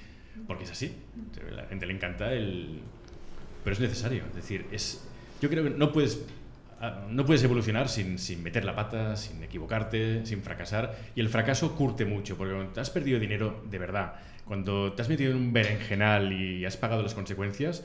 porque 0.47 0.63
es 0.63 0.71
así. 0.71 0.95
La 1.51 1.65
gente 1.65 1.85
le 1.85 1.93
encanta 1.93 2.33
el... 2.33 2.79
Pero 3.63 3.73
es 3.73 3.79
necesario, 3.81 4.23
es 4.29 4.35
decir, 4.35 4.65
es, 4.71 5.05
yo 5.41 5.49
creo 5.49 5.65
que 5.65 5.71
no 5.71 5.91
puedes, 5.91 6.25
ah, 6.79 7.05
no 7.09 7.25
puedes 7.25 7.43
evolucionar 7.43 7.89
sin, 7.89 8.17
sin 8.17 8.41
meter 8.41 8.63
la 8.63 8.73
pata, 8.73 9.17
sin 9.17 9.43
equivocarte, 9.43 10.25
sin 10.25 10.41
fracasar. 10.41 10.97
Y 11.13 11.19
el 11.19 11.27
fracaso 11.27 11.75
curte 11.75 12.05
mucho, 12.05 12.37
porque 12.37 12.53
cuando 12.53 12.71
te 12.71 12.79
has 12.79 12.89
perdido 12.89 13.19
dinero 13.19 13.63
de 13.69 13.77
verdad, 13.77 14.13
cuando 14.45 14.93
te 14.93 15.01
has 15.01 15.09
metido 15.09 15.31
en 15.31 15.37
un 15.37 15.51
berenjenal 15.51 16.31
y 16.31 16.63
has 16.63 16.77
pagado 16.77 17.03
las 17.03 17.13
consecuencias, 17.13 17.83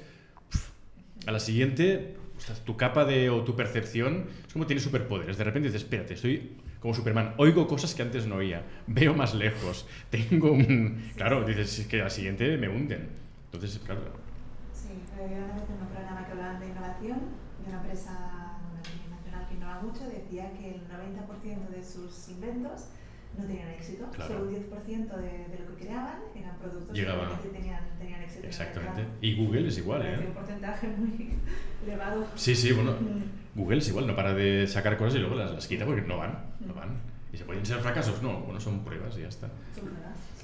a 1.26 1.32
la 1.32 1.40
siguiente, 1.40 2.14
ostras, 2.42 2.60
tu 2.64 2.76
capa 2.76 3.04
de, 3.04 3.30
o 3.30 3.44
tu 3.44 3.54
percepción 3.54 4.26
es 4.46 4.52
como 4.52 4.66
tienes 4.66 4.82
superpoderes. 4.82 5.38
De 5.38 5.44
repente 5.44 5.68
dices, 5.68 5.82
espérate, 5.82 6.14
estoy 6.14 6.56
como 6.80 6.92
Superman, 6.92 7.34
oigo 7.38 7.68
cosas 7.68 7.94
que 7.94 8.02
antes 8.02 8.26
no 8.26 8.36
oía, 8.36 8.64
veo 8.88 9.14
más 9.14 9.32
lejos, 9.34 9.86
tengo 10.10 10.50
un... 10.50 11.12
Claro, 11.16 11.44
dices, 11.44 11.78
es 11.78 11.86
que 11.86 11.98
la 11.98 12.10
siguiente 12.10 12.56
me 12.58 12.68
hunden. 12.68 13.10
Entonces, 13.44 13.80
claro, 13.84 14.00
Sí, 14.74 14.88
pero 15.14 15.28
yo 15.28 15.36
una 15.36 15.54
vez 15.54 15.70
en 15.70 15.82
un 15.82 15.88
programa 15.88 16.26
que 16.26 16.32
hablaban 16.32 16.58
de 16.58 16.66
innovación, 16.66 17.18
de 17.62 17.68
una 17.68 17.80
empresa 17.80 18.58
multinacional 18.74 19.46
que 19.46 19.54
innova 19.54 19.80
mucho, 19.80 20.00
decía 20.10 20.50
que 20.58 20.74
el 20.74 20.80
90% 20.90 21.68
de 21.68 21.82
sus 21.84 22.28
inventos 22.28 22.88
no 23.38 23.44
tenían 23.44 23.68
éxito. 23.70 24.06
Claro. 24.12 24.34
Solo 24.34 24.48
un 24.48 24.54
10% 24.54 25.16
de, 25.16 25.48
de 25.48 25.58
lo 25.58 25.76
que 25.76 25.84
creaban 25.84 26.16
eran 26.36 26.56
productos 26.58 26.96
Llegaba. 26.96 27.40
que 27.42 27.48
tenían, 27.48 27.80
tenían 27.98 28.22
éxito. 28.22 28.46
exactamente. 28.46 29.04
Y 29.20 29.34
Google 29.36 29.68
es 29.68 29.78
igual, 29.78 30.02
¿eh? 30.02 30.24
un 30.26 30.34
porcentaje 30.34 30.88
muy 30.88 31.30
elevado. 31.86 32.26
Sí, 32.36 32.54
sí, 32.54 32.72
bueno, 32.72 32.92
Mm. 32.92 33.58
Google 33.58 33.78
es 33.78 33.88
igual, 33.88 34.06
no 34.06 34.16
para 34.16 34.32
de 34.34 34.66
sacar 34.66 34.96
cosas 34.96 35.16
y 35.16 35.18
luego 35.18 35.34
las, 35.34 35.52
las 35.52 35.66
quita 35.66 35.84
porque 35.84 36.02
no 36.02 36.16
van, 36.18 36.38
no 36.66 36.72
van. 36.74 36.96
¿Y 37.32 37.36
se 37.36 37.44
pueden 37.44 37.64
ser 37.66 37.78
fracasos? 37.80 38.22
No, 38.22 38.40
bueno, 38.40 38.60
son 38.60 38.82
pruebas 38.84 39.16
y 39.18 39.22
ya 39.22 39.28
está. 39.28 39.48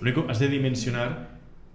Lo 0.01 0.03
único, 0.03 0.27
has 0.31 0.39
de 0.39 0.49
dimensionar 0.49 1.29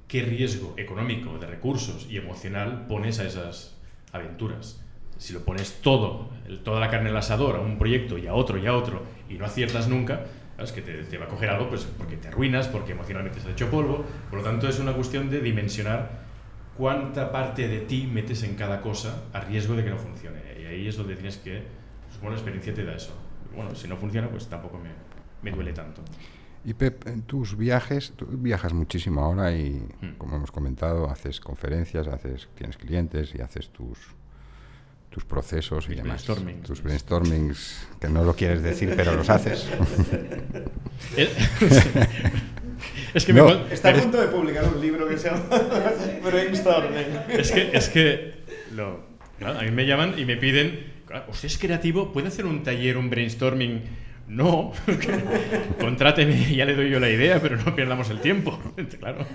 qué 0.08 0.22
riesgo 0.24 0.74
económico, 0.78 1.38
de 1.40 1.48
recursos 1.48 2.08
y 2.10 2.18
emocional 2.18 2.86
pones 2.88 3.20
a 3.20 3.26
esas 3.26 3.76
aventuras. 4.12 4.80
Si 5.18 5.34
lo 5.34 5.40
pones 5.46 5.80
todo, 5.82 6.30
el- 6.48 6.60
toda 6.60 6.80
la 6.80 6.90
carne 6.90 7.10
al 7.10 7.18
asador 7.18 7.56
a 7.56 7.60
un 7.62 7.78
proyecto 7.80 8.18
y 8.18 8.28
a 8.28 8.34
otro 8.34 8.58
y 8.58 8.68
a 8.68 8.74
otro 8.76 9.04
y 9.30 9.36
no 9.36 9.46
aciertas 9.46 9.88
nunca, 9.88 10.26
es 10.58 10.72
que 10.72 10.82
te, 10.82 11.04
te 11.04 11.18
va 11.18 11.26
a 11.26 11.28
coger 11.28 11.50
algo 11.50 11.70
pues, 11.70 11.84
porque 11.98 12.18
te 12.18 12.28
arruinas, 12.28 12.68
porque 12.68 12.92
emocionalmente 12.92 13.40
se 13.40 13.48
ha 13.50 13.52
hecho 13.52 13.70
polvo. 13.70 14.04
Por 14.30 14.40
lo 14.40 14.46
tanto, 14.46 14.68
es 14.68 14.80
una 14.80 14.94
cuestión 14.94 15.30
de 15.30 15.42
dimensionar 15.42 16.24
cuánta 16.78 17.32
parte 17.32 17.68
de 17.68 17.80
ti 17.82 18.08
metes 18.12 18.44
en 18.44 18.56
cada 18.56 18.82
cosa 18.82 19.24
a 19.34 19.42
riesgo 19.42 19.76
de 19.76 19.84
que 19.84 19.90
no 19.90 19.98
funcione. 19.98 20.40
Y 20.62 20.66
ahí 20.66 20.88
es 20.88 20.98
donde 20.98 21.16
tienes 21.16 21.38
que, 21.38 21.64
pues, 22.08 22.20
bueno, 22.20 22.32
la 22.32 22.36
experiencia 22.38 22.74
te 22.74 22.84
da 22.84 22.96
eso. 22.96 23.14
Bueno, 23.56 23.76
si 23.76 23.88
no 23.88 23.98
funciona, 23.98 24.30
pues 24.30 24.48
tampoco 24.48 24.78
me, 24.80 24.90
me 25.42 25.56
duele 25.56 25.74
tanto. 25.74 26.02
Y 26.66 26.74
Pep, 26.76 27.08
en 27.08 27.24
tus 27.24 27.58
viajes, 27.58 28.14
tú 28.16 28.26
viajas 28.26 28.72
muchísimo 28.74 29.22
ahora 29.22 29.52
y, 29.52 29.86
Hmm. 30.02 30.14
como 30.18 30.38
hemos 30.38 30.52
comentado, 30.52 31.10
haces 31.10 31.40
conferencias, 31.42 32.08
haces, 32.08 32.48
tienes 32.56 32.78
clientes 32.78 33.36
y 33.36 33.42
haces 33.42 33.70
tus, 33.70 33.98
tus 35.14 35.26
procesos 35.26 35.86
y 35.90 35.96
demás. 35.96 36.26
brainstormings. 36.26 36.64
Tus 36.68 36.82
brainstormings, 36.82 37.88
que 38.02 38.10
no 38.10 38.24
lo 38.24 38.36
quieres 38.36 38.64
decir, 38.64 38.94
pero 38.98 39.14
los 39.16 39.30
haces. 39.30 39.68
Es, 43.14 43.26
que 43.26 43.34
No. 43.34 43.46
me, 43.46 43.74
Está 43.74 43.90
a 43.90 43.94
punto 43.94 44.20
de 44.20 44.28
publicar 44.28 44.66
un 44.68 44.82
libro 44.82 45.08
que 45.08 45.18
se 45.18 45.30
llama 45.30 45.44
Brainstorming. 46.24 47.06
es 47.30 47.52
que, 47.52 47.70
es 47.72 47.90
que 47.90 48.34
lo- 48.76 49.06
claro, 49.38 49.60
a 49.60 49.64
mí 49.64 49.72
me 49.72 49.86
llaman 49.86 50.16
y 50.18 50.26
me 50.26 50.36
piden, 50.38 50.92
"Claro, 51.08 51.26
¿usted 51.30 51.46
es 51.48 51.58
creativo? 51.60 52.12
¿Puede 52.12 52.30
hacer 52.30 52.46
un 52.46 52.64
taller, 52.64 52.98
un 52.98 53.10
brainstorming? 53.12 53.82
No, 54.28 54.72
contráteme 55.80 56.34
y 56.50 56.56
ya 56.56 56.66
le 56.66 56.76
doy 56.76 56.90
yo 56.90 57.00
la 57.00 57.10
idea, 57.10 57.42
pero 57.42 57.58
no 57.58 57.76
perdamos 57.76 58.10
el 58.10 58.20
tiempo. 58.22 58.58
Claro, 59.00 59.26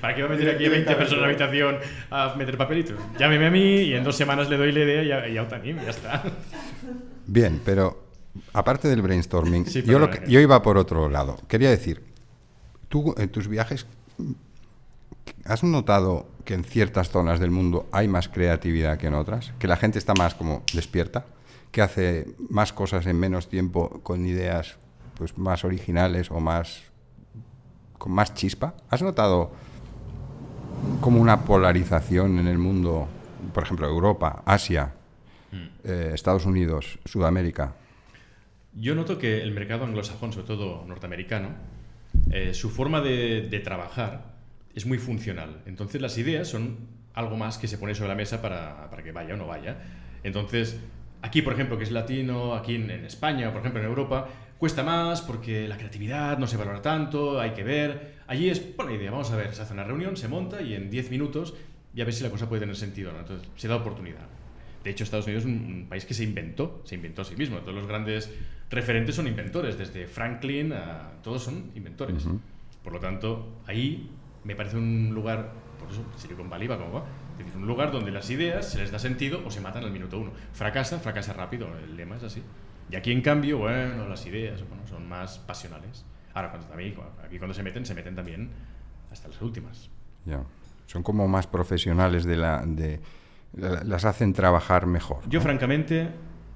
¿para 0.00 0.14
qué 0.14 0.22
va 0.22 0.28
a 0.28 0.32
meter 0.32 0.54
aquí 0.54 0.66
a 0.66 0.70
20 0.70 0.94
personas 0.94 1.12
en 1.14 1.20
la 1.20 1.26
habitación 1.28 1.76
a 2.10 2.34
meter 2.36 2.56
papelitos? 2.58 2.96
Llámeme 3.18 3.46
a 3.46 3.50
mí 3.50 3.76
y 3.82 3.94
en 3.94 4.04
dos 4.04 4.16
semanas 4.16 4.48
le 4.50 4.56
doy 4.56 4.70
la 4.72 4.80
idea 4.80 5.28
y 5.28 5.36
in, 5.68 5.76
ya 5.82 5.90
está. 5.90 6.22
Bien, 7.26 7.60
pero 7.64 8.04
aparte 8.52 8.88
del 8.88 9.00
brainstorming, 9.02 9.66
Sí, 9.66 9.82
yo, 9.82 9.98
lo 9.98 10.06
perdona, 10.06 10.12
que- 10.20 10.24
que- 10.26 10.30
yo 10.30 10.40
iba 10.40 10.60
por 10.62 10.76
otro 10.78 11.08
lado. 11.08 11.38
Quería 11.48 11.70
decir, 11.70 12.02
tú 12.88 13.14
en 13.16 13.30
tus 13.30 13.48
viajes, 13.48 13.86
¿has 15.44 15.62
notado 15.62 16.28
que 16.44 16.54
en 16.54 16.64
ciertas 16.64 17.10
zonas 17.10 17.40
del 17.40 17.50
mundo 17.50 17.88
hay 17.92 18.08
más 18.08 18.28
creatividad 18.28 18.98
que 18.98 19.06
en 19.06 19.14
otras? 19.14 19.52
¿Que 19.58 19.68
la 19.68 19.76
gente 19.76 19.98
está 19.98 20.14
más 20.14 20.34
como 20.34 20.62
despierta? 20.72 21.26
¿Que 21.70 21.82
hace 21.82 22.34
más 22.48 22.72
cosas 22.72 23.06
en 23.06 23.18
menos 23.18 23.48
tiempo 23.48 24.00
con 24.02 24.26
ideas 24.26 24.76
pues, 25.16 25.36
más 25.38 25.64
originales 25.64 26.30
o 26.30 26.40
más 26.40 26.82
con 27.98 28.12
más 28.12 28.34
chispa? 28.34 28.74
¿Has 28.90 29.02
notado 29.02 29.52
como 31.00 31.20
una 31.20 31.44
polarización 31.44 32.38
en 32.38 32.46
el 32.46 32.58
mundo, 32.58 33.08
por 33.52 33.62
ejemplo, 33.62 33.88
Europa, 33.88 34.42
Asia, 34.44 34.94
eh, 35.84 36.10
Estados 36.12 36.44
Unidos, 36.44 36.98
Sudamérica? 37.04 37.74
Yo 38.74 38.94
noto 38.94 39.18
que 39.18 39.42
el 39.42 39.52
mercado 39.52 39.84
anglosajón, 39.84 40.32
sobre 40.32 40.46
todo 40.46 40.84
norteamericano, 40.86 41.50
eh, 42.30 42.52
su 42.54 42.70
forma 42.70 43.00
de, 43.00 43.48
de 43.48 43.60
trabajar 43.60 44.33
es 44.74 44.86
muy 44.86 44.98
funcional. 44.98 45.62
Entonces 45.66 46.00
las 46.00 46.16
ideas 46.18 46.48
son 46.48 46.78
algo 47.14 47.36
más 47.36 47.58
que 47.58 47.68
se 47.68 47.78
pone 47.78 47.94
sobre 47.94 48.08
la 48.08 48.14
mesa 48.14 48.42
para, 48.42 48.90
para 48.90 49.02
que 49.02 49.12
vaya 49.12 49.34
o 49.34 49.36
no 49.36 49.46
vaya. 49.46 49.78
Entonces, 50.22 50.78
aquí, 51.22 51.42
por 51.42 51.52
ejemplo, 51.52 51.78
que 51.78 51.84
es 51.84 51.92
latino, 51.92 52.54
aquí 52.54 52.74
en, 52.74 52.90
en 52.90 53.04
España, 53.04 53.50
por 53.50 53.60
ejemplo, 53.60 53.80
en 53.80 53.86
Europa, 53.86 54.28
cuesta 54.58 54.82
más 54.82 55.22
porque 55.22 55.68
la 55.68 55.76
creatividad 55.76 56.38
no 56.38 56.46
se 56.46 56.56
valora 56.56 56.82
tanto, 56.82 57.40
hay 57.40 57.52
que 57.52 57.62
ver. 57.62 58.14
Allí 58.26 58.48
es, 58.48 58.76
buena 58.76 58.92
idea, 58.92 59.10
vamos 59.10 59.30
a 59.30 59.36
ver, 59.36 59.54
se 59.54 59.62
hace 59.62 59.72
una 59.72 59.84
reunión, 59.84 60.16
se 60.16 60.28
monta 60.28 60.60
y 60.62 60.74
en 60.74 60.90
10 60.90 61.10
minutos 61.10 61.54
ya 61.94 62.04
ves 62.04 62.16
si 62.16 62.24
la 62.24 62.30
cosa 62.30 62.48
puede 62.48 62.60
tener 62.60 62.76
sentido 62.76 63.10
o 63.10 63.12
no. 63.12 63.20
Entonces, 63.20 63.48
se 63.56 63.68
da 63.68 63.76
oportunidad. 63.76 64.26
De 64.82 64.90
hecho, 64.90 65.04
Estados 65.04 65.26
Unidos 65.26 65.44
es 65.44 65.50
un, 65.50 65.86
país 65.88 66.04
que 66.04 66.12
se 66.12 66.24
inventó, 66.24 66.82
se 66.84 66.96
inventó 66.96 67.22
a 67.22 67.24
sí 67.24 67.36
mismo. 67.36 67.58
Todos 67.58 67.74
los 67.74 67.86
grandes 67.86 68.30
referentes 68.70 69.14
son 69.14 69.26
inventores, 69.26 69.78
desde 69.78 70.06
Franklin 70.06 70.72
a 70.72 71.12
todos 71.22 71.42
son 71.42 71.70
inventores. 71.74 72.26
Por 72.82 72.92
lo 72.92 73.00
tanto, 73.00 73.62
ahí 73.66 74.10
me 74.44 74.54
parece 74.56 74.76
un 74.76 75.10
lugar, 75.14 75.50
por 75.78 75.90
eso 75.90 76.04
Silicon 76.16 76.48
Valley 76.48 76.68
va 76.68 76.78
como 76.78 76.92
va, 76.92 77.04
es 77.38 77.44
decir, 77.44 77.56
un 77.56 77.66
lugar 77.66 77.90
donde 77.90 78.10
las 78.10 78.28
ideas 78.30 78.68
se 78.70 78.78
les 78.78 78.90
da 78.92 78.98
sentido 78.98 79.42
o 79.44 79.50
se 79.50 79.60
matan 79.60 79.84
al 79.84 79.90
minuto 79.90 80.18
uno. 80.18 80.30
Fracasa, 80.52 80.98
fracasa 81.00 81.32
rápido, 81.32 81.66
el 81.78 81.96
lema 81.96 82.16
es 82.16 82.22
así. 82.22 82.42
Y 82.90 82.96
aquí, 82.96 83.10
en 83.12 83.22
cambio, 83.22 83.58
bueno, 83.58 84.08
las 84.08 84.24
ideas 84.26 84.62
bueno, 84.68 84.86
son 84.86 85.08
más 85.08 85.38
pasionales. 85.38 86.04
Ahora, 86.34 86.50
cuando, 86.50 86.68
también, 86.68 86.94
aquí 87.24 87.38
cuando 87.38 87.54
se 87.54 87.62
meten, 87.62 87.86
se 87.86 87.94
meten 87.94 88.14
también 88.14 88.50
hasta 89.10 89.28
las 89.28 89.40
últimas. 89.40 89.88
Ya. 90.26 90.42
Son 90.86 91.02
como 91.02 91.26
más 91.26 91.46
profesionales 91.46 92.24
de 92.24 92.36
la, 92.36 92.62
de, 92.66 93.00
la- 93.56 93.82
las 93.84 94.04
hacen 94.04 94.32
trabajar 94.32 94.86
mejor. 94.86 95.18
Yo, 95.28 95.40
francamente, 95.40 96.08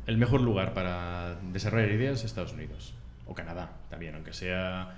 el 0.07 0.19
mejor 0.19 0.43
lugar 0.43 0.75
para 0.75 1.37
desarrollar 1.53 1.91
ideas 1.91 2.19
es 2.19 2.25
Estados 2.27 2.53
Unidos. 2.53 2.95
O 3.27 3.35
Canadá 3.35 3.73
también, 3.91 4.15
aunque 4.15 4.33
sea 4.33 4.95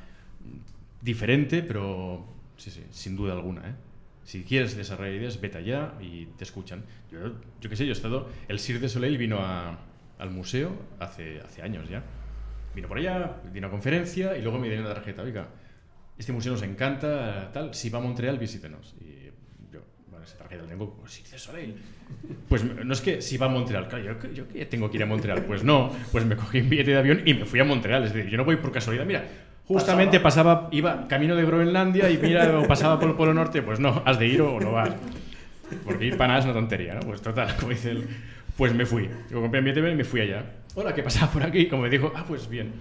diferente, 1.01 1.62
pero 1.62 2.24
sí, 2.61 2.70
sí, 2.70 2.82
sin 2.90 3.16
duda 3.16 3.32
alguna. 3.32 3.62
¿eh? 3.68 3.74
Si 4.24 4.44
quieres 4.44 4.76
desarrollar 4.76 5.14
ideas, 5.14 5.40
vete 5.40 5.58
allá 5.58 5.94
y 6.00 6.26
te 6.26 6.44
escuchan. 6.44 6.84
Yo, 7.11 7.18
qué 7.68 7.74
sé, 7.74 7.84
yo 7.86 7.90
he 7.90 7.92
estado... 7.92 8.28
El 8.48 8.58
Cirque 8.61 8.82
de 8.82 8.88
Soleil 8.88 9.16
vino 9.18 9.38
a- 9.40 9.78
al 10.18 10.30
museo 10.30 10.72
hace, 10.98 11.40
años 11.62 11.88
ya. 11.88 12.02
Vino 12.74 12.86
por 12.86 12.98
allá, 12.98 13.38
vino 13.52 13.66
a 13.66 13.70
conferencia 13.70 14.36
y 14.36 14.42
luego 14.42 14.58
me 14.58 14.68
dieron 14.68 14.84
una 14.84 14.94
tarjeta. 14.94 15.22
Oiga, 15.22 15.48
este 16.18 16.32
museo 16.32 16.52
nos 16.52 16.62
encanta, 16.62 17.50
tal, 17.52 17.74
si 17.74 17.88
va 17.90 17.98
a 17.98 18.02
Montreal, 18.02 18.38
visítenos. 18.38 18.94
Y 19.00 19.30
yo, 19.72 19.80
bueno, 20.11 20.24
esa 20.24 20.36
tarjeta 20.36 20.62
la 20.64 20.68
tengo, 20.68 20.94
pues 20.94 21.12
Cirque 21.12 21.30
de 21.32 21.38
Soleil. 21.38 21.74
Pues 22.48 22.62
no 22.62 22.92
es 22.92 23.00
que 23.00 23.22
si 23.22 23.38
va 23.38 23.46
a 23.46 23.48
Montreal, 23.48 23.88
claro, 23.88 24.04
yo, 24.32 24.44
yo 24.52 24.68
tengo 24.68 24.90
que 24.90 24.98
ir 24.98 25.02
a 25.02 25.06
Montreal. 25.06 25.44
Pues 25.46 25.64
no, 25.64 25.90
pues 26.12 26.24
me 26.26 26.36
cogí 26.36 26.61
un 26.61 26.68
billete 26.68 26.90
de 26.92 26.98
avión 26.98 27.22
y 27.24 27.34
me 27.34 27.46
fui 27.46 27.58
a 27.58 27.64
Montreal. 27.64 28.04
Es 28.04 28.12
decir, 28.12 28.30
yo 28.30 28.36
no 28.36 28.44
voy 28.44 28.56
por 28.56 28.70
casualidad. 28.70 29.06
Mira, 29.06 29.24
justamente 29.71 30.18
pasaba, 30.18 30.68
iba 30.73 31.07
camino 31.07 31.37
de 31.37 31.45
Groenlandia 31.45 32.11
y 32.11 32.18
mira, 32.18 32.59
o 32.59 32.66
pasaba 32.66 32.99
por 32.99 33.09
el 33.09 33.14
Polo 33.14 33.33
Norte. 33.33 33.62
Pues 33.62 33.79
no, 33.79 34.03
has 34.05 34.18
de 34.18 34.27
ir 34.27 34.43
o 34.43 34.59
no 34.59 34.73
vas. 34.73 34.91
Porque 35.85 36.07
ir 36.07 36.16
para 36.16 36.29
nada 36.29 36.41
es 36.41 36.45
una 36.47 36.55
tontería, 36.55 36.95
¿no? 36.95 37.01
Pues 37.01 37.23
total, 37.23 37.55
como 37.57 37.71
dice 37.71 37.93
el... 37.93 38.09
Pues 38.57 38.75
me 38.75 38.85
fui. 38.85 39.09
Yo 39.31 39.41
compré 39.41 39.62
mi 39.62 39.71
y 39.71 39.95
me 39.95 40.05
fui 40.05 40.23
allá. 40.23 40.45
Hola, 40.75 40.93
¿qué 40.93 41.05
pasaba 41.05 41.31
por 41.31 41.45
aquí? 41.45 41.68
Como 41.68 41.83
me 41.83 41.89
dijo, 41.89 42.12
ah, 42.16 42.25
pues 42.27 42.49
bien. 42.49 42.73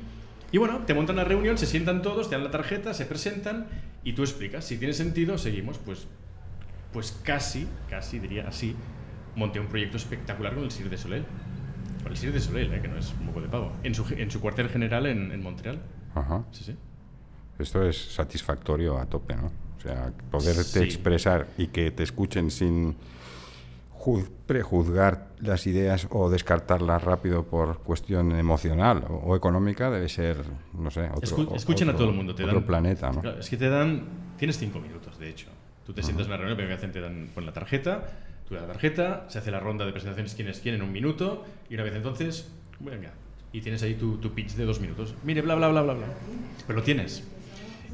Y 0.52 0.58
bueno, 0.58 0.80
te 0.88 0.96
montan 0.96 1.16
la 1.16 1.24
reunión, 1.24 1.60
se 1.60 1.68
sientan 1.68 2.02
todos, 2.02 2.28
te 2.28 2.36
dan 2.36 2.44
la 2.44 2.52
tarjeta, 2.52 2.96
se 2.96 3.06
presentan 3.06 3.68
y 4.04 4.14
tú 4.14 4.24
explicas. 4.24 4.66
Si 4.66 4.78
tiene 4.78 4.96
sentido, 4.96 5.38
seguimos. 5.38 5.78
Pues, 5.78 6.08
pues 6.92 7.18
casi, 7.24 7.68
casi 7.88 8.18
diría 8.18 8.48
así, 8.48 8.76
monté 9.36 9.60
un 9.60 9.68
proyecto 9.68 9.98
espectacular 9.98 10.56
con 10.56 10.64
el 10.64 10.72
Cirque 10.72 10.90
de 10.90 10.98
Soleil. 10.98 11.26
Con 12.02 12.12
el 12.12 12.18
Cirque 12.18 12.34
de 12.34 12.42
Soleil, 12.42 12.74
¿eh? 12.74 12.82
que 12.82 12.88
no 12.88 12.98
es 12.98 13.14
un 13.20 13.28
poco 13.28 13.42
de 13.42 13.48
pavo. 13.48 13.72
En 13.84 13.94
su, 13.94 14.12
en 14.18 14.32
su 14.32 14.42
cuartel 14.42 14.70
general 14.70 15.06
en, 15.06 15.32
en 15.32 15.44
Montreal. 15.44 15.80
Ajá. 16.16 16.43
Sí, 16.51 16.64
sí. 16.64 16.76
Esto 17.60 17.84
es 17.88 18.14
satisfactorio 18.14 18.97
a 18.97 19.05
tope, 19.05 19.36
¿no? 19.36 19.47
O 19.78 19.82
sea, 19.82 20.12
poderte 20.32 20.80
Sí. 20.80 20.84
expresar 20.84 21.47
y 21.57 21.68
que 21.68 21.91
te 21.91 22.03
escuchen 22.03 22.51
sin 22.51 22.95
ju- 23.97 24.28
prejuzgar 24.45 25.28
las 25.39 25.68
ideas 25.68 26.07
o 26.12 26.30
descartarlas 26.30 27.03
rápido 27.03 27.43
por 27.43 27.80
cuestión 27.80 28.32
emocional 28.34 29.03
o, 29.10 29.36
económica 29.36 29.89
debe 29.89 30.07
ser, 30.10 30.38
no 30.74 30.89
sé, 30.91 31.10
otro, 31.14 31.38
Escu- 31.38 31.55
escuchen 31.55 31.89
a 31.89 31.95
todo 31.95 32.10
el 32.10 32.16
mundo. 32.16 32.34
Te 32.36 32.43
otro 32.43 32.55
dan, 32.57 32.66
planeta, 32.66 33.12
¿no? 33.12 33.22
Claro, 33.22 33.39
es 33.39 33.49
que 33.49 33.57
te 33.57 33.70
dan. 33.70 34.03
Tienes 34.38 34.57
cinco 34.57 34.80
minutos, 34.80 35.18
de 35.20 35.30
hecho. 35.30 35.47
Tú 35.86 35.93
te 35.93 36.01
sientas 36.03 36.26
en 36.28 36.32
una 36.32 36.38
reunión, 36.38 36.55
pero 36.55 36.70
que 36.70 36.76
hacen 36.76 36.91
te 36.91 37.01
dan 37.01 37.30
ponen 37.34 37.47
la 37.47 37.53
tarjeta, 37.53 38.07
tú 38.47 38.53
la 38.55 38.66
tarjeta, 38.68 39.26
se 39.28 39.39
hace 39.39 39.51
la 39.51 39.60
ronda 39.60 39.86
de 39.86 39.91
presentaciones 39.91 40.34
quién 40.36 40.47
es 40.47 40.60
quién 40.60 40.76
en 40.76 40.82
un 40.82 40.91
minuto, 40.91 41.45
y 41.70 41.74
una 41.74 41.84
vez 41.84 41.95
entonces, 41.95 42.49
venga, 42.80 43.12
y 43.52 43.62
tienes 43.62 43.82
ahí 43.84 43.95
tu, 43.95 44.18
tu 44.18 44.34
pitch 44.34 44.54
de 44.54 44.66
dos 44.66 44.80
minutos. 44.80 45.16
Mire, 45.24 45.41
bla, 45.41 45.56
bla, 45.56 45.70
bla, 45.70 45.82
bla, 45.82 45.93
bla. 45.93 46.08
Pero 46.68 46.80
lo 46.80 46.84
tienes. 46.84 47.24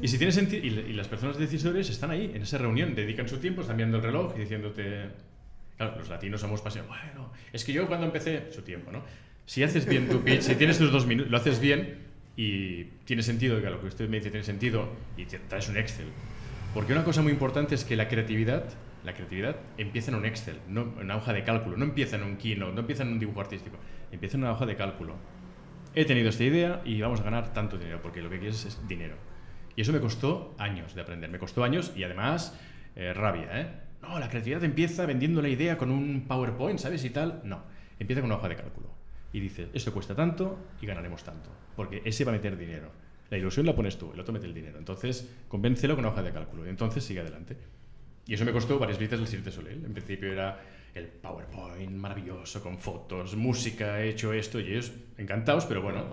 Y 0.00 0.08
si 0.08 0.18
tienes 0.18 0.36
y, 0.36 0.66
y 0.66 0.92
las 0.92 1.08
personas 1.08 1.38
decisores 1.38 1.88
están 1.88 2.10
ahí, 2.10 2.32
en 2.34 2.42
esa 2.42 2.58
reunión, 2.58 2.94
dedican 2.94 3.28
su 3.28 3.38
tiempo, 3.38 3.62
están 3.62 3.76
viendo 3.78 3.96
el 3.96 4.02
reloj 4.02 4.34
y 4.36 4.40
diciéndote. 4.40 5.10
Claro, 5.76 5.98
los 5.98 6.08
latinos 6.08 6.40
somos 6.40 6.60
pasiones. 6.60 6.88
Bueno, 6.88 7.32
es 7.52 7.64
que 7.64 7.72
yo 7.72 7.86
cuando 7.86 8.06
empecé, 8.06 8.52
su 8.52 8.62
tiempo, 8.62 8.90
¿no? 8.90 9.02
Si 9.46 9.62
haces 9.62 9.86
bien 9.86 10.08
tu 10.08 10.22
pitch, 10.22 10.40
si 10.40 10.54
tienes 10.56 10.78
tus 10.78 10.90
dos 10.90 11.06
minutos, 11.06 11.30
lo 11.30 11.36
haces 11.36 11.60
bien 11.60 11.98
y 12.36 12.84
tiene 13.04 13.22
sentido, 13.22 13.60
que 13.60 13.70
lo 13.70 13.80
que 13.80 13.86
usted 13.86 14.08
me 14.08 14.18
dice 14.18 14.30
tiene 14.30 14.44
sentido 14.44 14.88
y 15.16 15.24
te 15.24 15.38
traes 15.38 15.68
un 15.68 15.76
Excel. 15.76 16.06
Porque 16.74 16.92
una 16.92 17.04
cosa 17.04 17.22
muy 17.22 17.32
importante 17.32 17.74
es 17.74 17.84
que 17.84 17.96
la 17.96 18.08
creatividad, 18.08 18.64
la 19.04 19.14
creatividad 19.14 19.56
empieza 19.78 20.10
en 20.10 20.16
un 20.16 20.26
Excel, 20.26 20.56
no 20.68 20.82
en 20.98 21.04
una 21.04 21.16
hoja 21.16 21.32
de 21.32 21.44
cálculo, 21.44 21.76
no 21.76 21.84
empieza 21.84 22.16
en 22.16 22.24
un 22.24 22.36
keynote, 22.36 22.74
no 22.74 22.80
empieza 22.80 23.02
en 23.02 23.10
un 23.10 23.18
dibujo 23.18 23.40
artístico, 23.40 23.78
empieza 24.12 24.36
en 24.36 24.42
una 24.42 24.52
hoja 24.52 24.66
de 24.66 24.76
cálculo. 24.76 25.14
He 25.98 26.04
tenido 26.04 26.28
esta 26.28 26.44
idea 26.44 26.82
y 26.84 27.00
vamos 27.00 27.20
a 27.20 27.22
ganar 27.22 27.54
tanto 27.54 27.78
dinero, 27.78 28.00
porque 28.02 28.20
lo 28.20 28.28
que 28.28 28.38
quieres 28.38 28.66
es 28.66 28.86
dinero. 28.86 29.14
Y 29.76 29.80
eso 29.80 29.94
me 29.94 30.00
costó 30.00 30.54
años 30.58 30.94
de 30.94 31.00
aprender, 31.00 31.30
me 31.30 31.38
costó 31.38 31.64
años 31.64 31.94
y 31.96 32.04
además 32.04 32.54
eh, 32.96 33.14
rabia, 33.14 33.60
¿eh? 33.60 33.66
No, 34.02 34.18
la 34.18 34.28
creatividad 34.28 34.62
empieza 34.62 35.06
vendiendo 35.06 35.40
la 35.40 35.48
idea 35.48 35.78
con 35.78 35.90
un 35.90 36.26
PowerPoint, 36.28 36.78
¿sabes? 36.78 37.02
Y 37.06 37.08
tal. 37.08 37.40
No, 37.44 37.62
empieza 37.98 38.20
con 38.20 38.30
una 38.30 38.36
hoja 38.36 38.50
de 38.50 38.56
cálculo. 38.56 38.90
Y 39.32 39.40
dices, 39.40 39.70
esto 39.72 39.90
cuesta 39.94 40.14
tanto 40.14 40.58
y 40.82 40.86
ganaremos 40.86 41.24
tanto, 41.24 41.48
porque 41.74 42.02
ese 42.04 42.26
va 42.26 42.32
a 42.32 42.34
meter 42.34 42.58
dinero. 42.58 42.92
La 43.30 43.38
ilusión 43.38 43.64
la 43.64 43.74
pones 43.74 43.96
tú, 43.96 44.12
el 44.12 44.20
otro 44.20 44.34
mete 44.34 44.44
el 44.44 44.52
dinero. 44.52 44.78
Entonces, 44.78 45.34
convéncelo 45.48 45.94
con 45.94 46.04
una 46.04 46.12
hoja 46.12 46.22
de 46.22 46.30
cálculo 46.30 46.66
y 46.66 46.68
entonces 46.68 47.04
sigue 47.04 47.20
adelante. 47.20 47.56
Y 48.26 48.34
eso 48.34 48.44
me 48.44 48.52
costó 48.52 48.78
varias 48.78 48.98
veces 48.98 49.18
el 49.18 49.26
Cirque 49.26 49.48
du 49.48 49.56
Soleil. 49.56 49.82
En 49.82 49.94
principio 49.94 50.30
era 50.30 50.60
el 50.96 51.06
PowerPoint 51.06 51.92
maravilloso, 51.92 52.62
con 52.62 52.78
fotos, 52.78 53.36
música, 53.36 54.00
he 54.00 54.08
hecho 54.10 54.32
esto, 54.32 54.58
y 54.58 54.72
ellos 54.72 54.92
encantados, 55.18 55.66
pero 55.66 55.82
bueno. 55.82 56.04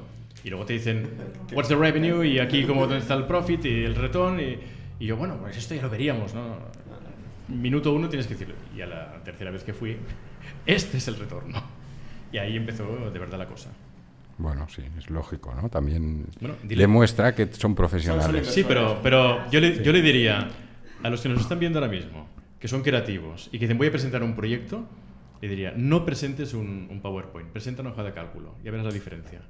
Y 0.43 0.49
luego 0.49 0.65
te 0.65 0.73
dicen, 0.73 1.09
what's 1.53 1.69
the 1.69 1.75
revenue? 1.75 2.27
Y 2.27 2.39
aquí 2.39 2.65
cómo 2.65 2.81
dónde 2.81 2.97
está 2.97 3.13
el 3.13 3.25
profit 3.25 3.63
y 3.65 3.83
el 3.85 3.95
return. 3.95 4.39
Y, 4.39 4.57
y 4.99 5.05
yo, 5.05 5.15
bueno, 5.15 5.37
pues 5.37 5.55
esto 5.55 5.73
ya 5.73 5.81
lo 5.81 5.89
veríamos, 5.89 6.33
¿no? 6.33 6.57
Minuto 7.47 7.93
uno 7.93 8.09
tienes 8.09 8.27
que 8.27 8.33
decirlo. 8.33 8.55
Y 8.75 8.81
a 8.81 8.87
la 8.87 9.23
tercera 9.23 9.51
vez 9.51 9.63
que 9.63 9.73
fui, 9.73 9.95
este 10.65 10.97
es 10.97 11.07
el 11.07 11.15
retorno. 11.15 11.63
Y 12.31 12.37
ahí 12.39 12.57
empezó 12.57 12.83
de 13.09 13.19
verdad 13.19 13.37
la 13.37 13.47
cosa. 13.47 13.69
Bueno, 14.37 14.67
sí, 14.67 14.81
es 14.97 15.09
lógico, 15.09 15.53
¿no? 15.53 15.69
También 15.69 16.25
Bueno, 16.41 16.55
demuestra 16.63 17.33
que 17.35 17.47
son 17.53 17.75
profesionales. 17.75 18.47
Sí, 18.47 18.65
pero, 18.67 18.99
pero 19.01 19.49
yo, 19.49 19.61
le, 19.61 19.81
yo 19.83 19.93
le 19.93 20.01
diría 20.01 20.49
a 21.03 21.09
los 21.09 21.21
que 21.21 21.29
nos 21.29 21.39
están 21.39 21.59
viendo 21.59 21.79
ahora 21.79 21.91
mismo, 21.91 22.27
que 22.63 22.69
son 22.69 22.81
creativos 22.81 23.49
y 23.51 23.59
que 23.59 23.65
dicen 23.65 23.77
voy 23.77 23.87
a 23.87 23.91
presentar 23.91 24.23
un 24.23 24.37
proyecto, 24.37 24.85
le 25.41 25.49
diría, 25.49 25.73
no 25.75 26.05
presentes 26.05 26.53
un, 26.53 26.97
PowerPoint, 27.01 27.49
presenta 27.49 27.81
una 27.81 27.91
hoja 27.91 28.03
de 28.03 28.13
cálculo, 28.13 28.55
ya 28.63 28.71
verás 28.71 28.85
la 28.85 28.93
diferencia. 28.93 29.41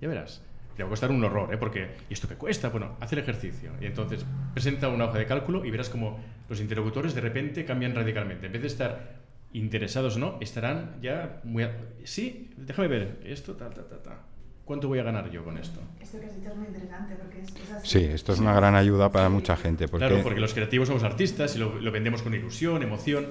Ya 0.00 0.06
verás. 0.06 0.40
Te 0.76 0.84
va 0.84 0.86
a 0.86 0.90
costar 0.90 1.10
un 1.10 1.24
horror, 1.24 1.52
¿eh? 1.52 1.56
Porque, 1.56 1.96
¿y 2.08 2.12
esto 2.12 2.28
qué 2.28 2.36
cuesta? 2.36 2.68
Bueno, 2.68 2.96
haz 3.00 3.12
el 3.12 3.18
ejercicio. 3.18 3.72
Y 3.80 3.86
entonces 3.86 4.24
presenta 4.52 4.86
una 4.86 5.06
hoja 5.06 5.18
de 5.18 5.26
cálculo 5.26 5.64
y 5.64 5.72
verás 5.72 5.88
como 5.88 6.20
los 6.48 6.60
interlocutores 6.60 7.12
de 7.12 7.22
repente 7.22 7.64
cambian 7.64 7.92
radicalmente. 7.92 8.46
En 8.46 8.52
vez 8.52 8.62
de 8.62 8.68
estar 8.68 9.16
interesados 9.52 10.14
o 10.14 10.20
no, 10.20 10.38
estarán 10.40 11.00
ya 11.02 11.40
muy... 11.42 11.66
Sí, 12.04 12.52
déjame 12.56 12.86
ver, 12.86 13.20
esto, 13.24 13.56
ta, 13.56 13.68
ta, 13.68 13.82
ta, 13.88 14.00
ta. 14.00 14.22
¿Cuánto 14.64 14.88
voy 14.88 14.98
a 14.98 15.02
ganar 15.02 15.30
yo 15.30 15.44
con 15.44 15.58
esto? 15.58 15.80
Esto 16.00 16.18
que 16.20 16.26
has 16.26 16.36
dicho 16.36 16.48
es 16.50 16.56
muy 16.56 16.66
interesante 16.68 17.16
porque 17.16 17.40
es, 17.40 17.48
es 17.54 17.70
así. 17.72 17.98
Sí, 17.98 18.04
esto 18.04 18.32
es 18.32 18.38
una 18.40 18.54
gran 18.54 18.74
ayuda 18.74 19.12
para 19.12 19.28
mucha 19.28 19.56
gente. 19.56 19.88
Porque, 19.88 20.06
Claro, 20.06 20.22
porque 20.22 20.40
los 20.40 20.54
creativos 20.54 20.88
somos 20.88 21.02
artistas 21.02 21.54
y 21.56 21.58
lo, 21.58 21.78
lo 21.80 21.92
vendemos 21.92 22.22
con 22.22 22.32
ilusión, 22.34 22.82
emoción. 22.82 23.26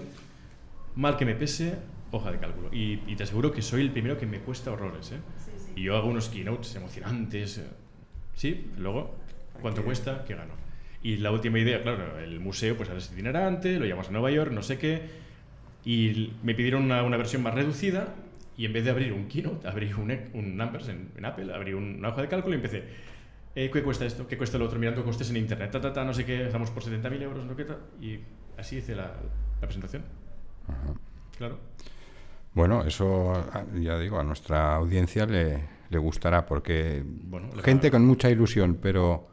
Mal 0.95 1.17
que 1.17 1.25
me 1.25 1.33
pese, 1.33 1.75
hoja 2.11 2.31
de 2.31 2.37
cálculo. 2.37 2.69
Y, 2.71 2.99
y 3.07 3.15
te 3.15 3.23
aseguro 3.23 3.51
que 3.51 3.63
soy 3.63 3.81
el 3.81 3.91
primero 3.91 4.17
que 4.19 4.27
me 4.27 4.39
cuesta 4.39 4.71
horrores. 4.71 5.11
¿eh? 5.11 5.17
Sí, 5.43 5.51
sí. 5.57 5.71
Y 5.77 5.83
yo 5.83 5.97
hago 5.97 6.07
unos 6.07 6.29
keynotes 6.29 6.75
emocionantes. 6.75 7.61
Sí, 8.35 8.67
luego, 8.77 9.15
¿cuánto 9.61 9.81
Ok. 9.81 9.85
cuesta? 9.85 10.23
¿Qué 10.27 10.35
gano? 10.35 10.53
Y 11.01 11.17
la 11.17 11.31
última 11.31 11.57
idea, 11.59 11.81
claro, 11.81 12.19
el 12.19 12.39
museo, 12.39 12.77
pues 12.77 12.89
ahora 12.89 12.99
es 13.01 13.11
itinerante, 13.11 13.77
lo 13.79 13.85
llevamos 13.85 14.07
a 14.07 14.11
Nueva 14.11 14.29
York, 14.31 14.51
no 14.51 14.61
sé 14.61 14.77
qué. 14.77 15.01
Y 15.83 16.31
me 16.43 16.53
pidieron 16.53 16.83
una, 16.83 17.03
una 17.03 17.17
versión 17.17 17.41
más 17.41 17.53
reducida 17.55 18.13
y 18.57 18.65
en 18.65 18.73
vez 18.73 18.83
de 18.85 18.91
abrir 18.91 19.13
un 19.13 19.27
keynote, 19.27 19.67
abrí 19.67 19.91
un, 19.93 20.11
un 20.33 20.57
Numbers 20.57 20.87
en, 20.89 21.11
en 21.17 21.25
Apple, 21.25 21.53
abrí 21.53 21.73
un- 21.73 21.95
una 21.99 22.09
hoja 22.09 22.21
de 22.21 22.27
cálculo 22.27 22.53
y 22.53 22.57
empecé. 22.57 22.83
eh, 23.55 23.69
¿Qué 23.71 23.83
cuesta 23.83 24.05
esto? 24.05 24.27
¿Qué 24.27 24.37
cuesta 24.37 24.57
lo 24.57 24.65
otro? 24.65 24.79
Mirando 24.79 25.03
costes 25.03 25.29
en 25.29 25.37
internet, 25.37 25.71
ta, 25.71 25.79
ta, 25.81 25.93
ta, 25.93 26.03
no 26.03 26.13
sé 26.13 26.25
qué, 26.25 26.45
estamos 26.45 26.69
por 26.71 26.83
70.000 26.83 27.21
euros, 27.21 27.45
no 27.45 27.55
qué 27.55 27.65
tal. 27.65 27.79
Y 28.01 28.19
así 28.57 28.77
hice 28.77 28.95
la, 28.95 29.03
la 29.61 29.67
presentación. 29.67 30.03
Claro. 31.37 31.57
Bueno, 32.53 32.83
eso 32.83 33.33
ya 33.75 33.97
digo, 33.97 34.19
a 34.19 34.23
nuestra 34.23 34.75
audiencia 34.75 35.25
le, 35.25 35.59
le 35.89 35.97
gustará 35.97 36.45
porque 36.45 37.03
Bueno, 37.05 37.49
gente 37.63 37.89
con 37.89 38.05
mucha 38.05 38.29
ilusión, 38.29 38.77
pero 38.81 39.27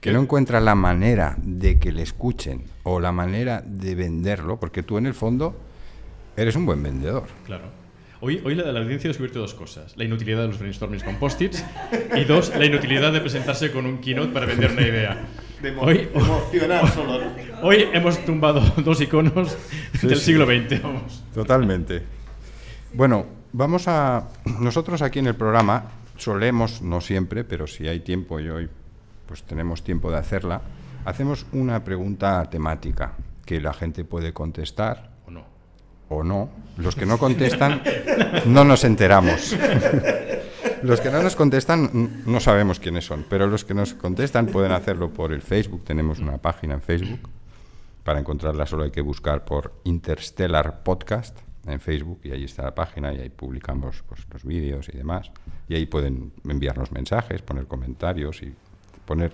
que 0.00 0.12
no 0.12 0.20
encuentra 0.20 0.60
la 0.60 0.74
manera 0.74 1.36
de 1.40 1.78
que 1.78 1.92
le 1.92 2.02
escuchen 2.02 2.64
o 2.82 2.98
la 3.00 3.12
manera 3.12 3.62
de 3.64 3.94
venderlo, 3.94 4.58
porque 4.58 4.82
tú 4.82 4.98
en 4.98 5.06
el 5.06 5.14
fondo 5.14 5.56
eres 6.36 6.56
un 6.56 6.66
buen 6.66 6.82
vendedor. 6.82 7.24
Claro. 7.46 7.64
Hoy, 8.26 8.40
hoy 8.42 8.54
la, 8.54 8.72
la 8.72 8.80
audiencia 8.80 9.08
ha 9.08 9.10
descubierto 9.10 9.38
dos 9.38 9.52
cosas. 9.52 9.94
La 9.98 10.04
inutilidad 10.04 10.40
de 10.40 10.46
los 10.48 10.58
brainstormings 10.58 11.04
con 11.04 11.16
post-its 11.16 11.62
y 12.16 12.24
dos, 12.24 12.50
la 12.56 12.64
inutilidad 12.64 13.12
de 13.12 13.20
presentarse 13.20 13.70
con 13.70 13.84
un 13.84 13.98
keynote 13.98 14.32
para 14.32 14.46
vender 14.46 14.70
una 14.70 14.80
idea. 14.80 15.28
De, 15.60 15.74
emo- 15.76 15.82
Hoy- 15.82 16.06
de 16.06 16.10
emocionar 16.14 16.88
solo. 16.90 17.20
Hoy 17.62 17.84
hemos 17.92 18.24
tumbado 18.24 18.60
dos 18.82 18.98
iconos 19.02 19.54
Sí, 20.00 20.06
del 20.06 20.16
sí. 20.16 20.24
siglo 20.24 20.46
XX, 20.46 20.82
vamos. 20.82 21.22
Totalmente. 21.34 22.02
Bueno, 22.94 23.26
vamos 23.52 23.88
a... 23.88 24.28
Nosotros 24.58 25.02
aquí 25.02 25.18
en 25.18 25.26
el 25.26 25.34
programa 25.34 25.90
solemos, 26.16 26.80
no 26.80 27.02
siempre, 27.02 27.44
pero 27.44 27.66
si 27.66 27.88
hay 27.88 28.00
tiempo 28.00 28.40
y 28.40 28.48
hoy 28.48 28.70
pues 29.26 29.42
tenemos 29.42 29.84
tiempo 29.84 30.10
de 30.10 30.16
hacerla, 30.16 30.62
hacemos 31.04 31.44
una 31.52 31.84
pregunta 31.84 32.42
temática 32.48 33.12
que 33.44 33.60
la 33.60 33.74
gente 33.74 34.04
puede 34.06 34.32
contestar 34.32 35.10
¿O 36.08 36.22
no? 36.22 36.50
Los 36.76 36.96
que 36.96 37.06
no 37.06 37.18
contestan 37.18 37.82
no 38.46 38.64
nos 38.64 38.84
enteramos. 38.84 39.56
Los 40.82 41.00
que 41.00 41.10
no 41.10 41.22
nos 41.22 41.34
contestan 41.34 42.22
no 42.26 42.40
sabemos 42.40 42.78
quiénes 42.78 43.06
son, 43.06 43.24
pero 43.30 43.46
los 43.46 43.64
que 43.64 43.72
nos 43.72 43.94
contestan 43.94 44.46
pueden 44.46 44.72
hacerlo 44.72 45.10
por 45.10 45.32
el 45.32 45.40
Facebook. 45.40 45.82
Tenemos 45.84 46.18
una 46.18 46.38
página 46.38 46.74
en 46.74 46.82
Facebook. 46.82 47.30
Para 48.02 48.20
encontrarla 48.20 48.66
solo 48.66 48.84
hay 48.84 48.90
que 48.90 49.00
buscar 49.00 49.46
por 49.46 49.72
Interstellar 49.84 50.82
Podcast 50.82 51.38
en 51.66 51.80
Facebook 51.80 52.20
y 52.24 52.32
ahí 52.32 52.44
está 52.44 52.64
la 52.64 52.74
página 52.74 53.14
y 53.14 53.20
ahí 53.20 53.30
publicamos 53.30 54.04
pues, 54.06 54.26
los 54.30 54.44
vídeos 54.44 54.90
y 54.92 54.96
demás. 54.96 55.30
Y 55.68 55.74
ahí 55.74 55.86
pueden 55.86 56.32
enviarnos 56.46 56.92
mensajes, 56.92 57.40
poner 57.40 57.66
comentarios 57.66 58.42
y 58.42 58.54
poner 59.06 59.32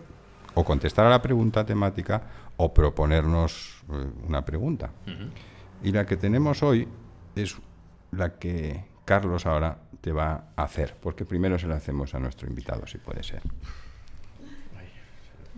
o 0.54 0.64
contestar 0.64 1.06
a 1.06 1.10
la 1.10 1.20
pregunta 1.22 1.64
temática 1.64 2.22
o 2.56 2.72
proponernos 2.72 3.82
eh, 3.90 4.06
una 4.26 4.44
pregunta. 4.44 4.90
Y 5.82 5.92
la 5.92 6.04
que 6.06 6.16
tenemos 6.16 6.62
hoy 6.62 6.86
es 7.34 7.56
la 8.12 8.38
que 8.38 8.84
Carlos 9.04 9.46
ahora 9.46 9.78
te 10.00 10.12
va 10.12 10.52
a 10.56 10.62
hacer, 10.64 10.94
porque 11.00 11.24
primero 11.24 11.58
se 11.58 11.66
la 11.66 11.76
hacemos 11.76 12.14
a 12.14 12.18
nuestro 12.18 12.48
invitado, 12.48 12.86
si 12.86 12.98
puede 12.98 13.22
ser. 13.22 13.42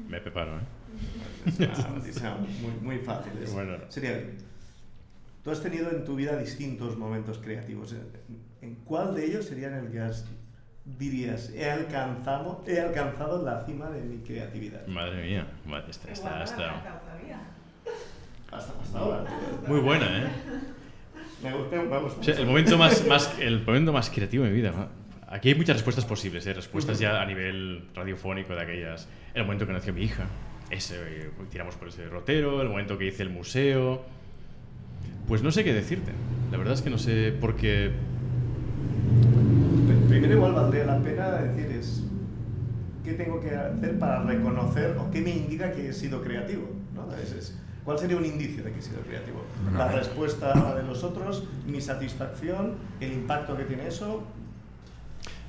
Me 0.09 0.21
preparo, 0.21 0.59
¿eh? 0.59 1.69
Ah, 2.23 2.37
muy, 2.61 2.73
muy 2.83 2.99
fácil. 2.99 3.33
Es- 3.43 3.53
Bueno. 3.53 3.77
Sería, 3.89 4.21
tú 5.43 5.51
has 5.51 5.63
tenido 5.63 5.91
en 5.91 6.05
tu 6.05 6.17
vida 6.17 6.37
distintos 6.37 6.97
momentos 6.97 7.39
creativos. 7.39 7.95
¿En 8.61 8.75
cuál 8.85 9.15
de 9.15 9.25
ellos 9.27 9.47
serían 9.47 9.75
el 9.75 9.91
que 9.91 10.01
has, 10.01 10.25
dirías, 10.85 11.51
he 11.51 11.71
alcanzado, 11.71 12.63
he 12.67 12.81
alcanzado 12.81 13.45
la 13.45 13.65
cima 13.65 13.91
de 13.91 14.03
mi 14.03 14.19
creatividad? 14.23 14.87
Madre 14.87 15.23
mía, 15.25 15.47
está, 15.89 16.11
está, 16.13 16.45
está. 16.45 17.12
Hasta, 18.53 18.73
hasta 18.83 18.99
ahora. 18.99 19.25
muy 19.67 19.81
buena, 19.81 20.07
¿eh? 20.07 20.29
Me 21.43 21.53
gusta, 21.55 21.77
me 21.77 21.99
gusta. 21.99 22.21
O 22.21 22.23
sea, 22.25 22.35
el 22.39 22.47
momento 22.47 22.79
más, 22.79 23.07
más, 23.09 23.39
el 23.41 23.65
momento 23.65 23.93
más 23.93 24.11
creativo 24.11 24.45
de 24.45 24.51
mi 24.51 24.57
vida. 24.57 24.73
Aquí 25.29 25.49
hay 25.49 25.55
muchas 25.55 25.77
respuestas 25.77 26.05
posibles, 26.05 26.47
¿eh? 26.47 26.53
respuestas 26.53 26.99
ya 26.99 27.21
a 27.23 27.27
nivel 27.27 27.89
radiofónico 27.95 28.55
de 28.55 28.61
aquellas. 28.63 29.09
El 29.35 29.45
momento 29.45 29.67
que 29.67 29.73
nació 29.73 29.95
mi 29.95 30.03
hija, 30.03 30.25
ese, 30.71 30.97
eh, 30.99 31.31
tiramos 31.51 31.75
por 31.77 31.89
ese 31.89 32.07
rotero, 32.09 32.61
el 32.61 32.69
momento 32.69 32.99
que 32.99 33.07
hice 33.07 33.23
el 33.23 33.31
museo. 33.31 34.03
Pues 35.27 35.43
no 35.43 35.51
sé 35.51 35.65
qué 35.65 35.73
decirte. 35.73 36.13
La 36.51 36.59
verdad 36.59 36.75
es 36.75 36.83
que 36.83 36.91
no 36.91 36.99
sé, 36.99 37.33
porque 37.41 37.93
Pr- 39.89 40.09
Primero 40.09 40.35
igual 40.35 40.53
valdría 40.53 40.85
la 40.85 40.99
pena 41.01 41.31
decir 41.31 41.67
es 41.77 42.03
qué 43.05 43.15
tengo 43.15 43.41
que 43.41 43.51
hacer 43.57 43.99
para 43.99 44.23
reconocer 44.25 44.97
o 44.99 45.11
qué 45.11 45.21
me 45.23 45.31
indica 45.31 45.73
que 45.73 45.89
he 45.89 45.93
sido 45.93 46.23
creativo. 46.23 46.69
¿no? 46.95 47.09
Es- 47.17 47.33
es- 47.33 47.59
¿Cuál 47.85 47.99
sería 47.99 48.17
un 48.17 48.25
indicio 48.25 48.63
de 48.63 48.73
que 48.73 48.79
he 48.79 48.83
sido 48.83 49.01
creativo? 49.01 49.45
Bueno, 49.65 49.79
la 49.79 49.89
respuesta 49.91 50.75
de 50.77 50.83
los 50.85 51.03
otros, 51.03 51.45
mi 51.67 51.81
satisfacción, 51.81 52.77
el 53.01 53.13
impacto 53.13 53.57
que 53.57 53.65
tiene 53.65 53.89
eso. 53.89 54.23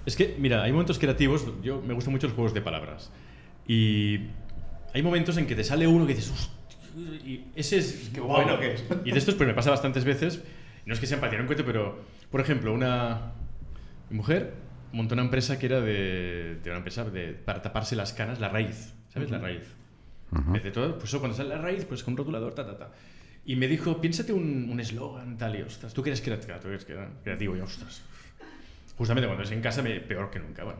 Es 0.05 0.15
que, 0.15 0.35
mira, 0.39 0.63
hay 0.63 0.71
momentos 0.71 0.99
creativos, 0.99 1.45
yo 1.61 1.81
me 1.81 1.93
gustan 1.93 2.11
mucho 2.13 2.27
los 2.27 2.35
juegos 2.35 2.53
de 2.53 2.61
palabras. 2.61 3.11
Y 3.67 4.19
hay 4.93 5.01
momentos 5.03 5.37
en 5.37 5.45
que 5.47 5.55
te 5.55 5.63
sale 5.63 5.87
uno 5.87 6.05
que 6.07 6.15
dices, 6.15 6.31
"Hostia", 6.31 7.17
y 7.25 7.45
ese 7.55 7.77
es... 7.77 8.09
Qué 8.13 8.19
bueno 8.19 8.59
que 8.59 8.73
es. 8.73 8.83
Y 9.05 9.11
de 9.11 9.17
estos 9.17 9.35
pues 9.35 9.47
me 9.47 9.53
pasa 9.53 9.69
bastantes 9.69 10.03
veces, 10.03 10.41
no 10.85 10.93
es 10.93 10.99
que 10.99 11.07
sea 11.07 11.15
empatía, 11.15 11.37
no 11.37 11.43
encuentro, 11.43 11.65
pero, 11.65 11.99
por 12.31 12.41
ejemplo, 12.41 12.73
una 12.73 13.31
mi 14.09 14.17
mujer 14.17 14.53
montó 14.91 15.15
una 15.15 15.23
empresa 15.23 15.57
que 15.57 15.65
era 15.67 15.81
de, 15.81 16.59
de 16.63 16.69
una 16.69 16.77
empresa 16.77 17.03
de, 17.05 17.33
para 17.33 17.61
taparse 17.61 17.95
las 17.95 18.13
canas, 18.13 18.39
la 18.39 18.49
raíz, 18.49 18.93
¿sabes? 19.09 19.31
La 19.31 19.39
raíz. 19.39 19.63
De 20.33 20.71
todo, 20.71 20.97
pues 20.97 21.09
eso, 21.09 21.19
cuando 21.19 21.37
sale 21.37 21.49
la 21.49 21.59
raíz, 21.59 21.85
pues 21.85 22.03
con 22.03 22.13
un 22.13 22.17
rotulador, 22.17 22.53
ta, 22.53 22.65
ta, 22.65 22.77
ta. 22.77 22.91
Y 23.45 23.55
me 23.55 23.67
dijo, 23.67 23.99
piénsate 23.99 24.33
un 24.33 24.69
un 24.71 24.79
eslogan, 24.79 25.37
tal, 25.37 25.55
y 25.55 25.61
ostras, 25.61 25.93
tú 25.93 26.01
que 26.01 26.09
eres 26.09 26.21
creativo, 26.21 26.57
tú 26.59 26.69
eres 26.69 26.87
creativo, 27.23 27.55
y 27.55 27.59
ostras. 27.59 28.01
Justamente 28.97 29.27
cuando 29.27 29.43
es 29.43 29.51
en 29.51 29.61
casa, 29.61 29.81
me, 29.81 29.99
peor 29.99 30.31
que 30.31 30.39
nunca, 30.39 30.63
bueno. 30.63 30.79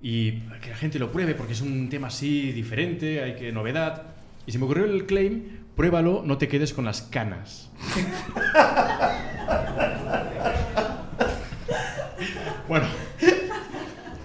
Y 0.00 0.32
que 0.60 0.70
la 0.70 0.76
gente 0.76 0.98
lo 0.98 1.10
pruebe, 1.10 1.34
porque 1.34 1.54
es 1.54 1.60
un 1.60 1.88
tema 1.88 2.08
así 2.08 2.52
diferente, 2.52 3.22
hay 3.22 3.34
que 3.34 3.52
novedad. 3.52 4.14
Y 4.46 4.52
se 4.52 4.58
me 4.58 4.64
ocurrió 4.64 4.84
el 4.84 5.06
claim, 5.06 5.42
pruébalo, 5.74 6.22
no 6.24 6.38
te 6.38 6.48
quedes 6.48 6.72
con 6.72 6.84
las 6.84 7.02
canas. 7.02 7.70
bueno, 12.68 12.86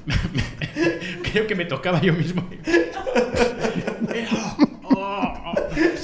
creo 1.31 1.47
que 1.47 1.55
me 1.55 1.65
tocaba 1.65 2.01
yo 2.01 2.13
mismo. 2.13 2.47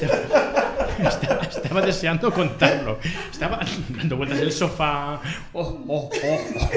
Estaba, 1.00 1.42
estaba 1.44 1.82
deseando 1.82 2.32
contarlo. 2.34 3.00
Estaba 3.32 3.60
dando 3.90 4.18
vueltas 4.18 4.38
en 4.40 4.44
el 4.46 4.52
sofá. 4.52 5.22
Oh, 5.54 5.62
oh, 5.88 6.10
oh, 6.12 6.40
oh. 6.60 6.70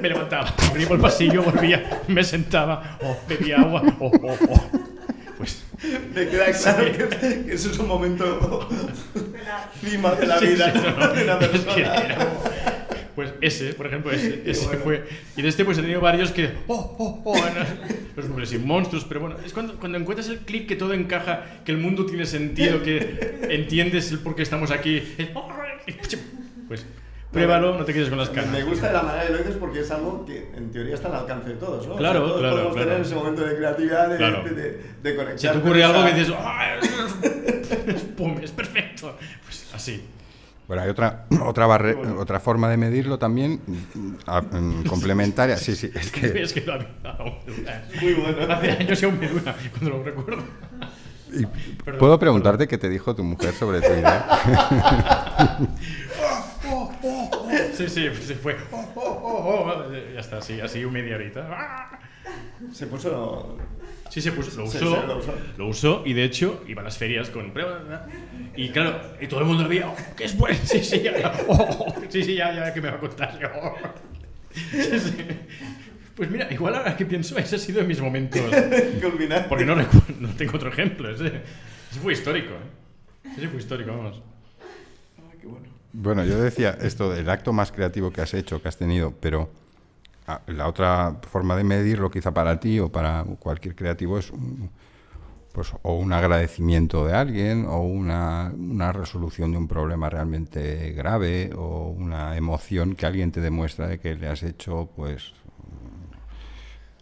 Me 0.00 0.08
levantaba, 0.08 0.54
abría 0.70 0.88
por 0.88 0.96
el 0.96 1.02
pasillo, 1.02 1.42
volvía, 1.42 2.00
me 2.08 2.24
sentaba, 2.24 2.98
oh, 3.02 3.18
bebía 3.28 3.58
agua. 3.58 3.82
Oh, 4.00 4.10
oh, 4.22 4.36
oh. 4.48 4.70
Pues 5.36 5.62
Me 6.14 6.28
queda 6.28 6.52
claro 6.52 6.84
que, 6.84 7.08
que 7.46 7.52
eso 7.54 7.70
es 7.70 7.78
un 7.78 7.88
momento 7.88 8.68
cima 9.82 10.12
de 10.14 10.26
la 10.26 10.38
vida 10.38 10.72
sí, 10.72 10.78
no, 10.82 10.90
no. 11.06 11.08
de 11.14 11.24
una 11.24 11.34
Es 11.34 11.48
que 11.48 11.48
persona. 11.48 11.94
era- 11.96 12.28
Pues 13.14 13.30
ese, 13.42 13.74
por 13.74 13.86
ejemplo, 13.86 14.10
ese, 14.12 14.42
ese 14.46 14.66
bueno. 14.66 14.82
fue. 14.84 15.08
Y 15.36 15.42
de 15.42 15.48
este 15.48 15.64
pues 15.66 15.76
he 15.78 15.82
tenido 15.82 16.00
varios 16.00 16.30
que. 16.30 16.50
¡Oh, 16.66 16.96
oh, 16.98 17.22
oh! 17.24 17.36
Los 18.20 18.28
nombres 18.28 18.52
y 18.52 18.58
monstruos, 18.58 19.04
pero 19.04 19.20
bueno, 19.20 19.36
es 19.44 19.52
cuando, 19.52 19.74
cuando 19.78 19.98
encuentras 19.98 20.28
el 20.28 20.38
clip 20.40 20.68
que 20.68 20.76
todo 20.76 20.92
encaja, 20.94 21.44
que 21.64 21.72
el 21.72 21.78
mundo 21.78 22.06
tiene 22.06 22.26
sentido, 22.26 22.82
que 22.82 23.38
entiendes 23.50 24.10
el 24.12 24.18
por 24.20 24.34
qué 24.36 24.42
estamos 24.42 24.70
aquí. 24.70 25.02
es, 25.18 25.28
Pues 26.68 26.86
pruébalo, 27.32 27.76
no 27.78 27.84
te 27.84 27.92
quedes 27.92 28.08
con 28.08 28.18
las 28.18 28.28
caras. 28.30 28.50
Me 28.50 28.62
gusta 28.64 28.92
la 28.92 29.02
manera 29.02 29.26
que 29.26 29.32
lo 29.32 29.38
dices 29.38 29.56
porque 29.58 29.80
es 29.80 29.90
algo 29.90 30.24
que 30.24 30.50
en 30.56 30.70
teoría 30.70 30.94
está 30.94 31.08
al 31.08 31.14
alcance 31.16 31.48
de 31.50 31.54
todos, 31.56 31.86
¿no? 31.86 31.96
Claro, 31.96 32.20
todos 32.22 32.40
claro, 32.40 32.54
podemos 32.56 32.74
claro. 32.74 32.88
tener 32.90 33.06
ese 33.06 33.14
momento 33.14 33.44
de 33.44 33.56
creatividad, 33.56 34.08
de, 34.08 34.16
Claro. 34.16 34.44
de, 34.44 34.50
de, 34.50 34.80
de 35.02 35.16
conectar. 35.16 35.38
Si 35.38 35.48
te 35.48 35.58
ocurre 35.58 35.82
algo 35.84 35.98
esa- 36.04 36.08
que 36.14 36.20
dices, 36.20 36.34
¡ah! 36.38 36.76
es- 37.86 38.02
¡Pum! 38.16 38.36
Es 38.42 38.50
perfecto. 38.52 39.16
Pues 39.44 39.68
así. 39.74 40.00
Bueno, 40.70 40.84
hay 40.84 40.88
otra, 40.90 41.24
otra, 41.44 41.66
barre- 41.66 41.96
otra 42.16 42.38
forma 42.38 42.68
de 42.68 42.76
medirlo 42.76 43.18
también, 43.18 43.60
a- 44.24 44.40
mm, 44.40 44.84
complementaria. 44.88 45.56
Sí, 45.56 45.74
sí, 45.74 45.90
es 45.92 46.12
que. 46.12 46.26
Es 46.42 46.52
que 46.52 46.60
lo. 46.60 46.78
Muy 48.00 48.14
bueno. 48.14 48.54
Hace 48.54 48.70
años 48.70 49.02
y 49.02 49.04
aún 49.04 49.18
me 49.18 49.26
dura 49.26 49.56
cuando 49.72 49.90
lo 49.98 50.04
recuerdo. 50.04 50.44
y 51.32 51.44
Perdón, 51.82 51.98
¿Puedo 51.98 52.20
preguntarte 52.20 52.68
qué 52.68 52.78
te 52.78 52.88
dijo 52.88 53.16
tu 53.16 53.24
mujer 53.24 53.52
sobre 53.54 53.80
tu 53.80 53.88
idea? 53.92 55.58
Sí, 57.74 57.88
sí, 57.88 58.08
pues 58.10 58.24
se 58.26 58.34
fue. 58.36 58.56
Ya 60.14 60.20
está, 60.20 60.38
así, 60.38 60.60
así 60.60 60.84
un 60.84 60.92
media 60.92 61.16
horita. 61.16 61.98
Se 62.72 62.86
puso. 62.86 63.56
Sí, 64.10 64.20
se 64.20 64.32
puso, 64.32 64.56
lo 64.58 64.64
usó, 64.64 64.78
sí, 64.78 64.84
lo 64.84 65.18
usó. 65.18 65.34
lo 65.56 65.68
usó 65.68 66.02
y 66.04 66.12
de 66.14 66.24
hecho 66.24 66.64
iba 66.66 66.82
a 66.82 66.84
las 66.84 66.98
ferias 66.98 67.30
con 67.30 67.52
y 68.56 68.68
claro, 68.70 69.00
y 69.20 69.28
todo 69.28 69.40
el 69.40 69.46
mundo 69.46 69.62
lo 69.62 69.68
veía, 69.68 69.88
oh, 69.88 69.96
que 70.16 70.24
es 70.24 70.36
bueno, 70.36 70.58
sí, 70.64 70.82
sí, 70.82 71.00
ya, 71.00 71.16
ya, 71.16 71.32
oh, 71.46 71.94
sí, 72.08 72.24
sí, 72.24 72.34
ya, 72.34 72.52
ya, 72.52 72.74
que 72.74 72.80
me 72.80 72.90
va 72.90 72.96
a 72.96 73.00
contar. 73.00 73.38
Oh. 73.54 73.74
Sí, 74.52 74.98
sí. 74.98 75.16
Pues 76.16 76.28
mira, 76.28 76.52
igual 76.52 76.74
ahora 76.74 76.96
que 76.96 77.06
pienso, 77.06 77.38
ese 77.38 77.54
ha 77.54 77.58
sido 77.58 77.80
de 77.80 77.86
mis 77.86 78.00
momentos, 78.00 78.40
culminar. 79.00 79.48
porque 79.48 79.64
no 79.64 79.76
recuerdo, 79.76 80.12
no 80.18 80.28
tengo 80.30 80.56
otro 80.56 80.70
ejemplo, 80.70 81.08
ese, 81.08 81.26
ese 81.26 82.00
fue 82.02 82.12
histórico, 82.12 82.52
¿eh? 82.52 83.30
ese 83.38 83.48
fue 83.48 83.60
histórico, 83.60 83.92
vamos. 83.92 84.20
Ay, 85.18 85.38
qué 85.40 85.46
bueno. 85.46 85.66
Bueno, 85.92 86.24
yo 86.24 86.40
decía 86.40 86.76
esto, 86.82 87.14
el 87.14 87.30
acto 87.30 87.52
más 87.52 87.70
creativo 87.70 88.12
que 88.12 88.20
has 88.20 88.34
hecho, 88.34 88.60
que 88.60 88.68
has 88.68 88.76
tenido, 88.76 89.14
pero 89.20 89.50
ah, 89.52 89.59
la 90.46 90.66
otra 90.68 91.16
forma 91.30 91.56
de 91.56 91.64
medirlo, 91.64 92.10
quizá 92.10 92.32
para 92.32 92.58
ti 92.60 92.78
o 92.80 92.90
para 92.90 93.24
cualquier 93.38 93.74
creativo, 93.74 94.18
es 94.18 94.30
un- 94.30 94.70
pues, 95.52 95.72
o 95.82 95.94
un 95.94 96.12
agradecimiento 96.12 97.04
de 97.06 97.14
alguien, 97.14 97.64
o 97.66 97.80
una, 97.80 98.52
una 98.56 98.92
resolución 98.92 99.50
de 99.50 99.58
un 99.58 99.66
problema 99.66 100.08
realmente 100.08 100.92
grave, 100.92 101.50
o 101.56 101.88
una 101.88 102.36
emoción 102.36 102.94
que 102.94 103.04
alguien 103.06 103.32
te 103.32 103.40
demuestra 103.40 103.88
de 103.88 103.98
que 103.98 104.14
le 104.14 104.28
has 104.28 104.42
hecho 104.44 104.88
pues 104.94 105.32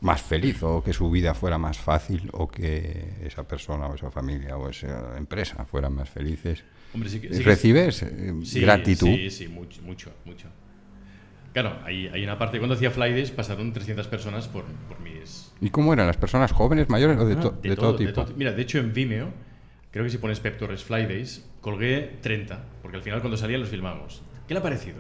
más 0.01 0.23
feliz, 0.23 0.63
o 0.63 0.83
que 0.83 0.93
su 0.93 1.11
vida 1.11 1.35
fuera 1.35 1.59
más 1.59 1.77
fácil, 1.79 2.31
o 2.33 2.49
que 2.49 3.17
esa 3.23 3.43
persona 3.43 3.87
o 3.89 3.95
esa 3.97 4.11
familia 4.11 4.57
o 4.57 4.69
esa 4.69 5.19
empresa 5.19 5.65
fueran 5.65 5.93
más 5.95 6.09
felices. 6.09 6.65
Hombre, 6.95 7.11
sí 7.11 7.21
que, 7.21 7.29
sí 7.35 7.39
que- 7.41 7.45
¿Recibes 7.45 8.03
eh, 8.05 8.35
Sí, 8.45 8.61
gratitud? 8.61 9.09
Sí, 9.15 9.31
sí, 9.31 9.49
mucho, 9.49 9.83
mucho, 9.83 10.11
mucho. 10.25 10.49
Claro, 11.53 11.79
hay, 11.85 12.09
hay 12.09 12.23
una 12.25 12.39
parte, 12.39 12.59
cuando 12.59 12.75
hacía 12.75 12.91
Flydays 12.91 13.31
pasaron 13.31 13.73
300 13.73 14.07
personas 14.07 14.47
por, 14.49 14.65
por 14.89 15.01
mis... 15.01 15.53
¿Y 15.61 15.71
cómo 15.71 15.93
eran? 15.93 16.07
¿Las 16.07 16.17
personas 16.17 16.53
jóvenes, 16.53 16.89
mayores 16.89 17.19
o 17.19 17.25
de, 17.27 17.35
Ah, 17.35 17.41
to- 17.41 17.59
de 17.63 17.75
todo, 17.77 17.97
tipo? 17.97 18.27
Mira, 18.37 18.53
de 18.53 18.63
hecho 18.63 18.79
en 18.79 18.93
Vimeo, 18.93 19.33
creo 19.91 20.05
que 20.05 20.11
si 20.11 20.19
pones 20.19 20.39
Pep 20.41 20.59
Torres 20.59 20.85
Flydays, 20.85 21.45
colgué 21.61 22.19
30, 22.23 22.65
porque 22.83 22.99
al 22.99 23.03
final 23.03 23.21
cuando 23.21 23.37
salían 23.37 23.61
los 23.61 23.71
filmamos. 23.71 24.23
¿Qué 24.47 24.55
le 24.55 24.61
ha 24.61 24.63
parecido? 24.63 24.99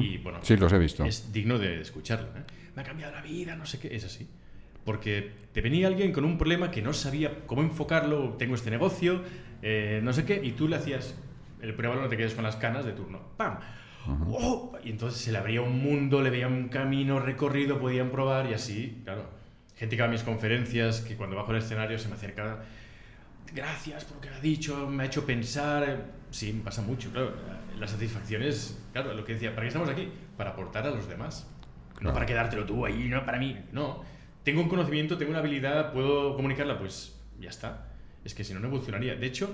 Y 0.00 0.18
bueno, 0.18 0.38
Sí, 0.42 0.56
los 0.56 0.72
he 0.72 0.78
visto. 0.78 1.04
es 1.04 1.32
digno 1.32 1.58
de 1.58 1.80
escucharlo. 1.80 2.26
¿eh? 2.36 2.42
Me 2.76 2.82
ha 2.82 2.84
cambiado 2.84 3.12
la 3.14 3.22
vida, 3.22 3.56
no 3.56 3.66
sé 3.66 3.78
qué, 3.80 3.94
es 3.96 4.04
así. 4.04 4.28
Porque 4.84 5.32
te 5.52 5.60
venía 5.62 5.86
alguien 5.88 6.12
con 6.12 6.24
un 6.24 6.36
problema 6.38 6.70
que 6.70 6.82
no 6.82 6.92
sabía 6.92 7.46
cómo 7.46 7.62
enfocarlo, 7.62 8.34
tengo 8.38 8.54
este 8.54 8.70
negocio, 8.70 9.22
eh, 9.62 10.00
no 10.02 10.12
sé 10.12 10.24
qué, 10.24 10.40
y 10.44 10.52
tú 10.52 10.68
le 10.68 10.76
hacías 10.76 11.14
el 11.62 11.74
pruébalo, 11.74 12.02
no 12.02 12.08
te 12.08 12.16
quedes 12.16 12.34
con 12.34 12.44
las 12.44 12.56
canas 12.56 12.84
de 12.84 12.92
turno. 12.92 13.20
¡Pam! 13.36 13.58
¡Oh! 14.06 14.72
Y 14.84 14.90
entonces 14.90 15.20
se 15.20 15.32
le 15.32 15.38
abría 15.38 15.62
un 15.62 15.78
mundo, 15.82 16.20
le 16.22 16.30
veía 16.30 16.46
un 16.48 16.68
camino 16.68 17.18
recorrido, 17.20 17.78
podían 17.80 18.10
probar 18.10 18.50
y 18.50 18.54
así, 18.54 19.00
claro. 19.04 19.28
Gente 19.76 19.96
que 19.96 20.02
va 20.02 20.08
a 20.08 20.10
mis 20.10 20.22
conferencias, 20.22 21.00
que 21.00 21.16
cuando 21.16 21.36
bajo 21.36 21.50
el 21.52 21.58
escenario 21.58 21.98
se 21.98 22.08
me 22.08 22.14
acerca, 22.14 22.62
gracias 23.54 24.04
por 24.04 24.16
lo 24.16 24.20
que 24.22 24.28
ha 24.28 24.40
dicho, 24.40 24.88
me 24.88 25.02
ha 25.04 25.06
hecho 25.06 25.24
pensar. 25.26 26.06
Sí, 26.30 26.52
me 26.52 26.62
pasa 26.62 26.82
mucho, 26.82 27.10
claro. 27.10 27.34
La 27.78 27.86
satisfacción 27.88 28.42
es, 28.42 28.78
claro, 28.92 29.14
lo 29.14 29.24
que 29.24 29.34
decía, 29.34 29.50
¿para 29.50 29.62
qué 29.62 29.68
estamos 29.68 29.88
aquí? 29.88 30.08
Para 30.36 30.50
aportar 30.50 30.86
a 30.86 30.90
los 30.90 31.08
demás. 31.08 31.48
No 31.94 32.00
Claro. 32.00 32.14
para 32.14 32.26
quedártelo 32.26 32.64
tú 32.66 32.84
ahí, 32.84 33.08
no 33.08 33.24
para 33.24 33.38
mí. 33.38 33.56
No. 33.72 34.02
Tengo 34.42 34.60
un 34.60 34.68
conocimiento, 34.68 35.16
tengo 35.16 35.30
una 35.30 35.38
habilidad, 35.40 35.92
puedo 35.92 36.34
comunicarla, 36.36 36.78
pues 36.78 37.16
ya 37.40 37.48
está. 37.50 37.88
Es 38.24 38.34
que 38.34 38.44
si 38.44 38.52
no, 38.52 38.60
no 38.60 38.66
evolucionaría. 38.68 39.14
De 39.16 39.26
hecho, 39.26 39.50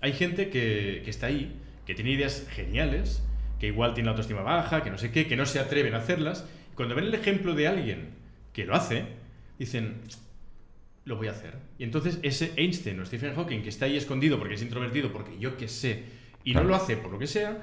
hay 0.00 0.12
gente 0.12 0.50
que, 0.50 1.00
que 1.04 1.10
está 1.10 1.26
ahí, 1.26 1.60
que 1.86 1.94
tiene 1.94 2.10
ideas 2.12 2.46
geniales, 2.50 3.22
que 3.60 3.66
igual 3.66 3.92
tiene 3.94 4.06
la 4.06 4.12
autoestima 4.12 4.40
baja, 4.40 4.82
que 4.82 4.90
no 4.90 4.98
sé 4.98 5.12
qué, 5.12 5.28
que 5.28 5.36
no 5.36 5.44
se 5.46 5.60
atreven 5.60 5.94
a 5.94 5.98
hacerlas. 5.98 6.48
Cuando 6.74 6.94
ven 6.94 7.04
el 7.04 7.14
ejemplo 7.14 7.54
de 7.54 7.68
alguien 7.68 8.08
que 8.54 8.64
lo 8.64 8.74
hace, 8.74 9.04
dicen, 9.58 10.00
lo 11.04 11.16
voy 11.16 11.28
a 11.28 11.32
hacer. 11.32 11.58
Y 11.78 11.84
entonces 11.84 12.18
ese 12.22 12.52
Einstein 12.56 12.98
o 12.98 13.06
Stephen 13.06 13.34
Hawking 13.34 13.62
que 13.62 13.68
está 13.68 13.84
ahí 13.84 13.96
escondido 13.96 14.38
porque 14.38 14.54
es 14.54 14.62
introvertido, 14.62 15.12
porque 15.12 15.38
yo 15.38 15.56
qué 15.58 15.68
sé, 15.68 16.04
y 16.42 16.54
no 16.54 16.64
lo 16.64 16.74
hace 16.74 16.96
por 16.96 17.12
lo 17.12 17.18
que 17.18 17.26
sea, 17.26 17.62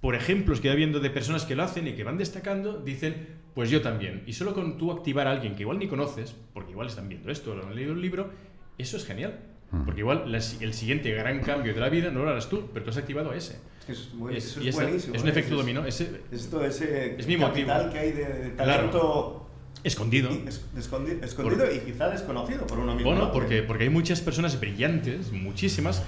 por 0.00 0.14
ejemplos 0.14 0.60
que 0.60 0.70
va 0.70 0.74
viendo 0.74 1.00
de 1.00 1.10
personas 1.10 1.44
que 1.44 1.54
lo 1.54 1.62
hacen 1.62 1.86
y 1.86 1.92
que 1.92 2.02
van 2.02 2.16
destacando, 2.16 2.80
dicen, 2.80 3.28
pues 3.54 3.68
yo 3.68 3.82
también. 3.82 4.22
Y 4.26 4.32
solo 4.32 4.54
con 4.54 4.78
tú 4.78 4.90
activar 4.90 5.26
a 5.26 5.32
alguien 5.32 5.54
que 5.54 5.62
igual 5.62 5.78
ni 5.78 5.86
conoces, 5.86 6.34
porque 6.54 6.70
igual 6.70 6.86
están 6.86 7.10
viendo 7.10 7.30
esto, 7.30 7.54
lo 7.54 7.66
han 7.66 7.74
leído 7.74 7.92
un 7.92 8.00
libro, 8.00 8.30
eso 8.78 8.96
es 8.96 9.04
genial. 9.04 9.38
Porque 9.84 10.00
igual 10.00 10.34
el 10.34 10.72
siguiente 10.74 11.12
gran 11.12 11.40
cambio 11.40 11.72
de 11.72 11.80
la 11.80 11.88
vida 11.88 12.10
no 12.10 12.24
lo 12.24 12.30
harás 12.30 12.48
tú, 12.48 12.68
pero 12.72 12.84
tú 12.84 12.90
has 12.90 12.96
activado 12.96 13.30
a 13.30 13.36
ese. 13.36 13.58
Es 13.80 13.86
que 13.86 13.92
es, 13.92 13.98
eso 14.46 14.60
es 14.60 14.74
buenísimo. 14.74 15.14
es 15.14 15.22
un 15.22 15.28
¿eh? 15.28 15.30
efecto 15.30 15.52
Es- 15.54 15.58
dominó. 15.60 15.86
Ese, 15.86 16.20
Es 16.32 16.50
todo 16.50 16.64
ese 16.64 17.16
Es 17.18 17.26
mi 17.26 17.36
motivo. 17.36 17.72
que 17.92 17.98
hay 17.98 18.12
de, 18.12 18.24
de 18.24 18.54
Claro. 18.54 18.72
talento 18.90 19.50
escondido. 19.84 20.30
y 20.32 20.48
es- 20.48 20.64
escondi- 20.76 21.22
escondido 21.22 21.72
y 21.72 21.78
quizá 21.80 22.08
desconocido 22.10 22.66
por 22.66 22.78
uno 22.80 22.94
mismo. 22.94 23.10
Bueno, 23.10 23.26
¿no? 23.26 23.32
porque, 23.32 23.62
porque 23.62 23.84
hay 23.84 23.90
muchas 23.90 24.20
personas 24.20 24.58
brillantes, 24.58 25.30
muchísimas, 25.32 26.02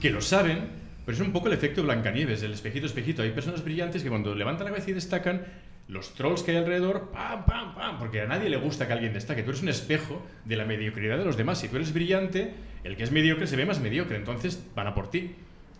que 0.00 0.10
lo 0.10 0.20
saben, 0.20 0.78
Pero 1.06 1.16
es 1.16 1.26
un 1.26 1.32
poco 1.32 1.48
el 1.48 1.54
efecto 1.54 1.82
Blancanieves, 1.82 2.42
el 2.44 2.52
espejito, 2.52 2.86
espejito. 2.86 3.22
Hay 3.22 3.30
personas 3.32 3.64
brillantes 3.64 4.02
que 4.04 4.08
cuando 4.10 4.34
levantan 4.34 4.66
la 4.66 4.70
cabeza 4.72 4.90
y 4.90 4.92
destacan, 4.94 5.44
los 5.90 6.14
trolls 6.14 6.42
que 6.42 6.52
hay 6.52 6.58
alrededor, 6.58 7.10
pam, 7.10 7.44
pam, 7.44 7.74
pam, 7.74 7.98
porque 7.98 8.20
a 8.20 8.26
nadie 8.26 8.48
le 8.48 8.56
gusta 8.56 8.86
que 8.86 8.92
alguien 8.92 9.12
destaque. 9.12 9.42
Tú 9.42 9.50
eres 9.50 9.62
un 9.62 9.68
espejo 9.68 10.22
de 10.44 10.56
la 10.56 10.64
mediocridad 10.64 11.18
de 11.18 11.24
los 11.24 11.36
demás. 11.36 11.58
Si 11.58 11.68
tú 11.68 11.76
eres 11.76 11.92
brillante, 11.92 12.54
el 12.84 12.96
que 12.96 13.02
es 13.02 13.10
mediocre 13.10 13.48
se 13.48 13.56
ve 13.56 13.66
más 13.66 13.80
mediocre, 13.80 14.16
entonces 14.16 14.64
van 14.76 14.86
a 14.86 14.94
por 14.94 15.10
ti. 15.10 15.32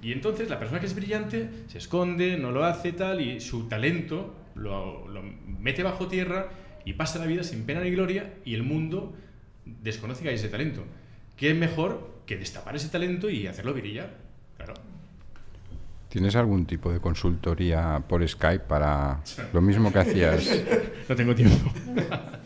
Y 0.02 0.12
entonces 0.12 0.50
la 0.50 0.58
persona 0.58 0.80
que 0.80 0.86
es 0.86 0.96
brillante 0.96 1.48
se 1.68 1.78
esconde, 1.78 2.36
no 2.36 2.50
lo 2.50 2.64
hace 2.64 2.92
tal, 2.92 3.20
y 3.20 3.40
su 3.40 3.68
talento 3.68 4.34
lo, 4.56 5.06
lo 5.06 5.22
mete 5.22 5.84
bajo 5.84 6.08
tierra 6.08 6.48
y 6.84 6.94
pasa 6.94 7.20
la 7.20 7.26
vida 7.26 7.44
sin 7.44 7.64
pena 7.64 7.80
ni 7.80 7.90
gloria, 7.90 8.34
y 8.44 8.54
el 8.54 8.64
mundo 8.64 9.14
desconoce 9.64 10.22
que 10.22 10.30
hay 10.30 10.34
ese 10.34 10.48
talento. 10.48 10.84
¿Qué 11.36 11.50
es 11.50 11.56
mejor 11.56 12.22
que 12.26 12.36
destapar 12.36 12.74
ese 12.74 12.88
talento 12.88 13.30
y 13.30 13.46
hacerlo 13.46 13.74
brillar? 13.74 14.16
Claro. 14.56 14.74
¿Tienes 16.10 16.34
algún 16.36 16.66
tipo 16.66 16.92
de 16.92 17.00
consultoría 17.00 18.02
por 18.06 18.26
Skype 18.28 18.64
para 18.66 19.20
lo 19.52 19.62
mismo 19.62 19.90
que 19.92 19.98
hacías? 20.00 20.62
No 21.08 21.16
tengo 21.16 21.34
tiempo. 21.34 21.72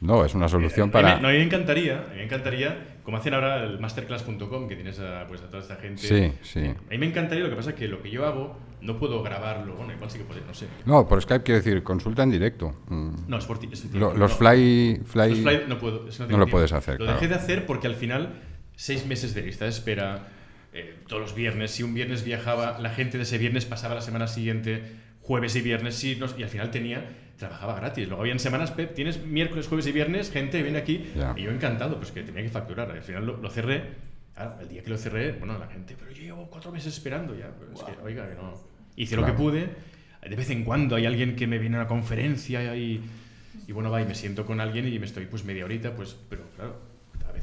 No, 0.00 0.22
es 0.22 0.34
una 0.34 0.48
solución 0.48 0.90
para... 0.90 1.18
no, 1.18 1.28
a 1.28 1.30
mí 1.30 1.38
me 1.38 1.44
encantaría, 1.44 2.00
a 2.00 2.08
mí 2.10 2.16
me 2.16 2.24
encantaría, 2.24 2.98
como 3.04 3.16
hacen 3.16 3.32
ahora 3.32 3.64
el 3.64 3.78
masterclass.com, 3.78 4.68
que 4.68 4.74
tienes 4.74 4.98
a, 5.00 5.26
pues, 5.26 5.40
a 5.40 5.46
toda 5.46 5.62
esta 5.62 5.76
gente. 5.76 6.02
Sí, 6.02 6.30
sí. 6.42 6.60
A 6.66 6.90
mí 6.90 6.98
me 6.98 7.06
encantaría, 7.06 7.42
lo 7.44 7.48
que 7.48 7.56
pasa 7.56 7.70
es 7.70 7.76
que 7.76 7.88
lo 7.88 8.02
que 8.02 8.10
yo 8.10 8.26
hago 8.26 8.54
no 8.82 8.98
puedo 8.98 9.22
grabarlo. 9.22 9.76
Bueno, 9.76 9.94
igual 9.94 10.10
sí 10.10 10.18
que 10.18 10.24
puedo, 10.24 10.42
no 10.46 10.52
sé. 10.52 10.66
No, 10.84 11.08
por 11.08 11.22
Skype 11.22 11.42
quiero 11.42 11.62
decir, 11.62 11.82
consulta 11.82 12.22
en 12.22 12.32
directo. 12.32 12.82
Mm. 12.88 13.14
No, 13.28 13.38
es 13.38 13.46
por 13.46 13.58
ti. 13.58 13.70
es 13.72 13.86
Lo- 13.94 14.12
los 14.14 14.32
no. 14.32 14.36
fly... 14.36 15.00
fly... 15.06 15.30
Los 15.30 15.38
fly 15.38 15.60
no 15.68 15.78
puedo. 15.78 16.04
no 16.28 16.36
lo 16.36 16.46
puedes 16.48 16.72
hacer, 16.74 16.98
Lo 16.98 17.06
claro. 17.06 17.12
dejé 17.20 17.28
de 17.28 17.34
hacer 17.36 17.64
porque 17.64 17.86
al 17.86 17.94
final, 17.94 18.42
seis 18.76 19.06
meses 19.06 19.32
de 19.32 19.40
lista 19.40 19.64
de 19.64 19.70
espera, 19.70 20.28
eh, 20.74 20.96
todos 21.08 21.22
los 21.22 21.34
viernes. 21.34 21.70
Si 21.70 21.82
un 21.82 21.94
viernes 21.94 22.24
viajaba, 22.24 22.78
la 22.80 22.90
gente 22.90 23.16
de 23.16 23.22
ese 23.22 23.38
viernes 23.38 23.64
pasaba 23.64 23.94
la 23.94 24.00
semana 24.02 24.26
siguiente, 24.26 24.82
jueves 25.22 25.56
y 25.56 25.62
viernes, 25.62 25.94
sí, 25.94 26.16
no- 26.20 26.26
y 26.36 26.42
al 26.42 26.48
final 26.50 26.70
tenía, 26.70 27.02
trabajaba 27.38 27.74
gratis. 27.76 28.06
Luego 28.08 28.20
habían 28.22 28.38
semanas, 28.38 28.70
Pep, 28.72 28.94
tienes 28.94 29.24
miércoles, 29.24 29.66
jueves 29.68 29.86
y 29.86 29.92
viernes, 29.92 30.30
gente 30.30 30.62
viene 30.62 30.78
aquí, 30.78 31.04
y 31.36 31.42
yo 31.44 31.50
encantado, 31.50 31.96
pues 31.98 32.10
que 32.12 32.22
tenía 32.22 32.42
que 32.42 32.50
facturar. 32.50 32.90
Al 32.90 33.02
final 33.02 33.24
lo, 33.26 33.36
lo 33.38 33.50
cerré. 33.50 33.82
El 34.60 34.68
día 34.68 34.82
que 34.82 34.90
lo 34.90 34.98
cerré, 34.98 35.30
bueno, 35.32 35.56
la 35.58 35.68
gente, 35.68 35.94
pero 35.98 36.10
yo 36.10 36.22
llevo 36.22 36.50
cuatro 36.50 36.72
meses 36.72 36.92
esperando 36.92 37.34
ya. 37.38 37.50
Pero 37.58 37.72
es 37.72 37.82
que, 37.84 37.92
oiga, 38.02 38.28
que 38.28 38.34
no. 38.34 38.60
Hice 38.96 39.14
lo 39.16 39.24
que 39.24 39.32
pude. 39.32 39.68
De 40.28 40.34
vez 40.36 40.50
en 40.50 40.64
cuando 40.64 40.96
hay 40.96 41.06
alguien 41.06 41.36
que 41.36 41.46
me 41.46 41.58
viene 41.58 41.76
a 41.76 41.80
una 41.80 41.88
conferencia 41.88 42.74
y, 42.74 43.00
y 43.68 43.72
bueno, 43.72 43.90
va 43.92 44.02
y 44.02 44.06
me 44.06 44.14
siento 44.16 44.44
con 44.44 44.58
alguien 44.60 44.88
y 44.92 44.98
me 44.98 45.06
estoy 45.06 45.26
pues 45.26 45.44
media 45.44 45.64
horita, 45.64 45.94
pues, 45.94 46.16
pero 46.28 46.42
claro, 46.56 46.80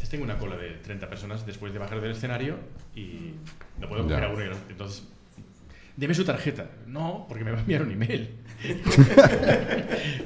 veces 0.01 0.09
tengo 0.09 0.23
una 0.23 0.37
cola 0.39 0.57
de 0.57 0.69
30 0.69 1.07
personas 1.07 1.45
después 1.45 1.71
de 1.73 1.79
bajar 1.79 2.01
del 2.01 2.11
escenario 2.11 2.57
y 2.95 3.35
no 3.79 3.87
puedo 3.87 4.03
coger 4.03 4.23
a 4.23 4.29
uno. 4.29 4.57
Entonces, 4.67 5.07
deme 5.95 6.15
su 6.15 6.25
tarjeta. 6.25 6.71
No, 6.87 7.25
porque 7.29 7.43
me 7.43 7.51
va 7.51 7.57
a 7.57 7.61
enviar 7.61 7.83
un 7.83 7.91
email. 7.91 8.31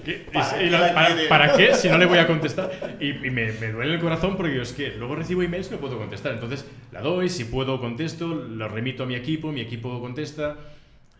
¿Qué? 0.05 0.27
¿Para 0.31 0.93
¿para, 0.93 1.15
para 1.27 1.57
qué 1.57 1.73
si 1.73 1.89
no 1.89 1.97
le 1.97 2.05
voy 2.05 2.19
a 2.19 2.27
contestar? 2.27 2.97
Y, 3.01 3.09
y 3.09 3.29
me, 3.29 3.51
me 3.53 3.71
duele 3.71 3.95
el 3.95 3.99
corazón 3.99 4.37
porque 4.37 4.61
es 4.61 4.71
que 4.71 4.91
luego 4.95 5.15
recibo 5.15 5.41
emails 5.43 5.67
y 5.67 5.71
no 5.71 5.77
puedo 5.79 5.97
contestar. 5.97 6.31
Entonces 6.31 6.65
la 6.93 7.01
doy, 7.01 7.29
si 7.29 7.43
puedo 7.43 7.81
contesto, 7.81 8.27
lo 8.27 8.69
remito 8.69 9.03
a 9.03 9.05
mi 9.05 9.15
equipo, 9.15 9.51
mi 9.51 9.61
equipo 9.61 9.99
contesta. 9.99 10.55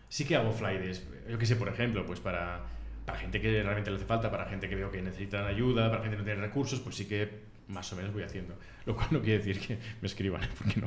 Sí 0.08 0.24
que 0.24 0.36
hago 0.36 0.52
flydays, 0.52 1.06
yo 1.28 1.36
qué 1.36 1.44
sé, 1.44 1.56
por 1.56 1.68
ejemplo, 1.68 2.06
pues 2.06 2.20
para, 2.20 2.62
para 3.04 3.18
gente 3.18 3.40
que 3.40 3.62
realmente 3.62 3.90
le 3.90 3.96
hace 3.96 4.06
falta, 4.06 4.30
para 4.30 4.46
gente 4.46 4.68
que 4.68 4.76
veo 4.76 4.90
que 4.90 5.02
necesitan 5.02 5.46
ayuda, 5.46 5.90
para 5.90 6.02
gente 6.02 6.16
que 6.16 6.22
no 6.22 6.24
tiene 6.24 6.40
recursos, 6.40 6.80
pues 6.80 6.94
sí 6.94 7.06
que 7.06 7.55
más 7.68 7.92
o 7.92 7.96
menos 7.96 8.12
voy 8.12 8.22
haciendo. 8.22 8.54
Lo 8.84 8.94
cual 8.94 9.08
no 9.10 9.20
quiere 9.20 9.38
decir 9.38 9.58
que 9.60 9.78
me 10.00 10.06
escriban, 10.06 10.40
porque 10.58 10.80
no. 10.80 10.86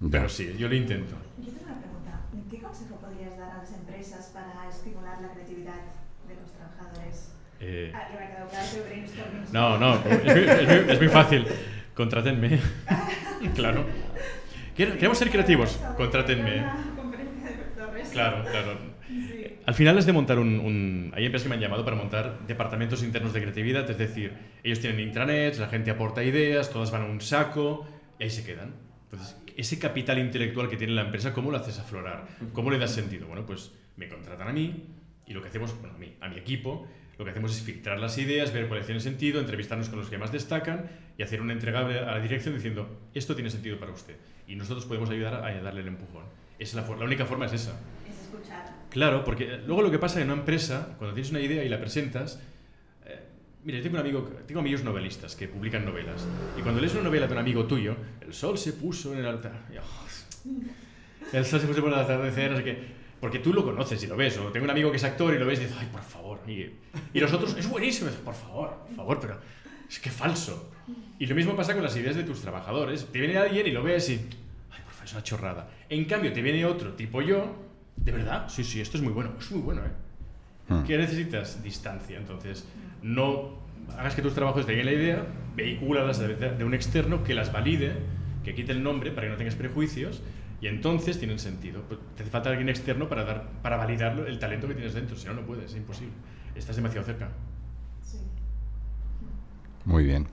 Ya. 0.00 0.10
Pero 0.10 0.28
sí, 0.28 0.54
yo 0.58 0.68
lo 0.68 0.74
intento. 0.74 1.14
Yo 1.38 1.50
tengo 1.52 1.64
una 1.64 1.80
pregunta. 1.80 2.20
¿Qué 2.50 2.58
consejo 2.60 2.96
podrías 2.96 3.36
dar 3.38 3.50
a 3.50 3.56
las 3.58 3.72
empresas 3.72 4.30
para 4.34 4.68
estimular 4.68 5.20
la 5.22 5.32
creatividad 5.32 5.80
de 6.28 6.34
los 6.34 6.52
trabajadores? 6.52 7.32
Eh, 7.60 7.90
Ah, 7.94 8.08
ya 8.12 8.18
me 8.18 8.24
ha 8.26 8.30
quedado 8.30 8.48
claro 8.50 8.66
que 8.74 8.80
brainstorming. 8.82 9.44
No, 9.52 9.78
no, 9.78 9.94
es 9.94 10.04
muy, 10.24 10.44
es 10.44 10.84
muy- 10.84 10.92
es 10.92 10.98
muy 11.00 11.08
fácil. 11.08 11.46
Contrátenme. 11.94 12.60
claro. 13.54 13.86
Queremos 14.76 15.16
ser 15.16 15.30
creativos. 15.30 15.78
Contrátenme. 15.96 16.66
Claro, 18.12 18.44
claro. 18.44 18.78
Sí. 19.08 19.45
Al 19.66 19.74
final 19.74 19.98
es 19.98 20.06
de 20.06 20.12
montar 20.12 20.38
un, 20.38 20.60
un- 20.60 21.12
Hay 21.14 21.24
empresas 21.26 21.42
que 21.44 21.48
me 21.48 21.56
han 21.56 21.60
llamado 21.60 21.84
para 21.84 21.96
montar 21.96 22.38
departamentos 22.46 23.02
internos 23.02 23.32
de 23.32 23.40
creatividad, 23.42 23.88
es 23.90 23.98
decir, 23.98 24.32
ellos 24.62 24.78
tienen 24.80 25.00
intranets, 25.00 25.58
la 25.58 25.68
gente 25.68 25.90
aporta 25.90 26.22
ideas, 26.22 26.70
todas 26.70 26.90
van 26.92 27.02
a 27.02 27.04
un 27.06 27.20
saco 27.20 27.86
y 28.18 28.24
ahí 28.24 28.30
se 28.30 28.44
quedan. 28.44 28.74
Entonces, 29.10 29.36
ese 29.56 29.78
capital 29.78 30.18
intelectual 30.18 30.68
que 30.68 30.76
tiene 30.76 30.92
la 30.92 31.02
empresa, 31.02 31.32
¿cómo 31.32 31.50
lo 31.50 31.56
haces 31.56 31.78
aflorar? 31.80 32.26
¿Cómo 32.52 32.70
le 32.70 32.78
das 32.78 32.92
sentido? 32.92 33.26
Bueno, 33.26 33.44
pues 33.44 33.72
me 33.96 34.08
contratan 34.08 34.48
a 34.48 34.52
mí 34.52 34.84
y 35.26 35.32
lo 35.32 35.42
que 35.42 35.48
hacemos, 35.48 35.76
bueno, 35.80 35.96
a 35.96 35.98
mí, 35.98 36.14
a 36.20 36.28
mi 36.28 36.36
equipo, 36.36 36.86
lo 37.18 37.24
que 37.24 37.30
hacemos 37.32 37.50
es 37.56 37.62
filtrar 37.62 37.98
las 37.98 38.18
ideas, 38.18 38.52
ver 38.52 38.68
cuáles 38.68 38.86
tienen 38.86 39.00
sentido, 39.00 39.40
entrevistarnos 39.40 39.88
con 39.88 39.98
los 39.98 40.08
que 40.10 40.18
más 40.18 40.30
destacan 40.30 40.90
y 41.18 41.22
hacer 41.24 41.40
un 41.40 41.50
entregable 41.50 41.98
a 41.98 42.12
la 42.12 42.20
dirección 42.20 42.54
diciendo, 42.54 43.00
esto 43.14 43.34
tiene 43.34 43.50
sentido 43.50 43.80
para 43.80 43.90
usted. 43.90 44.14
Y 44.46 44.54
nosotros 44.54 44.84
podemos 44.86 45.10
ayudar 45.10 45.34
a 45.44 45.60
darle 45.60 45.80
el 45.80 45.88
empujón. 45.88 46.24
Esa 46.58 46.70
es 46.70 46.74
la, 46.74 46.82
for- 46.82 46.98
la 46.98 47.04
única 47.06 47.24
forma 47.24 47.46
es 47.46 47.54
esa. 47.54 47.72
Claro, 48.96 49.24
porque 49.24 49.58
luego 49.66 49.82
lo 49.82 49.90
que 49.90 49.98
pasa 49.98 50.22
en 50.22 50.30
una 50.30 50.40
empresa, 50.40 50.94
cuando 50.96 51.12
tienes 51.12 51.30
una 51.30 51.40
idea 51.40 51.62
y 51.62 51.68
la 51.68 51.78
presentas, 51.78 52.40
eh, 53.04 53.20
mira, 53.62 53.82
tengo, 53.82 53.96
un 53.96 54.00
amigo, 54.00 54.22
tengo 54.46 54.60
amigos 54.60 54.84
novelistas 54.84 55.36
que 55.36 55.48
publican 55.48 55.84
novelas, 55.84 56.26
y 56.58 56.62
cuando 56.62 56.80
lees 56.80 56.94
una 56.94 57.02
novela 57.02 57.26
de 57.26 57.34
un 57.34 57.38
amigo 57.38 57.66
tuyo, 57.66 57.94
el 58.22 58.32
sol 58.32 58.56
se 58.56 58.72
puso 58.72 59.12
en 59.12 59.18
el 59.18 59.26
altar, 59.26 59.66
oh, 59.78 60.56
el 61.30 61.44
sol 61.44 61.60
se 61.60 61.66
puso 61.66 61.82
por 61.82 61.92
el 61.92 61.98
atardecer, 61.98 62.86
porque 63.20 63.38
tú 63.40 63.52
lo 63.52 63.64
conoces 63.64 64.02
y 64.02 64.06
lo 64.06 64.16
ves, 64.16 64.38
o 64.38 64.44
tengo 64.44 64.64
un 64.64 64.70
amigo 64.70 64.90
que 64.90 64.96
es 64.96 65.04
actor 65.04 65.34
y 65.34 65.38
lo 65.38 65.44
ves 65.44 65.58
y 65.58 65.64
dices, 65.64 65.76
ay, 65.78 65.88
por 65.92 66.00
favor, 66.00 66.40
y, 66.48 66.66
y 67.12 67.20
los 67.20 67.30
otros, 67.34 67.54
es 67.54 67.68
buenísimo, 67.68 68.06
y 68.06 68.12
dices, 68.12 68.24
por 68.24 68.34
favor, 68.34 68.78
por 68.86 68.96
favor, 68.96 69.20
pero 69.20 69.38
es 69.86 69.98
que 69.98 70.08
falso. 70.08 70.72
Y 71.18 71.26
lo 71.26 71.34
mismo 71.34 71.54
pasa 71.54 71.74
con 71.74 71.82
las 71.82 71.94
ideas 71.96 72.16
de 72.16 72.24
tus 72.24 72.40
trabajadores, 72.40 73.04
te 73.12 73.18
viene 73.18 73.36
alguien 73.36 73.66
y 73.66 73.72
lo 73.72 73.82
ves 73.82 74.08
y, 74.08 74.12
ay, 74.14 74.80
por 74.82 74.92
favor, 74.92 75.04
es 75.04 75.12
una 75.12 75.22
chorrada. 75.22 75.70
En 75.90 76.06
cambio, 76.06 76.32
te 76.32 76.40
viene 76.40 76.64
otro 76.64 76.94
tipo 76.94 77.20
yo, 77.20 77.65
de 77.96 78.12
verdad, 78.12 78.48
sí, 78.48 78.64
sí, 78.64 78.80
esto 78.80 78.96
es 78.96 79.02
muy 79.02 79.12
bueno, 79.12 79.32
es 79.38 79.50
muy 79.50 79.60
bueno, 79.60 79.82
¿eh? 79.82 79.92
Hmm. 80.68 80.82
¿Qué 80.84 80.98
necesitas? 80.98 81.62
Distancia. 81.62 82.18
Entonces, 82.18 82.66
no 83.02 83.54
hagas 83.96 84.14
que 84.14 84.22
tus 84.22 84.34
trabajos 84.34 84.66
tengan 84.66 84.86
la 84.86 84.92
idea, 84.92 85.26
vehículalas 85.54 86.18
de, 86.18 86.34
de 86.34 86.64
un 86.64 86.74
externo 86.74 87.22
que 87.22 87.34
las 87.34 87.52
valide, 87.52 87.94
que 88.44 88.54
quite 88.54 88.72
el 88.72 88.82
nombre 88.82 89.10
para 89.10 89.26
que 89.26 89.32
no 89.32 89.36
tengas 89.36 89.54
prejuicios 89.54 90.22
y 90.60 90.68
entonces 90.68 91.18
tienen 91.18 91.38
sentido. 91.38 91.82
Pues, 91.82 92.00
Te 92.16 92.22
hace 92.22 92.30
falta 92.30 92.50
alguien 92.50 92.68
externo 92.68 93.08
para, 93.08 93.24
dar, 93.24 93.48
para 93.62 93.76
validar 93.76 94.18
el 94.26 94.38
talento 94.38 94.66
que 94.68 94.74
tienes 94.74 94.94
dentro, 94.94 95.16
si 95.16 95.26
no, 95.26 95.34
no 95.34 95.42
puedes, 95.42 95.70
es 95.70 95.76
imposible. 95.76 96.14
Estás 96.54 96.76
demasiado 96.76 97.04
cerca. 97.04 97.28
Sí. 98.02 98.18
Muy 99.84 100.04
bien. 100.04 100.26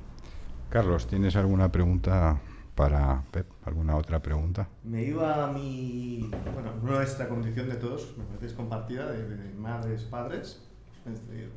Carlos, 0.70 1.08
¿tienes 1.08 1.36
alguna 1.36 1.72
pregunta 1.72 2.40
para 2.76 3.24
Pep? 3.32 3.48
¿Alguna 3.66 3.96
otra 3.96 4.22
pregunta? 4.22 4.68
Me 4.84 5.04
iba 5.04 5.46
a 5.46 5.52
mi. 5.52 6.30
Bueno, 6.54 6.74
nuestra 6.82 7.28
condición 7.30 7.70
de 7.70 7.76
todos, 7.76 8.16
me 8.18 8.24
parece 8.26 8.48
es 8.48 8.54
compartida, 8.54 9.12
de, 9.12 9.28
de 9.28 9.54
madres, 9.54 10.04
padres. 10.04 10.62
Es 11.06 11.28
decir, 11.28 11.50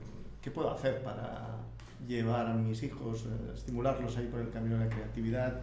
¿qué 0.43 0.51
puedo 0.51 0.71
hacer 0.73 1.03
para 1.03 1.59
llevar 2.07 2.47
a 2.47 2.55
mis 2.55 2.83
hijos, 2.83 3.27
eh, 3.27 3.53
estimularlos 3.55 4.17
ahí 4.17 4.27
por 4.27 4.41
el 4.41 4.51
camino 4.51 4.79
de 4.79 4.85
la 4.85 4.91
creatividad? 4.91 5.61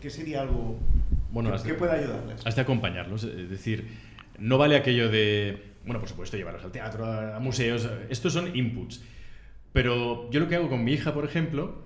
¿Qué 0.00 0.10
sería 0.10 0.42
algo 0.42 0.76
Bueno, 1.30 1.52
que, 1.56 1.62
que 1.62 1.74
pueda 1.74 1.94
ayudarles? 1.94 2.44
Has 2.46 2.56
de 2.56 2.62
acompañarlos, 2.62 3.24
es 3.24 3.48
decir, 3.48 3.88
no 4.38 4.58
vale 4.58 4.76
aquello 4.76 5.08
de, 5.08 5.74
bueno, 5.84 6.00
por 6.00 6.08
supuesto, 6.08 6.36
llevarlos 6.36 6.64
al 6.64 6.72
teatro, 6.72 7.06
a, 7.06 7.36
a 7.36 7.40
museos, 7.40 7.88
estos 8.08 8.32
son 8.32 8.54
inputs. 8.56 9.02
Pero 9.72 10.28
yo 10.30 10.40
lo 10.40 10.48
que 10.48 10.56
hago 10.56 10.68
con 10.68 10.82
mi 10.84 10.92
hija, 10.92 11.14
por 11.14 11.24
ejemplo, 11.24 11.82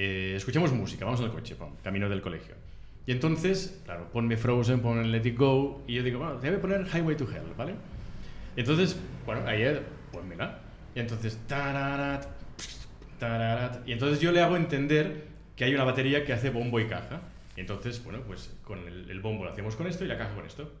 eh, 0.00 0.34
escuchamos 0.36 0.72
música, 0.72 1.04
vamos 1.04 1.20
el 1.20 1.30
coche, 1.30 1.56
camino 1.82 2.08
del 2.08 2.20
colegio. 2.20 2.54
Y 3.04 3.10
entonces, 3.10 3.82
claro, 3.84 4.08
ponme 4.12 4.36
Frozen, 4.36 4.80
ponme 4.80 5.04
Let 5.04 5.26
It 5.26 5.36
Go, 5.36 5.82
y 5.88 5.94
yo 5.94 6.04
digo, 6.04 6.20
bueno, 6.20 6.36
te 6.36 6.48
voy 6.48 6.58
a 6.58 6.60
poner 6.60 6.86
Highway 6.86 7.16
to 7.16 7.24
Hell, 7.24 7.52
¿vale? 7.56 7.74
Entonces, 8.54 8.96
bueno, 9.26 9.44
ayer, 9.44 9.82
ponmela. 10.12 10.60
Y 10.94 11.00
entonces, 11.00 11.40
tararat, 11.48 12.26
tararat, 13.18 13.88
y 13.88 13.92
entonces 13.92 14.20
yo 14.20 14.30
le 14.30 14.40
hago 14.40 14.56
entender 14.56 15.24
que 15.56 15.64
hay 15.64 15.74
una 15.74 15.82
batería 15.82 16.24
que 16.24 16.32
hace 16.32 16.50
bombo 16.50 16.78
y 16.78 16.86
caja. 16.86 17.20
Y 17.56 17.60
entonces, 17.60 18.00
bueno, 18.04 18.20
pues 18.24 18.56
con 18.62 18.78
el, 18.86 19.10
el 19.10 19.20
bombo 19.20 19.42
lo 19.42 19.50
hacemos 19.50 19.74
con 19.74 19.88
esto 19.88 20.04
y 20.04 20.06
la 20.06 20.16
caja 20.16 20.32
con 20.36 20.46
esto. 20.46 20.72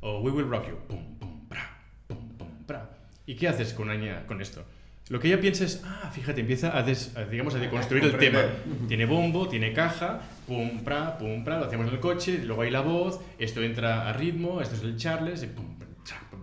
O 0.00 0.18
We 0.18 0.32
Will 0.32 0.48
Rock 0.48 0.68
You. 0.68 0.76
Pum, 0.88 1.16
pum, 1.16 1.48
bra, 1.48 1.78
pum, 2.08 2.36
pum, 2.36 2.66
bra. 2.66 2.90
¿Y 3.24 3.36
qué 3.36 3.46
haces 3.46 3.72
con, 3.72 3.88
con 4.26 4.40
esto? 4.40 4.64
Lo 5.08 5.20
que 5.20 5.28
ella 5.28 5.40
piensa 5.40 5.64
es, 5.64 5.82
ah, 5.84 6.10
fíjate, 6.12 6.40
empieza 6.40 6.76
a, 6.76 6.82
des- 6.82 7.14
a, 7.16 7.24
digamos, 7.24 7.54
a 7.54 7.58
deconstruir 7.58 8.04
el 8.04 8.16
tema. 8.16 8.40
Tiene 8.88 9.04
bombo, 9.04 9.48
tiene 9.48 9.72
caja, 9.72 10.20
pum, 10.46 10.82
pra, 10.84 11.18
pum, 11.18 11.44
pra, 11.44 11.58
lo 11.58 11.66
hacemos 11.66 11.88
en 11.88 11.94
el 11.94 12.00
coche, 12.00 12.40
luego 12.44 12.62
hay 12.62 12.70
la 12.70 12.80
voz, 12.80 13.20
esto 13.38 13.62
entra 13.62 14.08
a 14.08 14.12
ritmo, 14.12 14.60
esto 14.60 14.76
es 14.76 14.82
el 14.82 14.96
Charles, 14.96 15.42
y 15.42 15.48
pum, 15.48 15.76
tra, 16.04 16.18
pum. 16.30 16.40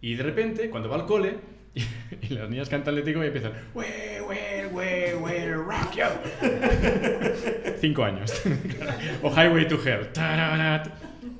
Y 0.00 0.14
de 0.16 0.22
repente, 0.22 0.68
cuando 0.70 0.88
va 0.88 0.96
al 0.96 1.06
cole, 1.06 1.36
Y, 2.22 2.34
las 2.34 2.48
niñas 2.50 2.68
cantan 2.68 2.94
lético 2.96 3.22
y 3.22 3.26
empiezan, 3.28 3.52
we, 3.74 3.86
we, 4.26 4.66
we, 4.72 5.14
we, 5.14 5.52
rock 5.54 5.94
you. 5.94 6.04
Cinco 7.80 8.04
años. 8.04 8.32
o 9.22 9.30
Highway 9.30 9.68
to 9.68 9.76
Hell. 9.76 10.08
Tararat. 10.12 10.88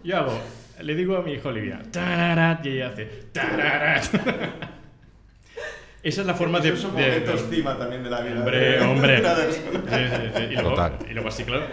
Yo 0.05 0.17
hago, 0.17 0.41
le 0.81 0.95
digo 0.95 1.17
a 1.17 1.23
mi 1.23 1.33
hija 1.33 1.49
Olivia, 1.49 1.83
tararat, 1.91 2.65
y 2.65 2.69
ella 2.71 2.89
hace, 2.89 3.05
tararat. 3.33 4.05
Esa 6.03 6.21
es 6.21 6.27
la 6.27 6.35
forma 6.35 6.61
de... 6.61 6.77
Son 6.77 6.95
de- 6.95 7.03
momentos 7.03 7.47
cima 7.51 7.77
también 7.77 8.03
de 8.05 8.11
la 8.11 8.21
vida. 8.21 8.39
Hombre, 8.39 8.81
hombre. 8.83 9.19
Una 9.21 9.35
de- 9.35 9.53
Sí, 9.53 9.61
sí, 9.61 10.31
sí. 10.37 10.43
Y 10.45 10.55
luego, 10.55 10.71
Total. 10.71 10.99
y 11.11 11.13
luego 11.13 11.29
así, 11.29 11.45
claro. 11.45 11.65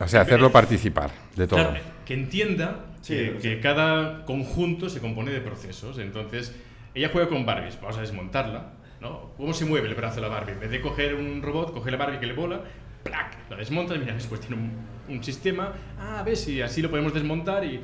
O 0.00 0.06
sea, 0.08 0.20
hacerlo 0.20 0.50
participar 0.52 1.10
de 1.34 1.46
todo. 1.46 1.58
Claro, 1.60 1.80
que 2.06 2.14
entienda 2.14 2.84
Sí, 3.00 3.14
que, 3.14 3.34
sí. 3.36 3.48
que 3.48 3.60
cada 3.60 4.24
conjunto 4.24 4.88
se 4.88 5.00
compone 5.00 5.32
de 5.32 5.40
procesos. 5.40 5.98
Entonces, 5.98 6.54
ella 6.94 7.10
juega 7.12 7.28
con 7.28 7.44
Barbies, 7.46 7.80
vamos 7.80 7.96
a 7.98 8.00
desmontarla. 8.00 8.72
¿no? 9.00 9.30
¿Cómo 9.36 9.52
se 9.54 9.64
mueve 9.64 9.88
el 9.88 9.94
brazo 9.94 10.16
de 10.16 10.22
la 10.22 10.28
Barbie? 10.28 10.52
En 10.54 10.60
vez 10.60 10.70
de 10.70 10.80
coger 10.80 11.14
un 11.14 11.40
robot, 11.42 11.72
coge 11.72 11.90
la 11.90 11.96
Barbie 11.96 12.18
que 12.18 12.26
le 12.26 12.32
bola, 12.32 12.60
¡plac! 13.04 13.36
La 13.48 13.56
desmonta 13.56 13.94
y 13.94 13.98
mira, 14.00 14.12
después 14.14 14.40
tiene 14.40 14.56
un, 14.56 14.72
un 15.08 15.22
sistema. 15.22 15.72
Ah, 16.00 16.22
ves, 16.26 16.48
y 16.48 16.60
así 16.62 16.82
lo 16.82 16.90
podemos 16.90 17.14
desmontar 17.14 17.64
y, 17.64 17.80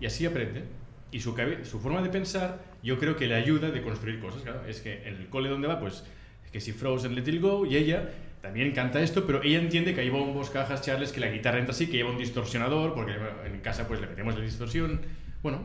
y 0.00 0.06
así 0.06 0.26
aprende. 0.26 0.64
Y 1.12 1.20
su, 1.20 1.36
su 1.62 1.78
forma 1.80 2.02
de 2.02 2.08
pensar, 2.08 2.58
yo 2.86 2.98
creo 2.98 3.16
que 3.16 3.26
le 3.26 3.34
ayuda 3.34 3.70
de 3.70 3.82
construir 3.82 4.20
cosas. 4.20 4.42
Claro, 4.42 4.64
es 4.66 4.80
que 4.80 5.06
en 5.08 5.16
el 5.16 5.26
cole 5.28 5.48
donde 5.50 5.68
va, 5.68 5.78
pues, 5.80 6.04
que 6.52 6.60
si 6.60 6.72
Frozen, 6.72 7.14
Let 7.14 7.30
It 7.30 7.42
Go, 7.42 7.66
y 7.66 7.76
ella 7.76 8.10
también 8.40 8.72
canta 8.72 9.00
esto, 9.00 9.26
pero 9.26 9.42
ella 9.42 9.58
entiende 9.58 9.92
que 9.94 10.00
hay 10.02 10.08
bombos, 10.10 10.50
cajas, 10.50 10.80
charles, 10.82 11.12
que 11.12 11.20
la 11.20 11.28
guitarra 11.28 11.58
entra 11.58 11.72
así, 11.72 11.86
que 11.88 11.98
lleva 11.98 12.10
un 12.10 12.18
distorsionador, 12.18 12.94
porque 12.94 13.12
en 13.44 13.60
casa 13.60 13.86
pues 13.88 14.00
le 14.00 14.06
metemos 14.06 14.36
la 14.36 14.44
distorsión. 14.44 15.00
Bueno, 15.42 15.62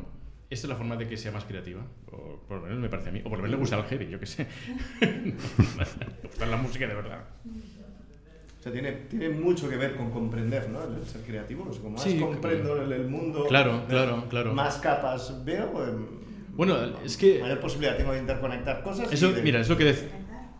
esta 0.49 0.65
es 0.65 0.69
la 0.69 0.75
forma 0.75 0.95
de 0.97 1.07
que 1.07 1.15
sea 1.15 1.31
más 1.31 1.45
creativa, 1.45 1.81
o 2.11 2.39
por 2.47 2.57
lo 2.57 2.63
menos 2.63 2.79
me 2.79 2.89
parece 2.89 3.09
a 3.09 3.11
mí, 3.11 3.19
o 3.23 3.29
por 3.29 3.33
lo 3.37 3.43
menos 3.43 3.51
le 3.51 3.57
gusta 3.57 3.77
el 3.77 3.83
heavy, 3.85 4.09
yo 4.09 4.19
qué 4.19 4.25
sé. 4.25 4.47
le 4.99 5.33
gusta 6.23 6.45
la 6.47 6.57
música 6.57 6.87
de 6.87 6.95
verdad. 6.95 7.23
O 8.59 8.63
sea, 8.63 8.71
tiene, 8.71 8.91
tiene 9.09 9.29
mucho 9.29 9.69
que 9.69 9.75
ver 9.75 9.95
con 9.95 10.11
comprender, 10.11 10.69
¿no? 10.69 10.83
El 10.83 11.05
ser 11.05 11.21
creativo. 11.21 11.65
O 11.69 11.73
sea, 11.73 11.81
como 11.81 11.93
más 11.95 12.03
Sí, 12.03 12.19
comprendo 12.19 12.81
el, 12.81 12.91
el 12.91 13.07
mundo, 13.07 13.45
Claro, 13.47 13.85
claro, 13.87 14.25
claro. 14.29 14.53
más 14.53 14.77
capas 14.77 15.43
veo, 15.45 15.87
em, 15.87 16.05
Bueno, 16.55 16.77
es 17.03 17.17
que 17.17 17.39
mayor 17.39 17.59
posibilidad 17.59 17.97
tengo 17.97 18.13
de 18.13 18.19
interconectar 18.19 18.83
cosas. 18.83 19.11
eso, 19.11 19.31
de- 19.31 19.41
mira, 19.41 19.59
es 19.61 19.69
lo 19.69 19.77
que 19.77 19.89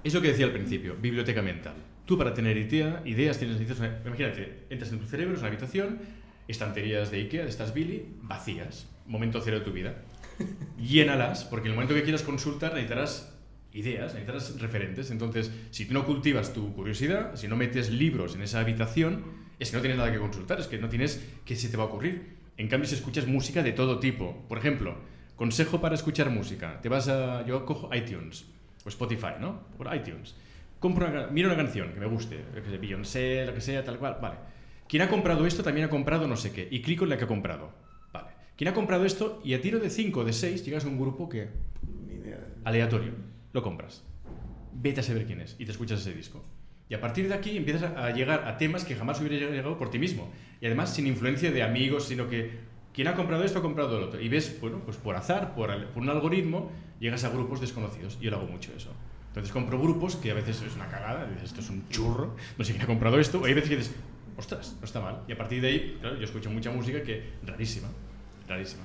es 0.04 0.14
lo 0.14 0.22
que 0.22 0.30
decía 0.30 0.46
al 0.46 0.52
principio, 0.52 0.96
biblioteca 1.00 1.42
mental. 1.42 1.74
Tú 2.06 2.18
para 2.18 2.34
tener 2.34 2.58
idea, 2.58 3.02
ideas 3.06 3.38
tienes 3.38 3.60
necesitas 3.60 3.90
imagínate, 4.06 4.64
entras 4.70 4.92
en 4.92 5.00
tu 5.00 5.06
cerebro, 5.06 5.34
es 5.36 5.40
una 5.40 5.50
habitación, 5.50 6.00
estanterías 6.48 7.12
de 7.12 7.18
Ikea, 7.20 7.44
de 7.44 7.50
estas 7.50 7.74
Billy, 7.74 8.06
vacías, 8.22 8.88
momento 9.06 9.40
cero 9.42 9.60
de 9.60 9.66
tu 9.66 9.72
vida. 9.72 9.96
Llénalas, 10.80 11.44
porque 11.46 11.68
en 11.68 11.74
el 11.74 11.76
momento 11.76 11.94
que 11.94 12.04
quieras 12.04 12.24
consultar 12.24 12.72
necesitarás 12.74 13.38
ideas, 13.74 14.14
necesitarás 14.14 14.60
referentes. 14.60 15.12
Entonces, 15.12 15.52
si 15.70 15.86
tú 15.86 15.94
no 15.94 16.06
cultivas 16.06 16.54
tu 16.54 16.74
curiosidad, 16.74 17.36
si 17.36 17.48
no 17.48 17.56
metes 17.56 17.90
libros 17.92 18.36
en 18.36 18.42
esa 18.42 18.60
habitación, 18.60 19.24
es 19.60 19.70
que 19.70 19.76
no 19.78 19.82
tienes 19.82 19.98
nada 19.98 20.12
que 20.12 20.18
consultar, 20.20 20.60
es 20.60 20.68
que 20.68 20.78
no 20.80 20.90
tienes 20.90 21.24
qué 21.46 21.56
se 21.56 21.70
te 21.70 21.78
va 21.78 21.84
a 21.84 21.86
ocurrir. 21.88 22.38
En 22.58 22.68
cambio, 22.68 22.90
si 22.90 22.96
escuchas 22.96 23.28
música 23.28 23.62
de 23.64 23.72
todo 23.72 24.00
tipo, 24.00 24.46
por 24.50 24.58
ejemplo, 24.58 24.96
consejo 25.42 25.82
para 25.82 25.96
escuchar 25.96 26.30
música, 26.30 26.80
te 26.84 26.88
vas 26.88 27.08
a, 27.08 27.44
yo 27.48 27.66
cojo 27.66 27.90
iTunes 27.96 28.46
o 28.86 28.90
Spotify, 28.90 29.40
¿no? 29.40 29.62
Por 29.76 29.90
iTunes. 29.96 30.36
Compro 30.80 31.08
una, 31.08 31.26
miro 31.30 31.48
una 31.48 31.58
canción 31.58 31.92
que 31.94 32.00
me 32.00 32.06
guste, 32.06 32.46
que 32.54 32.70
sé, 32.70 32.78
Beyoncé, 32.78 33.46
lo 33.48 33.54
que 33.56 33.60
sea, 33.60 33.84
tal 33.84 33.98
cual, 33.98 34.20
vale. 34.22 34.36
Quien 34.88 35.02
ha 35.02 35.10
comprado 35.10 35.48
esto 35.48 35.64
también 35.64 35.88
ha 35.88 35.90
comprado 35.90 36.28
no 36.28 36.38
sé 36.38 36.52
qué, 36.52 36.68
y 36.70 36.84
clico 36.84 37.06
en 37.06 37.10
la 37.10 37.18
que 37.18 37.24
ha 37.24 37.28
comprado, 37.28 37.72
vale. 38.14 38.28
Quien 38.56 38.68
ha 38.68 38.76
comprado 38.76 39.04
esto 39.04 39.42
y 39.44 39.56
a 39.56 39.62
tiro 39.62 39.80
de 39.80 39.90
5 39.90 40.20
o 40.20 40.24
de 40.24 40.32
6 40.32 40.64
llegas 40.64 40.86
a 40.86 40.90
un 40.90 41.00
grupo 41.00 41.28
que 41.28 41.50
Ni 42.08 42.18
idea. 42.18 42.38
aleatorio, 42.64 43.14
lo 43.52 43.64
compras. 43.64 44.04
Vete 44.74 45.00
a 45.00 45.04
saber 45.04 45.26
quién 45.26 45.42
es 45.42 45.56
y 45.58 45.66
te 45.66 45.72
escuchas 45.72 46.02
ese 46.02 46.14
disco. 46.14 46.46
Y 46.88 46.94
a 46.94 47.02
partir 47.02 47.28
de 47.28 47.34
aquí 47.34 47.58
empiezas 47.58 47.98
a 47.98 48.12
llegar 48.12 48.48
a 48.48 48.60
temas 48.60 48.86
que 48.86 48.96
jamás 48.96 49.20
hubieras 49.20 49.50
llegado 49.50 49.80
por 49.80 49.90
ti 49.90 49.98
mismo. 49.98 50.30
Y 50.60 50.68
además 50.68 50.94
sin 50.94 51.08
influencia 51.08 51.52
de 51.52 51.64
amigos, 51.64 52.06
sino 52.06 52.30
que 52.30 52.70
quien 52.94 53.08
ha 53.08 53.16
comprado 53.16 53.44
esto 53.44 53.60
ha 53.60 53.62
comprado 53.62 54.00
lo 54.00 54.08
otro. 54.08 54.20
Y 54.22 54.30
ves, 54.30 54.58
bueno, 54.62 54.80
pues 54.86 54.98
por 54.98 55.16
azar, 55.16 55.54
por, 55.56 55.74
por 55.88 56.04
un 56.04 56.10
algoritmo, 56.10 56.72
llegas 57.00 57.24
a 57.24 57.30
grupos 57.30 57.62
desconocidos. 57.62 58.20
Yo 58.20 58.32
lo 58.32 58.38
hago 58.38 58.48
mucho 58.48 58.72
eso. 58.76 58.92
Entonces 59.30 59.52
compro 59.54 59.80
grupos 59.80 60.18
que 60.18 60.32
a 60.32 60.34
veces 60.34 60.62
es 60.62 60.76
una 60.76 60.88
cagada, 60.90 61.26
dices, 61.26 61.44
esto 61.46 61.62
es 61.62 61.70
un 61.70 61.88
churro, 61.90 62.36
no 62.58 62.66
sé 62.66 62.72
quién 62.74 62.84
ha 62.84 62.88
comprado 62.88 63.18
esto. 63.20 63.40
O 63.42 63.46
hay 63.46 63.54
veces 63.54 63.70
que 63.70 63.78
dices, 63.78 63.96
ostras, 64.38 64.76
no 64.80 64.86
está 64.86 65.00
mal. 65.00 65.22
Y 65.28 65.32
a 65.32 65.38
partir 65.38 65.62
de 65.62 65.68
ahí, 65.70 65.98
claro, 66.02 66.18
yo 66.18 66.26
escucho 66.26 66.50
mucha 66.52 66.70
música 66.72 67.02
que 67.02 67.30
rarísima, 67.46 67.88
rarísima. 68.48 68.84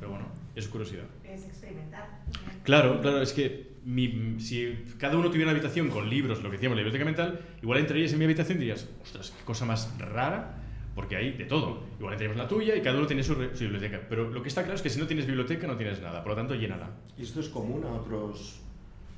Pero 0.00 0.10
bueno, 0.10 0.26
es 0.56 0.66
curiosidad. 0.68 1.04
Es 1.22 1.44
experimentar. 1.44 2.08
Claro, 2.64 3.00
claro, 3.00 3.22
es 3.22 3.32
que 3.32 3.74
mi- 3.84 4.36
si 4.40 4.86
cada 4.98 5.16
uno 5.16 5.28
tuviera 5.28 5.44
una 5.44 5.52
habitación 5.52 5.88
con 5.88 6.08
libros, 6.10 6.42
lo 6.42 6.50
que 6.50 6.56
decíamos, 6.56 6.76
la 6.76 6.82
biblioteca 6.82 7.04
mental, 7.04 7.40
igual 7.62 7.78
entrarías 7.78 8.12
en 8.12 8.18
mi 8.18 8.24
habitación 8.24 8.58
y 8.58 8.62
dirías, 8.62 8.88
ostras, 9.02 9.32
qué 9.38 9.44
cosa 9.44 9.64
más 9.66 9.96
rara, 9.98 10.63
porque 10.94 11.16
hay 11.16 11.32
de 11.32 11.44
todo. 11.44 11.82
Igual 11.98 12.20
en 12.20 12.38
la 12.38 12.46
tuya 12.46 12.76
y 12.76 12.80
cada 12.80 12.98
uno 12.98 13.06
tiene 13.06 13.22
su, 13.22 13.34
biblioteca. 13.34 14.00
Pero 14.08 14.30
lo 14.30 14.42
que 14.42 14.48
está 14.48 14.62
claro 14.62 14.76
es 14.76 14.82
que 14.82 14.90
si 14.90 15.00
no 15.00 15.06
tienes 15.06 15.26
biblioteca 15.26 15.66
no 15.66 15.76
tienes 15.76 16.00
nada, 16.00 16.22
por 16.22 16.30
lo 16.30 16.36
tanto, 16.36 16.54
llénala. 16.54 16.90
¿Y 17.18 17.22
esto 17.22 17.40
es 17.40 17.48
común 17.48 17.84
a 17.84 17.92
otros... 17.92 18.60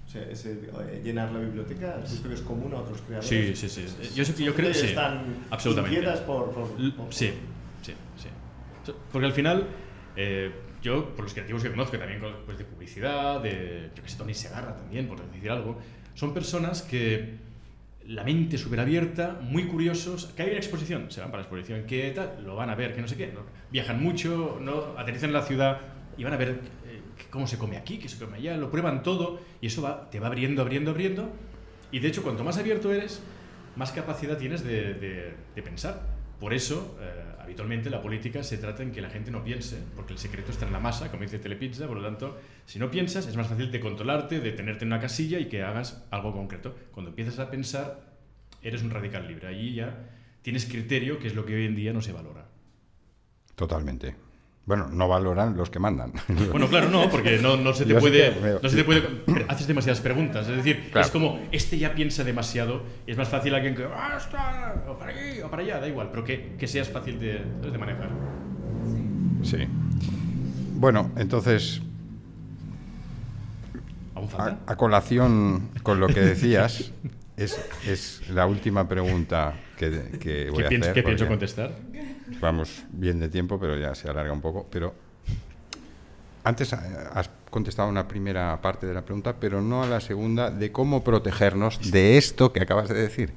O 0.07 0.09
sea, 0.09 0.23
ese, 0.31 0.53
eh, 0.53 1.01
llenar 1.03 1.33
la 1.33 1.41
biblioteca, 1.41 1.97
¿has 1.97 2.13
visto 2.13 2.29
que 2.29 2.35
es 2.35 2.41
común 2.41 2.73
a 2.73 2.77
otros 2.77 3.01
creadores? 3.01 3.29
Sí, 3.29 3.57
sí, 3.57 3.69
sí. 3.69 4.15
Yo, 4.15 4.25
sé 4.25 4.45
yo 4.45 4.55
creo 4.55 4.69
que 4.69 4.75
sí. 4.75 4.87
Están 4.87 5.45
absolutamente. 5.51 6.01
por... 6.25 6.53
por- 6.53 6.69
Sí, 7.11 7.33
sí, 7.83 7.93
sí. 8.17 8.93
Porque 9.11 9.27
al 9.27 9.33
final, 9.33 9.67
eh, 10.15 10.53
yo, 10.81 11.13
por 11.17 11.25
los 11.25 11.35
creativos 11.35 11.63
que 11.65 11.71
conozco, 11.71 11.99
también 11.99 12.23
pues, 12.47 12.57
de 12.57 12.65
publicidad, 12.65 13.41
de, 13.41 13.91
yo 13.97 14.03
que 14.05 14.09
sé, 14.09 14.17
Tony 14.17 14.33
Segarra 14.33 14.77
también, 14.77 15.09
por 15.09 15.21
decir 15.21 15.51
algo, 15.51 15.77
son 16.15 16.33
personas 16.33 16.83
que 16.83 17.46
la 18.09 18.23
mente 18.25 18.57
súper 18.59 18.81
abierta, 18.81 19.39
muy 19.43 19.65
curiosos, 19.65 20.27
que 20.37 20.43
hay 20.43 20.49
una 20.51 20.59
exposición, 20.59 21.11
se 21.11 21.21
van 21.21 21.31
para 21.31 21.43
la 21.43 21.49
exposición, 21.49 21.85
que 21.87 22.11
tal, 22.13 22.45
lo 22.45 22.55
van 22.57 22.71
a 22.71 22.75
ver, 22.75 22.95
que 22.95 23.01
no 23.01 23.09
sé 23.09 23.17
qué, 23.17 23.33
viajan 23.71 24.03
mucho, 24.03 24.59
¿no? 24.61 24.97
aterrizan 24.97 25.31
en 25.31 25.35
la 25.35 25.43
ciudad 25.43 25.81
y 26.17 26.25
van 26.25 26.33
a 26.33 26.37
ver 26.37 26.61
eh, 26.87 27.01
cómo 27.31 27.47
se 27.47 27.59
come 27.59 27.77
aquí, 27.77 27.99
qué 27.99 28.09
se 28.09 28.19
come 28.19 28.37
allá, 28.37 28.57
lo 28.57 28.71
prueban 28.71 29.03
todo 29.03 29.41
y 29.61 29.67
eso 29.67 29.83
va, 29.83 30.09
te 30.11 30.21
va 30.21 30.29
abriendo, 30.29 30.63
abriendo, 30.63 30.91
abriendo 30.93 31.31
y 31.91 31.99
de 31.99 32.09
hecho 32.09 32.23
cuanto 32.23 32.45
más 32.45 32.59
abierto 32.59 32.93
eres, 32.93 33.21
más 33.77 33.93
capacidad 33.93 34.39
tienes 34.39 34.63
de, 34.65 34.95
de- 34.95 35.35
de 35.55 35.63
pensar. 35.63 36.01
Por 36.41 36.53
eso, 36.55 36.97
eh, 37.01 37.13
habitualmente 37.47 37.91
la 37.91 38.03
política 38.03 38.43
se 38.43 38.59
trata 38.59 38.83
en 38.83 38.91
que 38.91 39.01
la 39.01 39.09
gente 39.09 39.31
no 39.31 39.43
piense, 39.43 39.79
porque 39.95 40.13
el 40.13 40.19
secreto 40.19 40.51
está 40.51 40.67
en 40.67 40.73
la 40.73 40.81
masa, 40.81 41.11
como 41.11 41.23
dice 41.23 41.39
Telepizza, 41.39 41.87
por 41.87 41.97
lo 41.97 42.03
tanto, 42.03 42.39
si 42.67 42.79
no 42.79 42.91
piensas 42.91 43.27
es 43.27 43.37
más 43.37 43.47
fácil 43.47 43.71
de 43.71 43.81
controlarte, 43.81 44.41
de 44.41 44.53
tenerte 44.53 44.85
en 44.85 44.89
una 44.89 45.01
casilla 45.01 45.39
y 45.39 45.47
que 45.47 45.63
hagas 45.63 46.05
algo 46.11 46.33
concreto. 46.33 46.77
Cuando 46.91 47.11
empiezas 47.11 47.39
a 47.39 47.51
pensar, 47.51 48.19
eres 48.63 48.83
un 48.83 48.91
radical 48.91 49.29
libre. 49.29 49.47
Allí 49.47 49.75
ya 49.75 50.11
tienes 50.43 50.67
criterio, 50.67 51.19
que 51.21 51.29
es 51.29 51.35
lo 51.35 51.47
que 51.47 51.55
hoy 51.55 51.67
en 51.67 51.77
día 51.77 51.93
no 51.93 52.03
se 52.03 52.13
valora. 52.13 52.49
Totalmente. 53.55 54.26
Bueno, 54.67 54.89
no 54.89 55.07
valoran 55.07 55.57
los 55.57 55.71
que 55.71 55.79
mandan. 55.79 56.13
Bueno, 56.51 56.67
claro, 56.69 56.89
no, 56.91 57.09
porque 57.09 57.39
no, 57.39 57.57
no 57.57 57.73
se 57.73 57.85
te 57.85 57.91
Yo 57.93 58.01
sí 58.01 58.07
puede. 58.09 58.35
que. 58.35 58.59
No 58.63 58.69
se 58.69 58.77
te 58.77 58.85
puede 58.85 59.03
haces 59.49 59.67
demasiadas 59.69 60.01
preguntas. 60.01 60.49
Es 60.49 60.57
decir, 60.57 60.89
Claro. 60.91 61.07
es 61.07 61.13
como 61.13 61.41
este 61.53 61.79
ya 61.79 61.95
piensa 61.95 62.25
demasiado 62.25 62.83
y 63.07 63.13
es 63.13 63.17
más 63.17 63.29
fácil 63.29 63.55
alguien 63.55 63.75
que. 63.77 63.85
¡Ah, 63.85 64.17
está! 64.19 64.85
O 64.89 64.99
para 64.99 65.13
aquí, 65.13 65.41
o 65.41 65.49
para 65.51 65.63
allá, 65.63 65.79
da 65.81 65.87
igual, 65.89 66.09
pero 66.11 66.25
que, 66.25 66.57
que 66.59 66.67
seas 66.67 66.89
fácil 66.89 67.19
de, 67.21 67.45
de 67.71 67.79
manejar. 67.79 68.11
sí. 69.43 69.59
Bueno, 70.79 71.11
entonces, 71.17 71.81
¿Aún 74.15 74.29
a, 74.67 74.77
colación 74.77 75.69
con 75.83 76.01
lo 76.01 76.09
que 76.09 76.21
decías, 76.33 76.93
es, 77.37 77.59
es 77.87 78.29
la 78.31 78.47
última 78.47 78.89
pregunta 78.89 79.55
que, 79.79 80.19
que 80.21 80.51
voy 80.51 80.65
¿Qué, 80.69 80.77
a 80.77 80.79
hacer. 80.81 80.93
qué 80.93 81.03
pienso 81.03 81.27
contestar? 81.27 81.71
Vamos 82.41 82.85
bien 82.91 83.21
de 83.21 83.29
tiempo, 83.29 83.59
pero 83.59 83.77
ya 83.79 83.95
se 83.95 84.09
alarga 84.09 84.33
un 84.33 84.41
poco. 84.41 84.67
Pero 84.71 84.95
antes 86.45 86.73
eh, 86.73 86.77
has 87.13 87.31
contestado 87.51 87.89
una 87.89 88.07
primera 88.07 88.61
parte 88.61 88.87
de 88.87 88.95
la 88.95 89.03
pregunta, 89.05 89.37
pero 89.41 89.61
no 89.63 89.83
a 89.83 89.87
la 89.87 90.01
segunda 90.01 90.51
de 90.51 90.73
cómo 90.73 91.03
protegernos 91.05 91.91
de 91.91 92.19
esto 92.19 92.53
que 92.53 92.61
acabas 92.61 92.89
de 92.89 92.95
decir. 92.95 93.33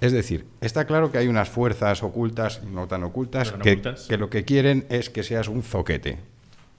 Es 0.00 0.12
decir, 0.12 0.46
está 0.62 0.86
claro 0.86 1.12
que 1.12 1.18
hay 1.18 1.28
unas 1.28 1.50
fuerzas 1.50 2.02
ocultas 2.02 2.62
no 2.64 2.88
tan 2.88 3.04
ocultas, 3.04 3.52
no 3.52 3.58
que, 3.58 3.72
ocultas. 3.72 4.06
que 4.08 4.16
lo 4.16 4.30
que 4.30 4.44
quieren 4.44 4.86
es 4.88 5.10
que 5.10 5.22
seas 5.22 5.48
un 5.48 5.62
zoquete. 5.62 6.18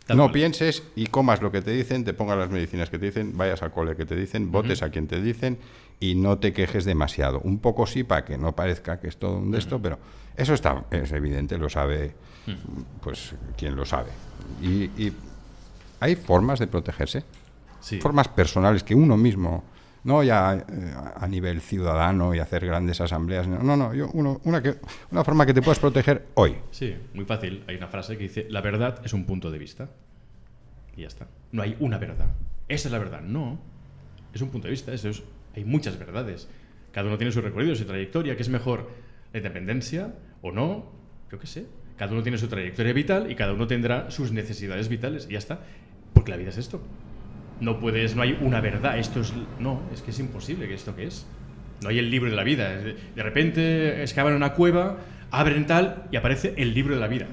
Tal 0.07 0.17
no 0.17 0.23
cual. 0.23 0.33
pienses 0.33 0.83
y 0.95 1.05
comas 1.05 1.41
lo 1.43 1.51
que 1.51 1.61
te 1.61 1.71
dicen, 1.71 2.03
te 2.03 2.13
pongas 2.13 2.37
las 2.37 2.49
medicinas 2.49 2.89
que 2.89 2.97
te 2.97 3.05
dicen, 3.05 3.37
vayas 3.37 3.61
al 3.61 3.71
cole 3.71 3.95
que 3.95 4.07
te 4.07 4.15
dicen, 4.15 4.51
votes 4.51 4.81
a 4.81 4.89
quien 4.89 5.07
te 5.07 5.21
dicen 5.21 5.59
y 5.99 6.15
no 6.15 6.39
te 6.39 6.53
quejes 6.53 6.83
demasiado. 6.85 7.39
Un 7.41 7.59
poco 7.59 7.85
sí 7.85 8.03
para 8.03 8.25
que 8.25 8.39
no 8.39 8.55
parezca 8.55 8.99
que 8.99 9.07
es 9.07 9.17
todo 9.17 9.37
un 9.37 9.51
de 9.51 9.59
esto, 9.59 9.79
pero 9.79 9.99
eso 10.35 10.53
está, 10.53 10.85
es 10.91 11.11
evidente, 11.11 11.57
lo 11.57 11.69
sabe 11.69 12.13
pues 13.01 13.35
quien 13.57 13.75
lo 13.75 13.85
sabe. 13.85 14.09
Y, 14.61 14.85
y 15.01 15.13
hay 15.99 16.15
formas 16.15 16.59
de 16.59 16.67
protegerse, 16.67 17.23
Sí. 17.79 17.99
formas 17.99 18.27
personales 18.27 18.83
que 18.83 18.93
uno 18.93 19.17
mismo, 19.17 19.63
no 20.03 20.23
ya 20.23 20.53
eh, 20.55 20.93
a 21.15 21.27
nivel 21.27 21.61
ciudadano 21.61 22.33
y 22.35 22.39
hacer 22.39 22.65
grandes 22.65 23.01
asambleas, 23.01 23.47
no, 23.47 23.59
no, 23.63 23.75
no, 23.77 23.93
yo, 23.93 24.09
uno- 24.13 24.39
una, 24.43 24.61
que, 24.61 24.75
una 25.11 25.23
forma 25.23 25.45
que 25.45 25.53
te 25.53 25.61
puedas 25.61 25.79
proteger 25.79 26.27
hoy. 26.35 26.57
Sí, 26.71 26.95
muy 27.13 27.25
fácil. 27.25 27.63
Hay 27.67 27.75
una 27.77 27.87
frase 27.87 28.17
que 28.17 28.23
dice: 28.23 28.47
La 28.49 28.61
verdad 28.61 29.01
es 29.03 29.13
un 29.13 29.25
punto 29.25 29.49
de 29.51 29.57
vista. 29.59 29.89
Y 30.95 31.01
ya 31.01 31.07
está. 31.07 31.27
No 31.51 31.61
hay 31.63 31.75
una 31.79 31.97
verdad. 31.97 32.27
esa 32.67 32.87
es 32.87 32.91
la 32.91 32.99
verdad. 32.99 33.21
No, 33.21 33.59
es 34.33 34.41
un 34.41 34.49
punto 34.49 34.67
de 34.67 34.71
vista, 34.71 34.91
eso 34.93 35.09
es, 35.09 35.23
hay 35.55 35.63
muchas 35.65 35.97
verdades. 35.99 36.47
Cada 36.91 37.07
uno 37.07 37.17
tiene 37.17 37.31
su 37.31 37.41
recorrido, 37.41 37.75
su 37.75 37.85
trayectoria, 37.85 38.35
¿qué 38.35 38.41
es 38.43 38.49
mejor? 38.49 38.89
¿La 39.33 39.39
independencia 39.39 40.13
o 40.41 40.51
no? 40.51 40.91
Yo 41.31 41.39
qué 41.39 41.47
sé. 41.47 41.65
Cada 41.97 42.11
uno 42.13 42.23
tiene 42.23 42.37
su 42.37 42.47
trayectoria 42.47 42.93
vital 42.93 43.31
y 43.31 43.35
cada 43.35 43.53
uno 43.53 43.67
tendrá 43.67 44.09
sus 44.11 44.31
necesidades 44.31 44.89
vitales 44.89 45.27
y 45.29 45.33
ya 45.33 45.37
está. 45.39 45.61
Porque 46.13 46.31
la 46.31 46.37
vida 46.37 46.49
es 46.49 46.57
esto. 46.57 46.81
No 47.59 47.79
puedes, 47.79 48.15
no 48.15 48.23
hay 48.23 48.37
una 48.41 48.59
verdad, 48.59 48.97
esto 48.97 49.21
es... 49.21 49.33
No, 49.59 49.81
es 49.93 50.01
que 50.01 50.11
es 50.11 50.19
imposible 50.19 50.67
que 50.67 50.73
esto 50.73 50.95
que 50.95 51.05
es. 51.05 51.25
No 51.83 51.89
hay 51.89 51.99
el 51.99 52.09
libro 52.09 52.29
de 52.29 52.35
la 52.35 52.43
vida. 52.43 52.69
De 52.75 53.23
repente 53.23 54.01
excavan 54.01 54.33
una 54.33 54.53
cueva, 54.53 54.97
abren 55.29 55.67
tal 55.67 56.07
y 56.11 56.15
aparece 56.17 56.53
el 56.57 56.73
libro 56.73 56.95
de 56.95 57.01
la 57.01 57.07
vida. 57.07 57.27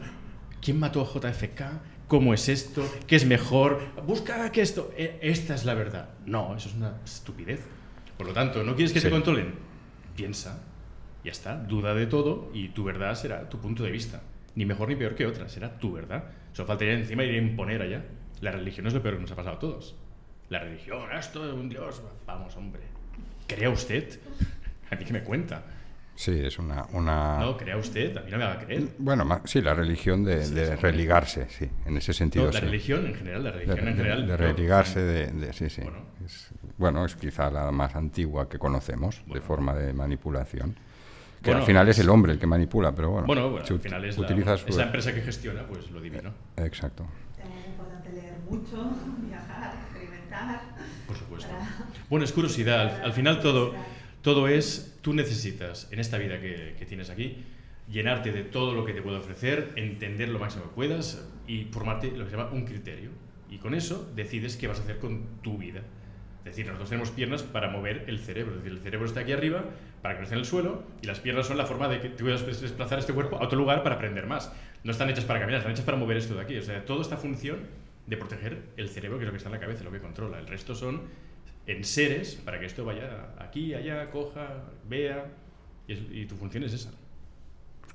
¿Quién 0.61 0.79
mató 0.79 1.01
a 1.01 1.05
JFK? 1.07 1.62
¿Cómo 2.09 2.33
es 2.35 2.49
esto? 2.49 2.87
¿Qué 3.07 3.16
es 3.16 3.25
mejor? 3.27 3.81
Busca 4.07 4.51
que 4.53 4.61
esto... 4.62 4.93
E- 4.97 5.19
Esta 5.23 5.55
es 5.55 5.65
la 5.65 5.75
verdad. 5.75 6.11
No, 6.27 6.55
eso 6.57 6.69
es 6.69 6.75
una 6.75 6.95
estupidez. 7.05 7.61
Por 8.16 8.27
lo 8.27 8.33
tanto, 8.33 8.62
¿no 8.65 8.75
quieres 8.75 8.93
que 8.93 9.01
Sí. 9.01 9.07
te 9.07 9.11
controlen? 9.11 9.55
Piensa. 10.16 10.62
Ya 11.24 11.32
está. 11.32 11.57
Duda 11.57 11.95
de 11.95 12.07
todo 12.07 12.51
y 12.55 12.69
tu 12.69 12.85
verdad 12.85 13.15
será 13.15 13.49
tu 13.49 13.59
punto 13.59 13.82
de 13.82 13.90
vista. 13.90 14.20
Ni 14.55 14.65
mejor 14.65 14.89
ni 14.89 14.97
peor 14.97 15.15
que 15.15 15.27
otra. 15.27 15.49
Será 15.49 15.78
tu 15.78 15.93
verdad. 15.93 16.24
Solo 16.53 16.66
faltaría 16.69 16.95
encima 16.95 17.24
ir 17.24 17.35
a 17.35 17.39
imponer 17.39 17.82
allá. 17.82 18.05
La 18.40 18.53
religión 18.53 18.86
es 18.86 18.95
lo 18.95 19.03
peor 19.03 19.16
que 19.16 19.23
nos 19.23 19.32
ha 19.32 19.36
pasado 19.36 19.57
a 19.57 19.59
todos. 19.59 19.97
La 20.49 20.61
religión, 20.61 21.03
esto 21.16 21.47
de 21.47 21.53
un 21.53 21.69
dios. 21.69 22.03
Vamos, 22.27 22.57
hombre. 22.57 22.82
¿Crea 23.47 23.70
usted? 23.70 24.19
¿A 24.90 24.97
mí 24.97 25.05
que 25.05 25.12
me 25.12 25.23
cuenta? 25.23 25.62
Sí, 26.15 26.32
es 26.45 26.59
una... 26.59 26.85
una... 26.95 27.39
No, 27.39 27.57
crea 27.57 27.77
usted. 27.77 28.16
A 28.16 28.23
mí 28.23 28.31
no 28.31 28.39
me 28.39 28.45
va 28.45 28.55
a 28.55 28.59
creer. 28.59 28.89
Bueno, 28.99 29.40
sí, 29.45 29.61
la 29.61 29.74
religión 29.74 30.24
de, 30.24 30.45
Sí, 30.45 30.55
de 30.55 30.74
religarse, 30.74 31.47
sí, 31.49 31.69
en 31.86 31.97
ese 31.97 32.12
sentido. 32.12 32.47
No, 32.47 32.51
la 32.53 32.59
sí. 32.59 32.65
religión 32.66 33.07
en 33.07 33.15
general, 33.15 33.45
la 33.45 33.51
De, 33.53 33.59
religión 33.59 33.78
en 33.78 33.85
de- 33.85 33.93
general. 34.03 34.27
de 34.27 34.36
religarse, 34.36 35.01
de, 35.01 35.53
sí, 35.53 35.70
sí. 35.70 35.82
Bueno. 35.82 35.99
Es, 36.24 36.51
bueno, 36.77 37.05
es 37.05 37.15
quizá 37.15 37.51
la 37.53 37.70
más 37.70 37.95
antigua 37.95 38.49
que 38.49 38.59
conocemos 38.59 39.23
de 39.32 39.40
forma 39.40 39.74
de 39.74 39.93
manipulación. 39.93 40.74
Que 41.43 41.51
Bueno, 41.51 41.60
al 41.60 41.66
final 41.66 41.89
es 41.89 41.98
el 42.01 42.09
hombre 42.10 42.32
el 42.32 42.39
que 42.39 42.47
manipula, 42.47 42.94
pero 42.94 43.10
bueno. 43.10 43.27
Bueno, 43.27 43.51
bueno, 43.51 43.66
al 43.69 43.81
final 43.81 44.05
es 44.05 44.19
la, 44.19 44.24
utiliza 44.24 44.55
es 44.55 44.60
su- 44.62 44.77
la 44.78 44.85
empresa 44.85 45.15
que 45.15 45.20
gestiona, 45.23 45.66
pues 45.66 45.90
lo 45.90 46.01
divino. 46.01 46.32
Exacto. 46.56 47.06
También 47.36 47.60
es 47.60 47.66
importante 47.69 48.10
leer 48.12 48.35
mucho, 48.51 48.90
viajar, 49.28 49.74
experimentar. 49.85 50.60
Por 51.06 51.16
supuesto. 51.16 51.48
para- 51.51 51.86
Bueno, 52.10 52.24
es 52.24 52.32
curiosidad. 52.32 52.97
Al, 52.97 53.05
al 53.06 53.12
final 53.12 53.40
todo, 53.40 53.73
todo 54.23 54.48
es, 54.48 54.98
tú 55.01 55.15
necesitas 55.15 55.89
en 55.93 56.01
esta 56.01 56.19
vida 56.19 56.40
que, 56.40 56.74
que 56.78 56.86
tienes 56.86 57.09
aquí, 57.10 57.44
llenarte 57.89 58.32
de 58.32 58.43
todo 58.43 58.74
lo 58.74 58.85
que 58.85 58.93
te 58.93 59.01
puedo 59.01 59.19
ofrecer, 59.19 59.73
entender 59.77 60.28
lo 60.31 60.39
máximo 60.40 60.65
que 60.65 60.70
puedas 60.70 61.24
y 61.47 61.65
formarte 61.66 62.10
lo 62.10 62.24
que 62.24 62.31
se 62.31 62.36
llama 62.36 62.51
un 62.52 62.65
criterio. 62.65 63.10
Y 63.48 63.59
con 63.59 63.74
eso 63.74 64.10
decides 64.15 64.56
qué 64.56 64.66
vas 64.66 64.78
a 64.81 64.82
hacer 64.82 64.98
con 64.98 65.24
tu 65.43 65.56
vida. 65.56 65.82
Decir, 66.49 66.66
nosotros 66.66 66.89
tenemos 66.89 67.11
piernas 67.11 67.43
para 67.43 67.69
mover 67.69 68.05
el 68.09 68.19
cerebro. 68.19 68.53
Es 68.53 68.59
decir, 68.62 68.73
el 68.73 68.83
cerebro 68.83 69.07
está 69.07 69.20
aquí 69.20 69.33
arriba 69.33 69.65
para 70.03 70.15
que 70.15 70.20
no 70.20 70.25
esté 70.25 70.35
en 70.35 70.41
el 70.41 70.47
suelo 70.47 70.83
y 71.03 71.07
las 71.07 71.20
piernas 71.20 71.47
son 71.47 71.57
la 71.57 71.66
forma 71.66 71.89
de 71.89 72.01
que 72.01 72.09
tú 72.09 72.25
puedas 72.25 72.45
desplazar 72.61 72.99
este 72.99 73.12
cuerpo 73.12 73.37
a 73.37 73.45
otro 73.45 73.59
lugar 73.59 73.83
para 73.83 73.97
aprender 73.97 74.27
más. 74.27 74.53
No 74.85 74.93
están 74.93 75.11
hechas 75.11 75.25
para 75.25 75.41
caminar, 75.41 75.59
están 75.59 75.73
hechas 75.73 75.85
para 75.85 75.99
mover 75.99 76.16
esto 76.16 76.35
de 76.35 76.43
aquí. 76.43 76.57
O 76.57 76.62
sea, 76.62 76.85
toda 76.85 77.03
esta 77.03 77.16
función 77.16 77.59
de 78.07 78.16
proteger 78.16 78.62
el 78.77 78.89
cerebro, 78.89 79.19
que 79.19 79.25
es 79.25 79.27
lo 79.27 79.33
que 79.33 79.37
está 79.37 79.49
en 79.49 79.55
la 79.55 79.61
cabeza, 79.61 79.85
lo 79.85 79.93
que 79.93 80.01
controla. 80.01 80.39
El 80.39 80.47
resto 80.47 80.75
son 80.75 81.03
en 81.66 81.85
seres 81.85 82.37
para 82.37 82.59
que 82.59 82.66
esto 82.66 82.85
vaya 82.85 83.35
aquí, 83.39 83.75
allá, 83.75 84.11
coja, 84.11 84.65
vea. 84.89 85.27
Y 85.87 86.27
tu 86.27 86.37
función 86.37 86.65
es 86.65 86.73
esa. 86.75 86.91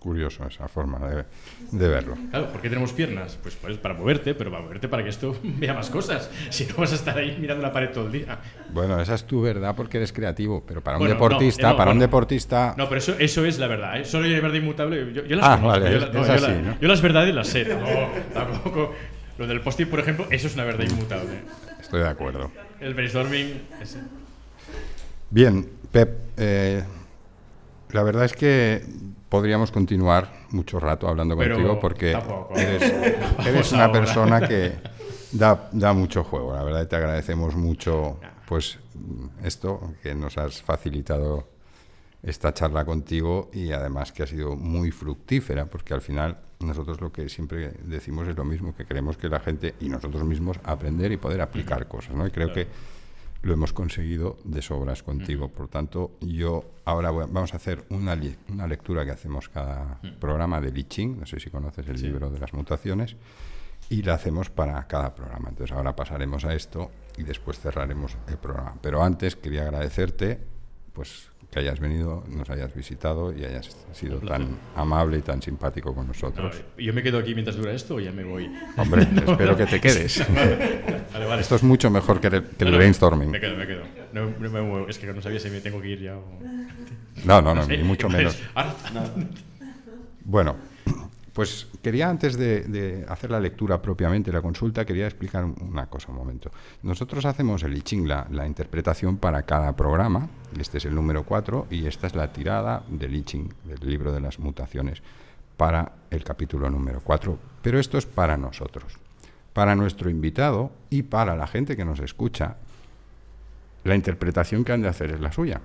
Curioso 0.04 0.46
esa 0.46 0.68
forma 0.68 1.00
de, 1.08 1.24
de 1.72 1.88
verlo. 1.88 2.18
Claro, 2.30 2.52
¿por 2.52 2.60
qué 2.62 2.68
tenemos 2.68 2.92
piernas? 2.92 3.40
Pues, 3.42 3.56
pues 3.56 3.78
para 3.78 3.94
moverte, 3.94 4.36
pero 4.36 4.52
para 4.52 4.62
moverte 4.62 4.90
para 4.90 5.02
que 5.02 5.08
esto 5.10 5.34
vea 5.44 5.74
más 5.74 5.90
cosas. 5.90 6.30
Si 6.50 6.66
no 6.66 6.76
vas 6.76 6.92
a 6.92 6.96
estar 6.96 7.18
ahí 7.18 7.38
mirando 7.40 7.64
la 7.64 7.72
pared 7.72 7.90
todo 7.92 8.08
el 8.08 8.12
día. 8.12 8.38
Bueno, 8.68 9.00
esa 9.00 9.14
es 9.16 9.24
tu 9.24 9.42
verdad 9.42 9.74
porque 9.78 9.96
eres 9.98 10.12
creativo, 10.12 10.62
pero 10.68 10.82
para 10.82 10.98
un 10.98 11.04
Bueno, 11.04 11.14
deportista, 11.16 11.70
no, 11.70 11.78
para 11.78 11.92
un 11.92 12.00
deportista... 12.00 12.76
No, 12.78 12.90
pero 12.90 13.00
eso, 13.00 13.16
eso 13.18 13.46
es 13.46 13.58
la 13.60 13.68
verdad. 13.68 13.98
¿eh? 13.98 14.04
Solo 14.04 14.26
hay 14.26 14.34
verdad 14.42 14.56
inmutable. 14.58 15.14
Yo, 15.14 15.24
yo 15.26 15.38
las 15.38 15.46
Ah, 15.46 15.56
conozco, 15.56 15.80
vale, 15.80 15.92
yo, 15.92 15.98
es- 15.98 16.04
la- 16.04 16.10
no, 16.14 16.22
es 16.22 16.28
yo 16.28 16.34
así, 16.34 16.42
la- 16.48 16.62
¿no? 16.62 16.80
yo 16.82 16.88
las 16.90 17.02
verdades 17.02 17.34
las 17.36 17.48
sé. 17.48 17.64
No, 17.66 17.88
tampoco. 18.34 18.94
Lo 19.38 19.48
del 19.48 19.62
post-it, 19.62 19.88
por 19.90 20.02
ejemplo, 20.02 20.28
eso 20.32 20.48
es 20.48 20.54
una 20.56 20.66
verdad 20.66 20.84
inmutable. 20.84 21.40
Estoy 21.80 22.02
de 22.02 22.10
acuerdo. 22.10 22.52
El 22.82 22.94
brainstorming, 22.94 23.62
ese. 23.82 24.00
Bien, 25.30 25.66
Pep, 25.94 26.10
eh, 26.36 26.84
la 27.92 28.04
verdad 28.04 28.26
es 28.26 28.34
que 28.34 28.84
podríamos 29.34 29.72
continuar 29.72 30.32
mucho 30.52 30.80
rato 30.80 31.08
hablando 31.08 31.36
Pero 31.36 31.56
contigo 31.56 31.80
porque 31.80 32.12
tampoco. 32.12 32.54
eres, 32.56 33.72
una 33.74 33.86
ahora. 33.86 34.00
persona 34.00 34.48
que 34.48 34.74
da, 35.32 35.70
da 35.72 35.92
mucho 35.94 36.24
juego. 36.24 36.54
La 36.54 36.64
verdad 36.64 36.88
te 36.88 36.96
agradecemos 36.96 37.56
mucho 37.56 38.20
pues 38.48 38.78
esto, 39.44 39.94
que 40.04 40.14
nos 40.14 40.38
has 40.38 40.62
facilitado 40.62 41.48
esta 42.22 42.54
charla 42.54 42.86
contigo 42.86 43.50
y 43.52 43.72
además 43.72 44.12
que 44.12 44.22
ha 44.22 44.28
sido 44.28 44.56
muy 44.56 44.92
fructífera 44.92 45.66
porque 45.66 45.96
al 45.96 46.02
final 46.02 46.38
nosotros 46.60 47.02
lo 47.02 47.12
que 47.12 47.28
siempre 47.28 47.74
decimos 47.86 48.28
es 48.28 48.38
lo 48.38 48.46
mismo, 48.46 48.76
que 48.76 48.86
queremos 48.86 49.18
que 49.18 49.30
la 49.30 49.40
gente 49.40 49.74
y 49.80 49.90
nosotros 49.90 50.24
mismos 50.26 50.60
aprender 50.64 51.12
y 51.12 51.18
poder 51.18 51.42
aplicar 51.42 51.88
cosas, 51.88 52.14
¿no? 52.14 52.28
Y 52.28 52.30
creo 52.30 52.54
Claro. 52.54 52.70
que 52.70 53.03
lo 53.44 53.54
hemos 53.54 53.74
conseguido 53.74 54.38
de 54.46 54.62
sobras 54.62 55.04
contigo. 55.04 55.50
Por 55.50 55.68
tanto, 55.68 56.12
yo 56.22 56.64
ahora 56.86 57.12
voy 57.12 57.26
vamos 57.30 57.54
a 57.54 57.58
hacer 57.58 57.84
una, 57.90 58.18
una 58.50 58.68
lectura 58.68 59.06
que 59.06 59.12
hacemos 59.12 59.50
cada 59.50 60.00
programa 60.20 60.60
de 60.62 60.72
Li 60.72 60.86
Ching, 60.86 61.20
no 61.20 61.26
sé 61.26 61.40
si 61.40 61.50
conoces 61.50 61.88
el 61.88 61.98
Sí. 61.98 62.08
libro 62.08 62.30
de 62.30 62.40
las 62.40 62.54
mutaciones, 62.54 63.16
y 63.90 64.02
la 64.02 64.14
hacemos 64.16 64.50
para 64.50 64.82
cada 64.88 65.14
programa. 65.14 65.50
Entonces 65.50 65.76
ahora 65.76 65.94
pasaremos 65.96 66.46
a 66.46 66.56
esto 66.56 66.90
y 67.18 67.24
después 67.24 67.60
cerraremos 67.60 68.16
el 68.30 68.38
programa. 68.38 68.76
Pero 68.82 69.04
antes 69.04 69.36
quería 69.36 69.64
agradecerte 69.64 70.40
pues 70.94 71.30
que 71.54 71.60
hayas 71.60 71.80
venido, 71.80 72.24
nos 72.28 72.50
hayas 72.50 72.74
visitado 72.74 73.32
y 73.32 73.46
hayas 73.46 73.70
sido 73.94 74.18
tan 74.20 74.58
amable 74.76 75.20
y 75.20 75.22
tan 75.22 75.42
simpático 75.42 75.94
con 75.94 76.06
No, 76.06 76.14
nosotros. 76.14 76.62
¿Yo 76.78 76.94
me 76.94 77.04
quedo 77.04 77.20
aquí 77.20 77.34
mientras 77.34 77.56
dura 77.56 77.72
esto 77.74 77.96
o 77.96 78.00
ya 78.00 78.12
me 78.12 78.24
voy? 78.24 78.52
Hombre, 78.76 79.04
espero 79.28 79.56
que 79.56 79.66
te 79.68 79.80
quedes. 79.80 80.26
Vale, 81.14 81.26
vale. 81.28 81.42
Esto 81.42 81.56
es 81.56 81.64
mucho 81.64 81.92
mejor 81.92 82.20
que 82.20 82.28
el, 82.28 82.44
que 82.44 82.64
el 82.64 82.66
No, 82.66 82.72
no, 82.72 82.78
brainstorming. 82.78 83.30
Me 83.30 83.40
quedo, 83.40 83.56
me 83.56 83.68
quedo. 83.68 83.84
No, 84.14 84.26
no 84.32 84.50
me 84.50 84.62
muevo. 84.64 84.88
Es 84.90 84.98
que 84.98 85.06
no 85.14 85.22
sabía 85.22 85.40
si 85.40 85.52
me 85.52 85.62
tengo 85.62 85.80
que 85.80 85.90
ir 85.90 86.02
ya 86.02 86.18
o... 86.18 86.24
No, 87.24 87.40
no, 87.40 87.54
no, 87.54 87.64
sé. 87.64 87.78
ni 87.78 87.84
mucho 87.88 88.10
menos. 88.10 88.42
Ahora- 88.56 88.74
Bueno, 90.26 90.56
pues 91.34 91.68
quería 91.82 92.10
antes 92.10 92.38
de, 92.38 93.06
hacer 93.10 93.32
la 93.32 93.40
lectura 93.40 93.82
propiamente, 93.82 94.32
la 94.32 94.42
consulta, 94.42 94.86
quería 94.86 95.08
explicar 95.08 95.44
una 95.44 95.88
cosa 95.88 96.12
un 96.12 96.18
momento. 96.18 96.52
Nosotros 96.84 97.26
hacemos 97.26 97.64
el 97.64 97.76
I 97.76 97.82
Ching, 97.82 98.08
la, 98.08 98.28
la 98.30 98.46
interpretación 98.46 99.18
para 99.18 99.42
cada 99.44 99.76
programa, 99.76 100.30
este 100.60 100.78
es 100.78 100.86
el 100.86 100.94
número 100.94 101.24
4 101.24 101.68
y 101.72 101.88
esta 101.88 102.08
es 102.08 102.16
la 102.16 102.32
tirada 102.32 102.84
del 102.88 103.16
I 103.16 103.24
Ching, 103.24 103.52
del 103.66 103.90
libro 103.90 104.12
de 104.12 104.22
las 104.22 104.38
mutaciones, 104.38 105.02
para 105.58 105.94
el 106.12 106.24
capítulo 106.24 106.70
número 106.70 107.02
4. 107.04 107.38
Pero 107.64 107.80
esto 107.80 107.98
es 107.98 108.06
para 108.06 108.38
nosotros, 108.38 109.00
para 109.54 109.76
nuestro 109.76 110.12
invitado 110.12 110.72
y 110.92 111.04
para 111.04 111.36
la 111.36 111.48
gente 111.48 111.76
que 111.76 111.86
nos 111.86 112.00
escucha. 112.00 112.58
La 113.84 113.96
interpretación 113.96 114.64
que 114.64 114.72
han 114.72 114.84
de 114.84 114.88
hacer 114.88 115.12
es 115.12 115.20
la 115.20 115.32
suya. 115.32 115.62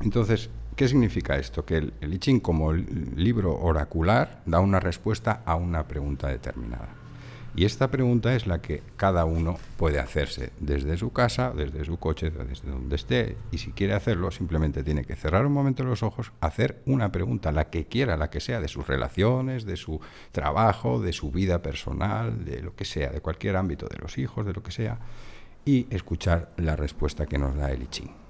Entonces, 0.00 0.50
¿qué 0.78 0.86
significa 0.86 1.36
esto? 1.36 1.64
Que 1.64 1.78
el, 1.78 1.92
el 2.00 2.14
I 2.14 2.18
Ching, 2.20 2.38
como 2.38 2.72
libro 2.72 3.58
oracular, 3.58 4.42
da 4.46 4.60
una 4.60 4.78
respuesta 4.78 5.42
a 5.44 5.56
una 5.56 5.88
pregunta 5.88 6.28
determinada. 6.28 6.90
Y 7.56 7.64
esta 7.64 7.90
pregunta 7.90 8.36
es 8.36 8.46
la 8.46 8.62
que 8.62 8.84
cada 8.96 9.24
uno 9.24 9.58
puede 9.76 9.98
hacerse 9.98 10.52
desde 10.60 10.96
su 10.96 11.12
casa, 11.12 11.50
desde 11.50 11.84
su 11.84 11.98
coche, 11.98 12.30
desde 12.30 12.70
donde 12.70 12.94
esté. 12.94 13.36
Y 13.50 13.58
si 13.58 13.72
quiere 13.72 13.94
hacerlo, 13.94 14.30
simplemente 14.30 14.84
tiene 14.84 15.04
que 15.04 15.16
cerrar 15.16 15.44
un 15.46 15.52
momento 15.52 15.82
los 15.82 16.04
ojos, 16.04 16.30
hacer 16.40 16.80
una 16.86 17.10
pregunta, 17.10 17.50
la 17.50 17.70
que 17.70 17.86
quiera, 17.86 18.16
la 18.16 18.30
que 18.30 18.38
sea, 18.38 18.60
de 18.60 18.68
sus 18.68 18.86
relaciones, 18.86 19.64
de 19.64 19.76
su 19.76 20.00
trabajo, 20.30 21.00
de 21.00 21.12
su 21.12 21.32
vida 21.32 21.60
personal, 21.60 22.44
de 22.44 22.62
lo 22.62 22.76
que 22.76 22.84
sea, 22.84 23.10
de 23.10 23.20
cualquier 23.20 23.56
ámbito, 23.56 23.88
de 23.88 23.98
los 23.98 24.16
hijos, 24.16 24.46
de 24.46 24.52
lo 24.52 24.62
que 24.62 24.70
sea, 24.70 25.00
y 25.64 25.88
escuchar 25.90 26.52
la 26.56 26.76
respuesta 26.76 27.26
que 27.26 27.38
nos 27.38 27.56
da 27.56 27.72
el 27.72 27.82
I 27.82 27.86
Ching 27.88 28.27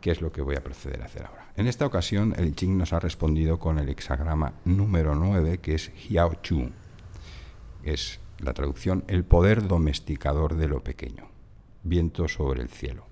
que 0.00 0.10
es 0.10 0.20
lo 0.20 0.32
que 0.32 0.42
voy 0.42 0.56
a 0.56 0.62
proceder 0.62 1.02
a 1.02 1.06
hacer 1.06 1.24
ahora. 1.24 1.52
En 1.56 1.66
esta 1.66 1.86
ocasión, 1.86 2.34
el 2.36 2.54
Ching 2.54 2.76
nos 2.76 2.92
ha 2.92 3.00
respondido 3.00 3.58
con 3.58 3.78
el 3.78 3.88
hexagrama 3.88 4.52
número 4.64 5.14
9, 5.14 5.58
que 5.58 5.74
es 5.74 5.90
Hiao 5.94 6.34
Chu. 6.42 6.70
Es 7.82 8.20
la 8.38 8.52
traducción 8.52 9.04
el 9.08 9.24
poder 9.24 9.66
domesticador 9.66 10.56
de 10.56 10.68
lo 10.68 10.82
pequeño. 10.82 11.28
Viento 11.82 12.28
sobre 12.28 12.62
el 12.62 12.68
cielo. 12.68 13.06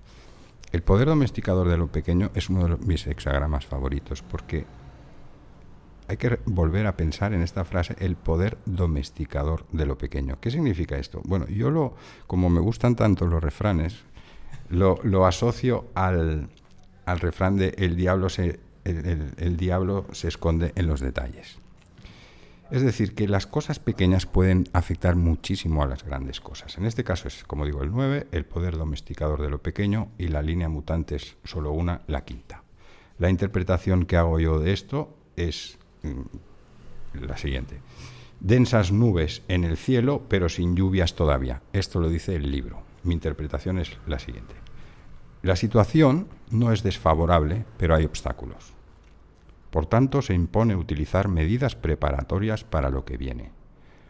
El 0.71 0.83
poder 0.83 1.07
domesticador 1.07 1.69
de 1.69 1.77
lo 1.77 1.87
pequeño 1.87 2.31
es 2.35 2.49
uno 2.49 2.67
de 2.67 2.77
mis 2.85 3.07
hexagramas 3.07 3.65
favoritos 3.65 4.21
porque 4.21 4.65
hay 6.07 6.17
que 6.17 6.39
volver 6.45 6.85
a 6.85 6.97
pensar 6.97 7.33
en 7.33 7.41
esta 7.41 7.63
frase 7.63 7.95
el 7.99 8.15
poder 8.15 8.57
domesticador 8.65 9.65
de 9.71 9.85
lo 9.85 9.97
pequeño. 9.97 10.37
¿Qué 10.39 10.51
significa 10.51 10.97
esto? 10.97 11.21
Bueno, 11.25 11.47
yo 11.47 11.71
lo, 11.71 11.95
como 12.27 12.49
me 12.49 12.59
gustan 12.59 12.95
tanto 12.95 13.25
los 13.25 13.41
refranes, 13.41 14.03
lo, 14.69 14.99
lo 15.03 15.25
asocio 15.25 15.87
al, 15.95 16.49
al 17.05 17.19
refrán 17.19 17.57
de 17.57 17.75
el 17.77 17.95
diablo 17.95 18.29
se, 18.29 18.59
el, 18.83 19.57
diablo 19.57 20.05
se 20.11 20.27
esconde 20.27 20.71
en 20.75 20.87
los 20.87 20.99
detalles. 20.99 21.59
Es 22.71 22.81
decir, 22.81 23.13
que 23.13 23.27
las 23.27 23.45
cosas 23.45 23.79
pequeñas 23.79 24.25
pueden 24.25 24.67
afectar 24.73 25.15
muchísimo 25.15 25.83
a 25.83 25.87
las 25.87 26.03
grandes 26.03 26.41
cosas. 26.41 26.77
En 26.77 26.85
este 26.85 27.03
caso 27.03 27.27
es, 27.27 27.43
como 27.43 27.65
digo, 27.65 27.83
el 27.83 27.91
9, 27.91 28.27
el 28.31 28.45
poder 28.45 28.75
domesticador 28.77 29.41
de 29.41 29.51
lo 29.51 29.61
pequeño 29.61 30.09
y 30.17 30.29
la 30.29 30.41
línea 30.41 30.67
mutante 30.67 31.15
es 31.15 31.37
solo 31.43 31.71
una, 31.71 32.01
la 32.07 32.25
quinta. 32.25 32.63
La 33.19 33.29
interpretación 33.29 34.05
que 34.05 34.17
hago 34.17 34.39
yo 34.39 34.59
de 34.59 34.73
esto 34.73 35.15
es 35.35 35.77
mm, 36.01 37.23
la 37.25 37.37
siguiente. 37.37 37.79
Densas 38.39 38.91
nubes 38.91 39.43
en 39.47 39.63
el 39.63 39.77
cielo, 39.77 40.23
pero 40.27 40.49
sin 40.49 40.75
lluvias 40.75 41.15
todavía. 41.15 41.61
Esto 41.71 41.99
lo 41.99 42.09
dice 42.09 42.35
el 42.35 42.51
libro. 42.51 42.81
Mi 43.03 43.13
interpretación 43.13 43.77
es 43.77 43.97
la 44.07 44.19
siguiente. 44.19 44.64
La 45.45 45.55
situación 45.55 46.27
no 46.49 46.71
es 46.71 46.81
desfavorable, 46.81 47.65
pero 47.77 47.93
hay 47.93 48.03
obstáculos. 48.03 48.73
Por 49.69 49.85
tanto, 49.85 50.23
se 50.23 50.33
impone 50.33 50.75
utilizar 50.75 51.27
medidas 51.27 51.75
preparatorias 51.75 52.63
para 52.63 52.89
lo 52.89 53.05
que 53.05 53.15
viene. 53.15 53.51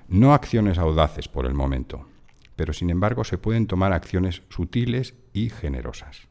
No 0.07 0.33
acciones 0.33 0.77
audaces 0.77 1.27
por 1.27 1.45
el 1.45 1.53
momento, 1.53 2.07
pero 2.55 2.71
sin 2.71 2.89
embargo 2.89 3.25
se 3.25 3.37
pueden 3.37 3.67
tomar 3.67 3.91
acciones 3.91 4.43
sutiles 4.47 5.13
y 5.33 5.49
generosas. 5.49 6.29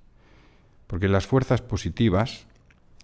Porque 0.86 1.08
las 1.08 1.26
fuerzas 1.26 1.60
positivas, 1.60 2.46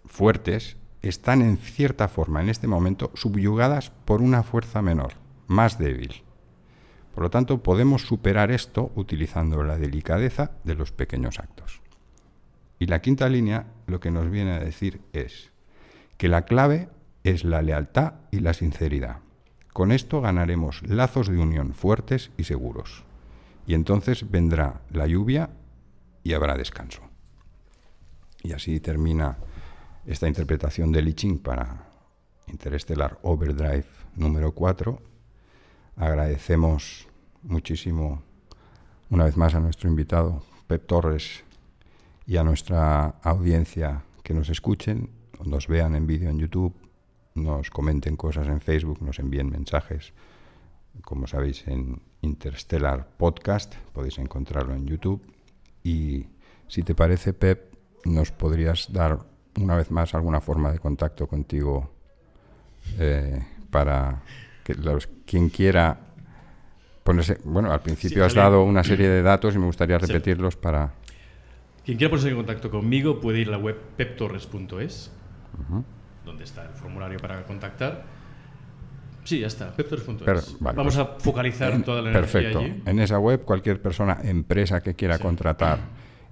fuertes, 0.07 0.79
están 1.03 1.43
en 1.43 1.59
cierta 1.59 2.09
forma 2.09 2.41
en 2.41 2.49
este 2.49 2.67
momento 2.67 3.11
subyugadas 3.13 3.91
por 4.07 4.23
una 4.23 4.43
fuerza 4.43 4.81
menor, 4.81 5.17
más 5.49 5.77
débil. 5.77 6.23
Por 7.15 7.25
lo 7.25 7.29
tanto, 7.29 7.63
podemos 7.63 8.07
superar 8.07 8.51
esto 8.51 8.91
utilizando 8.95 9.63
la 9.65 9.77
delicadeza 9.77 10.53
de 10.65 10.77
los 10.77 10.93
pequeños 10.93 11.39
actos. 11.39 11.83
Y 12.81 12.87
la 12.87 13.03
quinta 13.03 13.29
línea 13.29 13.67
lo 13.87 14.01
que 14.01 14.11
nos 14.11 14.31
viene 14.31 14.53
a 14.53 14.59
decir 14.59 15.03
es, 15.13 15.53
que 16.17 16.29
la 16.29 16.47
clave 16.47 16.89
es 17.25 17.45
la 17.45 17.61
lealtad 17.61 18.15
y 18.31 18.41
la 18.41 18.55
sinceridad. 18.55 19.19
Con 19.75 19.93
esto 19.93 20.23
ganaremos 20.23 20.83
lazos 20.89 21.29
de 21.29 21.39
unión 21.39 21.75
fuertes 21.75 22.31
y 22.39 22.45
seguros. 22.45 23.05
Y 23.67 23.75
entonces 23.75 24.31
vendrá 24.31 24.81
la 24.91 25.07
lluvia 25.07 25.51
y 26.25 26.33
habrá 26.33 26.57
descanso. 26.57 27.03
Y 28.43 28.53
así 28.53 28.81
termina 28.81 29.37
esta 30.07 30.27
interpretación 30.27 30.91
de 30.91 31.03
Li 31.03 31.13
Ching 31.13 31.39
para 31.39 31.87
Interestelar 32.47 33.19
Overdrive 33.23 33.85
número 34.17 34.53
4. 34.53 35.03
Agradecemos 35.97 37.07
muchísimo 37.43 38.23
una 39.11 39.27
vez 39.27 39.37
más 39.37 39.55
a 39.55 39.61
nuestro 39.61 39.91
invitado 39.91 40.43
Pep 40.67 40.87
Torres 40.87 41.45
y 42.31 42.37
a 42.37 42.45
nuestra 42.45 43.17
audiencia 43.25 44.05
que 44.23 44.35
nos 44.35 44.51
escuchen 44.51 45.11
nos 45.45 45.67
vean 45.67 45.97
en 45.97 46.07
vídeo 46.07 46.31
en 46.31 46.39
YouTube, 46.39 46.73
nos 47.35 47.71
comenten 47.71 48.15
cosas 48.17 48.47
en 48.47 48.61
Facebook, 48.61 49.03
nos 49.03 49.19
envíen 49.19 49.51
mensajes. 49.51 50.13
Como 51.03 51.27
sabéis, 51.27 51.67
en 51.67 52.01
Interstellar 52.21 53.05
Podcast 53.17 53.75
podéis 53.93 54.19
encontrarlo 54.19 54.75
en 54.75 54.87
YouTube. 54.87 55.21
Y 55.83 56.27
si 56.69 56.85
te 56.85 56.95
parece, 56.95 57.33
Pep, 57.33 57.75
nos 58.05 58.31
podrías 58.31 58.93
dar 58.93 59.19
una 59.61 59.75
vez 59.75 59.91
más 59.91 60.15
alguna 60.15 60.41
forma 60.41 60.71
de 60.71 60.79
contacto 60.79 61.27
contigo 61.27 61.91
eh, 63.01 63.45
para 63.73 64.23
que 64.63 64.75
los, 64.75 65.09
quien 65.27 65.49
quiera 65.49 65.99
ponerse. 67.03 67.39
Bueno, 67.43 67.73
al 67.73 67.81
principio 67.81 68.25
has 68.25 68.35
dado 68.35 68.63
una 68.63 68.85
serie 68.85 69.09
de 69.09 69.23
datos 69.23 69.57
y 69.57 69.59
me 69.59 69.67
gustaría 69.67 69.99
repetirlos 69.99 70.55
para. 70.55 71.00
Quien 71.85 71.97
quiera 71.99 72.11
ponerse 72.11 72.29
en 72.29 72.37
contacto 72.37 72.71
conmigo 72.71 73.21
puede 73.21 73.41
ir 73.41 73.49
a 73.49 73.53
la 73.53 73.59
web 73.59 73.77
peptorres.es 73.97 75.13
donde 76.25 76.45
está 76.45 76.65
el 76.65 76.75
formulario 76.75 77.19
para 77.19 77.43
contactar. 77.45 78.05
Sí, 79.25 79.41
ya 79.41 79.49
está, 79.49 79.75
peptors.es. 79.75 80.57
Vamos 80.61 80.97
a 80.97 81.13
pues, 81.13 81.25
focalizar 81.25 81.83
toda 81.83 82.03
la 82.03 82.11
energía 82.11 82.43
Perfecto. 82.43 82.91
En 82.91 82.99
esa 83.01 83.19
web, 83.19 83.43
cualquier 83.43 83.81
persona, 83.81 84.19
empresa 84.23 84.81
que 84.81 84.95
quiera 84.95 85.19
contratar 85.19 85.79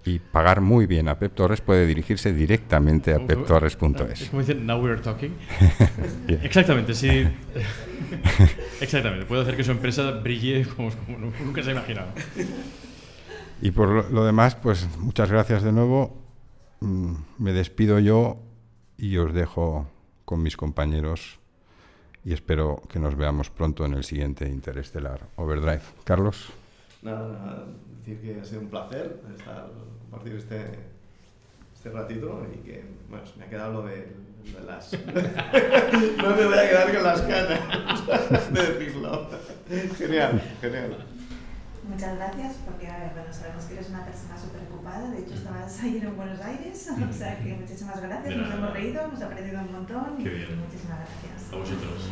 y 0.05 0.19
pagar 0.19 0.61
muy 0.61 0.87
bien 0.87 1.09
a 1.09 1.19
PepTorres 1.19 1.61
puede 1.61 1.87
dirigirse 1.87 2.33
directamente 2.33 3.13
a 3.13 3.19
peptorres.es. 3.19 4.29
Como 4.31 4.41
dicen, 4.41 4.67
now 4.67 4.83
we're 4.83 5.01
talking. 5.01 5.35
Exactamente, 6.29 6.95
sí. 6.95 7.29
Exactamente, 8.81 9.27
puede 9.27 9.43
hacer 9.43 9.57
que 9.57 9.65
su 9.65 9.73
empresa 9.73 10.11
brille 10.13 10.65
como, 10.65 10.91
nunca 11.45 11.63
se 11.63 11.71
ha 11.71 11.73
imaginado. 11.73 12.09
Y 13.61 13.73
por 13.73 14.11
lo 14.11 14.25
demás, 14.25 14.55
pues 14.55 14.87
muchas 14.99 15.31
gracias 15.31 15.63
de 15.63 15.73
nuevo. 15.73 16.17
Mm, 16.81 17.15
me 17.39 17.53
despido 17.53 17.99
yo 17.99 18.39
y 18.97 19.17
os 19.17 19.35
dejo 19.35 19.89
con 20.25 20.43
mis 20.43 20.57
compañeros 20.57 21.39
y 22.25 22.33
espero 22.33 22.83
que 22.89 22.99
nos 22.99 23.17
veamos 23.17 23.51
pronto 23.51 23.85
en 23.85 23.95
el 23.95 24.05
siguiente 24.05 24.49
Interestelar 24.49 25.21
Overdrive. 25.37 25.83
Carlos. 26.05 26.51
Nada, 27.03 27.29
nada, 27.29 27.65
decir 27.99 28.21
que 28.21 28.41
ha 28.41 28.45
sido 28.45 28.61
un 28.61 28.69
placer 28.69 29.21
estar, 29.37 29.71
compartir 30.03 30.35
este, 30.35 30.79
este 31.75 31.91
ratito 31.91 32.45
y 32.53 32.59
que, 32.59 32.85
bueno, 33.09 33.25
me 33.39 33.45
ha 33.45 33.49
quedado 33.49 33.73
lo 33.73 33.83
de, 33.87 34.13
las... 34.67 34.93
no 36.23 36.37
me 36.37 36.45
voy 36.45 36.59
a 36.59 36.69
quedar 36.69 36.95
con 36.95 37.03
las 37.03 37.23
canas 37.23 38.53
de 38.53 38.63
decirlo. 38.63 39.29
Genial, 39.97 40.43
genial. 40.61 40.97
Muchas 41.89 42.17
gracias, 42.17 42.57
porque 42.67 42.87
bueno, 42.87 43.33
sabemos 43.33 43.65
que 43.65 43.75
eres 43.75 43.89
una 43.89 44.05
persona 44.05 44.37
súper 44.39 44.61
ocupada, 44.71 45.11
de 45.11 45.21
hecho 45.21 45.35
estabas 45.35 45.83
ayer 45.83 46.05
en 46.05 46.17
Buenos 46.17 46.41
Aires, 46.41 46.91
o 47.11 47.13
sea 47.13 47.39
que 47.39 47.55
muchísimas 47.55 48.01
gracias, 48.01 48.37
nos 48.37 48.55
hemos 48.55 48.73
reído, 48.75 49.03
hemos 49.03 49.23
aprendido 49.23 49.61
un 49.61 49.73
montón 49.73 50.21
y 50.21 50.25
muchísimas 50.25 50.99
gracias. 50.99 51.53
A 51.53 51.57
vosotros. 51.57 52.11